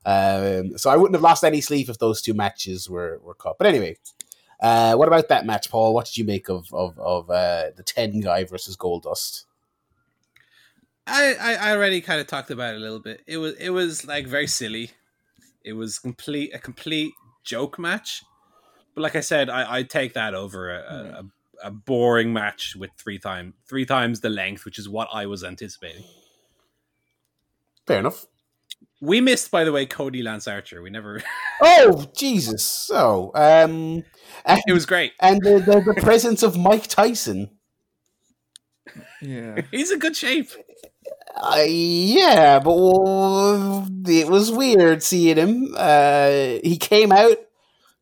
Um, 0.06 0.78
so 0.78 0.90
I 0.90 0.96
wouldn't 0.96 1.16
have 1.16 1.24
lost 1.24 1.44
any 1.44 1.62
sleep 1.62 1.90
if 1.90 2.00
those 2.00 2.22
two 2.22 2.34
matches 2.34 2.90
were 2.90 3.20
were 3.24 3.36
cut. 3.36 3.58
But 3.58 3.68
anyway, 3.68 3.98
uh, 4.60 4.96
what 4.96 5.08
about 5.08 5.30
that 5.30 5.46
match, 5.46 5.70
Paul? 5.70 5.94
What 5.94 6.06
did 6.08 6.18
you 6.18 6.26
make 6.26 6.50
of 6.50 6.74
of 6.74 6.98
of 7.00 7.30
uh, 7.30 7.72
the 7.76 7.84
ten 7.84 8.20
guy 8.22 8.44
versus 8.44 8.76
Goldust? 8.76 9.46
I, 11.08 11.34
I 11.34 11.54
I 11.56 11.76
already 11.76 12.02
kind 12.02 12.20
of 12.20 12.28
talked 12.28 12.52
about 12.52 12.74
it 12.74 12.78
a 12.78 12.80
little 12.80 13.00
bit. 13.00 13.22
It 13.26 13.38
was 13.38 13.54
it 13.56 13.70
was 13.70 14.06
like 14.06 14.28
very 14.28 14.48
silly. 14.48 14.92
It 15.64 15.74
was 15.74 16.00
complete 16.00 16.54
a 16.54 16.60
complete 16.60 17.14
joke 17.44 17.80
match. 17.80 18.24
But 18.94 19.02
like 19.02 19.16
I 19.16 19.22
said, 19.22 19.50
I 19.50 19.78
I 19.78 19.84
take 19.84 20.14
that 20.14 20.34
over 20.34 20.72
a, 20.72 21.24
a, 21.64 21.68
a 21.68 21.72
boring 21.72 22.34
match 22.34 22.76
with 22.76 22.92
three 22.98 23.20
time 23.20 23.54
three 23.68 23.86
times 23.86 24.20
the 24.20 24.30
length, 24.30 24.66
which 24.66 24.78
is 24.78 24.90
what 24.90 25.08
I 25.14 25.26
was 25.26 25.44
anticipating. 25.44 26.04
Fair 27.86 28.00
enough. 28.00 28.26
We 29.00 29.22
missed, 29.22 29.52
by 29.52 29.64
the 29.64 29.72
way, 29.72 29.86
Cody 29.86 30.22
Lance 30.24 30.48
Archer. 30.48 30.82
We 30.82 30.90
never. 30.90 31.24
Oh 31.60 32.06
Jesus! 32.16 32.64
So 32.64 33.32
um, 33.34 34.04
and, 34.46 34.62
it 34.68 34.74
was 34.74 34.86
great. 34.86 35.14
and 35.20 35.42
the, 35.42 35.58
the 35.58 35.94
the 35.94 36.00
presence 36.00 36.44
of 36.44 36.56
Mike 36.56 36.86
Tyson. 36.86 37.57
Yeah. 39.22 39.62
He's 39.72 39.92
in 39.92 40.00
good 40.00 40.16
shape. 40.16 40.50
Uh, 41.36 41.64
yeah, 41.68 42.60
but 42.60 42.74
it 44.10 44.28
was 44.28 44.52
weird 44.52 45.04
seeing 45.04 45.38
him. 45.38 45.74
Uh, 45.78 46.58
he 46.64 46.78
came 46.80 47.12
out. 47.12 47.38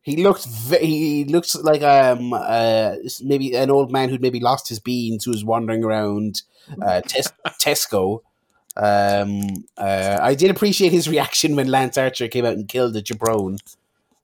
He 0.02 0.16
looked. 0.22 0.46
Ve- 0.46 0.78
he 0.86 1.24
looks 1.24 1.54
like 1.56 1.82
um 1.82 2.32
uh 2.32 2.94
maybe 3.22 3.54
an 3.54 3.70
old 3.70 3.90
man 3.92 4.08
who'd 4.08 4.22
maybe 4.22 4.40
lost 4.40 4.68
his 4.68 4.78
beans 4.80 5.24
who 5.24 5.32
was 5.32 5.44
wandering 5.44 5.84
around 5.84 6.42
uh, 6.80 7.00
Tes- 7.02 7.32
Tesco. 7.60 8.20
Um, 8.76 9.64
uh, 9.76 10.18
I 10.20 10.34
did 10.34 10.50
appreciate 10.50 10.92
his 10.92 11.08
reaction 11.08 11.56
when 11.56 11.68
Lance 11.68 11.98
Archer 11.98 12.28
came 12.28 12.44
out 12.44 12.52
and 12.54 12.68
killed 12.68 12.92
the 12.94 13.02
Jabron. 13.02 13.58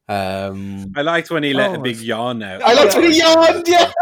Um, 0.09 0.93
I 0.97 1.03
liked 1.03 1.31
when 1.31 1.43
he 1.43 1.53
let 1.55 1.71
Oh, 1.71 1.75
a 1.75 1.79
big 1.79 1.93
it's- 1.93 2.05
yawn 2.07 2.43
out. 2.43 2.63
I 2.63 2.75
liked 2.75 2.95
when 2.95 3.11
he 3.11 3.19
yawned. 3.19 3.67
Yeah. 3.67 3.93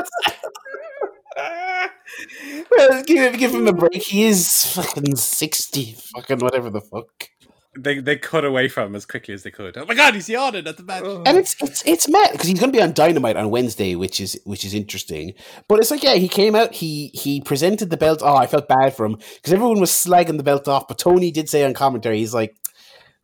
Well, 2.71 3.03
give, 3.07 3.39
give 3.39 3.55
him 3.55 3.69
a 3.69 3.73
break. 3.73 4.03
He 4.03 4.25
is 4.25 4.65
fucking 4.75 5.17
sixty, 5.17 5.97
fucking 6.15 6.39
whatever 6.39 6.71
the 6.71 6.81
fuck. 6.81 7.31
They 7.79 8.01
they 8.01 8.17
cut 8.17 8.45
away 8.45 8.69
from 8.69 8.89
him 8.89 8.97
as 8.97 9.07
quickly 9.07 9.33
as 9.33 9.45
they 9.45 9.53
could. 9.53 9.77
Oh 9.77 9.85
my 9.87 9.95
god, 9.95 10.15
he's 10.15 10.29
yawning 10.29 10.67
at 10.67 10.77
the 10.77 10.83
match. 10.83 11.05
And 11.05 11.39
it's 11.39 11.55
it's 11.63 11.87
it's 11.87 12.09
mad 12.09 12.33
because 12.33 12.49
he's 12.49 12.59
going 12.59 12.73
to 12.73 12.77
be 12.77 12.83
on 12.83 12.93
Dynamite 12.93 13.37
on 13.37 13.51
Wednesday, 13.51 13.95
which 13.95 14.21
is 14.21 14.41
which 14.45 14.65
is 14.65 14.75
interesting. 14.75 15.35
But 15.69 15.79
it's 15.79 15.91
like, 15.91 16.03
yeah, 16.03 16.15
he 16.15 16.29
came 16.29 16.57
out, 16.57 16.75
he 16.75 17.13
he 17.15 17.41
presented 17.41 17.91
the 17.91 17.97
belt. 17.97 18.23
Oh, 18.25 18.35
I 18.35 18.49
felt 18.49 18.67
bad 18.67 18.95
for 18.97 19.07
him 19.07 19.19
because 19.37 19.53
everyone 19.53 19.79
was 19.79 19.93
slagging 19.93 20.37
the 20.37 20.43
belt 20.43 20.67
off. 20.67 20.89
But 20.89 20.99
Tony 20.99 21.31
did 21.31 21.49
say 21.49 21.65
on 21.65 21.73
commentary, 21.73 22.19
he's 22.19 22.35
like, 22.35 22.57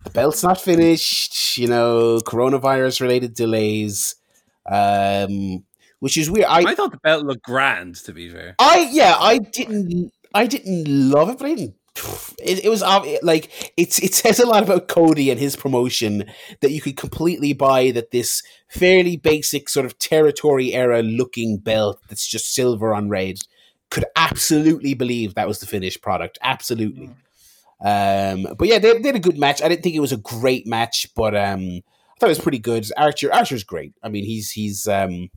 the 0.05 0.11
belt's 0.11 0.45
not 0.45 0.61
finished. 0.61 1.59
You 1.59 1.67
know, 1.67 2.21
coronavirus 2.25 3.01
related 3.01 3.35
delays, 3.35 4.15
um, 4.71 5.65
which 6.01 6.17
is 6.17 6.31
weird. 6.31 6.47
I 6.47 6.61
I 6.61 6.75
thought 6.75 6.93
the 6.93 6.99
belt 6.99 7.25
looked 7.25 7.43
grand. 7.43 7.97
To 7.97 8.13
be 8.13 8.29
fair, 8.29 8.55
I 8.59 8.89
yeah, 8.91 9.17
I 9.19 9.39
didn't 9.39 10.13
I 10.35 10.47
didn't 10.47 10.87
love 10.87 11.31
it, 11.31 11.39
but 11.39 11.47
I 11.47 11.55
didn't. 11.55 11.75
It, 12.39 12.67
it 12.67 12.69
was 12.69 12.83
like 13.23 13.73
it's 13.77 13.99
it 13.99 14.15
says 14.15 14.39
a 14.39 14.47
lot 14.47 14.63
about 14.63 14.87
Cody 14.87 15.31
and 15.31 15.41
his 15.41 15.57
promotion 15.57 16.27
that 16.61 16.71
you 16.71 16.81
could 16.81 16.97
completely 16.97 17.55
buy 17.55 17.91
that 17.93 18.11
this 18.11 18.43
fairly 18.69 19.17
basic 19.17 19.69
sort 19.69 19.87
of 19.87 19.99
territory 19.99 20.75
era 20.75 21.03
looking 21.03 21.57
belt 21.57 21.99
that's 22.09 22.29
just 22.29 22.55
silver 22.55 22.95
on 22.95 23.09
red 23.09 23.39
could 23.91 24.05
absolutely 24.15 24.95
believe 24.95 25.35
that 25.35 25.49
was 25.49 25.61
the 25.61 25.67
finished 25.67 26.03
product. 26.03 26.39
Absolutely. 26.43 27.11
Um, 27.81 28.47
but 28.59 28.69
yeah, 28.69 28.79
they, 28.79 28.99
they 28.99 29.09
had 29.09 29.17
a 29.17 29.21
good 29.21 29.39
match. 29.39 29.63
I 29.63 29.69
didn't 29.69 29.83
think 29.83 29.95
it 29.95 30.01
was 30.01 30.13
a 30.13 30.19
great 30.19 30.67
match, 30.67 31.09
but 31.15 31.35
um, 31.35 31.61
I 31.63 32.19
thought 32.19 32.27
it 32.27 32.37
was 32.37 32.39
pretty 32.39 32.59
good. 32.59 32.87
Archer 32.97 33.33
Archer's 33.33 33.65
great. 33.65 33.93
I 34.03 34.09
mean, 34.09 34.25
he's 34.25 34.51
he's 34.51 34.89
um, 34.89 35.31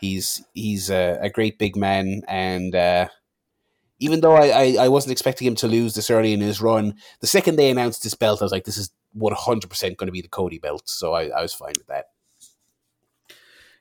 he's 0.00 0.44
he's 0.54 0.90
a, 0.90 1.18
a 1.20 1.30
great 1.30 1.58
big 1.58 1.76
man 1.76 2.22
and 2.28 2.74
uh, 2.74 3.08
even 3.98 4.20
though 4.20 4.34
I, 4.34 4.46
I, 4.48 4.76
I 4.80 4.88
wasn't 4.88 5.12
expecting 5.12 5.46
him 5.46 5.54
to 5.56 5.68
lose 5.68 5.94
this 5.94 6.10
early 6.10 6.32
in 6.32 6.40
his 6.40 6.60
run 6.60 6.94
the 7.20 7.26
second 7.26 7.56
they 7.56 7.70
announced 7.70 8.02
this 8.02 8.14
belt 8.14 8.42
i 8.42 8.44
was 8.44 8.52
like 8.52 8.64
this 8.64 8.78
is 8.78 8.90
100% 9.18 9.96
going 9.96 10.06
to 10.06 10.12
be 10.12 10.20
the 10.20 10.28
cody 10.28 10.58
belt 10.58 10.88
so 10.88 11.14
I, 11.14 11.28
I 11.28 11.40
was 11.40 11.54
fine 11.54 11.72
with 11.76 11.86
that 11.86 12.06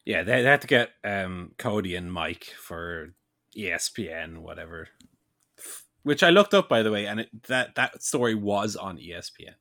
yeah, 0.06 0.22
they, 0.22 0.44
they 0.44 0.50
had 0.50 0.62
to 0.62 0.68
get 0.68 0.92
um, 1.04 1.52
Cody 1.58 1.96
and 1.96 2.14
Mike 2.14 2.54
for 2.60 3.14
ESPN, 3.58 4.38
whatever. 4.38 4.90
Which 6.04 6.22
I 6.22 6.30
looked 6.30 6.54
up, 6.54 6.70
by 6.70 6.84
the 6.84 6.92
way, 6.92 7.08
and 7.08 7.22
it, 7.22 7.44
that 7.48 7.74
that 7.76 8.04
story 8.04 8.36
was 8.36 8.76
on 8.76 8.98
ESPN. 8.98 9.56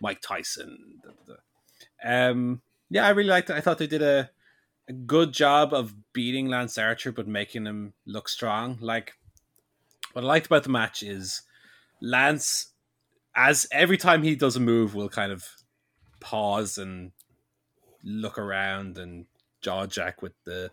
Mike 0.00 0.22
Tyson. 0.22 1.02
Um, 2.02 2.62
yeah, 2.88 3.06
I 3.06 3.10
really 3.10 3.28
liked 3.28 3.50
it. 3.50 3.56
I 3.56 3.60
thought 3.60 3.76
they 3.76 3.86
did 3.86 4.00
a, 4.00 4.30
a 4.88 4.92
good 4.92 5.32
job 5.32 5.72
of 5.72 5.94
beating 6.12 6.48
Lance 6.48 6.76
Archer, 6.78 7.12
but 7.12 7.26
making 7.26 7.66
him 7.66 7.94
look 8.06 8.28
strong. 8.28 8.78
Like 8.80 9.14
what 10.12 10.24
I 10.24 10.28
liked 10.28 10.46
about 10.46 10.64
the 10.64 10.70
match 10.70 11.02
is 11.02 11.42
Lance, 12.00 12.72
as 13.34 13.66
every 13.72 13.96
time 13.96 14.22
he 14.22 14.36
does 14.36 14.56
a 14.56 14.60
move, 14.60 14.94
will 14.94 15.08
kind 15.08 15.32
of 15.32 15.48
pause 16.20 16.78
and 16.78 17.12
look 18.02 18.38
around 18.38 18.98
and 18.98 19.26
jaw 19.62 19.86
jack 19.86 20.22
with 20.22 20.32
the 20.44 20.70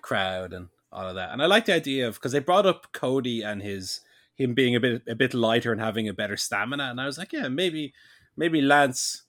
crowd 0.00 0.52
and 0.52 0.68
all 0.92 1.08
of 1.08 1.14
that. 1.14 1.30
And 1.30 1.42
I 1.42 1.46
like 1.46 1.64
the 1.64 1.74
idea 1.74 2.08
of 2.08 2.14
because 2.14 2.32
they 2.32 2.40
brought 2.40 2.66
up 2.66 2.92
Cody 2.92 3.42
and 3.42 3.62
his 3.62 4.00
him 4.34 4.54
being 4.54 4.74
a 4.74 4.80
bit 4.80 5.02
a 5.08 5.14
bit 5.14 5.34
lighter 5.34 5.72
and 5.72 5.80
having 5.80 6.08
a 6.08 6.14
better 6.14 6.36
stamina, 6.36 6.84
and 6.84 7.00
I 7.00 7.06
was 7.06 7.18
like, 7.18 7.32
yeah, 7.32 7.48
maybe 7.48 7.94
maybe 8.36 8.60
Lance 8.60 9.22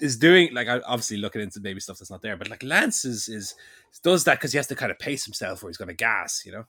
is 0.00 0.16
doing 0.16 0.52
like 0.54 0.68
I 0.68 0.80
obviously 0.80 1.16
looking 1.18 1.40
into 1.42 1.60
maybe 1.60 1.80
stuff 1.80 1.98
that's 1.98 2.10
not 2.10 2.22
there, 2.22 2.36
but 2.36 2.48
like 2.50 2.62
Lance 2.62 3.04
is 3.04 3.28
is 3.28 3.54
does 4.02 4.24
that 4.24 4.38
because 4.38 4.52
he 4.52 4.56
has 4.58 4.66
to 4.68 4.74
kind 4.74 4.90
of 4.92 4.98
pace 4.98 5.24
himself 5.24 5.62
or 5.62 5.68
he's 5.68 5.76
going 5.76 5.88
to 5.88 5.94
gas, 5.94 6.42
you 6.44 6.52
know. 6.52 6.64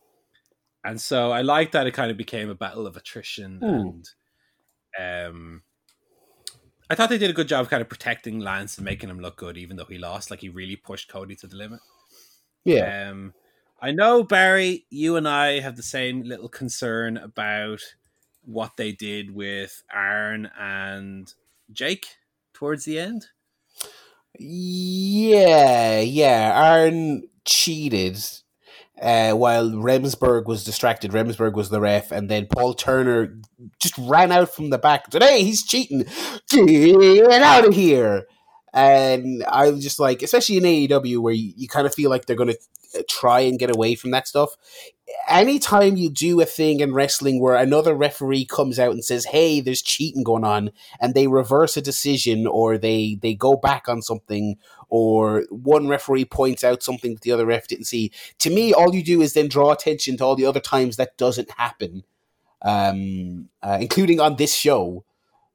And 0.84 1.00
so 1.00 1.32
I 1.32 1.42
like 1.42 1.72
that 1.74 1.88
it 1.88 1.92
kind 1.92 2.10
of 2.12 2.18
became 2.18 2.50
a 2.50 2.56
battle 2.56 2.88
of 2.88 2.96
attrition 2.98 3.60
Hmm. 3.60 3.66
and 3.66 4.10
um 5.00 5.62
I 6.90 6.96
thought 6.96 7.10
they 7.10 7.20
did 7.20 7.30
a 7.30 7.34
good 7.34 7.48
job 7.48 7.62
of 7.62 7.70
kind 7.70 7.82
of 7.82 7.90
protecting 7.90 8.40
Lance 8.40 8.78
and 8.78 8.86
making 8.86 9.10
him 9.10 9.20
look 9.20 9.36
good, 9.38 9.58
even 9.58 9.78
though 9.78 9.86
he 9.86 10.00
lost. 10.00 10.32
Like 10.32 10.40
he 10.42 10.50
really 10.50 10.76
pushed 10.76 11.08
Cody 11.08 11.36
to 11.36 11.48
the 11.48 11.56
limit. 11.56 11.82
yeah 12.66 13.10
Um, 13.10 13.34
I 13.82 13.92
know 13.92 14.24
Barry, 14.24 14.86
you 14.90 15.16
and 15.16 15.28
I 15.28 15.60
have 15.60 15.76
the 15.78 15.84
same 15.84 16.24
little 16.24 16.50
concern 16.50 17.16
about 17.18 17.80
what 18.44 18.76
they 18.76 18.92
did 18.92 19.30
with 19.34 19.84
Arn 19.94 20.50
and 20.60 21.32
Jake 21.72 22.08
towards 22.60 22.84
the 22.84 23.00
end. 23.00 23.28
yeah 24.38 26.02
yeah 26.02 26.52
arn 26.54 27.24
cheated 27.46 28.22
uh, 29.02 29.32
while 29.32 29.70
Remsburg 29.70 30.46
was 30.46 30.66
distracted, 30.66 31.12
Remsburg 31.12 31.54
was 31.54 31.70
the 31.70 31.80
ref, 31.80 32.12
and 32.12 32.30
then 32.30 32.48
Paul 32.54 32.74
Turner 32.74 33.40
just 33.80 33.98
ran 33.98 34.30
out 34.30 34.54
from 34.54 34.72
the 34.72 34.78
back. 34.78 35.10
Today 35.10 35.38
"Hey, 35.38 35.44
he's 35.46 35.64
cheating! 35.64 36.04
Get 36.52 37.42
out 37.42 37.66
of 37.66 37.74
here!" 37.74 38.26
And 38.74 39.44
I 39.46 39.70
was 39.72 39.84
just 39.84 40.00
like, 40.00 40.22
especially 40.22 40.58
in 40.58 40.64
AEW, 40.64 41.20
where 41.20 41.34
you, 41.34 41.54
you 41.56 41.68
kind 41.68 41.88
of 41.88 41.94
feel 41.94 42.10
like 42.10 42.26
they're 42.26 42.36
going 42.36 42.54
to 42.54 42.60
try 43.08 43.42
and 43.42 43.60
get 43.60 43.74
away 43.76 43.96
from 43.96 44.12
that 44.12 44.28
stuff. 44.28 44.56
Anytime 45.28 45.96
you 45.96 46.10
do 46.10 46.40
a 46.42 46.46
thing 46.46 46.80
in 46.80 46.94
wrestling 46.94 47.40
where 47.40 47.56
another 47.56 47.96
referee 47.96 48.46
comes 48.46 48.80
out 48.80 48.92
and 48.92 49.04
says, 49.04 49.26
"Hey, 49.26 49.60
there's 49.60 49.82
cheating 49.82 50.24
going 50.24 50.44
on," 50.44 50.72
and 51.00 51.14
they 51.14 51.28
reverse 51.28 51.78
a 51.78 51.82
decision 51.82 52.46
or 52.48 52.78
they 52.78 53.18
they 53.22 53.34
go 53.34 53.56
back 53.56 53.88
on 53.88 54.02
something, 54.02 54.58
or 54.90 55.46
one 55.50 55.88
referee 55.88 56.26
points 56.26 56.64
out 56.64 56.84
something 56.84 57.14
that 57.14 57.22
the 57.22 57.32
other 57.32 57.46
ref 57.46 57.68
didn't 57.68 57.86
see. 57.86 58.12
To 58.40 58.50
me, 58.50 58.74
all 58.74 58.94
you 58.94 59.04
do 59.04 59.22
is 59.22 59.34
then 59.34 59.48
draw 59.48 59.72
attention 59.72 60.18
to 60.18 60.26
all 60.26 60.36
the 60.36 60.46
other 60.46 60.60
times 60.60 60.98
that 60.98 61.18
doesn't 61.18 61.52
happen, 61.52 62.04
um, 62.62 63.50
uh, 63.64 63.78
including 63.82 64.20
on 64.20 64.36
this 64.36 64.56
show. 64.56 65.06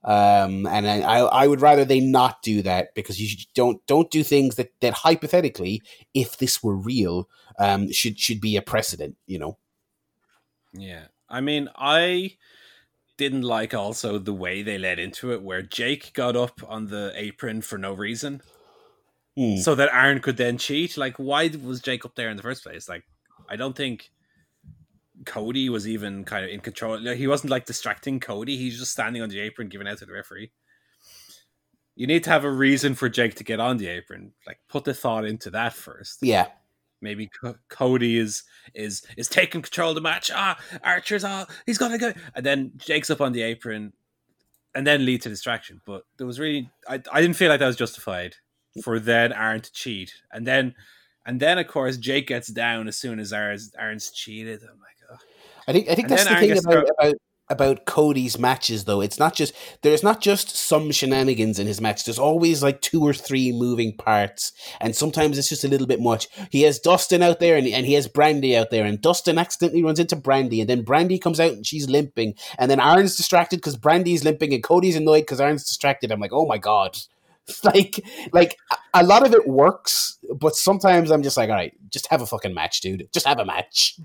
Um, 0.04 0.66
and 0.66 0.86
I, 0.86 1.20
I 1.20 1.46
would 1.46 1.62
rather 1.62 1.84
they 1.84 2.00
not 2.00 2.42
do 2.42 2.60
that 2.62 2.94
because 2.94 3.18
you 3.18 3.44
don't 3.54 3.84
don't 3.86 4.10
do 4.10 4.22
things 4.22 4.56
that, 4.56 4.72
that 4.80 4.92
hypothetically, 4.92 5.82
if 6.12 6.36
this 6.36 6.62
were 6.62 6.76
real, 6.76 7.28
um, 7.58 7.90
should 7.90 8.18
should 8.18 8.40
be 8.40 8.56
a 8.56 8.62
precedent. 8.62 9.16
You 9.26 9.38
know. 9.38 9.58
Yeah. 10.72 11.06
I 11.28 11.40
mean, 11.40 11.68
I 11.76 12.36
didn't 13.16 13.42
like 13.42 13.72
also 13.72 14.18
the 14.18 14.34
way 14.34 14.62
they 14.62 14.76
led 14.76 14.98
into 14.98 15.32
it, 15.32 15.42
where 15.42 15.62
Jake 15.62 16.12
got 16.12 16.36
up 16.36 16.60
on 16.68 16.86
the 16.86 17.12
apron 17.14 17.62
for 17.62 17.78
no 17.78 17.92
reason, 17.92 18.42
Hmm. 19.36 19.56
so 19.56 19.74
that 19.74 19.92
Arn 19.92 20.20
could 20.20 20.36
then 20.36 20.58
cheat. 20.58 20.96
Like, 20.96 21.16
why 21.16 21.48
was 21.62 21.80
Jake 21.80 22.04
up 22.04 22.14
there 22.14 22.28
in 22.28 22.36
the 22.36 22.42
first 22.42 22.62
place? 22.62 22.88
Like, 22.88 23.04
I 23.48 23.56
don't 23.56 23.76
think 23.76 24.10
Cody 25.26 25.68
was 25.68 25.86
even 25.88 26.24
kind 26.24 26.44
of 26.44 26.50
in 26.50 26.60
control. 26.60 27.00
Like, 27.00 27.16
he 27.16 27.26
wasn't 27.26 27.50
like 27.50 27.66
distracting 27.66 28.18
Cody. 28.20 28.56
He's 28.56 28.78
just 28.78 28.92
standing 28.92 29.22
on 29.22 29.28
the 29.28 29.40
apron, 29.40 29.68
giving 29.68 29.86
out 29.88 29.98
to 29.98 30.06
the 30.06 30.12
referee. 30.12 30.50
You 31.96 32.06
need 32.08 32.24
to 32.24 32.30
have 32.30 32.44
a 32.44 32.50
reason 32.50 32.94
for 32.94 33.08
Jake 33.08 33.36
to 33.36 33.44
get 33.44 33.60
on 33.60 33.76
the 33.76 33.86
apron. 33.86 34.32
Like, 34.46 34.58
put 34.68 34.84
the 34.84 34.94
thought 34.94 35.24
into 35.24 35.50
that 35.50 35.72
first 35.74 36.18
Yeah. 36.22 36.48
maybe 37.00 37.28
Co- 37.40 37.56
Cody 37.68 38.18
is 38.18 38.42
is 38.74 39.04
is 39.16 39.28
taking 39.28 39.62
control 39.62 39.90
of 39.90 39.94
the 39.94 40.00
match. 40.00 40.30
Ah, 40.34 40.58
Archer's 40.82 41.22
all 41.22 41.46
he's 41.66 41.78
gonna 41.78 41.98
go, 41.98 42.12
and 42.34 42.44
then 42.44 42.72
Jake's 42.76 43.10
up 43.10 43.20
on 43.20 43.32
the 43.32 43.42
apron, 43.42 43.92
and 44.74 44.84
then 44.86 45.04
lead 45.04 45.22
to 45.22 45.28
distraction. 45.28 45.80
But 45.86 46.02
there 46.16 46.26
was 46.26 46.40
really 46.40 46.68
I, 46.88 47.00
I 47.12 47.20
didn't 47.20 47.36
feel 47.36 47.48
like 47.50 47.60
that 47.60 47.66
was 47.66 47.76
justified 47.76 48.34
for 48.82 48.98
then 48.98 49.32
Arn 49.32 49.60
to 49.60 49.72
cheat, 49.72 50.12
and 50.32 50.44
then 50.44 50.74
and 51.26 51.38
then 51.38 51.58
of 51.58 51.68
course 51.68 51.96
Jake 51.96 52.26
gets 52.26 52.48
down 52.48 52.88
as 52.88 52.98
soon 52.98 53.20
as 53.20 53.32
Arn's, 53.32 53.72
Arn's 53.78 54.10
cheated. 54.10 54.62
I'm 54.62 54.80
like. 54.80 54.93
I 55.68 55.72
think 55.72 55.88
I 55.88 55.94
think 55.94 56.08
And 56.08 56.18
that's 56.18 56.24
the 56.24 56.30
Aaron 56.30 56.40
thing 56.40 56.50
about, 56.64 56.88
about 57.00 57.14
about 57.50 57.84
Cody's 57.84 58.38
matches 58.38 58.84
though. 58.84 59.02
It's 59.02 59.18
not 59.18 59.34
just 59.34 59.54
there's 59.82 60.02
not 60.02 60.22
just 60.22 60.56
some 60.56 60.90
shenanigans 60.90 61.58
in 61.58 61.66
his 61.66 61.78
match. 61.80 62.04
There's 62.04 62.18
always 62.18 62.62
like 62.62 62.80
two 62.80 63.02
or 63.02 63.12
three 63.12 63.52
moving 63.52 63.94
parts, 63.96 64.52
and 64.80 64.96
sometimes 64.96 65.36
it's 65.36 65.50
just 65.50 65.64
a 65.64 65.68
little 65.68 65.86
bit 65.86 66.00
much. 66.00 66.26
He 66.50 66.62
has 66.62 66.78
Dustin 66.78 67.22
out 67.22 67.40
there, 67.40 67.56
and, 67.58 67.66
and 67.66 67.84
he 67.84 67.92
has 67.94 68.08
Brandy 68.08 68.56
out 68.56 68.70
there, 68.70 68.86
and 68.86 68.98
Dustin 69.00 69.36
accidentally 69.36 69.82
runs 69.82 69.98
into 69.98 70.16
Brandy, 70.16 70.60
and 70.62 70.70
then 70.70 70.84
Brandy 70.84 71.18
comes 71.18 71.38
out 71.38 71.52
and 71.52 71.66
she's 71.66 71.88
limping, 71.88 72.34
and 72.58 72.70
then 72.70 72.80
Arn's 72.80 73.14
distracted 73.16 73.56
because 73.56 73.76
Brandy's 73.76 74.24
limping, 74.24 74.54
and 74.54 74.62
Cody's 74.62 74.96
annoyed 74.96 75.20
because 75.20 75.40
Arn's 75.40 75.64
distracted. 75.64 76.10
I'm 76.10 76.20
like, 76.20 76.32
oh 76.32 76.46
my 76.46 76.58
god. 76.58 76.96
Like, 77.62 78.02
like 78.32 78.56
a- 78.72 79.02
a 79.02 79.04
lot 79.04 79.26
of 79.26 79.34
it 79.34 79.46
works, 79.46 80.18
but 80.34 80.56
sometimes 80.56 81.10
I'm 81.10 81.22
just 81.22 81.36
like, 81.36 81.50
all 81.50 81.56
right, 81.56 81.74
just 81.90 82.06
have 82.06 82.22
a 82.22 82.26
fucking 82.26 82.54
match, 82.54 82.80
dude. 82.80 83.06
Just 83.12 83.26
have 83.26 83.38
a 83.38 83.44
match. 83.44 84.00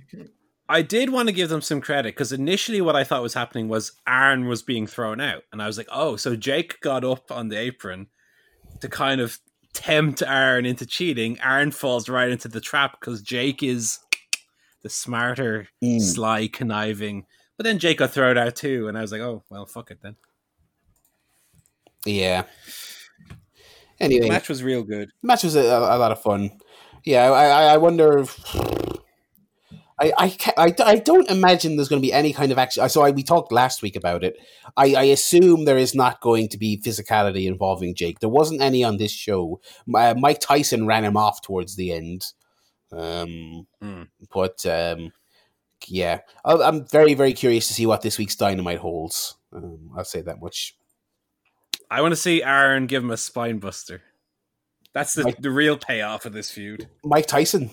I 0.69 0.83
did 0.83 1.09
want 1.09 1.27
to 1.27 1.33
give 1.33 1.49
them 1.49 1.61
some 1.61 1.81
credit 1.81 2.15
because 2.15 2.31
initially 2.31 2.79
what 2.79 2.95
I 2.95 3.03
thought 3.03 3.23
was 3.23 3.33
happening 3.33 3.67
was 3.69 3.91
Arn 4.05 4.47
was 4.47 4.61
being 4.61 4.85
thrown 4.87 5.19
out, 5.19 5.43
and 5.51 5.61
I 5.61 5.67
was 5.67 5.77
like, 5.77 5.87
oh, 5.91 6.15
so 6.15 6.35
Jake 6.35 6.79
got 6.81 7.03
up 7.03 7.31
on 7.31 7.49
the 7.49 7.57
apron 7.57 8.07
to 8.81 8.87
kind 8.87 9.19
of 9.19 9.39
tempt 9.73 10.21
Arn 10.21 10.65
into 10.67 10.85
cheating. 10.85 11.39
Arn 11.41 11.71
falls 11.71 12.07
right 12.07 12.29
into 12.29 12.47
the 12.47 12.61
trap 12.61 12.99
because 12.99 13.21
Jake 13.23 13.63
is 13.63 13.97
the 14.83 14.89
smarter, 14.89 15.67
Mm. 15.83 15.99
sly, 16.01 16.47
conniving 16.47 17.25
But 17.57 17.63
then 17.65 17.79
Jake 17.79 17.97
got 17.97 18.11
thrown 18.11 18.37
out 18.37 18.55
too, 18.55 18.87
and 18.87 18.97
I 18.97 19.01
was 19.01 19.11
like, 19.11 19.21
oh 19.21 19.43
well, 19.49 19.65
fuck 19.65 19.91
it 19.91 19.99
then. 20.01 20.15
Yeah. 22.05 22.43
Anyway, 23.99 24.21
The 24.27 24.29
match 24.29 24.47
was 24.47 24.63
real 24.63 24.83
good. 24.83 25.09
match 25.21 25.43
was 25.43 25.55
a, 25.55 25.61
a 25.61 25.97
lot 25.97 26.11
of 26.13 26.21
fun. 26.21 26.51
Yeah, 27.03 27.29
I, 27.31 27.45
I, 27.47 27.63
I 27.73 27.77
wonder. 27.77 28.19
If, 28.19 28.39
I, 30.01 30.13
I, 30.17 30.37
I, 30.57 30.75
I 30.85 30.95
don't 30.97 31.29
imagine 31.29 31.75
there's 31.75 31.89
going 31.89 32.01
to 32.01 32.05
be 32.07 32.13
any 32.13 32.31
kind 32.31 32.51
of 32.51 32.57
action. 32.57 32.87
So 32.89 33.01
I, 33.01 33.11
we 33.11 33.21
talked 33.23 33.51
last 33.51 33.81
week 33.81 33.95
about 33.95 34.23
it. 34.23 34.37
I, 34.77 34.93
I 34.95 35.03
assume 35.03 35.65
there 35.65 35.77
is 35.77 35.93
not 35.93 36.21
going 36.21 36.47
to 36.49 36.57
be 36.57 36.81
physicality 36.81 37.45
involving 37.47 37.95
Jake. 37.95 38.19
There 38.19 38.29
wasn't 38.29 38.61
any 38.61 38.83
on 38.83 38.97
this 38.97 39.11
show. 39.11 39.59
Uh, 39.93 40.15
Mike 40.17 40.39
Tyson 40.39 40.85
ran 40.87 41.03
him 41.03 41.17
off 41.17 41.41
towards 41.41 41.75
the 41.75 41.91
end. 41.91 42.25
Um, 42.91 43.67
Hmm. 43.81 44.03
But 44.33 44.65
um, 44.65 45.11
yeah, 45.87 46.21
I'll, 46.43 46.63
I'm 46.63 46.87
very 46.87 47.13
very 47.13 47.33
curious 47.33 47.67
to 47.67 47.73
see 47.73 47.85
what 47.85 48.01
this 48.01 48.17
week's 48.17 48.35
Dynamite 48.35 48.79
holds. 48.79 49.35
Um, 49.53 49.91
I'll 49.97 50.05
say 50.05 50.21
that 50.21 50.41
much. 50.41 50.75
I 51.91 52.01
want 52.01 52.11
to 52.13 52.15
see 52.15 52.41
Arn 52.41 52.87
give 52.87 53.03
him 53.03 53.11
a 53.11 53.17
spine 53.17 53.59
buster. 53.59 54.01
That's 54.93 55.13
the, 55.13 55.23
Like- 55.23 55.41
the 55.41 55.51
real 55.51 55.77
payoff 55.77 56.25
of 56.25 56.33
this 56.33 56.49
feud. 56.49 56.87
Mike 57.03 57.27
Tyson. 57.27 57.69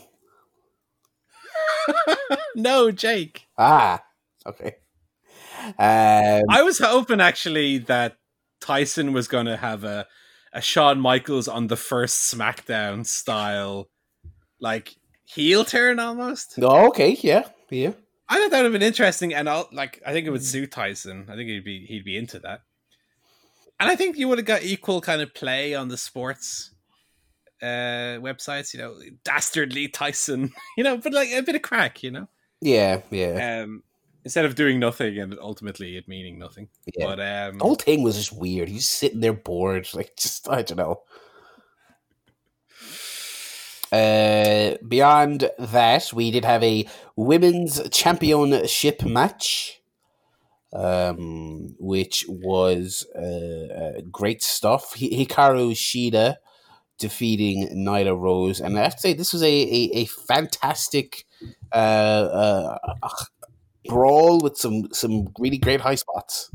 no, 2.55 2.91
Jake. 2.91 3.47
Ah, 3.59 4.03
okay. 4.47 4.77
Um, 5.79 6.45
I 6.49 6.63
was 6.63 6.79
hoping 6.79 7.21
actually 7.21 7.79
that 7.79 8.17
Tyson 8.61 9.13
was 9.13 9.29
going 9.29 9.47
to 9.47 9.57
have 9.57 9.85
a 9.85 10.07
a 10.53 10.61
Shawn 10.61 10.99
Michaels 11.01 11.49
on 11.49 11.67
the 11.67 11.77
first 11.77 12.33
SmackDown 12.33 13.05
style, 13.07 13.91
like 14.61 14.97
heel 15.25 15.65
turn 15.65 15.99
almost. 15.99 16.55
oh, 16.63 16.89
okay, 16.89 17.19
yeah, 17.21 17.49
yeah. 17.71 17.93
I 18.29 18.41
thought 18.41 18.51
that 18.51 18.59
would 18.59 18.65
have 18.65 18.73
been 18.73 18.83
interesting, 18.83 19.35
and 19.35 19.49
I'll 19.49 19.69
like 19.73 20.01
I 20.07 20.13
think 20.13 20.27
it 20.27 20.31
would 20.31 20.45
suit 20.45 20.71
Tyson. 20.71 21.27
I 21.29 21.35
think 21.35 21.49
he'd 21.49 21.65
be 21.65 21.85
he'd 21.87 22.05
be 22.05 22.17
into 22.17 22.39
that, 22.41 22.61
and 23.79 23.91
I 23.91 23.97
think 23.97 24.17
you 24.17 24.29
would 24.29 24.39
have 24.39 24.47
got 24.47 24.63
equal 24.63 25.01
kind 25.01 25.21
of 25.21 25.35
play 25.35 25.75
on 25.75 25.89
the 25.89 25.99
sports 25.99 26.73
uh 27.63 28.21
websites. 28.21 28.75
You 28.75 28.81
know, 28.81 28.95
dastardly 29.25 29.89
Tyson. 29.89 30.53
You 30.77 30.85
know, 30.85 30.97
but 30.99 31.13
like 31.13 31.31
a 31.31 31.41
bit 31.43 31.55
of 31.57 31.63
crack. 31.63 32.03
You 32.03 32.11
know, 32.11 32.29
Yeah, 32.61 33.01
yeah, 33.11 33.63
um, 33.65 33.83
instead 34.25 34.45
of 34.45 34.55
doing 34.55 34.79
nothing 34.81 35.19
and 35.19 35.37
ultimately 35.41 35.97
it 35.97 36.09
meaning 36.09 36.39
nothing. 36.39 36.69
yeah. 36.97 37.07
But 37.07 37.21
um, 37.21 37.59
the 37.59 37.65
whole 37.65 37.75
thing 37.77 38.03
was 38.03 38.17
just 38.17 38.33
weird. 38.33 38.69
He's 38.69 38.89
sitting 38.89 39.21
there 39.21 39.33
bored, 39.33 39.89
like 39.95 40.17
just 40.17 40.49
I 40.49 40.63
don't 40.63 40.79
know. 40.79 41.03
Uh, 43.93 44.77
beyond 44.87 45.49
that, 45.59 46.13
we 46.13 46.31
did 46.31 46.45
have 46.45 46.63
a 46.63 46.87
women's 47.15 47.89
championship 47.91 49.05
match, 49.05 49.81
um, 50.73 51.75
which 51.79 52.25
was 52.29 53.07
uh, 53.15 53.73
uh, 53.75 54.01
great 54.11 54.43
stuff. 54.43 54.95
Hi- 54.99 55.25
Hikaru 55.25 55.71
Shida 55.73 56.37
defeating 56.99 57.69
Nyla 57.75 58.19
Rose, 58.19 58.61
and 58.61 58.79
I 58.79 58.83
have 58.83 58.95
to 58.95 59.01
say 59.01 59.13
this 59.13 59.33
was 59.33 59.43
a 59.43 59.47
a, 59.47 59.91
a 59.95 60.05
fantastic 60.07 61.25
uh, 61.73 61.77
uh, 61.77 62.79
brawl 63.87 64.41
with 64.41 64.57
some 64.57 64.89
some 64.93 65.33
really 65.39 65.59
great 65.59 65.81
high 65.81 65.95
spots. 65.95 66.51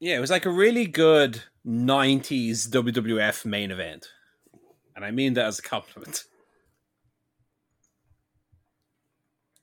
Yeah, 0.00 0.16
it 0.16 0.20
was 0.20 0.30
like 0.30 0.46
a 0.46 0.50
really 0.50 0.86
good 0.86 1.42
'90s 1.66 2.68
WWF 2.68 3.44
main 3.44 3.70
event, 3.70 4.08
and 4.94 5.04
I 5.04 5.10
mean 5.10 5.34
that 5.34 5.46
as 5.46 5.58
a 5.58 5.62
compliment. 5.62 6.24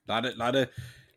lot 0.08 0.26
of, 0.26 0.36
lot 0.36 0.56
of, 0.56 0.68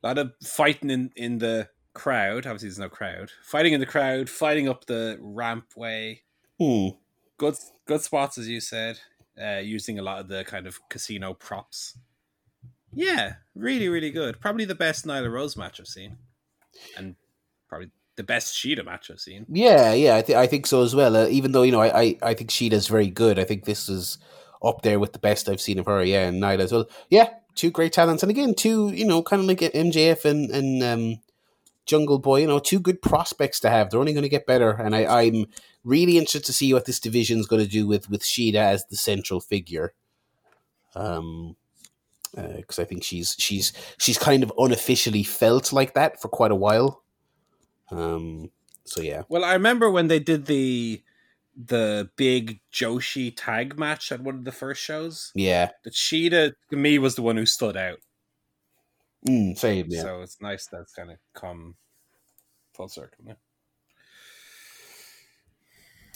lot 0.04 0.18
of 0.18 0.32
fighting 0.44 0.90
in 0.90 1.12
in 1.16 1.38
the 1.40 1.70
crowd. 1.94 2.46
Obviously, 2.46 2.70
there's 2.70 2.80
no 2.80 2.90
crowd. 2.90 3.32
Fighting 3.44 3.74
in 3.74 3.80
the 3.80 3.86
crowd, 3.86 4.30
fighting 4.30 4.70
up 4.70 4.86
the 4.86 5.18
rampway. 5.22 6.20
Hmm. 6.60 6.90
Good, 7.38 7.56
good 7.86 8.02
spots 8.02 8.38
as 8.38 8.48
you 8.48 8.60
said. 8.60 9.00
Uh, 9.42 9.58
using 9.58 10.00
a 10.00 10.02
lot 10.02 10.20
of 10.20 10.30
the 10.30 10.46
kind 10.46 10.66
of 10.66 10.80
casino 10.90 11.34
props. 11.34 11.98
Yeah, 12.94 13.34
really, 13.54 13.90
really 13.90 14.12
good. 14.12 14.40
Probably 14.40 14.64
the 14.64 14.76
best 14.76 15.06
Nyla 15.06 15.30
Rose 15.30 15.58
match 15.58 15.82
I've 15.82 15.88
seen, 15.88 16.16
and 16.98 17.16
probably 17.68 17.92
the 18.16 18.24
best 18.24 18.56
Shida 18.56 18.86
match 18.86 19.12
I've 19.12 19.20
seen. 19.20 19.46
Yeah, 19.50 19.94
yeah, 19.94 20.16
I, 20.16 20.22
th- 20.22 20.38
I 20.38 20.48
think 20.48 20.66
so 20.66 20.82
as 20.84 20.96
well. 20.96 21.18
Uh, 21.18 21.28
even 21.28 21.52
though 21.52 21.64
you 21.64 21.74
know, 21.74 21.82
I, 21.82 22.02
I, 22.02 22.18
I 22.22 22.34
think 22.34 22.50
Shida's 22.50 22.88
very 22.88 23.10
good. 23.10 23.38
I 23.38 23.44
think 23.44 23.66
this 23.66 23.90
is 23.90 24.18
up 24.64 24.82
there 24.82 25.00
with 25.00 25.12
the 25.12 25.20
best 25.20 25.50
I've 25.50 25.60
seen 25.60 25.80
of 25.80 25.88
her. 25.88 26.04
Yeah, 26.04 26.28
and 26.28 26.42
Nyla 26.42 26.60
as 26.60 26.72
well. 26.72 26.88
Yeah, 27.10 27.30
two 27.56 27.72
great 27.72 27.92
talents, 27.92 28.24
and 28.24 28.30
again, 28.30 28.56
two 28.56 28.92
you 28.92 29.06
know, 29.06 29.22
kind 29.22 29.42
of 29.42 29.48
like 29.48 29.60
MJF 29.60 30.24
and 30.24 30.50
and 30.52 30.84
um, 30.84 31.22
Jungle 31.86 32.20
Boy. 32.20 32.42
You 32.42 32.48
know, 32.48 32.60
two 32.60 32.80
good 32.80 33.02
prospects 33.02 33.60
to 33.62 33.70
have. 33.70 33.90
They're 33.90 34.00
only 34.00 34.14
going 34.14 34.24
to 34.24 34.30
get 34.30 34.48
better, 34.48 34.72
and 34.72 34.96
I, 34.96 35.24
I'm 35.24 35.46
really 35.84 36.18
interested 36.18 36.46
to 36.46 36.54
see 36.54 36.74
what 36.74 36.86
this 36.86 37.00
division's 37.00 37.48
going 37.48 37.64
to 37.64 37.70
do 37.70 37.88
with 37.88 38.10
with 38.10 38.24
Shida 38.24 38.56
as 38.56 38.86
the 38.86 38.96
central 38.96 39.40
figure. 39.40 39.94
Um, 40.96 41.56
because 42.36 42.80
I 42.80 42.84
think 42.84 43.04
she's 43.04 43.36
she's 43.38 43.72
she's 43.98 44.18
kind 44.18 44.44
of 44.44 44.52
unofficially 44.58 45.24
felt 45.24 45.72
like 45.72 45.94
that 45.94 46.22
for 46.22 46.28
quite 46.28 46.52
a 46.52 46.56
while. 46.56 47.04
Um. 47.92 48.52
So 48.84 49.02
yeah. 49.02 49.24
Well, 49.30 49.44
I 49.44 49.54
remember 49.54 49.90
when 49.90 50.08
they 50.08 50.20
did 50.20 50.46
the 50.46 51.02
the 51.56 52.10
big 52.18 52.60
Joshi 52.72 53.34
tag 53.36 53.80
match 53.80 54.12
at 54.12 54.22
one 54.22 54.36
of 54.36 54.44
the 54.44 54.52
first 54.52 54.82
shows. 54.82 55.32
Yeah. 55.34 55.70
That 55.84 55.94
Shida 55.94 56.54
to 56.70 56.76
me 56.76 57.00
was 57.00 57.16
the 57.16 57.22
one 57.22 57.38
who 57.38 57.46
stood 57.46 57.78
out. 57.78 58.00
Mm, 59.28 59.58
same, 59.58 59.88
yeah. 59.90 60.02
So 60.02 60.22
it's 60.22 60.42
nice 60.42 60.68
that's 60.68 60.94
kind 60.94 61.12
of 61.12 61.18
come 61.34 61.76
full 62.74 62.90
circle. 62.90 63.26
now. 63.26 63.36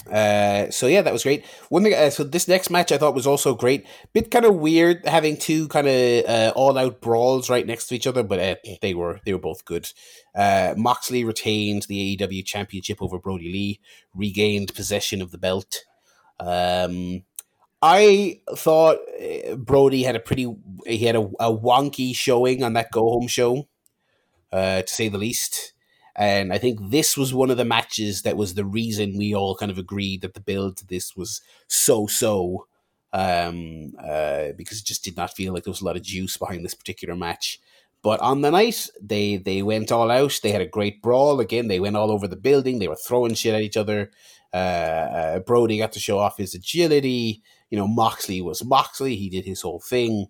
Uh, 0.10 0.72
so 0.72 0.88
yeah, 0.88 1.02
that 1.02 1.12
was 1.12 1.24
great. 1.24 1.46
One 1.70 1.84
thing, 1.84 1.94
uh, 1.94 2.10
so 2.10 2.24
this 2.24 2.48
next 2.48 2.70
match 2.70 2.92
I 2.92 2.98
thought 2.98 3.16
was 3.16 3.28
also 3.28 3.54
great. 3.54 3.86
Bit 4.14 4.32
kind 4.32 4.46
of 4.46 4.56
weird 4.56 5.06
having 5.06 5.38
two 5.38 5.68
kind 5.68 5.88
of 5.88 6.26
uh, 6.26 6.54
all-out 6.56 7.02
brawls 7.02 7.50
right 7.50 7.68
next 7.68 7.88
to 7.88 7.96
each 7.96 8.08
other, 8.08 8.24
but 8.24 8.40
uh, 8.40 8.56
they 8.82 8.94
were 8.94 9.20
they 9.26 9.34
were 9.34 9.40
both 9.40 9.66
good. 9.66 9.92
Uh, 10.34 10.74
Moxley 10.78 11.24
retained 11.24 11.84
the 11.84 12.18
AEW 12.18 12.46
Championship 12.46 13.02
over 13.02 13.20
Brodie 13.20 13.52
Lee, 13.52 13.80
regained 14.14 14.74
possession 14.74 15.22
of 15.22 15.32
the 15.32 15.38
belt. 15.38 15.84
Um, 16.40 17.24
I 17.82 18.42
thought 18.56 18.98
uh, 19.22 19.56
Brodie 19.56 20.04
had 20.04 20.16
a 20.16 20.20
pretty 20.20 20.54
he 20.86 21.00
had 21.06 21.16
a, 21.16 21.22
a 21.40 21.52
wonky 21.52 22.16
showing 22.16 22.64
on 22.64 22.74
that 22.74 22.92
go 22.92 23.04
home 23.10 23.28
show, 23.28 23.68
uh, 24.52 24.82
to 24.82 24.88
say 24.88 25.10
the 25.10 25.18
least. 25.18 25.74
And 26.16 26.52
I 26.52 26.58
think 26.58 26.80
this 26.90 27.16
was 27.16 27.34
one 27.34 27.50
of 27.50 27.58
the 27.58 27.66
matches 27.66 28.24
that 28.24 28.36
was 28.36 28.54
the 28.54 28.66
reason 28.66 29.18
we 29.18 29.34
all 29.34 29.56
kind 29.56 29.72
of 29.72 29.78
agreed 29.78 30.22
that 30.22 30.34
the 30.34 30.42
build 30.42 30.78
to 30.78 30.88
this 30.88 31.16
was 31.16 31.42
so 31.68 32.08
so, 32.08 32.68
um, 33.14 33.94
uh, 33.98 34.50
because 34.58 34.80
it 34.80 34.86
just 34.86 35.04
did 35.04 35.16
not 35.16 35.34
feel 35.34 35.54
like 35.54 35.64
there 35.64 35.72
was 35.72 35.82
a 35.82 35.86
lot 35.86 35.96
of 35.96 36.04
juice 36.04 36.36
behind 36.36 36.66
this 36.66 36.74
particular 36.74 37.16
match. 37.16 37.62
But 38.02 38.20
on 38.22 38.42
the 38.42 38.52
night, 38.52 38.90
they 39.02 39.38
they 39.38 39.62
went 39.62 39.92
all 39.92 40.12
out. 40.12 40.40
They 40.44 40.52
had 40.52 40.62
a 40.62 40.68
great 40.68 41.02
brawl. 41.02 41.40
Again, 41.40 41.68
they 41.68 41.80
went 41.80 41.96
all 41.96 42.12
over 42.12 42.28
the 42.28 42.36
building. 42.36 42.80
They 42.80 42.88
were 42.88 42.96
throwing 42.96 43.34
shit 43.34 43.54
at 43.54 43.62
each 43.62 43.78
other. 43.78 44.12
Uh, 44.54 44.58
uh, 44.58 45.40
Brodie 45.40 45.78
got 45.78 45.92
to 45.94 46.00
show 46.00 46.18
off 46.18 46.38
his 46.38 46.56
agility. 46.56 47.44
You 47.70 47.78
know, 47.78 47.88
Moxley 47.88 48.42
was 48.42 48.64
Moxley. 48.64 49.16
He 49.16 49.30
did 49.30 49.46
his 49.46 49.62
whole 49.62 49.80
thing, 49.80 50.28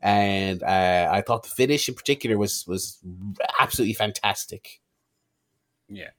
and 0.00 0.62
uh, 0.62 1.08
I 1.10 1.20
thought 1.22 1.42
the 1.44 1.50
finish 1.50 1.88
in 1.88 1.94
particular 1.94 2.38
was 2.38 2.66
was 2.66 2.98
absolutely 3.58 3.94
fantastic. 3.94 4.80
Yeah. 5.88 6.10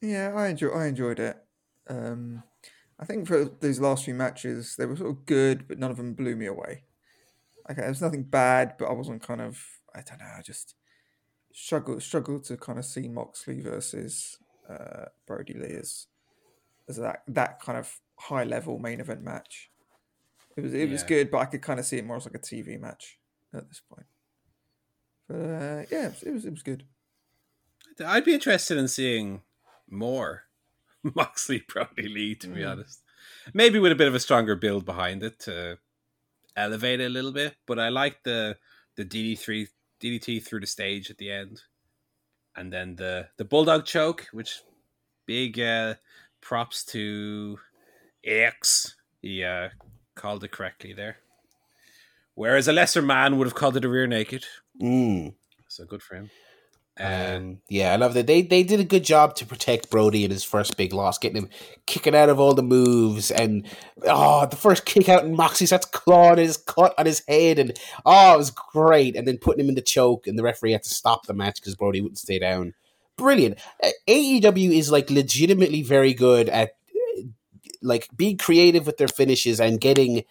Yeah, 0.00 0.32
I 0.34 0.48
enjoy. 0.48 0.68
I 0.68 0.86
enjoyed 0.86 1.18
it. 1.18 1.36
Um, 1.88 2.42
I 2.98 3.04
think 3.04 3.26
for 3.26 3.44
these 3.44 3.80
last 3.80 4.04
few 4.04 4.14
matches, 4.14 4.76
they 4.76 4.86
were 4.86 4.96
sort 4.96 5.10
of 5.10 5.26
good, 5.26 5.66
but 5.68 5.78
none 5.78 5.90
of 5.90 5.96
them 5.96 6.14
blew 6.14 6.36
me 6.36 6.46
away. 6.46 6.84
Okay, 7.70 7.80
there 7.82 7.90
was 7.90 8.02
nothing 8.02 8.22
bad, 8.22 8.74
but 8.78 8.86
I 8.86 8.92
wasn't 8.92 9.22
kind 9.22 9.40
of. 9.40 9.60
I 9.94 10.02
don't 10.02 10.20
know. 10.20 10.34
I 10.36 10.42
just 10.42 10.74
struggled 11.52 12.02
struggled 12.02 12.44
to 12.44 12.56
kind 12.56 12.78
of 12.78 12.84
see 12.84 13.08
Moxley 13.08 13.60
versus 13.60 14.38
uh, 14.68 15.06
Brodie 15.26 15.54
Lee 15.54 15.74
as 15.74 16.06
as 16.88 16.96
that 16.96 17.22
that 17.28 17.60
kind 17.60 17.78
of 17.78 18.00
high 18.18 18.44
level 18.44 18.78
main 18.78 19.00
event 19.00 19.22
match. 19.22 19.70
It 20.56 20.62
was 20.62 20.74
it 20.74 20.90
was 20.90 21.02
good, 21.04 21.30
but 21.30 21.38
I 21.38 21.44
could 21.46 21.62
kind 21.62 21.78
of 21.78 21.86
see 21.86 21.98
it 21.98 22.04
more 22.06 22.16
as 22.16 22.26
like 22.26 22.34
a 22.34 22.38
TV 22.38 22.80
match 22.80 23.18
at 23.54 23.68
this 23.68 23.80
point. 23.80 24.06
But 25.28 25.36
uh, 25.36 25.82
yeah, 25.90 26.10
it 26.22 26.32
was, 26.32 26.44
it 26.44 26.50
was 26.50 26.62
good. 26.62 26.84
I'd 28.04 28.24
be 28.24 28.34
interested 28.34 28.78
in 28.78 28.88
seeing 28.88 29.42
more 29.90 30.44
Moxley 31.02 31.64
Brodie 31.68 32.08
Lee, 32.08 32.34
to 32.36 32.48
be 32.48 32.60
Mm. 32.60 32.72
honest. 32.72 33.02
Maybe 33.52 33.78
with 33.78 33.92
a 33.92 33.96
bit 33.96 34.08
of 34.08 34.14
a 34.14 34.20
stronger 34.20 34.56
build 34.56 34.84
behind 34.84 35.22
it 35.22 35.38
to 35.40 35.78
elevate 36.56 37.00
it 37.00 37.06
a 37.06 37.08
little 37.08 37.32
bit. 37.32 37.56
But 37.66 37.78
I 37.78 37.88
like 37.88 38.22
the 38.24 38.58
the 38.96 39.04
DD3 39.04 39.68
DDT 40.00 40.44
through 40.44 40.60
the 40.60 40.66
stage 40.66 41.10
at 41.10 41.18
the 41.18 41.30
end. 41.30 41.62
And 42.56 42.72
then 42.72 42.96
the 42.96 43.28
the 43.36 43.44
bulldog 43.44 43.84
choke, 43.84 44.26
which 44.32 44.60
big 45.26 45.60
uh 45.60 45.94
props 46.40 46.84
to 46.86 47.58
X. 48.28 48.94
He 49.22 49.42
uh 49.42 49.70
called 50.14 50.44
it 50.44 50.50
correctly 50.50 50.92
there. 50.92 51.18
Whereas 52.34 52.68
a 52.68 52.72
lesser 52.72 53.02
man 53.02 53.38
would 53.38 53.46
have 53.46 53.54
called 53.54 53.76
it 53.76 53.84
a 53.84 53.88
rear 53.88 54.06
naked. 54.06 54.44
Mm. 54.80 55.34
So 55.66 55.84
good 55.84 56.02
for 56.02 56.16
him. 56.16 56.30
Um, 57.00 57.06
Um, 57.06 57.58
yeah, 57.68 57.92
I 57.92 57.96
love 57.96 58.14
that 58.14 58.26
they 58.26 58.42
they 58.42 58.62
did 58.62 58.80
a 58.80 58.84
good 58.84 59.04
job 59.04 59.36
to 59.36 59.46
protect 59.46 59.90
Brodie 59.90 60.24
in 60.24 60.30
his 60.30 60.44
first 60.44 60.76
big 60.76 60.92
loss, 60.92 61.18
getting 61.18 61.42
him 61.42 61.48
kicking 61.86 62.14
out 62.14 62.28
of 62.28 62.40
all 62.40 62.54
the 62.54 62.62
moves, 62.62 63.30
and 63.30 63.66
oh, 64.04 64.46
the 64.46 64.56
first 64.56 64.84
kick 64.84 65.08
out, 65.08 65.24
and 65.24 65.36
Moxie 65.36 65.66
starts 65.66 65.86
clawing 65.86 66.38
his 66.38 66.56
cut 66.56 66.94
on 66.98 67.06
his 67.06 67.22
head, 67.28 67.58
and 67.58 67.78
oh, 68.04 68.34
it 68.34 68.38
was 68.38 68.50
great. 68.50 69.14
And 69.14 69.28
then 69.28 69.38
putting 69.38 69.64
him 69.64 69.68
in 69.68 69.76
the 69.76 69.82
choke, 69.82 70.26
and 70.26 70.38
the 70.38 70.42
referee 70.42 70.72
had 70.72 70.82
to 70.84 70.94
stop 70.94 71.26
the 71.26 71.34
match 71.34 71.60
because 71.60 71.76
Brodie 71.76 72.00
wouldn't 72.00 72.18
stay 72.18 72.38
down. 72.38 72.74
Brilliant. 73.16 73.58
AEW 74.08 74.76
is 74.76 74.90
like 74.92 75.10
legitimately 75.10 75.82
very 75.82 76.14
good 76.14 76.48
at 76.48 76.77
like 77.82 78.08
being 78.16 78.36
creative 78.36 78.86
with 78.86 78.96
their 78.96 79.08
finishes 79.08 79.60
and 79.60 79.80
getting 79.80 80.24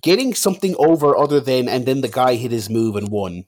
getting 0.00 0.34
something 0.34 0.74
over 0.78 1.16
other 1.16 1.40
than 1.40 1.68
and 1.68 1.86
then 1.86 2.00
the 2.00 2.08
guy 2.08 2.34
hit 2.34 2.50
his 2.50 2.70
move 2.70 2.96
and 2.96 3.08
won. 3.08 3.44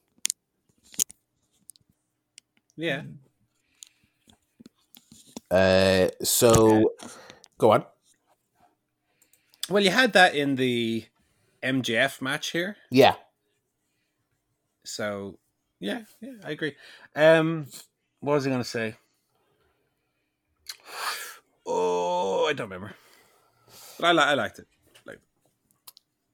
yeah. 2.77 3.03
Uh, 5.51 6.09
so 6.23 6.93
go 7.59 7.73
on. 7.73 7.85
Well, 9.69 9.83
you 9.83 9.91
had 9.91 10.13
that 10.13 10.35
in 10.35 10.57
the 10.57 11.05
MJF 11.63 12.21
match 12.21 12.51
here. 12.51 12.77
Yeah. 12.91 13.15
So 14.85 15.39
yeah, 15.81 16.03
yeah, 16.21 16.35
I 16.45 16.53
agree. 16.53 16.77
Um, 17.15 17.67
what 18.21 18.35
was 18.35 18.47
I 18.47 18.51
going 18.51 18.63
to 18.63 18.69
say? 18.69 18.97
Oh, 21.69 22.47
I 22.49 22.53
don't 22.53 22.71
remember. 22.71 22.95
But 23.99 24.07
I, 24.09 24.13
li- 24.13 24.19
I 24.19 24.35
liked 24.35 24.59
it. 24.59 24.67
Like, 25.07 25.21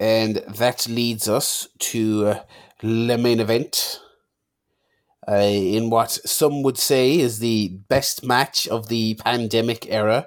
And 0.01 0.37
that 0.37 0.89
leads 0.89 1.29
us 1.29 1.69
to 1.79 2.37
the 2.81 3.19
main 3.19 3.41
event. 3.41 4.01
Uh, 5.29 5.35
in 5.35 5.89
what 5.89 6.11
some 6.11 6.65
would 6.65 6.77
say 6.77 7.19
is 7.21 7.39
the 7.39 7.69
best 7.89 8.25
match 8.25 8.67
of 8.67 8.89
the 8.89 9.15
pandemic 9.15 9.87
era, 9.89 10.27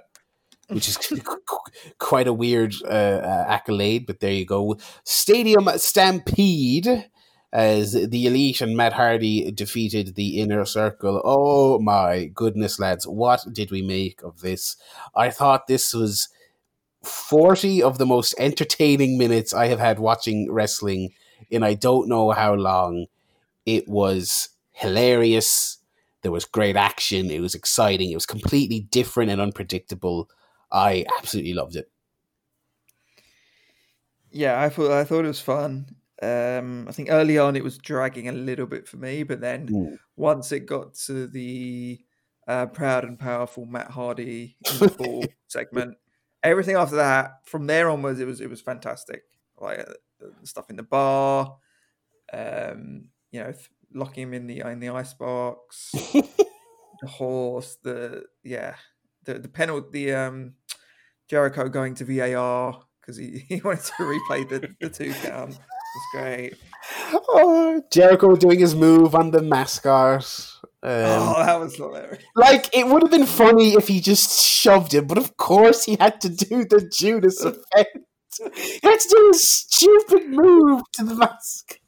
which 0.70 0.88
is 0.88 0.98
quite 2.00 2.28
a 2.28 2.34
weird 2.34 2.74
uh, 2.86 2.88
uh, 2.88 3.46
accolade, 3.50 4.06
but 4.08 4.22
there 4.22 4.32
you 4.32 4.46
go. 4.46 4.78
Stadium 5.04 5.68
Stampede, 5.76 7.10
as 7.52 7.92
the 7.92 8.26
Elite 8.26 8.62
and 8.62 8.76
Matt 8.76 8.94
Hardy 8.94 9.52
defeated 9.52 10.16
the 10.16 10.40
Inner 10.40 10.64
Circle. 10.64 11.22
Oh 11.26 11.78
my 11.80 12.26
goodness, 12.26 12.80
lads, 12.80 13.06
what 13.06 13.46
did 13.52 13.72
we 13.72 13.82
make 13.82 14.22
of 14.24 14.40
this? 14.40 14.78
I 15.14 15.30
thought 15.30 15.68
this 15.68 15.94
was 15.94 16.30
40 17.06 17.82
of 17.82 17.98
the 17.98 18.06
most 18.06 18.36
entertaining 18.38 19.18
minutes 19.18 19.54
I 19.54 19.68
have 19.68 19.80
had 19.80 20.00
watching 20.00 20.52
wrestling 20.52 21.14
in 21.50 21.64
I 21.64 21.74
don't 21.74 22.08
know 22.08 22.32
how 22.32 22.54
long. 22.54 23.08
It 23.66 23.88
was 23.88 24.50
hilarious. 24.72 25.78
There 26.22 26.32
was 26.32 26.46
great 26.46 26.76
action. 26.76 27.32
It 27.32 27.42
was 27.42 27.56
exciting. 27.56 28.12
It 28.12 28.16
was 28.16 28.26
completely 28.26 28.82
different 28.82 29.32
and 29.32 29.42
unpredictable. 29.42 30.30
I 30.72 31.06
absolutely 31.18 31.54
loved 31.54 31.76
it. 31.76 31.90
Yeah, 34.32 34.62
I 34.62 34.70
thought 34.70 34.92
I 34.92 35.04
thought 35.04 35.26
it 35.26 35.30
was 35.30 35.40
fun. 35.40 35.88
Um, 36.22 36.88
I 36.88 36.92
think 36.92 37.10
early 37.12 37.38
on 37.38 37.56
it 37.56 37.64
was 37.64 37.78
dragging 37.78 38.28
a 38.28 38.32
little 38.32 38.66
bit 38.66 38.88
for 38.88 38.98
me, 38.98 39.24
but 39.24 39.42
then 39.42 39.70
Mm. 39.70 39.98
once 40.16 40.52
it 40.52 40.62
got 40.66 40.94
to 41.06 41.28
the 41.28 42.00
uh, 42.48 42.68
proud 42.68 43.04
and 43.06 43.20
powerful 43.20 43.66
Matt 43.66 43.92
Hardy 43.92 44.58
in 44.70 44.80
the 44.80 44.90
ball 44.98 45.36
segment, 45.48 45.98
everything 46.46 46.76
after 46.76 46.98
that, 46.98 47.46
from 47.46 47.68
there 47.68 47.90
onwards, 47.90 48.20
it 48.20 48.28
was 48.28 48.42
it 48.42 48.50
was 48.50 48.62
fantastic. 48.62 49.24
Like 49.60 49.80
uh, 49.80 50.28
stuff 50.44 50.70
in 50.70 50.76
the 50.76 50.84
bar, 50.84 51.58
um, 52.34 53.06
you 53.32 53.40
know, 53.40 53.52
th- 53.52 53.70
locking 53.94 54.24
him 54.24 54.34
in 54.34 54.48
the 54.48 54.62
in 54.62 54.80
the 54.80 54.90
ice 54.90 55.14
box, 55.14 55.92
the 56.14 57.08
horse, 57.08 57.78
the 57.84 58.24
yeah, 58.44 58.76
the 59.24 59.40
the 59.40 59.48
penalty, 59.48 60.06
the 60.06 60.14
um, 60.14 60.54
Jericho 61.28 61.70
going 61.70 61.96
to 61.96 62.06
VAR 62.06 62.82
because 63.02 63.18
he, 63.18 63.46
he 63.50 63.62
wanted 63.62 63.84
to 63.84 63.94
replay 64.04 64.48
the, 64.48 64.76
the 64.80 64.90
two 64.90 65.14
count. 65.14 65.52
It's 65.52 66.08
great. 66.14 66.54
Oh, 67.12 67.82
Jericho 67.92 68.36
doing 68.36 68.60
his 68.60 68.76
move 68.76 69.16
on 69.16 69.32
the 69.32 69.42
mascot. 69.42 70.24
Um, 70.86 70.92
oh, 70.92 71.44
that 71.44 71.60
was 71.60 71.76
hilarious. 71.76 72.24
Like, 72.36 72.70
it 72.72 72.86
would 72.86 73.02
have 73.02 73.10
been 73.10 73.26
funny 73.26 73.74
if 73.74 73.88
he 73.88 74.00
just 74.00 74.46
shoved 74.46 74.94
him, 74.94 75.08
but 75.08 75.18
of 75.18 75.36
course 75.36 75.84
he 75.84 75.98
had 76.00 76.22
to 76.22 76.30
do 76.30 76.64
the 76.64 76.88
Judas 76.96 77.42
effect. 77.44 77.98
He 78.54 78.80
had 78.84 79.00
to 79.00 79.08
do 79.10 79.32
a 79.32 79.34
stupid 79.34 80.30
move 80.30 80.84
to 80.94 81.04
the 81.04 81.16
mascot. 81.16 81.80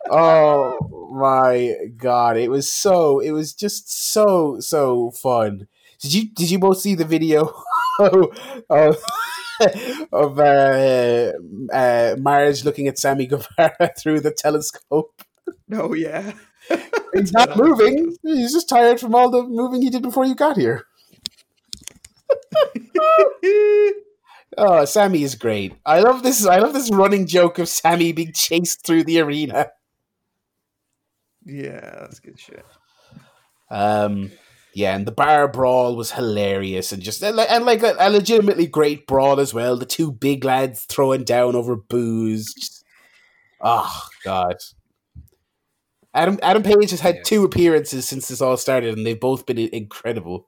oh 0.10 1.10
my 1.14 1.76
god! 1.96 2.36
It 2.36 2.50
was 2.50 2.68
so. 2.68 3.20
It 3.20 3.30
was 3.30 3.54
just 3.54 3.92
so 4.12 4.58
so 4.58 5.12
fun. 5.12 5.68
Did 6.00 6.14
you 6.14 6.30
did 6.34 6.50
you 6.50 6.58
both 6.58 6.78
see 6.78 6.96
the 6.96 7.04
video 7.04 7.54
of 8.00 8.96
of 10.12 10.38
uh, 10.40 11.32
uh, 11.72 12.16
Marge 12.18 12.64
looking 12.64 12.88
at 12.88 12.98
Sammy 12.98 13.26
Guevara 13.26 13.92
through 13.96 14.18
the 14.18 14.32
telescope? 14.32 15.22
Oh 15.70 15.94
yeah. 15.94 16.32
He's 17.14 17.32
not 17.32 17.56
moving. 17.56 18.16
He's 18.22 18.52
just 18.52 18.68
tired 18.68 19.00
from 19.00 19.14
all 19.14 19.30
the 19.30 19.42
moving 19.42 19.82
he 19.82 19.90
did 19.90 20.02
before 20.02 20.24
you 20.24 20.34
got 20.34 20.56
here. 20.56 20.86
Oh, 24.58 24.84
Sammy 24.84 25.22
is 25.22 25.34
great. 25.34 25.74
I 25.86 26.00
love 26.00 26.22
this. 26.22 26.44
I 26.46 26.58
love 26.58 26.74
this 26.74 26.92
running 26.92 27.26
joke 27.26 27.58
of 27.58 27.68
Sammy 27.70 28.12
being 28.12 28.32
chased 28.34 28.84
through 28.84 29.04
the 29.04 29.18
arena. 29.20 29.70
yeah, 31.44 31.80
that's 32.00 32.20
good 32.20 32.38
shit. 32.38 32.64
Um, 33.70 34.30
yeah, 34.74 34.94
and 34.94 35.06
the 35.06 35.12
bar 35.12 35.48
brawl 35.48 35.96
was 35.96 36.12
hilarious 36.12 36.92
and 36.92 37.02
just 37.02 37.22
and 37.22 37.34
like, 37.36 37.50
and 37.50 37.64
like 37.64 37.82
a, 37.82 37.96
a 37.98 38.10
legitimately 38.10 38.66
great 38.66 39.06
brawl 39.06 39.40
as 39.40 39.54
well. 39.54 39.78
The 39.78 39.86
two 39.86 40.12
big 40.12 40.44
lads 40.44 40.84
throwing 40.84 41.24
down 41.24 41.56
over 41.56 41.74
booze. 41.74 42.52
Just- 42.52 42.84
oh 43.62 44.02
God. 44.22 44.56
Adam 46.14 46.38
Adam 46.42 46.62
Page 46.62 46.90
has 46.90 47.00
had 47.00 47.16
Yeah. 47.16 47.22
two 47.24 47.44
appearances 47.44 48.06
since 48.06 48.28
this 48.28 48.40
all 48.40 48.56
started, 48.56 48.96
and 48.96 49.06
they've 49.06 49.18
both 49.18 49.46
been 49.46 49.58
incredible. 49.58 50.46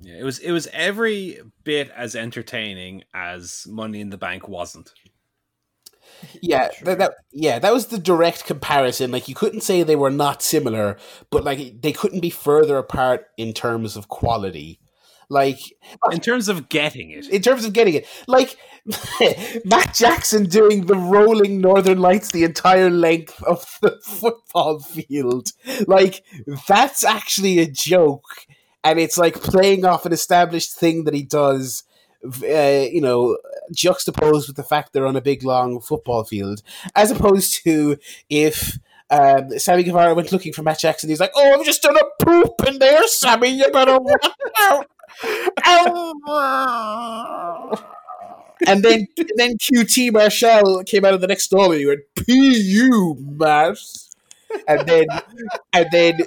yeah, 0.00 0.18
it 0.18 0.24
was 0.24 0.38
it 0.38 0.52
was 0.52 0.68
every 0.72 1.40
bit 1.64 1.90
as 1.96 2.14
entertaining 2.14 3.02
as 3.14 3.66
Money 3.68 4.00
in 4.00 4.10
the 4.10 4.18
Bank 4.18 4.46
wasn't. 4.48 4.92
Yeah, 6.40 6.68
True. 6.68 6.84
that, 6.86 6.98
that 6.98 7.14
yeah, 7.32 7.58
that 7.58 7.72
was 7.72 7.86
the 7.86 7.98
direct 7.98 8.44
comparison. 8.44 9.10
Like 9.10 9.28
you 9.28 9.34
couldn't 9.34 9.62
say 9.62 9.82
they 9.82 9.96
were 9.96 10.10
not 10.10 10.42
similar, 10.42 10.98
but 11.30 11.44
like 11.44 11.80
they 11.80 11.92
couldn't 11.92 12.20
be 12.20 12.30
further 12.30 12.76
apart 12.78 13.26
in 13.36 13.52
terms 13.52 13.96
of 13.96 14.08
quality. 14.08 14.80
Like 15.28 15.58
In 16.12 16.20
terms 16.20 16.48
of 16.48 16.68
getting 16.68 17.10
it, 17.10 17.28
in 17.28 17.42
terms 17.42 17.64
of 17.64 17.72
getting 17.72 17.94
it, 17.94 18.06
like 18.28 18.56
Matt 19.64 19.94
Jackson 19.94 20.44
doing 20.44 20.86
the 20.86 20.94
rolling 20.94 21.60
Northern 21.60 21.98
Lights 21.98 22.30
the 22.30 22.44
entire 22.44 22.90
length 22.90 23.42
of 23.42 23.78
the 23.82 23.98
football 24.04 24.78
field, 24.78 25.48
like 25.88 26.22
that's 26.68 27.04
actually 27.04 27.58
a 27.58 27.66
joke, 27.66 28.46
and 28.84 29.00
it's 29.00 29.18
like 29.18 29.34
playing 29.34 29.84
off 29.84 30.06
an 30.06 30.12
established 30.12 30.74
thing 30.74 31.04
that 31.04 31.14
he 31.14 31.22
does. 31.22 31.82
Uh, 32.24 32.86
you 32.90 33.00
know, 33.00 33.36
juxtaposed 33.72 34.48
with 34.48 34.56
the 34.56 34.62
fact 34.64 34.92
they're 34.92 35.06
on 35.06 35.14
a 35.16 35.20
big 35.20 35.44
long 35.44 35.80
football 35.80 36.24
field, 36.24 36.62
as 36.96 37.10
opposed 37.10 37.62
to 37.62 37.96
if 38.28 38.78
um, 39.10 39.56
Sammy 39.58 39.84
Guevara 39.84 40.14
went 40.14 40.32
looking 40.32 40.52
for 40.52 40.62
Matt 40.62 40.80
Jackson, 40.80 41.08
he's 41.08 41.20
like, 41.20 41.32
"Oh, 41.36 41.52
I've 41.52 41.64
just 41.64 41.82
done 41.82 41.96
a 41.96 42.24
poop 42.24 42.54
in 42.66 42.78
there, 42.78 43.06
Sammy. 43.06 43.48
You 43.48 43.70
better 43.70 43.98
watch 43.98 44.26
out." 44.60 44.86
And 48.66 48.82
then 48.82 49.06
and 49.18 49.30
then 49.36 49.56
QT 49.58 50.12
Marshall 50.12 50.82
came 50.84 51.04
out 51.04 51.14
of 51.14 51.20
the 51.20 51.26
next 51.26 51.44
stall 51.44 51.72
and 51.72 51.80
he 51.80 51.86
went, 51.86 52.00
"Pu, 52.14 53.16
Matt," 53.18 53.78
and 54.66 54.88
then 54.88 55.06
and 55.72 55.86
then. 55.92 56.18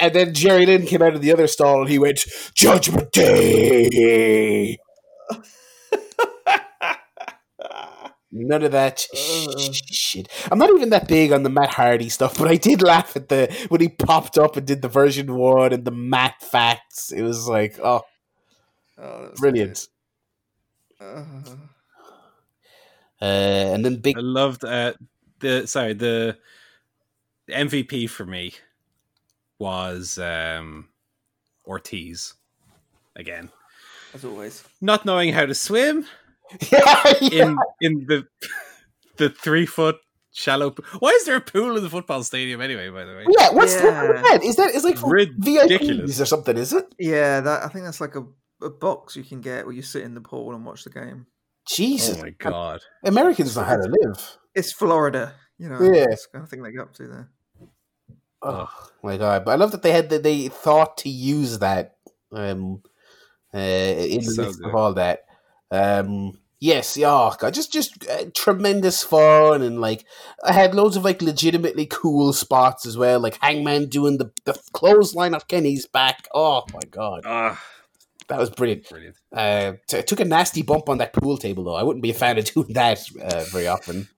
And 0.00 0.12
then 0.14 0.34
Jerry 0.34 0.66
Lynn 0.66 0.84
came 0.84 1.00
out 1.00 1.14
of 1.14 1.20
the 1.20 1.32
other 1.32 1.46
stall 1.46 1.82
and 1.82 1.88
he 1.88 1.96
went, 1.96 2.24
Judgment 2.56 3.12
Day! 3.12 4.78
None 8.32 8.62
of 8.64 8.72
that 8.72 9.06
Ugh. 9.12 9.74
shit. 9.92 10.28
I'm 10.50 10.58
not 10.58 10.70
even 10.70 10.88
that 10.88 11.06
big 11.06 11.30
on 11.30 11.44
the 11.44 11.50
Matt 11.50 11.74
Hardy 11.74 12.08
stuff, 12.08 12.36
but 12.36 12.48
I 12.48 12.56
did 12.56 12.82
laugh 12.82 13.14
at 13.14 13.28
the 13.28 13.54
when 13.68 13.80
he 13.80 13.90
popped 13.90 14.38
up 14.38 14.56
and 14.56 14.66
did 14.66 14.82
the 14.82 14.88
version 14.88 15.36
one 15.36 15.72
and 15.72 15.84
the 15.84 15.92
Matt 15.92 16.42
facts. 16.42 17.12
It 17.12 17.22
was 17.22 17.46
like, 17.46 17.78
oh, 17.84 18.02
Oh, 18.98 19.22
that 19.26 19.36
brilliant. 19.36 19.88
Uh, 21.00 21.24
Uh, 23.20 23.24
and 23.74 23.84
then 23.84 23.96
big, 24.00 24.18
I 24.18 24.20
loved 24.20 24.64
uh, 24.64 24.94
the 25.38 25.66
sorry 25.68 25.92
the 25.92 26.36
MVP 27.48 28.10
for 28.10 28.26
me 28.26 28.54
was 29.60 30.18
um, 30.18 30.88
Ortiz 31.64 32.34
again. 33.14 33.50
as 34.12 34.24
always. 34.24 34.64
Not 34.80 35.04
knowing 35.04 35.32
how 35.32 35.46
to 35.46 35.54
swim, 35.54 36.04
yeah, 36.72 37.14
yeah. 37.20 37.44
in 37.44 37.56
in 37.80 38.06
the 38.08 38.26
the 39.18 39.30
three 39.30 39.66
foot 39.66 39.96
shallow. 40.32 40.70
Pool. 40.70 40.84
Why 40.98 41.10
is 41.10 41.24
there 41.24 41.36
a 41.36 41.40
pool 41.40 41.76
in 41.76 41.82
the 41.84 41.90
football 41.90 42.24
stadium 42.24 42.60
anyway? 42.60 42.88
By 42.88 43.04
the 43.04 43.12
way, 43.14 43.26
Yeah, 43.38 43.50
what's 43.50 43.74
Yeah. 43.74 44.20
that? 44.20 44.40
Is 44.42 44.56
that 44.56 44.74
is 44.74 44.82
like 44.82 44.98
for 44.98 45.10
Ridiculous. 45.10 46.18
VIPs 46.18 46.20
or 46.20 46.24
something? 46.26 46.56
Is 46.58 46.72
it? 46.72 46.92
Yeah, 46.98 47.40
that 47.40 47.62
I 47.62 47.68
think 47.68 47.84
that's 47.84 48.00
like 48.00 48.16
a, 48.16 48.24
a 48.62 48.70
box 48.70 49.16
you 49.16 49.24
can 49.24 49.40
get 49.40 49.66
where 49.66 49.74
you 49.74 49.82
sit 49.82 50.02
in 50.02 50.14
the 50.14 50.20
pool 50.20 50.54
and 50.54 50.64
watch 50.64 50.84
the 50.84 50.90
game. 50.90 51.26
Jesus, 51.68 52.18
oh 52.18 52.22
my 52.22 52.30
god. 52.30 52.80
Americans 53.04 53.56
know 53.56 53.62
how 53.62 53.76
to 53.76 53.88
live. 54.02 54.38
It's 54.54 54.72
Florida, 54.72 55.34
you 55.58 55.68
know. 55.68 55.80
Yeah. 55.80 56.06
That's 56.08 56.26
the 56.26 56.32
kind 56.32 56.44
of 56.44 56.50
thing 56.50 56.62
they 56.62 56.72
get 56.72 56.80
up 56.80 56.94
to 56.94 57.06
there. 57.06 57.30
Oh 58.42 58.68
my 59.04 59.16
god! 59.16 59.44
But 59.44 59.52
I 59.52 59.54
love 59.54 59.70
that 59.70 59.82
they 59.82 59.92
had 59.92 60.10
that 60.10 60.24
they 60.24 60.48
thought 60.48 60.98
to 60.98 61.08
use 61.08 61.60
that 61.60 61.96
um 62.32 62.82
uh, 63.54 63.58
in 63.58 64.24
the 64.24 64.30
So 64.30 64.42
midst 64.42 64.60
of 64.64 64.74
all 64.74 64.94
that. 64.94 65.26
Um, 65.70 66.38
yes, 66.58 66.96
yeah, 66.96 67.12
oh 67.12 67.34
god, 67.38 67.54
just 67.54 67.72
just 67.72 68.04
uh, 68.08 68.24
tremendous 68.34 69.04
fun 69.04 69.62
and 69.62 69.80
like 69.80 70.04
I 70.44 70.52
had 70.52 70.74
loads 70.74 70.96
of 70.96 71.04
like 71.04 71.22
legitimately 71.22 71.86
cool 71.86 72.32
spots 72.32 72.84
as 72.84 72.96
well, 72.98 73.20
like 73.20 73.38
Hangman 73.40 73.88
doing 73.88 74.18
the 74.18 74.32
the 74.44 74.60
clothesline 74.72 75.34
of 75.34 75.46
Kenny's 75.46 75.86
back. 75.86 76.26
Oh 76.34 76.64
my 76.72 76.80
god, 76.90 77.22
Ah, 77.24 77.62
that 78.28 78.38
was 78.38 78.50
brilliant. 78.50 78.88
brilliant. 78.88 79.16
Uh, 79.32 79.74
t- 79.88 80.02
took 80.02 80.20
a 80.20 80.24
nasty 80.24 80.62
bump 80.62 80.88
on 80.88 80.98
that 80.98 81.12
pool 81.12 81.36
table 81.36 81.64
though. 81.64 81.74
I 81.74 81.82
wouldn't 81.82 82.02
be 82.02 82.10
a 82.10 82.14
fan 82.14 82.38
of 82.38 82.44
doing 82.52 82.72
that 82.74 83.04
uh, 83.20 83.44
very 83.50 83.66
often. 83.66 84.08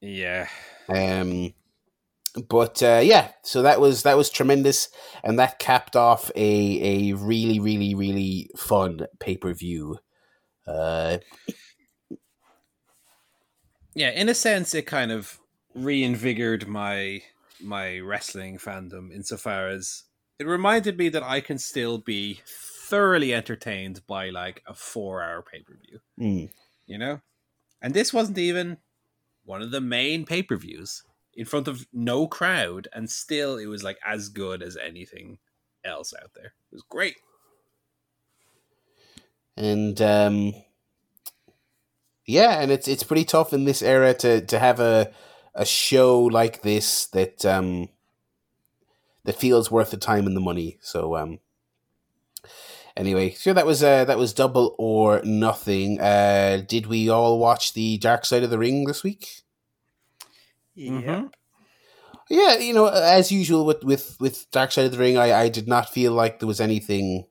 Yeah. 0.00 0.48
Um, 0.88 1.54
but 2.48 2.82
uh, 2.82 3.00
yeah, 3.02 3.32
so 3.42 3.62
that 3.62 3.80
was 3.80 4.02
that 4.04 4.16
was 4.16 4.30
tremendous, 4.30 4.88
and 5.22 5.38
that 5.38 5.58
capped 5.58 5.96
off 5.96 6.30
a 6.34 7.10
a 7.10 7.12
really 7.14 7.60
really 7.60 7.94
really 7.94 8.50
fun 8.56 9.06
pay 9.20 9.36
per 9.36 9.52
view. 9.52 9.98
Uh, 10.66 11.18
Yeah, 13.94 14.10
in 14.10 14.28
a 14.28 14.34
sense, 14.34 14.74
it 14.74 14.86
kind 14.86 15.12
of 15.12 15.38
reinvigorated 15.74 16.68
my 16.68 17.22
my 17.60 17.98
wrestling 17.98 18.58
fandom 18.58 19.12
insofar 19.12 19.68
as 19.68 20.04
it 20.38 20.46
reminded 20.46 20.98
me 20.98 21.08
that 21.10 21.22
I 21.22 21.40
can 21.40 21.58
still 21.58 21.98
be 21.98 22.40
thoroughly 22.92 23.32
entertained 23.32 24.02
by 24.06 24.28
like 24.28 24.62
a 24.66 24.74
four 24.74 25.22
hour 25.22 25.40
pay 25.40 25.62
per 25.62 25.74
view. 25.82 25.98
mm. 26.20 26.50
You 26.86 26.98
know, 26.98 27.22
and 27.80 27.94
this 27.94 28.12
wasn't 28.12 28.36
even 28.36 28.76
one 29.46 29.62
of 29.62 29.70
the 29.70 29.80
main 29.80 30.26
pay 30.26 30.42
per 30.42 30.58
views 30.58 31.02
in 31.32 31.46
front 31.46 31.68
of 31.68 31.86
no 31.90 32.26
crowd, 32.26 32.88
and 32.92 33.08
still 33.08 33.56
it 33.56 33.64
was 33.64 33.82
like 33.82 33.98
as 34.04 34.28
good 34.28 34.62
as 34.62 34.76
anything 34.76 35.38
else 35.82 36.12
out 36.22 36.32
there. 36.34 36.52
It 36.70 36.74
was 36.74 36.84
great. 36.86 37.16
and 39.56 39.98
um, 40.02 40.52
yeah, 42.26 42.60
and 42.60 42.70
it's 42.70 42.88
it's 42.88 43.04
pretty 43.04 43.24
tough 43.24 43.54
in 43.54 43.64
this 43.64 43.80
era 43.80 44.12
to 44.12 44.44
to 44.44 44.58
have 44.58 44.80
a 44.80 45.10
a 45.54 45.64
show 45.64 46.20
like 46.20 46.60
this 46.60 47.06
that 47.06 47.46
um, 47.46 47.88
that 49.24 49.36
feels 49.36 49.70
worth 49.70 49.92
the 49.92 49.96
time 49.96 50.26
and 50.26 50.36
the 50.36 50.40
money. 50.40 50.76
So 50.82 51.16
um, 51.16 51.38
anyway, 52.96 53.30
so 53.30 53.52
that 53.52 53.66
was 53.66 53.82
uh, 53.82 54.04
that 54.04 54.18
was 54.18 54.32
double 54.32 54.74
or 54.78 55.20
nothing. 55.24 56.00
Uh, 56.00 56.62
did 56.66 56.86
we 56.86 57.08
all 57.08 57.38
watch 57.38 57.74
the 57.74 57.98
Dark 57.98 58.24
Side 58.24 58.42
of 58.42 58.50
the 58.50 58.58
Ring 58.58 58.84
this 58.84 59.02
week? 59.02 59.42
Yeah. 60.74 61.24
Yeah, 62.30 62.56
you 62.56 62.72
know, 62.72 62.86
as 62.86 63.30
usual 63.30 63.66
with 63.66 63.84
with 63.84 64.16
with 64.20 64.50
Dark 64.50 64.72
Side 64.72 64.86
of 64.86 64.92
the 64.92 64.98
Ring, 64.98 65.18
I 65.18 65.32
I 65.32 65.48
did 65.48 65.68
not 65.68 65.90
feel 65.90 66.12
like 66.12 66.38
there 66.38 66.48
was 66.48 66.60
anything 66.60 67.26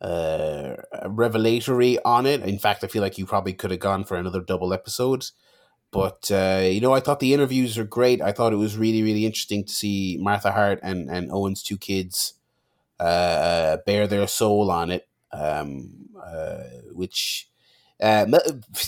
uh 0.00 0.76
revelatory 1.06 1.98
on 2.04 2.26
it. 2.26 2.42
In 2.42 2.58
fact, 2.58 2.84
I 2.84 2.88
feel 2.88 3.02
like 3.02 3.18
you 3.18 3.26
probably 3.26 3.52
could 3.52 3.70
have 3.70 3.80
gone 3.80 4.04
for 4.04 4.16
another 4.16 4.40
double 4.40 4.72
episode. 4.72 5.26
But 5.90 6.30
uh, 6.30 6.62
you 6.64 6.80
know, 6.80 6.94
I 6.94 7.00
thought 7.00 7.20
the 7.20 7.34
interviews 7.34 7.76
were 7.76 7.84
great. 7.84 8.22
I 8.22 8.32
thought 8.32 8.52
it 8.52 8.56
was 8.56 8.78
really, 8.78 9.02
really 9.02 9.26
interesting 9.26 9.64
to 9.64 9.72
see 9.72 10.18
Martha 10.20 10.52
Hart 10.52 10.80
and 10.82 11.10
and 11.10 11.30
Owen's 11.32 11.62
two 11.62 11.76
kids 11.78 12.34
uh, 13.00 13.78
bear 13.86 14.06
their 14.06 14.26
soul 14.26 14.70
on 14.70 14.90
it, 14.90 15.08
um, 15.32 16.08
uh, 16.22 16.62
which 16.92 17.48
uh, 18.00 18.26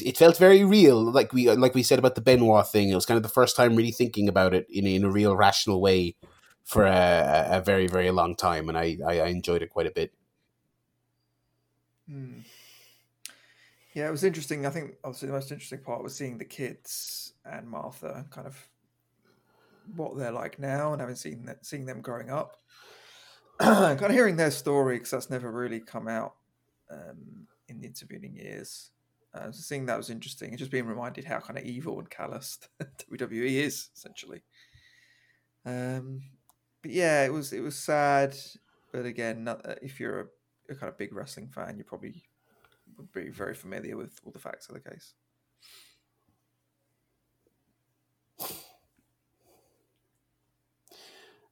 it 0.00 0.16
felt 0.16 0.36
very 0.36 0.64
real. 0.64 1.00
Like 1.02 1.32
we 1.32 1.50
like 1.50 1.74
we 1.74 1.82
said 1.82 1.98
about 1.98 2.14
the 2.14 2.20
Benoit 2.20 2.68
thing, 2.68 2.88
it 2.88 2.94
was 2.94 3.06
kind 3.06 3.16
of 3.16 3.22
the 3.22 3.28
first 3.28 3.56
time 3.56 3.76
really 3.76 3.92
thinking 3.92 4.28
about 4.28 4.54
it 4.54 4.66
in 4.70 4.86
in 4.86 5.04
a 5.04 5.10
real 5.10 5.36
rational 5.36 5.80
way 5.80 6.16
for 6.64 6.84
a, 6.84 7.46
a 7.50 7.60
very 7.60 7.86
very 7.86 8.10
long 8.10 8.34
time, 8.34 8.68
and 8.68 8.78
I, 8.78 8.98
I 9.06 9.20
I 9.20 9.26
enjoyed 9.26 9.62
it 9.62 9.70
quite 9.70 9.86
a 9.86 9.92
bit. 9.92 10.12
Hmm. 12.08 12.40
Yeah, 13.94 14.08
it 14.08 14.10
was 14.10 14.24
interesting. 14.24 14.66
I 14.66 14.70
think 14.70 14.96
obviously 15.04 15.28
the 15.28 15.34
most 15.34 15.52
interesting 15.52 15.78
part 15.78 16.02
was 16.02 16.16
seeing 16.16 16.38
the 16.38 16.44
kids 16.44 17.32
and 17.44 17.68
Martha 17.68 18.26
kind 18.30 18.46
of 18.46 18.68
what 19.94 20.16
they're 20.16 20.32
like 20.32 20.58
now 20.58 20.92
and 20.92 21.00
having 21.00 21.14
seen 21.14 21.44
that, 21.46 21.64
seeing 21.64 21.86
them 21.86 22.00
growing 22.00 22.30
up. 22.30 22.56
kind 23.60 24.02
of 24.02 24.10
hearing 24.10 24.36
their 24.36 24.50
story 24.50 24.96
because 24.96 25.10
that's 25.10 25.30
never 25.30 25.50
really 25.50 25.80
come 25.80 26.08
out 26.08 26.34
um, 26.90 27.46
in 27.68 27.80
the 27.80 27.86
intervening 27.86 28.34
years. 28.36 28.90
Uh, 29.32 29.50
seeing 29.50 29.86
that 29.86 29.96
was 29.96 30.10
interesting 30.10 30.50
and 30.50 30.58
just 30.58 30.70
being 30.70 30.86
reminded 30.86 31.24
how 31.24 31.40
kind 31.40 31.58
of 31.58 31.64
evil 31.64 31.98
and 31.98 32.08
calloused 32.08 32.68
WWE 33.10 33.64
is 33.64 33.90
essentially. 33.96 34.42
Um, 35.66 36.22
but 36.82 36.92
yeah, 36.92 37.24
it 37.24 37.32
was 37.32 37.52
it 37.52 37.60
was 37.60 37.76
sad. 37.76 38.36
But 38.92 39.06
again, 39.06 39.44
not, 39.44 39.68
uh, 39.68 39.74
if 39.82 39.98
you're 39.98 40.20
a, 40.20 40.26
a 40.72 40.74
kind 40.76 40.88
of 40.88 40.98
big 40.98 41.12
wrestling 41.12 41.48
fan, 41.48 41.76
you 41.78 41.84
probably 41.84 42.22
would 42.96 43.10
be 43.12 43.28
very 43.30 43.54
familiar 43.54 43.96
with 43.96 44.20
all 44.24 44.30
the 44.30 44.38
facts 44.38 44.68
of 44.68 44.74
the 44.74 44.88
case. 44.88 45.14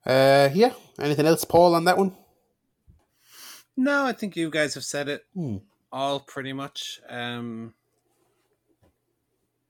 Uh, 0.05 0.49
yeah. 0.53 0.73
Anything 0.99 1.25
else, 1.25 1.45
Paul, 1.45 1.75
on 1.75 1.85
that 1.85 1.97
one? 1.97 2.15
No, 3.75 4.05
I 4.05 4.13
think 4.13 4.35
you 4.35 4.49
guys 4.49 4.73
have 4.75 4.83
said 4.83 5.07
it 5.09 5.25
Hmm. 5.33 5.57
all 5.91 6.19
pretty 6.19 6.53
much. 6.53 6.99
Um, 7.09 7.73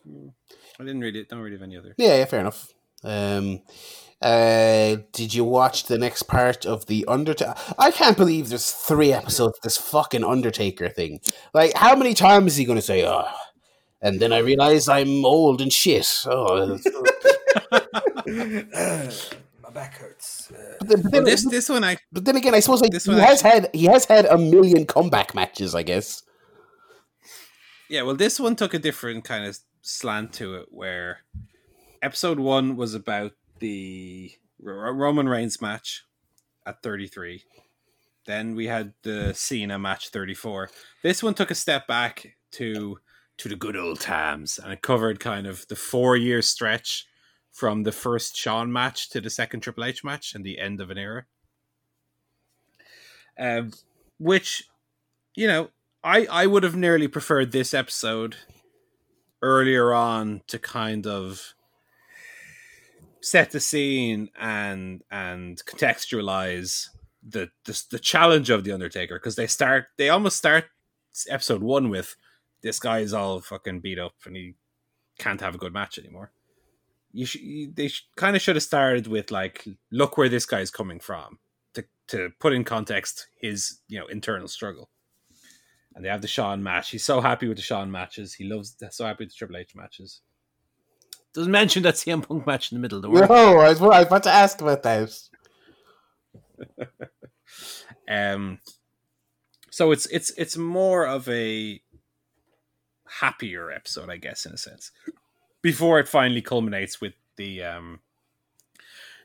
I 0.06 0.84
didn't 0.84 1.00
read 1.02 1.16
it. 1.16 1.30
Don't 1.30 1.40
read 1.40 1.54
of 1.54 1.62
any 1.62 1.78
other. 1.78 1.96
Yeah, 1.98 2.18
yeah, 2.18 2.26
fair 2.26 2.42
enough. 2.42 2.74
Um, 3.06 3.62
uh, 4.22 4.98
did 5.14 5.34
you 5.34 5.44
watch 5.46 5.86
the 5.86 5.98
next 5.98 6.24
part 6.24 6.66
of 6.66 6.86
the 6.88 7.06
Undertaker? 7.08 7.56
I 7.78 7.92
can't 7.92 8.18
believe 8.18 8.50
there's 8.50 8.72
three 8.72 9.14
episodes 9.14 9.58
of 9.58 9.62
this 9.64 9.78
fucking 9.78 10.24
Undertaker 10.24 10.90
thing. 10.90 11.22
Like, 11.54 11.74
how 11.76 11.96
many 11.96 12.14
times 12.14 12.54
is 12.54 12.58
he 12.58 12.66
going 12.66 12.78
to 12.78 12.82
say, 12.82 13.06
"Oh," 13.06 13.28
and 14.02 14.20
then 14.20 14.34
I 14.34 14.40
realize 14.40 14.88
I'm 14.90 15.24
old 15.26 15.62
and 15.62 15.72
shit. 15.72 16.24
Oh, 16.26 16.78
back 19.74 19.96
hurts. 19.96 20.52
Uh, 20.52 20.76
but, 20.80 20.88
then, 20.88 21.02
but, 21.02 21.12
then, 21.12 21.24
this 21.24 21.50
this 21.50 21.70
one 21.70 21.84
I 21.84 21.98
but 22.12 22.26
then 22.26 22.36
again, 22.36 22.54
I 22.54 22.60
suppose 22.60 22.82
like 22.82 22.92
this 22.92 23.06
he 23.06 23.12
one 23.12 23.20
has 23.20 23.42
had 23.42 23.70
he 23.74 23.86
has 23.86 24.06
had 24.06 24.26
a 24.26 24.38
million 24.38 24.86
comeback 24.86 25.36
matches. 25.36 25.76
I 25.76 25.84
guess. 25.84 26.24
yeah. 27.90 28.04
Well, 28.04 28.16
this 28.16 28.40
one 28.40 28.56
took 28.56 28.74
a 28.74 28.80
different 28.80 29.24
kind 29.24 29.46
of 29.46 29.58
slant 29.82 30.34
to 30.34 30.56
it, 30.56 30.68
where 30.70 31.20
episode 32.02 32.40
one 32.40 32.76
was 32.76 32.94
about 32.94 33.34
the 33.60 34.32
R- 34.66 34.94
Roman 34.94 35.28
Reigns 35.28 35.62
match 35.62 36.04
at 36.66 36.82
33. 36.84 37.44
Then 38.26 38.56
we 38.56 38.68
had 38.68 38.94
the 39.04 39.34
Cena 39.34 39.78
match 39.78 40.10
34. 40.10 40.70
This 41.02 41.22
one 41.22 41.34
took 41.34 41.52
a 41.52 41.56
step 41.56 41.88
back 41.88 42.36
to 42.52 42.98
to 43.38 43.50
the 43.50 43.56
good 43.56 43.76
old 43.76 44.00
times, 44.00 44.60
and 44.60 44.72
it 44.72 44.82
covered 44.82 45.20
kind 45.20 45.48
of 45.48 45.68
the 45.68 45.76
four 45.76 46.16
year 46.16 46.42
stretch 46.42 47.08
from 47.54 47.84
the 47.84 47.92
first 47.92 48.36
Shawn 48.36 48.74
match 48.74 49.10
to 49.12 49.22
the 49.22 49.30
second 49.30 49.62
Triple 49.62 49.86
H 49.86 50.04
match 50.04 50.34
and 50.34 50.44
the 50.44 50.60
end 50.60 50.82
of 50.82 50.90
an 50.90 50.98
era. 50.98 51.26
Um, 53.40 53.72
which, 54.18 54.64
you 55.36 55.48
know, 55.48 55.70
I 56.04 56.26
I 56.26 56.48
would 56.48 56.64
have 56.64 56.76
nearly 56.76 57.08
preferred 57.08 57.52
this 57.52 57.74
episode 57.74 58.36
earlier 59.42 59.94
on 59.94 60.42
to 60.48 60.58
kind 60.58 61.06
of 61.06 61.54
set 63.22 63.52
the 63.52 63.60
scene 63.60 64.30
and 64.38 65.02
and 65.10 65.64
contextualize 65.66 66.90
the 67.22 67.50
the, 67.66 67.82
the 67.92 68.00
challenge 68.00 68.50
of 68.50 68.64
the 68.64 68.72
Undertaker 68.72 69.18
because 69.20 69.36
they 69.36 69.48
start 69.48 69.86
they 69.98 70.10
almost 70.10 70.38
start 70.38 70.66
episode 71.30 71.62
one 71.62 71.90
with 71.90 72.16
this 72.64 72.80
guy 72.80 73.00
is 73.00 73.14
all 73.14 73.40
fucking 73.40 73.80
beat 73.80 74.00
up 74.00 74.16
and 74.26 74.36
he 74.36 74.56
can't 75.20 75.42
have 75.42 75.56
a 75.56 75.60
good 75.60 75.74
match 75.74 76.00
anymore. 76.00 76.32
You, 77.14 77.26
sh- 77.26 77.36
you 77.36 77.72
they 77.72 77.88
sh- 77.88 78.08
kind 78.16 78.36
of 78.36 78.42
should 78.42 78.56
have 78.56 78.64
started 78.64 79.08
with 79.08 79.32
like 79.32 79.66
look 79.92 80.18
where 80.18 80.30
this 80.30 80.46
guy's 80.46 80.72
coming 80.72 81.00
from 81.00 81.40
to 81.76 81.86
to 82.08 82.32
put 82.40 82.54
in 82.54 82.64
context 82.64 83.28
his 83.40 83.80
you 83.88 84.00
know 84.00 84.08
internal 84.08 84.48
struggle. 84.48 84.90
And 85.96 86.04
they 86.04 86.10
have 86.10 86.24
the 86.24 86.28
Shawn 86.28 86.64
match. 86.64 86.90
He's 86.90 87.04
so 87.04 87.22
happy 87.22 87.48
with 87.48 87.58
the 87.58 87.64
Shawn 87.64 87.92
matches. 87.92 88.34
He 88.34 88.46
loves 88.46 88.76
so 88.90 89.06
happy 89.06 89.26
with 89.26 89.30
the 89.30 89.36
Triple 89.36 89.58
H 89.58 89.76
matches. 89.76 90.22
Doesn't 91.34 91.52
mention 91.52 91.84
that 91.84 91.96
CM 91.96 92.28
Punk 92.28 92.48
match 92.48 92.72
in 92.72 92.78
the 92.78 92.82
middle. 92.82 93.02
Worry. 93.02 93.28
No, 93.28 93.60
I 93.60 93.70
was, 93.70 93.82
I 93.82 94.00
was 94.00 94.08
about 94.08 94.24
to 94.24 94.32
ask 94.32 94.60
about 94.62 94.84
that. 94.84 95.12
Um, 98.10 98.60
so 99.70 99.92
it's 99.92 100.06
it's 100.08 100.32
it's 100.32 100.58
more 100.58 101.08
of 101.08 101.28
a 101.30 101.82
happier 103.08 103.72
episode, 103.72 104.10
I 104.10 104.18
guess, 104.18 104.46
in 104.46 104.54
a 104.54 104.58
sense, 104.58 104.92
before 105.64 105.98
it 105.98 106.08
finally 106.08 106.42
culminates 106.42 107.02
with 107.02 107.14
the 107.38 107.64
um, 107.64 108.02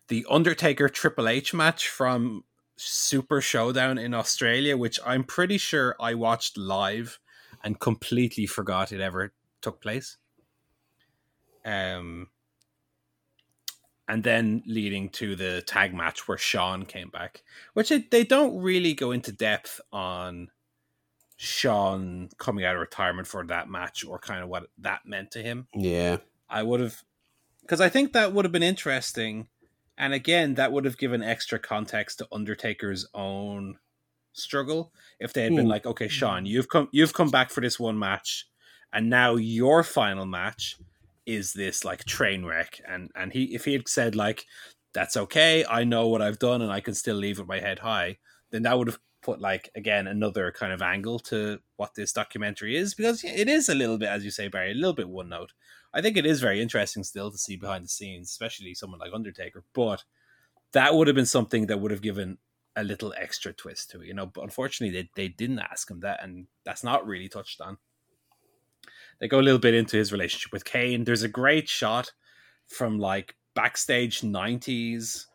the 0.07 0.25
Undertaker 0.31 0.89
Triple 0.89 1.29
H 1.29 1.53
match 1.53 1.89
from 1.89 2.45
Super 2.77 3.43
Showdown 3.43 3.99
in 3.99 4.15
Australia, 4.15 4.77
which 4.77 4.99
I'm 5.05 5.25
pretty 5.25 5.59
sure 5.59 5.95
I 6.01 6.15
watched 6.15 6.57
live 6.57 7.19
and 7.63 7.79
completely 7.79 8.47
forgot 8.47 8.93
it 8.93 9.01
ever 9.01 9.35
took 9.61 9.83
place. 9.83 10.17
Um, 11.65 12.29
and 14.09 14.25
then 14.25 14.63
leading 14.65 15.11
to 15.11 15.37
the 15.37 15.61
tag 15.63 15.93
match 15.93 16.27
where 16.27 16.39
Shawn 16.39 16.87
came 16.87 17.11
back, 17.11 17.43
which 17.75 17.91
it, 17.91 18.11
they 18.11 18.25
don't 18.25 18.59
really 18.63 18.95
go 18.95 19.11
into 19.11 19.33
depth 19.33 19.81
on 19.93 20.49
Shawn 21.41 22.29
coming 22.37 22.65
out 22.65 22.75
of 22.75 22.81
retirement 22.81 23.29
for 23.29 23.47
that 23.47 23.71
match 23.71 24.05
or 24.05 24.19
kind 24.19 24.43
of 24.43 24.49
what 24.49 24.65
that 24.79 25.07
meant 25.07 25.31
to 25.31 25.43
him. 25.43 25.69
Yeah. 25.73 26.19
I 26.51 26.65
would 26.65 26.81
have, 26.81 27.03
because 27.63 27.81
I 27.81 27.89
think 27.89 28.13
that 28.13 28.33
would 28.33 28.45
have 28.45 28.53
been 28.53 28.63
interesting. 28.63 29.47
And 29.97 30.13
again, 30.13 30.55
that 30.55 30.73
would 30.73 30.85
have 30.85 30.99
given 30.99 31.23
extra 31.23 31.61
context 31.61 32.19
to 32.19 32.29
Undertaker's 32.33 33.07
own 33.15 33.79
struggle 34.33 34.93
if 35.21 35.33
they 35.33 35.45
had 35.45 35.55
been 35.55 35.67
Hmm. 35.67 35.71
like, 35.71 35.87
okay, 35.87 36.09
Shawn, 36.09 36.45
you've 36.45 36.69
come, 36.69 36.89
you've 36.91 37.15
come 37.15 37.31
back 37.31 37.51
for 37.51 37.61
this 37.61 37.79
one 37.79 37.99
match, 37.99 38.47
and 38.93 39.09
now 39.09 39.37
your 39.37 39.85
final 39.85 40.27
match 40.27 40.77
is 41.25 41.53
this 41.53 41.85
like 41.85 42.05
train 42.05 42.45
wreck. 42.45 42.81
And 42.89 43.11
and 43.15 43.33
he, 43.33 43.55
if 43.55 43.65
he 43.65 43.75
had 43.75 43.89
said 43.89 44.17
like, 44.17 44.45
that's 44.93 45.17
okay, 45.17 45.65
I 45.67 45.85
know 45.85 46.09
what 46.09 46.23
I've 46.23 46.39
done, 46.41 46.63
and 46.63 46.73
I 46.73 46.81
can 46.81 46.95
still 46.95 47.17
leave 47.17 47.39
with 47.39 47.47
my 47.49 47.61
head 47.61 47.81
high, 47.81 48.19
then 48.51 48.63
that 48.63 48.77
would 48.79 48.89
have 48.89 48.99
put 49.29 49.43
like 49.43 49.69
again 49.75 50.07
another 50.07 50.51
kind 50.51 50.73
of 50.73 50.81
angle 50.81 51.19
to 51.19 51.59
what 51.77 51.95
this 51.95 52.15
documentary 52.15 52.75
is 52.75 52.95
because 52.95 53.23
it 53.23 53.47
is 53.47 53.69
a 53.69 53.75
little 53.75 53.99
bit, 53.99 54.09
as 54.09 54.25
you 54.25 54.31
say, 54.31 54.49
Barry, 54.49 54.71
a 54.71 54.75
little 54.75 54.95
bit 54.95 55.11
one 55.11 55.29
note. 55.29 55.53
I 55.93 56.01
think 56.01 56.17
it 56.17 56.25
is 56.25 56.41
very 56.41 56.63
interesting 56.63 57.05
still 57.05 57.31
to 57.31 57.37
see 57.37 57.57
behind 57.57 57.85
the 57.85 57.91
scenes, 57.91 58.31
especially 58.31 58.73
someone 58.73 59.01
like 59.01 59.13
Undertaker. 59.13 59.65
But 59.75 60.05
that 60.73 60.95
would 60.95 61.09
have 61.09 61.15
been 61.17 61.27
something 61.27 61.67
that 61.67 61.79
would 61.79 61.91
have 61.91 62.01
given 62.01 62.39
a 62.75 62.83
little 62.83 63.13
extra 63.19 63.53
twist 63.53 63.91
to 63.91 64.01
it, 64.01 64.07
you 64.07 64.15
know. 64.15 64.25
But 64.25 64.45
unfortunately, 64.45 64.99
they, 64.99 65.11
they 65.15 65.29
didn't 65.29 65.59
ask 65.59 65.91
him 65.91 66.01
that, 66.01 66.25
and 66.25 66.47
that's 66.65 66.83
not 66.83 67.07
really 67.07 67.29
touched 67.29 67.61
on. 67.61 67.77
They 69.21 69.29
go 69.29 69.41
a 69.41 69.43
little 69.43 69.61
bit 69.61 69.75
into 69.75 69.99
his 69.99 70.11
relationship 70.11 70.53
with 70.53 70.65
Kane. 70.65 71.05
There's 71.05 71.23
a 71.23 71.29
great 71.29 71.69
shot 71.69 72.13
from 72.67 72.99
like 72.99 73.37
backstage 73.55 74.23
90s 74.23 75.27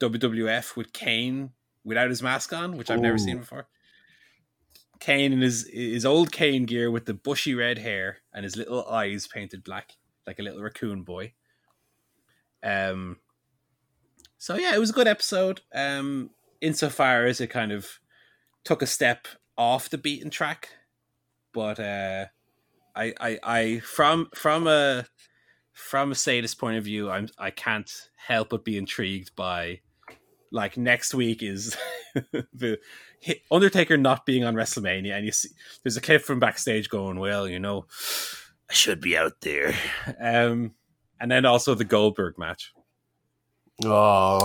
WWF 0.00 0.74
with 0.74 0.92
Kane 0.92 1.50
without 1.88 2.10
his 2.10 2.22
mask 2.22 2.52
on, 2.52 2.76
which 2.76 2.90
I've 2.90 3.00
never 3.00 3.18
seen 3.18 3.38
before. 3.38 3.66
Kane 5.00 5.32
in 5.32 5.40
his 5.40 5.68
his 5.72 6.04
old 6.04 6.30
Kane 6.30 6.66
gear 6.66 6.90
with 6.90 7.06
the 7.06 7.14
bushy 7.14 7.54
red 7.54 7.78
hair 7.78 8.18
and 8.32 8.44
his 8.44 8.56
little 8.56 8.86
eyes 8.86 9.26
painted 9.26 9.64
black, 9.64 9.92
like 10.26 10.38
a 10.38 10.42
little 10.42 10.62
raccoon 10.62 11.02
boy. 11.02 11.32
Um. 12.62 13.16
So 14.36 14.56
yeah, 14.56 14.74
it 14.74 14.78
was 14.78 14.90
a 14.90 14.94
good 14.94 15.08
episode. 15.08 15.62
Um, 15.74 16.30
insofar 16.60 17.24
as 17.24 17.40
it 17.40 17.48
kind 17.48 17.72
of 17.72 17.98
took 18.64 18.82
a 18.82 18.86
step 18.86 19.26
off 19.56 19.88
the 19.88 19.98
beaten 19.98 20.30
track, 20.30 20.68
but 21.52 21.80
uh, 21.80 22.26
I, 22.94 23.14
I, 23.20 23.38
I 23.42 23.78
from 23.80 24.28
from 24.34 24.66
a 24.66 25.06
from 25.72 26.12
a 26.12 26.16
sadist 26.16 26.58
point 26.58 26.76
of 26.76 26.84
view, 26.84 27.10
I'm 27.10 27.28
I 27.38 27.50
can't 27.50 27.90
help 28.16 28.50
but 28.50 28.64
be 28.64 28.76
intrigued 28.76 29.34
by 29.34 29.80
like 30.50 30.76
next 30.76 31.14
week 31.14 31.42
is 31.42 31.76
the 32.52 32.78
Undertaker 33.50 33.96
not 33.96 34.26
being 34.26 34.44
on 34.44 34.54
WrestleMania, 34.54 35.16
and 35.16 35.26
you 35.26 35.32
see 35.32 35.50
there's 35.82 35.96
a 35.96 36.00
clip 36.00 36.22
from 36.22 36.40
backstage 36.40 36.88
going, 36.88 37.18
"Well, 37.18 37.48
you 37.48 37.58
know, 37.58 37.86
I 38.70 38.74
should 38.74 39.00
be 39.00 39.16
out 39.16 39.40
there," 39.40 39.74
um, 40.20 40.74
and 41.20 41.30
then 41.30 41.44
also 41.44 41.74
the 41.74 41.84
Goldberg 41.84 42.38
match. 42.38 42.72
Oh, 43.84 44.38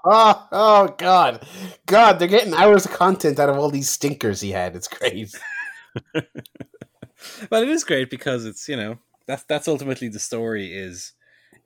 oh 0.52 0.94
God, 0.98 1.46
God! 1.86 2.18
They're 2.18 2.28
getting 2.28 2.54
hours 2.54 2.84
of 2.84 2.92
content 2.92 3.38
out 3.38 3.48
of 3.48 3.56
all 3.56 3.70
these 3.70 3.88
stinkers 3.88 4.40
he 4.40 4.50
had. 4.50 4.76
It's 4.76 4.88
great. 4.88 5.34
But 7.50 7.62
it 7.62 7.68
is 7.68 7.84
great 7.84 8.10
because 8.10 8.44
it's 8.44 8.68
you 8.68 8.76
know 8.76 8.98
that's 9.26 9.44
that's 9.44 9.68
ultimately 9.68 10.08
the 10.08 10.18
story 10.18 10.74
is 10.74 11.12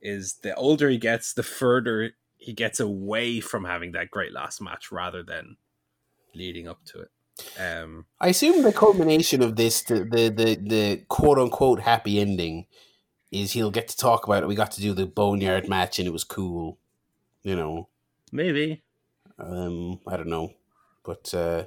is 0.01 0.35
the 0.43 0.55
older 0.55 0.89
he 0.89 0.99
gets, 0.99 1.35
the 1.35 1.43
further 1.43 2.13
he 2.41 2.53
gets 2.53 2.81
away 2.81 3.41
from 3.41 3.65
having 3.65 3.93
that 3.93 4.11
great 4.11 4.33
last 4.33 4.61
match 4.61 4.91
rather 4.91 5.23
than 5.23 5.57
leading 6.35 6.67
up 6.67 6.85
to 6.87 7.01
it. 7.01 7.11
Um, 7.59 8.07
I 8.21 8.29
assume 8.29 8.63
the 8.63 8.73
culmination 8.73 9.43
of 9.43 9.57
this, 9.57 9.83
the 9.83 10.05
the 10.05 10.29
the, 10.29 10.55
the 10.57 11.05
quote 11.09 11.39
unquote 11.39 11.81
happy 11.81 12.19
ending, 12.19 12.67
is 13.31 13.53
he'll 13.53 13.71
get 13.71 13.89
to 13.89 13.97
talk 13.97 14.27
about 14.27 14.43
it. 14.43 14.49
We 14.49 14.55
got 14.55 14.73
to 14.73 14.81
do 14.81 14.93
the 14.93 15.07
boneyard 15.07 15.69
match 15.69 15.99
and 15.99 16.09
it 16.09 16.13
was 16.13 16.25
cool. 16.25 16.79
You 17.43 17.57
know, 17.57 17.89
maybe 18.33 18.83
um, 19.39 20.01
I 20.07 20.17
don't 20.17 20.29
know, 20.29 20.53
but 21.05 21.33
uh, 21.33 21.65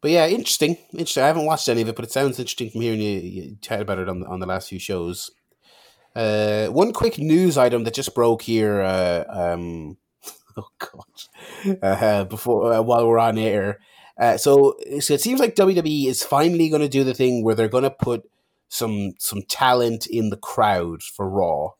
but 0.00 0.10
yeah, 0.10 0.26
interesting. 0.26 0.76
Interesting. 0.92 1.22
I 1.22 1.28
haven't 1.28 1.46
watched 1.46 1.68
any 1.68 1.82
of 1.82 1.88
it, 1.88 1.96
but 1.96 2.04
it 2.04 2.12
sounds 2.12 2.38
interesting 2.38 2.70
from 2.70 2.82
hearing 2.82 3.00
you, 3.00 3.20
you 3.20 3.56
chat 3.62 3.80
about 3.80 3.98
it 3.98 4.08
on 4.08 4.20
the, 4.20 4.26
on 4.26 4.40
the 4.40 4.46
last 4.46 4.68
few 4.68 4.78
shows. 4.78 5.30
Uh, 6.14 6.66
one 6.68 6.92
quick 6.92 7.18
news 7.18 7.58
item 7.58 7.84
that 7.84 7.94
just 7.94 8.14
broke 8.14 8.42
here. 8.42 8.80
Uh, 8.80 9.24
um, 9.28 9.96
oh 10.56 10.68
god! 10.78 11.78
Uh, 11.82 12.24
before 12.24 12.72
uh, 12.72 12.82
while 12.82 13.06
we're 13.06 13.18
on 13.18 13.36
air, 13.36 13.80
uh, 14.18 14.36
so 14.36 14.76
so 15.00 15.14
it 15.14 15.20
seems 15.20 15.40
like 15.40 15.56
WWE 15.56 16.06
is 16.06 16.22
finally 16.22 16.68
going 16.68 16.82
to 16.82 16.88
do 16.88 17.02
the 17.02 17.14
thing 17.14 17.42
where 17.42 17.54
they're 17.54 17.68
going 17.68 17.84
to 17.84 17.90
put 17.90 18.30
some 18.68 19.14
some 19.18 19.42
talent 19.42 20.06
in 20.06 20.30
the 20.30 20.36
crowd 20.36 21.02
for 21.02 21.28
Raw. 21.28 21.70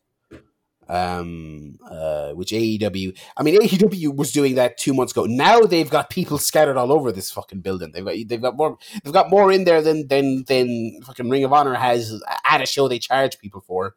Um, 0.87 1.79
uh, 1.91 2.33
which 2.33 2.51
AEW, 2.51 3.17
I 3.39 3.43
mean, 3.43 3.59
AEW 3.59 4.15
was 4.15 4.33
doing 4.33 4.57
that 4.57 4.77
two 4.77 4.93
months 4.93 5.13
ago. 5.13 5.25
Now 5.25 5.61
they've 5.61 5.89
got 5.89 6.11
people 6.11 6.37
scattered 6.37 6.77
all 6.77 6.93
over 6.93 7.11
this 7.11 7.31
fucking 7.31 7.61
building. 7.61 7.93
They've 7.93 8.05
got 8.05 8.17
they've 8.27 8.43
got 8.43 8.55
more 8.55 8.77
they've 9.03 9.13
got 9.13 9.31
more 9.31 9.51
in 9.51 9.65
there 9.65 9.81
than 9.81 10.09
than 10.09 10.45
than 10.47 11.01
fucking 11.03 11.31
Ring 11.31 11.43
of 11.45 11.55
Honor 11.55 11.73
has 11.73 12.23
at 12.45 12.61
a 12.61 12.67
show 12.67 12.87
they 12.87 12.99
charge 12.99 13.39
people 13.39 13.63
for. 13.63 13.95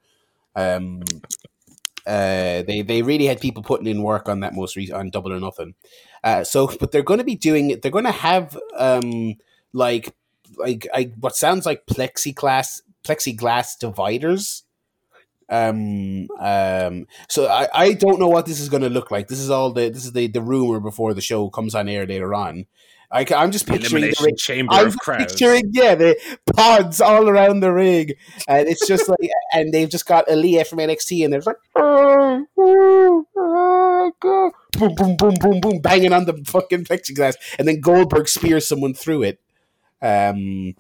Um, 0.57 1.03
uh, 2.07 2.63
they 2.63 2.81
they 2.81 3.01
really 3.01 3.25
had 3.25 3.41
people 3.41 3.61
putting 3.61 3.85
in 3.87 4.01
work 4.01 4.27
on 4.27 4.39
that 4.39 4.55
most 4.55 4.75
recent 4.75 4.97
on 4.97 5.09
Double 5.09 5.33
or 5.33 5.39
Nothing. 5.39 5.75
Uh, 6.23 6.43
so, 6.43 6.71
but 6.79 6.91
they're 6.91 7.03
going 7.03 7.19
to 7.19 7.25
be 7.25 7.35
doing 7.35 7.79
they're 7.81 7.91
going 7.91 8.05
to 8.05 8.11
have 8.11 8.57
um 8.75 9.35
like 9.73 10.15
like 10.57 10.87
I, 10.93 11.11
what 11.19 11.35
sounds 11.35 11.65
like 11.65 11.85
plexiglass 11.85 12.81
plexiglass 13.03 13.77
dividers. 13.77 14.63
Um, 15.49 16.27
um, 16.39 17.07
so 17.29 17.47
I, 17.47 17.67
I 17.73 17.93
don't 17.93 18.19
know 18.19 18.27
what 18.27 18.45
this 18.45 18.59
is 18.59 18.69
going 18.69 18.83
to 18.83 18.89
look 18.89 19.11
like. 19.11 19.27
This 19.27 19.39
is 19.39 19.49
all 19.49 19.71
the 19.71 19.89
this 19.89 20.05
is 20.05 20.13
the 20.13 20.27
the 20.27 20.41
rumor 20.41 20.79
before 20.79 21.13
the 21.13 21.21
show 21.21 21.49
comes 21.49 21.75
on 21.75 21.89
air 21.89 22.05
later 22.05 22.33
on. 22.33 22.65
I, 23.09 23.25
am 23.31 23.51
just 23.51 23.67
picturing 23.67 24.03
the 24.03 24.15
ring. 24.21 24.35
chamber 24.35 24.73
I'm 24.73 24.87
of 24.87 24.97
crowds. 24.97 25.33
picturing, 25.33 25.71
yeah, 25.71 25.95
the 25.95 26.17
pods 26.55 26.99
all 26.99 27.29
around 27.29 27.61
the 27.61 27.71
ring, 27.71 28.11
and 28.47 28.67
it's 28.67 28.85
just 28.85 29.07
like, 29.07 29.29
and 29.53 29.73
they've 29.73 29.89
just 29.89 30.05
got 30.05 30.27
Aliyah 30.27 30.67
from 30.67 30.79
NXT, 30.79 31.23
and 31.23 31.33
they're 31.33 31.41
like, 31.41 31.55
"Oh, 31.75 32.45
oh, 32.57 33.25
oh, 33.35 34.11
go." 34.19 34.51
boom, 34.77 34.95
boom, 34.95 35.15
boom, 35.15 35.33
boom, 35.39 35.59
boom, 35.59 35.79
banging 35.79 36.13
on 36.13 36.25
the 36.25 36.33
fucking 36.45 36.85
plexiglass, 36.85 37.35
and 37.57 37.67
then 37.67 37.79
Goldberg 37.79 38.27
spears 38.27 38.67
someone 38.67 38.93
through 38.93 39.23
it. 39.23 39.39
Um, 40.01 40.75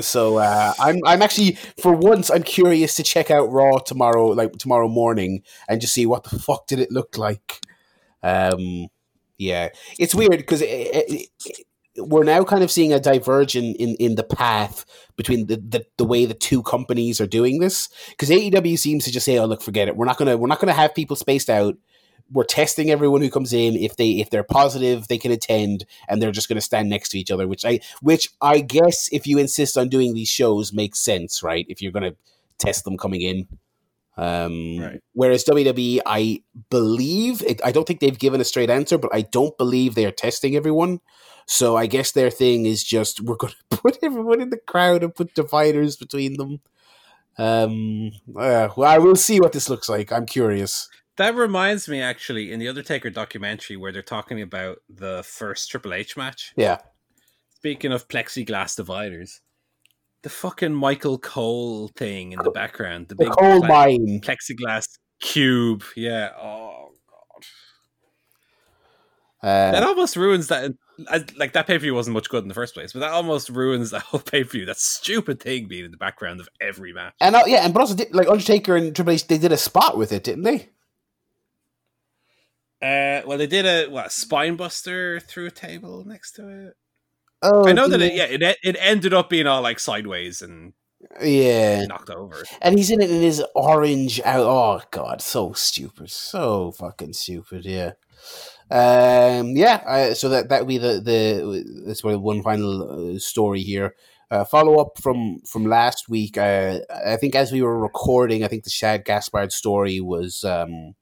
so 0.00 0.38
uh, 0.38 0.72
I'm, 0.78 0.98
I'm 1.06 1.22
actually, 1.22 1.56
for 1.80 1.92
once, 1.92 2.30
I'm 2.30 2.42
curious 2.42 2.96
to 2.96 3.02
check 3.02 3.30
out 3.30 3.52
Raw 3.52 3.78
tomorrow, 3.78 4.28
like 4.28 4.52
tomorrow 4.52 4.88
morning, 4.88 5.42
and 5.68 5.80
just 5.80 5.94
see 5.94 6.06
what 6.06 6.24
the 6.24 6.38
fuck 6.38 6.66
did 6.66 6.80
it 6.80 6.90
look 6.90 7.16
like. 7.16 7.60
Um, 8.22 8.88
yeah, 9.38 9.70
it's 9.98 10.14
weird 10.14 10.38
because 10.38 10.62
we're 11.96 12.24
now 12.24 12.42
kind 12.42 12.64
of 12.64 12.70
seeing 12.70 12.92
a 12.92 13.00
divergence 13.00 13.76
in, 13.78 13.94
in 13.96 14.16
the 14.16 14.24
path 14.24 14.84
between 15.16 15.46
the, 15.46 15.56
the, 15.56 15.86
the 15.96 16.04
way 16.04 16.24
the 16.24 16.34
two 16.34 16.62
companies 16.62 17.20
are 17.20 17.26
doing 17.26 17.60
this. 17.60 17.88
Because 18.10 18.30
AEW 18.30 18.78
seems 18.78 19.04
to 19.04 19.12
just 19.12 19.24
say, 19.24 19.38
"Oh, 19.38 19.46
look, 19.46 19.62
forget 19.62 19.88
it. 19.88 19.96
We're 19.96 20.06
not 20.06 20.18
gonna 20.18 20.36
we're 20.36 20.48
not 20.48 20.60
gonna 20.60 20.72
have 20.72 20.94
people 20.94 21.16
spaced 21.16 21.48
out. 21.48 21.76
We're 22.32 22.44
testing 22.44 22.90
everyone 22.90 23.20
who 23.20 23.30
comes 23.30 23.52
in. 23.52 23.76
If 23.76 23.96
they 23.96 24.12
if 24.12 24.30
they're 24.30 24.44
positive, 24.44 25.08
they 25.08 25.18
can 25.18 25.30
attend, 25.30 25.84
and 26.08 26.20
they're 26.20 26.32
just 26.32 26.48
gonna 26.48 26.60
stand 26.60 26.88
next 26.88 27.10
to 27.10 27.18
each 27.18 27.30
other. 27.30 27.46
Which 27.46 27.64
I 27.64 27.80
which 28.02 28.30
I 28.40 28.60
guess 28.60 29.08
if 29.12 29.26
you 29.26 29.38
insist 29.38 29.78
on 29.78 29.88
doing 29.88 30.14
these 30.14 30.28
shows 30.28 30.72
makes 30.72 31.00
sense, 31.00 31.42
right? 31.42 31.66
If 31.68 31.80
you're 31.80 31.92
gonna 31.92 32.14
test 32.58 32.84
them 32.84 32.96
coming 32.96 33.22
in." 33.22 33.46
Um, 34.16 34.78
Right. 34.78 35.00
Whereas 35.12 35.44
WWE, 35.44 36.00
I 36.06 36.42
believe, 36.70 37.42
it, 37.42 37.60
I 37.64 37.72
don't 37.72 37.86
think 37.86 38.00
they've 38.00 38.18
given 38.18 38.40
a 38.40 38.44
straight 38.44 38.70
answer, 38.70 38.98
but 38.98 39.14
I 39.14 39.22
don't 39.22 39.56
believe 39.58 39.94
they 39.94 40.06
are 40.06 40.12
testing 40.12 40.56
everyone. 40.56 41.00
So 41.46 41.76
I 41.76 41.86
guess 41.86 42.12
their 42.12 42.30
thing 42.30 42.66
is 42.66 42.84
just 42.84 43.20
we're 43.20 43.36
going 43.36 43.52
to 43.70 43.76
put 43.76 43.98
everyone 44.02 44.40
in 44.40 44.50
the 44.50 44.58
crowd 44.58 45.02
and 45.02 45.14
put 45.14 45.34
dividers 45.34 45.96
between 45.96 46.36
them. 46.36 46.60
Um, 47.36 48.12
uh, 48.36 48.68
well, 48.76 48.90
I 48.90 48.98
will 48.98 49.16
see 49.16 49.40
what 49.40 49.52
this 49.52 49.68
looks 49.68 49.88
like. 49.88 50.12
I'm 50.12 50.26
curious. 50.26 50.88
That 51.16 51.34
reminds 51.34 51.88
me, 51.88 52.00
actually, 52.00 52.52
in 52.52 52.58
the 52.58 52.68
Undertaker 52.68 53.10
documentary 53.10 53.76
where 53.76 53.92
they're 53.92 54.02
talking 54.02 54.42
about 54.42 54.78
the 54.88 55.22
first 55.24 55.70
Triple 55.70 55.94
H 55.94 56.16
match. 56.16 56.52
Yeah. 56.56 56.78
Speaking 57.56 57.92
of 57.92 58.08
plexiglass 58.08 58.76
dividers, 58.76 59.40
the 60.24 60.30
fucking 60.30 60.74
Michael 60.74 61.18
Cole 61.18 61.88
thing 61.96 62.32
in 62.32 62.40
the 62.42 62.50
background, 62.50 63.06
the 63.08 63.14
The 63.14 63.24
big 63.26 63.32
coal 63.32 63.62
mine. 63.62 64.20
plexiglass 64.20 64.88
cube. 65.20 65.84
Yeah. 65.96 66.30
Oh 66.36 66.88
god. 67.08 67.44
Uh, 69.48 69.70
That 69.72 69.82
almost 69.84 70.16
ruins 70.16 70.48
that. 70.48 70.72
Like 71.36 71.52
that 71.54 71.66
pay 71.66 71.74
per 71.74 71.78
view 71.80 71.94
wasn't 71.94 72.14
much 72.14 72.28
good 72.28 72.42
in 72.44 72.48
the 72.48 72.54
first 72.54 72.72
place, 72.74 72.92
but 72.92 73.00
that 73.00 73.10
almost 73.10 73.48
ruins 73.48 73.90
that 73.90 74.02
whole 74.02 74.20
pay 74.20 74.44
per 74.44 74.50
view. 74.50 74.64
That 74.66 74.78
stupid 74.78 75.40
thing 75.40 75.66
being 75.68 75.84
in 75.84 75.90
the 75.90 75.96
background 75.96 76.40
of 76.40 76.48
every 76.60 76.92
match. 76.92 77.14
and 77.20 77.34
uh, 77.36 77.42
yeah, 77.46 77.64
and 77.64 77.74
but 77.74 77.80
also 77.80 77.94
did, 77.96 78.14
like 78.14 78.28
Undertaker 78.28 78.76
and 78.76 78.94
Triple 78.94 79.12
H, 79.12 79.26
they 79.26 79.38
did 79.38 79.52
a 79.52 79.56
spot 79.56 79.96
with 79.98 80.12
it, 80.12 80.22
didn't 80.24 80.44
they? 80.44 80.68
Uh, 82.82 83.22
well, 83.26 83.38
they 83.38 83.46
did 83.46 83.66
a 83.66 83.88
what 83.90 84.12
spine 84.12 84.56
buster 84.56 85.18
through 85.20 85.46
a 85.46 85.50
table 85.50 86.04
next 86.06 86.32
to 86.32 86.48
it. 86.68 86.74
Oh, 87.44 87.68
I 87.68 87.72
know 87.72 87.88
that 87.88 88.00
it, 88.00 88.14
yeah, 88.14 88.24
it 88.24 88.58
it 88.62 88.76
ended 88.80 89.12
up 89.12 89.28
being 89.28 89.46
all 89.46 89.60
like 89.60 89.78
sideways 89.78 90.40
and 90.40 90.72
yeah. 91.20 91.84
knocked 91.84 92.08
over. 92.08 92.42
And 92.62 92.78
he's 92.78 92.90
in 92.90 93.02
it 93.02 93.10
in 93.10 93.20
his 93.20 93.44
orange 93.54 94.20
out. 94.24 94.46
Oh 94.46 94.80
god, 94.90 95.20
so 95.20 95.52
stupid, 95.52 96.10
so 96.10 96.72
fucking 96.72 97.12
stupid. 97.12 97.66
Yeah, 97.66 97.92
um, 98.70 99.56
yeah. 99.56 99.82
Uh, 99.86 100.14
so 100.14 100.30
that 100.30 100.48
that 100.48 100.60
would 100.62 100.68
be 100.68 100.78
the 100.78 101.00
the 101.00 101.84
that's 101.86 102.02
where 102.02 102.18
one 102.18 102.42
final 102.42 103.14
uh, 103.14 103.18
story 103.18 103.60
here. 103.60 103.94
Uh, 104.30 104.44
follow 104.44 104.80
up 104.80 104.98
from 105.02 105.40
from 105.40 105.66
last 105.66 106.08
week. 106.08 106.38
Uh, 106.38 106.80
I 107.06 107.16
think 107.16 107.34
as 107.34 107.52
we 107.52 107.60
were 107.60 107.78
recording, 107.78 108.42
I 108.42 108.48
think 108.48 108.64
the 108.64 108.70
Shad 108.70 109.04
Gaspard 109.04 109.52
story 109.52 110.00
was 110.00 110.44
um, 110.44 110.94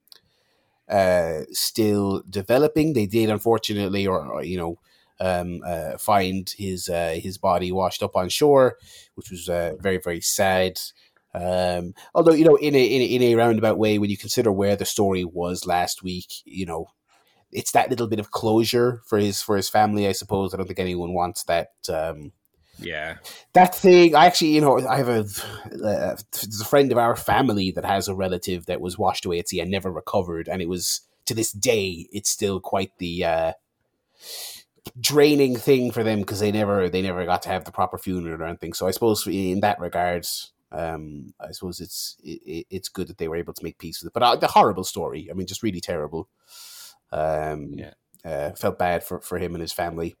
uh, 0.89 1.39
still 1.51 2.21
developing. 2.29 2.91
They 2.91 3.05
did, 3.05 3.29
unfortunately, 3.29 4.05
or, 4.05 4.27
or 4.27 4.43
you 4.43 4.57
know. 4.57 4.77
Um, 5.23 5.61
uh, 5.65 5.97
find 5.97 6.53
his 6.57 6.89
uh, 6.89 7.17
his 7.21 7.37
body 7.37 7.71
washed 7.71 8.03
up 8.03 8.15
on 8.15 8.27
shore, 8.29 8.77
which 9.15 9.29
was 9.31 9.47
uh, 9.47 9.73
very 9.79 9.97
very 9.97 10.21
sad. 10.21 10.73
Um, 11.33 11.93
although 12.13 12.33
you 12.33 12.45
know, 12.45 12.57
in 12.57 12.75
a, 12.75 12.83
in 12.83 13.01
a 13.01 13.05
in 13.05 13.21
a 13.21 13.35
roundabout 13.35 13.77
way, 13.77 13.97
when 13.97 14.09
you 14.09 14.17
consider 14.17 14.51
where 14.51 14.75
the 14.75 14.85
story 14.85 15.23
was 15.23 15.65
last 15.65 16.03
week, 16.03 16.31
you 16.43 16.65
know, 16.65 16.87
it's 17.51 17.71
that 17.71 17.89
little 17.89 18.07
bit 18.07 18.19
of 18.19 18.31
closure 18.31 19.01
for 19.05 19.17
his 19.17 19.41
for 19.41 19.55
his 19.55 19.69
family. 19.69 20.07
I 20.07 20.11
suppose 20.13 20.53
I 20.53 20.57
don't 20.57 20.67
think 20.67 20.79
anyone 20.79 21.13
wants 21.13 21.43
that. 21.45 21.69
Um, 21.87 22.33
Yeah, 22.79 23.17
that 23.53 23.75
thing. 23.75 24.15
I 24.15 24.25
actually, 24.25 24.55
you 24.55 24.61
know, 24.61 24.79
I 24.87 24.97
have 24.97 25.09
a 25.09 25.25
uh, 25.83 26.15
a 26.17 26.65
friend 26.65 26.91
of 26.91 26.97
our 26.97 27.15
family 27.15 27.71
that 27.71 27.85
has 27.85 28.07
a 28.07 28.15
relative 28.15 28.65
that 28.65 28.81
was 28.81 28.97
washed 28.97 29.25
away 29.25 29.39
at 29.39 29.47
sea 29.47 29.61
and 29.61 29.71
never 29.71 29.91
recovered, 29.91 30.49
and 30.49 30.61
it 30.61 30.67
was 30.69 31.01
to 31.25 31.33
this 31.33 31.51
day, 31.53 32.07
it's 32.11 32.29
still 32.29 32.59
quite 32.59 32.91
the. 32.97 33.25
Draining 34.99 35.55
thing 35.55 35.91
for 35.91 36.03
them 36.03 36.19
because 36.19 36.39
they 36.41 36.51
never 36.51 36.89
they 36.89 37.01
never 37.01 37.25
got 37.25 37.41
to 37.43 37.49
have 37.49 37.63
the 37.63 37.71
proper 37.71 37.97
funeral 37.97 38.41
or 38.41 38.45
anything. 38.45 38.73
So 38.73 38.85
I 38.85 38.91
suppose 38.91 39.25
in 39.27 39.61
that 39.61 39.79
regard, 39.79 40.27
um, 40.71 41.33
I 41.39 41.51
suppose 41.51 41.79
it's 41.79 42.17
it, 42.23 42.67
it's 42.69 42.89
good 42.89 43.07
that 43.07 43.17
they 43.17 43.27
were 43.29 43.37
able 43.37 43.53
to 43.53 43.63
make 43.63 43.77
peace 43.77 44.01
with 44.01 44.09
it. 44.09 44.13
But 44.13 44.23
uh, 44.23 44.35
the 44.35 44.47
horrible 44.47 44.83
story, 44.83 45.29
I 45.31 45.33
mean, 45.33 45.47
just 45.47 45.63
really 45.63 45.79
terrible. 45.81 46.27
Um, 47.11 47.73
Yeah. 47.77 47.93
uh, 48.25 48.51
felt 48.55 48.77
bad 48.77 49.03
for 49.03 49.21
for 49.21 49.37
him 49.37 49.55
and 49.55 49.61
his 49.61 49.71
family. 49.73 50.15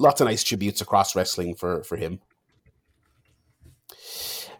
Lots 0.00 0.20
of 0.20 0.26
nice 0.26 0.42
tributes 0.42 0.80
across 0.80 1.14
wrestling 1.14 1.54
for 1.54 1.84
for 1.84 1.96
him. 1.96 2.20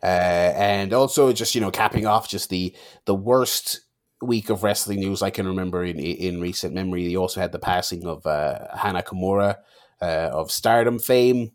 Uh, 0.02 0.52
and 0.56 0.92
also 0.92 1.32
just 1.32 1.54
you 1.54 1.60
know 1.60 1.70
capping 1.70 2.06
off 2.06 2.28
just 2.28 2.48
the 2.50 2.74
the 3.06 3.14
worst 3.14 3.80
week 4.22 4.50
of 4.50 4.62
wrestling 4.62 5.00
news 5.00 5.22
I 5.22 5.30
can 5.30 5.46
remember 5.46 5.84
in 5.84 5.98
in 5.98 6.40
recent 6.40 6.74
memory. 6.74 7.04
You 7.04 7.18
also 7.18 7.40
had 7.40 7.52
the 7.52 7.58
passing 7.58 8.06
of 8.06 8.26
uh, 8.26 8.76
Hana 8.76 9.02
Kimura 9.02 9.56
uh, 10.00 10.30
of 10.32 10.50
Stardom 10.50 10.98
fame. 10.98 11.52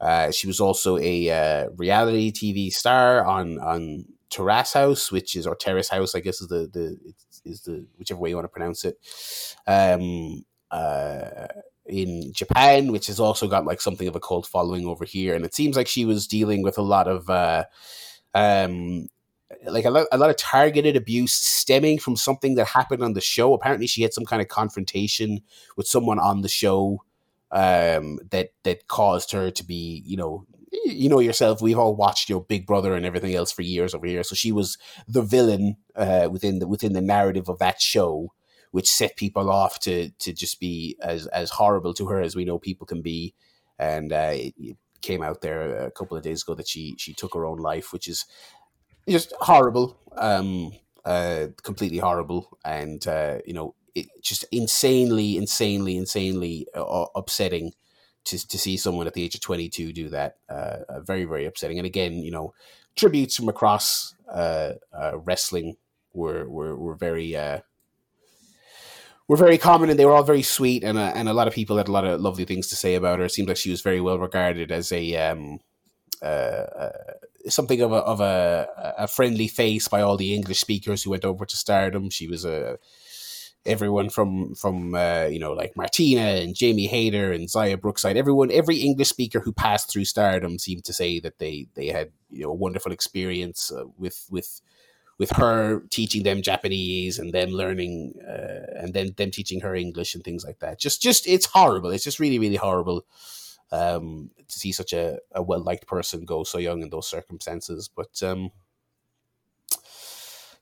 Uh, 0.00 0.30
she 0.30 0.46
was 0.46 0.60
also 0.60 0.96
a 0.98 1.30
uh, 1.30 1.70
reality 1.76 2.30
TV 2.30 2.72
star 2.72 3.24
on 3.24 3.58
on 3.58 4.04
Terrace 4.30 4.72
House, 4.72 5.10
which 5.10 5.34
is 5.36 5.46
or 5.46 5.56
Terrace 5.56 5.88
House, 5.88 6.14
I 6.14 6.20
guess 6.20 6.40
is 6.40 6.48
the 6.48 6.68
the 6.72 7.14
is 7.44 7.62
the 7.62 7.86
whichever 7.98 8.20
way 8.20 8.30
you 8.30 8.36
want 8.36 8.44
to 8.44 8.48
pronounce 8.48 8.84
it. 8.84 8.98
Um, 9.66 10.44
uh, 10.70 11.46
in 11.86 12.32
Japan, 12.34 12.92
which 12.92 13.06
has 13.06 13.18
also 13.18 13.48
got 13.48 13.64
like 13.64 13.80
something 13.80 14.06
of 14.06 14.14
a 14.14 14.20
cult 14.20 14.46
following 14.46 14.86
over 14.86 15.04
here, 15.04 15.34
and 15.34 15.44
it 15.44 15.54
seems 15.54 15.76
like 15.76 15.88
she 15.88 16.04
was 16.04 16.26
dealing 16.26 16.62
with 16.62 16.78
a 16.78 16.82
lot 16.82 17.08
of 17.08 17.28
uh, 17.30 17.64
um, 18.34 19.08
like 19.64 19.84
a 19.84 19.90
lot, 19.90 20.06
a 20.12 20.18
lot 20.18 20.30
of 20.30 20.36
targeted 20.36 20.96
abuse 20.96 21.32
stemming 21.32 21.98
from 21.98 22.16
something 22.16 22.54
that 22.54 22.68
happened 22.68 23.02
on 23.02 23.14
the 23.14 23.20
show. 23.20 23.54
Apparently, 23.54 23.86
she 23.86 24.02
had 24.02 24.14
some 24.14 24.24
kind 24.24 24.42
of 24.42 24.48
confrontation 24.48 25.40
with 25.76 25.86
someone 25.86 26.18
on 26.18 26.42
the 26.42 26.48
show 26.48 27.02
um, 27.50 28.18
that 28.30 28.50
that 28.64 28.88
caused 28.88 29.32
her 29.32 29.50
to 29.50 29.64
be, 29.64 30.02
you 30.06 30.16
know, 30.16 30.46
you 30.84 31.08
know 31.08 31.20
yourself. 31.20 31.60
We've 31.62 31.78
all 31.78 31.96
watched 31.96 32.28
your 32.28 32.42
Big 32.42 32.66
Brother 32.66 32.94
and 32.94 33.06
everything 33.06 33.34
else 33.34 33.52
for 33.52 33.62
years 33.62 33.94
over 33.94 34.06
here. 34.06 34.22
So 34.22 34.34
she 34.34 34.52
was 34.52 34.78
the 35.06 35.22
villain 35.22 35.76
uh, 35.96 36.28
within 36.30 36.58
the 36.58 36.68
within 36.68 36.92
the 36.92 37.00
narrative 37.00 37.48
of 37.48 37.58
that 37.58 37.80
show, 37.80 38.32
which 38.70 38.90
set 38.90 39.16
people 39.16 39.50
off 39.50 39.80
to 39.80 40.10
to 40.10 40.32
just 40.32 40.60
be 40.60 40.96
as 41.00 41.26
as 41.28 41.50
horrible 41.50 41.94
to 41.94 42.06
her 42.06 42.20
as 42.20 42.36
we 42.36 42.44
know 42.44 42.58
people 42.58 42.86
can 42.86 43.02
be. 43.02 43.34
And 43.78 44.12
uh, 44.12 44.32
it, 44.32 44.54
it 44.58 44.76
came 45.00 45.22
out 45.22 45.40
there 45.40 45.86
a 45.86 45.90
couple 45.90 46.16
of 46.16 46.22
days 46.22 46.42
ago 46.42 46.54
that 46.54 46.68
she 46.68 46.96
she 46.98 47.14
took 47.14 47.34
her 47.34 47.46
own 47.46 47.58
life, 47.58 47.92
which 47.92 48.08
is 48.08 48.26
just 49.08 49.32
horrible, 49.40 49.96
um, 50.16 50.72
uh, 51.04 51.48
completely 51.62 51.98
horrible, 51.98 52.58
and 52.64 53.06
uh, 53.06 53.38
you 53.46 53.54
know, 53.54 53.74
it 53.94 54.06
just 54.22 54.44
insanely, 54.52 55.36
insanely, 55.36 55.96
insanely 55.96 56.66
uh, 56.74 57.06
upsetting 57.14 57.72
to 58.24 58.48
to 58.48 58.58
see 58.58 58.76
someone 58.76 59.06
at 59.06 59.14
the 59.14 59.22
age 59.22 59.34
of 59.34 59.40
twenty 59.40 59.68
two 59.68 59.92
do 59.92 60.08
that. 60.10 60.36
Uh, 60.48 60.78
uh, 60.88 61.00
very, 61.00 61.24
very 61.24 61.46
upsetting. 61.46 61.78
And 61.78 61.86
again, 61.86 62.22
you 62.22 62.30
know, 62.30 62.54
tributes 62.96 63.36
from 63.36 63.48
across 63.48 64.14
uh, 64.32 64.72
uh, 64.92 65.18
wrestling 65.18 65.76
were 66.12 66.48
were 66.48 66.76
were 66.76 66.94
very. 66.94 67.36
Uh, 67.36 67.60
were 69.28 69.36
very 69.36 69.58
common 69.58 69.90
and 69.90 69.98
they 69.98 70.06
were 70.06 70.12
all 70.12 70.22
very 70.22 70.40
sweet 70.40 70.82
and 70.82 70.96
uh, 70.96 71.12
and 71.14 71.28
a 71.28 71.34
lot 71.34 71.46
of 71.46 71.52
people 71.52 71.76
had 71.76 71.86
a 71.86 71.92
lot 71.92 72.06
of 72.06 72.18
lovely 72.18 72.46
things 72.46 72.66
to 72.68 72.74
say 72.74 72.94
about 72.94 73.18
her. 73.18 73.26
It 73.26 73.32
seemed 73.32 73.46
like 73.46 73.58
she 73.58 73.70
was 73.70 73.82
very 73.82 74.00
well 74.00 74.18
regarded 74.18 74.72
as 74.72 74.90
a 74.90 75.16
um, 75.16 75.60
uh, 76.22 76.24
uh, 76.24 76.90
something 77.48 77.80
of 77.80 77.92
a 77.92 77.96
of 77.96 78.20
a, 78.20 78.94
a 78.98 79.08
friendly 79.08 79.48
face 79.48 79.88
by 79.88 80.00
all 80.00 80.16
the 80.16 80.34
English 80.34 80.60
speakers 80.60 81.02
who 81.02 81.10
went 81.10 81.24
over 81.24 81.46
to 81.46 81.56
Stardom. 81.56 82.10
She 82.10 82.28
was 82.28 82.44
a 82.44 82.78
everyone 83.66 84.08
from 84.08 84.54
from 84.54 84.94
uh, 84.94 85.26
you 85.30 85.38
know 85.38 85.52
like 85.52 85.76
Martina 85.76 86.20
and 86.20 86.54
Jamie 86.54 86.86
Hayter 86.86 87.32
and 87.32 87.48
Xia 87.48 87.80
Brookside. 87.80 88.16
Everyone, 88.16 88.50
every 88.50 88.78
English 88.78 89.08
speaker 89.08 89.40
who 89.40 89.52
passed 89.52 89.90
through 89.90 90.06
Stardom 90.06 90.58
seemed 90.58 90.84
to 90.84 90.92
say 90.92 91.20
that 91.20 91.38
they 91.38 91.68
they 91.74 91.88
had 91.88 92.10
you 92.30 92.44
know 92.44 92.50
a 92.50 92.54
wonderful 92.54 92.92
experience 92.92 93.70
uh, 93.70 93.84
with 93.96 94.26
with 94.30 94.60
with 95.18 95.30
her 95.32 95.80
teaching 95.90 96.22
them 96.22 96.42
Japanese 96.42 97.18
and 97.18 97.32
them 97.32 97.50
learning 97.50 98.14
uh, 98.26 98.80
and 98.80 98.94
then 98.94 99.12
them 99.16 99.30
teaching 99.30 99.60
her 99.60 99.74
English 99.74 100.14
and 100.14 100.24
things 100.24 100.44
like 100.44 100.60
that. 100.60 100.78
Just 100.78 101.02
just 101.02 101.26
it's 101.26 101.46
horrible. 101.46 101.90
It's 101.90 102.04
just 102.04 102.20
really 102.20 102.38
really 102.38 102.56
horrible 102.56 103.04
um, 103.70 104.30
to 104.46 104.58
see 104.58 104.72
such 104.72 104.92
a, 104.92 105.18
a 105.32 105.42
well 105.42 105.62
liked 105.62 105.86
person 105.86 106.24
go 106.24 106.44
so 106.44 106.58
young 106.58 106.82
in 106.82 106.90
those 106.90 107.08
circumstances. 107.08 107.88
But 107.94 108.22
um, 108.22 108.50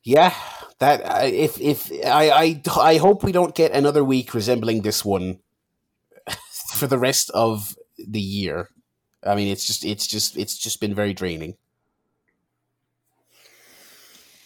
yeah, 0.03 0.35
that 0.79 1.03
if 1.33 1.61
if 1.61 1.91
I, 2.05 2.31
I 2.31 2.63
I 2.81 2.97
hope 2.97 3.23
we 3.23 3.33
don't 3.33 3.55
get 3.55 3.73
another 3.73 4.05
week 4.05 4.35
resembling 4.35 4.83
this 4.83 5.05
one 5.05 5.41
for 6.75 6.87
the 6.87 6.99
rest 6.99 7.31
of 7.31 7.77
the 7.99 8.21
year. 8.21 8.69
I 9.25 9.35
mean, 9.35 9.49
it's 9.49 9.67
just 9.67 9.85
it's 9.85 10.07
just 10.07 10.37
it's 10.37 10.57
just 10.57 10.81
been 10.81 10.95
very 10.95 11.13
draining. 11.13 11.57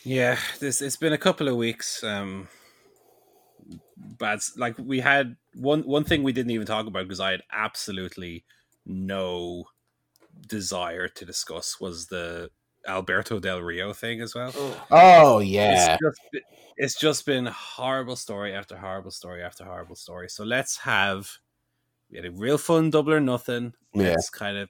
Yeah, 0.02 0.39
this 0.60 0.80
it's 0.80 0.97
been 0.97 1.12
a 1.12 1.18
couple 1.18 1.48
of 1.48 1.56
weeks. 1.56 2.02
Um, 2.02 2.48
bad. 3.97 4.40
Like 4.56 4.76
we 4.78 5.00
had 5.00 5.36
one 5.54 5.82
one 5.82 6.04
thing 6.04 6.22
we 6.22 6.32
didn't 6.32 6.52
even 6.52 6.66
talk 6.66 6.86
about 6.86 7.04
because 7.04 7.20
I 7.20 7.32
had 7.32 7.42
absolutely 7.52 8.44
no 8.86 9.64
desire 10.46 11.08
to 11.08 11.24
discuss 11.24 11.80
was 11.80 12.06
the 12.06 12.50
Alberto 12.86 13.38
Del 13.40 13.60
Rio 13.60 13.92
thing 13.92 14.20
as 14.20 14.34
well. 14.34 14.52
Oh, 14.56 14.86
oh 14.90 15.38
yeah, 15.40 15.94
It's 15.94 16.02
just, 16.02 16.20
be- 16.32 16.42
it's 16.76 16.98
just 16.98 17.26
been 17.26 17.46
horrible 17.46 18.16
story 18.16 18.54
after 18.54 18.76
horrible 18.76 19.10
story 19.10 19.42
after 19.42 19.64
horrible 19.64 19.96
story. 19.96 20.28
So 20.28 20.44
let's 20.44 20.78
have 20.78 21.30
we 22.10 22.16
had 22.16 22.26
a 22.26 22.30
real 22.30 22.58
fun 22.58 22.90
double 22.90 23.12
or 23.12 23.20
nothing. 23.20 23.74
Yeah. 23.94 24.10
Let's 24.10 24.30
kind 24.30 24.56
of 24.56 24.68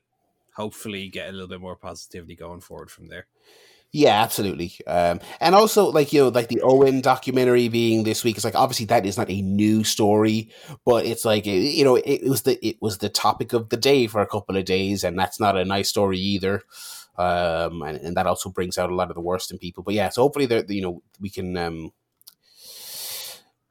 hopefully 0.55 1.09
get 1.09 1.28
a 1.28 1.33
little 1.33 1.49
bit 1.49 1.60
more 1.60 1.76
positivity 1.76 2.36
going 2.36 2.60
forward 2.60 2.91
from 2.91 3.07
there. 3.07 3.26
Yeah, 3.93 4.23
absolutely. 4.23 4.73
Um, 4.86 5.19
and 5.41 5.52
also, 5.55 5.86
like 5.91 6.12
you 6.12 6.20
know, 6.23 6.28
like 6.28 6.47
the 6.47 6.60
Owen 6.62 7.01
documentary 7.01 7.69
being 7.69 8.05
this 8.05 8.23
week 8.23 8.36
is 8.39 8.44
like 8.44 8.55
obviously 8.55 8.86
that 8.86 9.05
is 9.05 9.17
not 9.17 9.28
a 9.28 9.43
new 9.43 9.83
story, 9.83 10.51
but 10.86 11.05
it's 11.07 11.25
like 11.25 11.44
you 11.44 11.83
know, 11.85 11.97
it, 11.97 12.23
was 12.23 12.43
the 12.43 12.65
it 12.65 12.77
was 12.81 12.99
the 12.99 13.09
topic 13.09 13.52
of 13.52 13.69
the 13.69 13.77
day 13.77 14.07
for 14.07 14.20
a 14.20 14.28
couple 14.28 14.57
of 14.57 14.65
days, 14.65 15.02
and 15.02 15.19
that's 15.19 15.41
not 15.41 15.57
a 15.57 15.65
nice 15.65 15.89
story 15.89 16.19
either. 16.19 16.62
Um, 17.19 17.83
and, 17.83 17.99
and 17.99 18.17
that 18.17 18.28
also 18.28 18.49
brings 18.49 18.78
out 18.78 18.91
a 18.91 18.94
lot 18.94 19.10
of 19.10 19.17
the 19.17 19.20
worst 19.20 19.51
in 19.51 19.59
people. 19.59 19.83
But 19.83 19.94
yeah, 19.94 20.09
so 20.10 20.23
hopefully, 20.23 20.47
that 20.47 20.70
you 20.70 20.83
know, 20.83 21.02
we 21.20 21.28
can 21.28 21.57
um, 21.57 21.91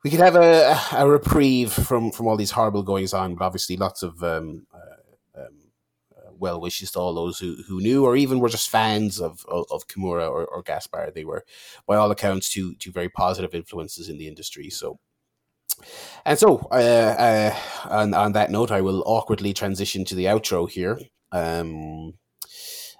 we 0.03 0.09
can 0.09 0.19
have 0.19 0.35
a 0.35 0.79
a 0.93 1.07
reprieve 1.07 1.71
from 1.71 2.11
from 2.11 2.27
all 2.27 2.37
these 2.37 2.51
horrible 2.51 2.83
goings 2.83 3.13
on. 3.13 3.35
But 3.35 3.45
obviously, 3.45 3.77
lots 3.77 4.03
of 4.03 4.23
um, 4.23 4.65
uh, 4.73 4.98
well 6.39 6.59
wishes 6.61 6.91
to 6.91 6.99
all 6.99 7.13
those 7.13 7.39
who, 7.39 7.57
who 7.67 7.81
knew 7.81 8.05
or 8.05 8.15
even 8.15 8.39
were 8.39 8.49
just 8.49 8.69
fans 8.69 9.19
of 9.19 9.45
of, 9.47 9.65
of 9.71 9.87
Kimura 9.87 10.29
or, 10.29 10.45
or 10.45 10.63
Gaspard. 10.63 11.13
They 11.13 11.25
were, 11.25 11.43
by 11.85 11.95
all 11.95 12.11
accounts, 12.11 12.49
two 12.49 12.75
two 12.75 12.91
very 12.91 13.09
positive 13.09 13.53
influences 13.53 14.09
in 14.09 14.17
the 14.17 14.27
industry. 14.27 14.69
So. 14.69 14.99
And 16.25 16.37
so, 16.37 16.67
uh, 16.71 16.75
uh, 16.75 17.55
on, 17.89 18.13
on 18.13 18.33
that 18.33 18.51
note, 18.51 18.69
I 18.69 18.81
will 18.81 19.01
awkwardly 19.05 19.53
transition 19.53 20.03
to 20.05 20.15
the 20.15 20.25
outro 20.25 20.69
here. 20.69 20.99
Um, 21.31 22.15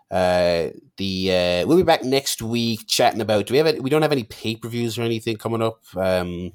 uh, 0.09 0.69
the 0.97 1.31
uh, 1.31 1.67
we'll 1.67 1.77
be 1.77 1.83
back 1.83 2.03
next 2.03 2.41
week 2.41 2.87
chatting 2.87 3.21
about. 3.21 3.47
Do 3.47 3.53
we 3.53 3.57
have? 3.57 3.67
Any, 3.67 3.79
we 3.79 3.89
don't 3.89 4.01
have 4.01 4.11
any 4.11 4.23
pay 4.23 4.55
per 4.55 4.69
views 4.69 4.97
or 4.97 5.03
anything 5.03 5.37
coming 5.37 5.61
up. 5.61 5.81
Um, 5.95 6.53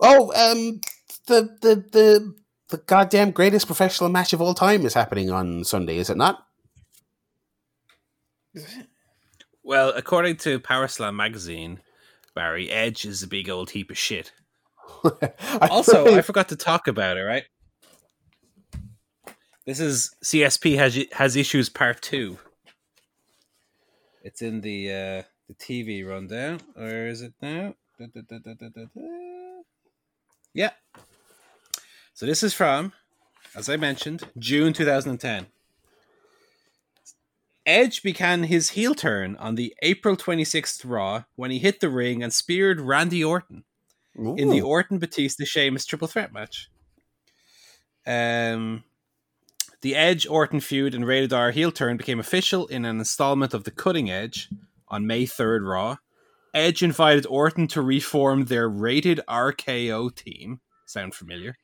oh, 0.00 0.32
um, 0.34 0.80
the 1.26 1.56
the 1.60 1.84
the 1.92 2.34
the 2.72 2.78
goddamn 2.78 3.30
greatest 3.30 3.66
professional 3.66 4.08
match 4.08 4.32
of 4.32 4.40
all 4.40 4.54
time 4.54 4.84
is 4.86 4.94
happening 4.94 5.30
on 5.30 5.62
Sunday, 5.62 5.98
is 5.98 6.08
it 6.08 6.16
not? 6.16 6.46
Well, 9.62 9.90
according 9.90 10.38
to 10.38 10.58
Power 10.58 10.88
Slam 10.88 11.14
magazine, 11.14 11.80
Barry 12.34 12.70
Edge 12.70 13.04
is 13.04 13.22
a 13.22 13.28
big 13.28 13.48
old 13.48 13.70
heap 13.70 13.90
of 13.90 13.98
shit. 13.98 14.32
also, 15.60 16.16
I 16.16 16.22
forgot 16.22 16.48
to 16.48 16.56
talk 16.56 16.88
about 16.88 17.18
it. 17.18 17.22
Right, 17.22 17.44
this 19.66 19.78
is 19.78 20.14
CSP 20.24 20.76
has 20.76 20.98
has 21.12 21.36
issues 21.36 21.68
part 21.68 22.00
two. 22.00 22.38
It's 24.22 24.42
in 24.42 24.62
the 24.62 24.90
uh, 24.90 25.22
the 25.46 25.54
TV 25.54 26.06
rundown. 26.06 26.60
Where 26.74 27.06
is 27.06 27.20
it 27.20 27.34
now? 27.40 27.74
Da, 27.98 28.06
da, 28.14 28.38
da, 28.38 28.86
yeah. 30.54 30.70
So 32.22 32.26
this 32.26 32.44
is 32.44 32.54
from, 32.54 32.92
as 33.52 33.68
I 33.68 33.76
mentioned, 33.76 34.22
June 34.38 34.72
2010. 34.72 35.48
Edge 37.66 38.00
began 38.04 38.44
his 38.44 38.70
heel 38.70 38.94
turn 38.94 39.34
on 39.40 39.56
the 39.56 39.74
April 39.82 40.16
26th 40.16 40.82
Raw 40.84 41.24
when 41.34 41.50
he 41.50 41.58
hit 41.58 41.80
the 41.80 41.90
ring 41.90 42.22
and 42.22 42.32
speared 42.32 42.80
Randy 42.80 43.24
Orton 43.24 43.64
Ooh. 44.16 44.36
in 44.36 44.50
the 44.50 44.60
Orton 44.60 45.00
Batista 45.00 45.44
Sheamus 45.44 45.84
triple 45.84 46.06
threat 46.06 46.32
match. 46.32 46.70
Um, 48.06 48.84
the 49.80 49.96
Edge 49.96 50.24
Orton 50.24 50.60
feud 50.60 50.94
and 50.94 51.04
Rated 51.04 51.32
R 51.32 51.50
heel 51.50 51.72
turn 51.72 51.96
became 51.96 52.20
official 52.20 52.68
in 52.68 52.84
an 52.84 53.00
installment 53.00 53.52
of 53.52 53.64
The 53.64 53.72
Cutting 53.72 54.12
Edge 54.12 54.48
on 54.86 55.08
May 55.08 55.24
3rd 55.24 55.68
Raw. 55.68 55.96
Edge 56.54 56.84
invited 56.84 57.26
Orton 57.26 57.66
to 57.66 57.82
reform 57.82 58.44
their 58.44 58.68
Rated 58.68 59.20
RKO 59.28 60.14
team. 60.14 60.60
Sound 60.86 61.16
familiar? 61.16 61.56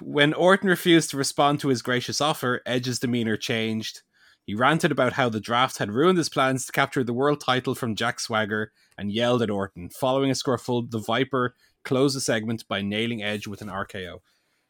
When 0.00 0.34
Orton 0.34 0.68
refused 0.68 1.10
to 1.10 1.16
respond 1.16 1.60
to 1.60 1.68
his 1.68 1.82
gracious 1.82 2.20
offer, 2.20 2.60
Edge's 2.66 2.98
demeanor 2.98 3.36
changed. 3.36 4.02
He 4.44 4.54
ranted 4.54 4.90
about 4.90 5.12
how 5.12 5.28
the 5.28 5.40
draft 5.40 5.78
had 5.78 5.92
ruined 5.92 6.18
his 6.18 6.28
plans 6.28 6.66
to 6.66 6.72
capture 6.72 7.04
the 7.04 7.12
world 7.12 7.40
title 7.40 7.74
from 7.74 7.94
Jack 7.94 8.18
Swagger 8.18 8.72
and 8.98 9.12
yelled 9.12 9.42
at 9.42 9.50
Orton. 9.50 9.90
Following 9.90 10.30
a 10.30 10.34
scuffle, 10.34 10.82
the 10.82 10.98
Viper 10.98 11.54
closed 11.84 12.16
the 12.16 12.20
segment 12.20 12.66
by 12.66 12.82
nailing 12.82 13.22
Edge 13.22 13.46
with 13.46 13.62
an 13.62 13.68
RKO. 13.68 14.18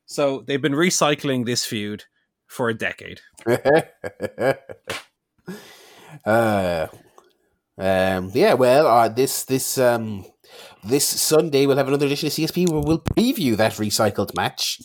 So 0.06 0.44
they've 0.46 0.60
been 0.60 0.72
recycling 0.72 1.46
this 1.46 1.64
feud 1.64 2.04
for 2.46 2.68
a 2.68 2.74
decade. 2.74 3.20
uh, 6.26 6.86
um, 7.78 8.30
yeah, 8.34 8.54
well, 8.54 8.86
uh, 8.86 9.08
this 9.08 9.44
this 9.44 9.78
um, 9.78 10.26
this 10.84 11.06
Sunday 11.06 11.66
we'll 11.66 11.76
have 11.76 11.88
another 11.88 12.06
edition 12.06 12.26
of 12.26 12.32
CSP 12.32 12.68
where 12.68 12.80
we'll 12.80 13.00
preview 13.00 13.56
that 13.56 13.74
recycled 13.74 14.34
match. 14.36 14.80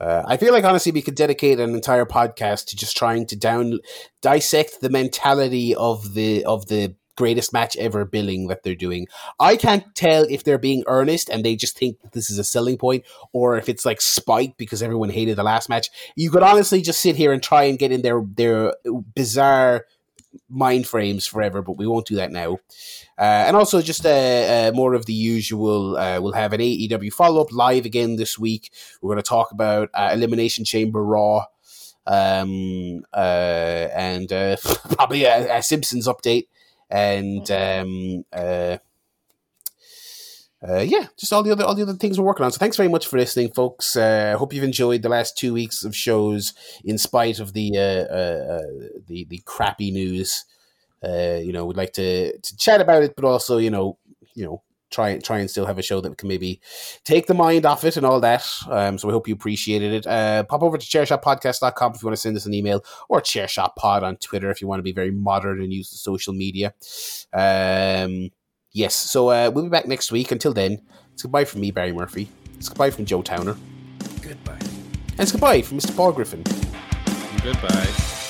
Uh, 0.00 0.22
I 0.26 0.36
feel 0.36 0.52
like 0.52 0.64
honestly 0.64 0.92
we 0.92 1.02
could 1.02 1.14
dedicate 1.14 1.60
an 1.60 1.74
entire 1.74 2.04
podcast 2.04 2.66
to 2.66 2.76
just 2.76 2.96
trying 2.96 3.26
to 3.26 3.36
down 3.36 3.78
dissect 4.22 4.80
the 4.80 4.90
mentality 4.90 5.74
of 5.74 6.14
the 6.14 6.44
of 6.44 6.66
the 6.66 6.94
greatest 7.16 7.52
match 7.52 7.76
ever 7.76 8.04
billing 8.04 8.48
that 8.48 8.62
they're 8.62 8.74
doing. 8.74 9.06
I 9.38 9.56
can't 9.56 9.84
tell 9.94 10.26
if 10.28 10.44
they're 10.44 10.58
being 10.58 10.82
earnest 10.86 11.28
and 11.28 11.44
they 11.44 11.56
just 11.56 11.78
think 11.78 11.96
this 12.12 12.30
is 12.30 12.38
a 12.38 12.44
selling 12.44 12.76
point 12.76 13.04
or 13.32 13.56
if 13.56 13.68
it's 13.68 13.84
like 13.84 14.00
spite 14.00 14.56
because 14.56 14.82
everyone 14.82 15.10
hated 15.10 15.36
the 15.36 15.42
last 15.42 15.68
match. 15.68 15.90
You 16.16 16.30
could 16.30 16.42
honestly 16.42 16.82
just 16.82 17.00
sit 17.00 17.16
here 17.16 17.32
and 17.32 17.42
try 17.42 17.64
and 17.64 17.78
get 17.78 17.92
in 17.92 18.02
their 18.02 18.22
their 18.22 18.74
bizarre 19.14 19.86
mind 20.48 20.86
frames 20.86 21.26
forever, 21.26 21.62
but 21.62 21.76
we 21.76 21.86
won't 21.86 22.06
do 22.06 22.16
that 22.16 22.32
now. 22.32 22.58
Uh, 23.18 23.44
and 23.46 23.56
also, 23.56 23.80
just 23.80 24.04
uh, 24.04 24.08
uh, 24.08 24.72
more 24.74 24.94
of 24.94 25.06
the 25.06 25.12
usual. 25.12 25.96
Uh, 25.96 26.20
we'll 26.20 26.32
have 26.32 26.52
an 26.52 26.60
AEW 26.60 27.12
follow 27.12 27.40
up 27.40 27.52
live 27.52 27.84
again 27.84 28.16
this 28.16 28.38
week. 28.38 28.70
We're 29.00 29.14
going 29.14 29.22
to 29.22 29.28
talk 29.28 29.52
about 29.52 29.90
uh, 29.94 30.10
Elimination 30.12 30.64
Chamber 30.64 31.02
Raw 31.04 31.44
um, 32.06 33.04
uh, 33.12 33.88
and 33.94 34.28
probably 34.96 35.24
a, 35.24 35.58
a, 35.58 35.62
Simpsons 35.62 36.08
update. 36.08 36.48
And 36.90 37.50
um, 37.50 38.24
uh, 40.66 40.80
yeah, 40.80 41.06
just 41.16 41.32
all 41.32 41.42
the 41.42 41.52
other 41.52 41.64
all 41.64 41.74
the 41.74 41.82
other 41.82 41.94
things 41.94 42.18
we're 42.18 42.26
working 42.26 42.44
on. 42.44 42.52
So 42.52 42.58
thanks 42.58 42.76
very 42.76 42.88
much 42.88 43.06
for 43.06 43.18
listening, 43.18 43.52
folks. 43.52 43.96
I 43.96 44.32
uh, 44.32 44.38
hope 44.38 44.52
you've 44.52 44.64
enjoyed 44.64 45.02
the 45.02 45.08
last 45.08 45.36
two 45.36 45.52
weeks 45.52 45.84
of 45.84 45.94
shows, 45.94 46.54
in 46.84 46.98
spite 46.98 47.38
of 47.38 47.52
the 47.52 47.76
uh, 47.76 48.14
uh, 48.14 48.54
uh 48.54 48.88
the 49.06 49.26
the 49.28 49.42
crappy 49.44 49.90
news. 49.90 50.44
you 51.02 51.52
know, 51.52 51.66
we'd 51.66 51.76
like 51.76 51.92
to 51.94 52.38
to 52.38 52.56
chat 52.56 52.80
about 52.80 53.02
it, 53.02 53.14
but 53.14 53.24
also 53.24 53.58
you 53.58 53.70
know 53.70 53.98
you 54.34 54.44
know 54.44 54.62
try 54.94 55.18
try 55.18 55.40
and 55.40 55.50
still 55.50 55.66
have 55.66 55.78
a 55.78 55.82
show 55.82 56.00
that 56.00 56.16
can 56.16 56.28
maybe 56.28 56.60
take 57.04 57.26
the 57.26 57.34
mind 57.34 57.66
off 57.66 57.84
it 57.84 57.96
and 57.96 58.06
all 58.06 58.20
that. 58.20 58.46
Um, 58.70 58.96
so 58.96 59.08
we 59.08 59.12
hope 59.12 59.28
you 59.28 59.34
appreciated 59.34 59.92
it. 59.92 60.06
Uh, 60.06 60.44
pop 60.44 60.62
over 60.62 60.78
to 60.78 60.86
chairshotpodcast.com 60.86 61.92
if 61.94 62.02
you 62.02 62.06
want 62.06 62.16
to 62.16 62.20
send 62.20 62.36
us 62.36 62.46
an 62.46 62.54
email 62.54 62.84
or 63.08 63.20
chairshotpod 63.20 64.02
on 64.02 64.16
Twitter 64.16 64.50
if 64.50 64.62
you 64.62 64.68
want 64.68 64.78
to 64.78 64.84
be 64.84 64.92
very 64.92 65.10
modern 65.10 65.60
and 65.60 65.72
use 65.72 65.90
the 65.90 65.96
social 65.96 66.32
media. 66.32 66.72
Um, 67.32 68.30
yes, 68.74 68.94
so 68.94 69.30
uh, 69.30 69.50
we'll 69.54 69.64
be 69.64 69.70
back 69.70 69.86
next 69.86 70.12
week. 70.12 70.30
Until 70.30 70.52
then, 70.52 70.82
it's 71.14 71.22
goodbye 71.22 71.46
from 71.46 71.62
me, 71.62 71.70
Barry 71.70 71.92
Murphy. 71.92 72.28
It's 72.58 72.68
goodbye 72.68 72.90
from 72.90 73.06
Joe 73.06 73.22
Towner. 73.22 73.56
Goodbye. 74.20 74.58
And 75.12 75.20
it's 75.20 75.32
goodbye 75.32 75.62
from 75.62 75.78
Mr. 75.78 75.96
Paul 75.96 76.12
Griffin. 76.12 76.42
Goodbye. 77.42 78.23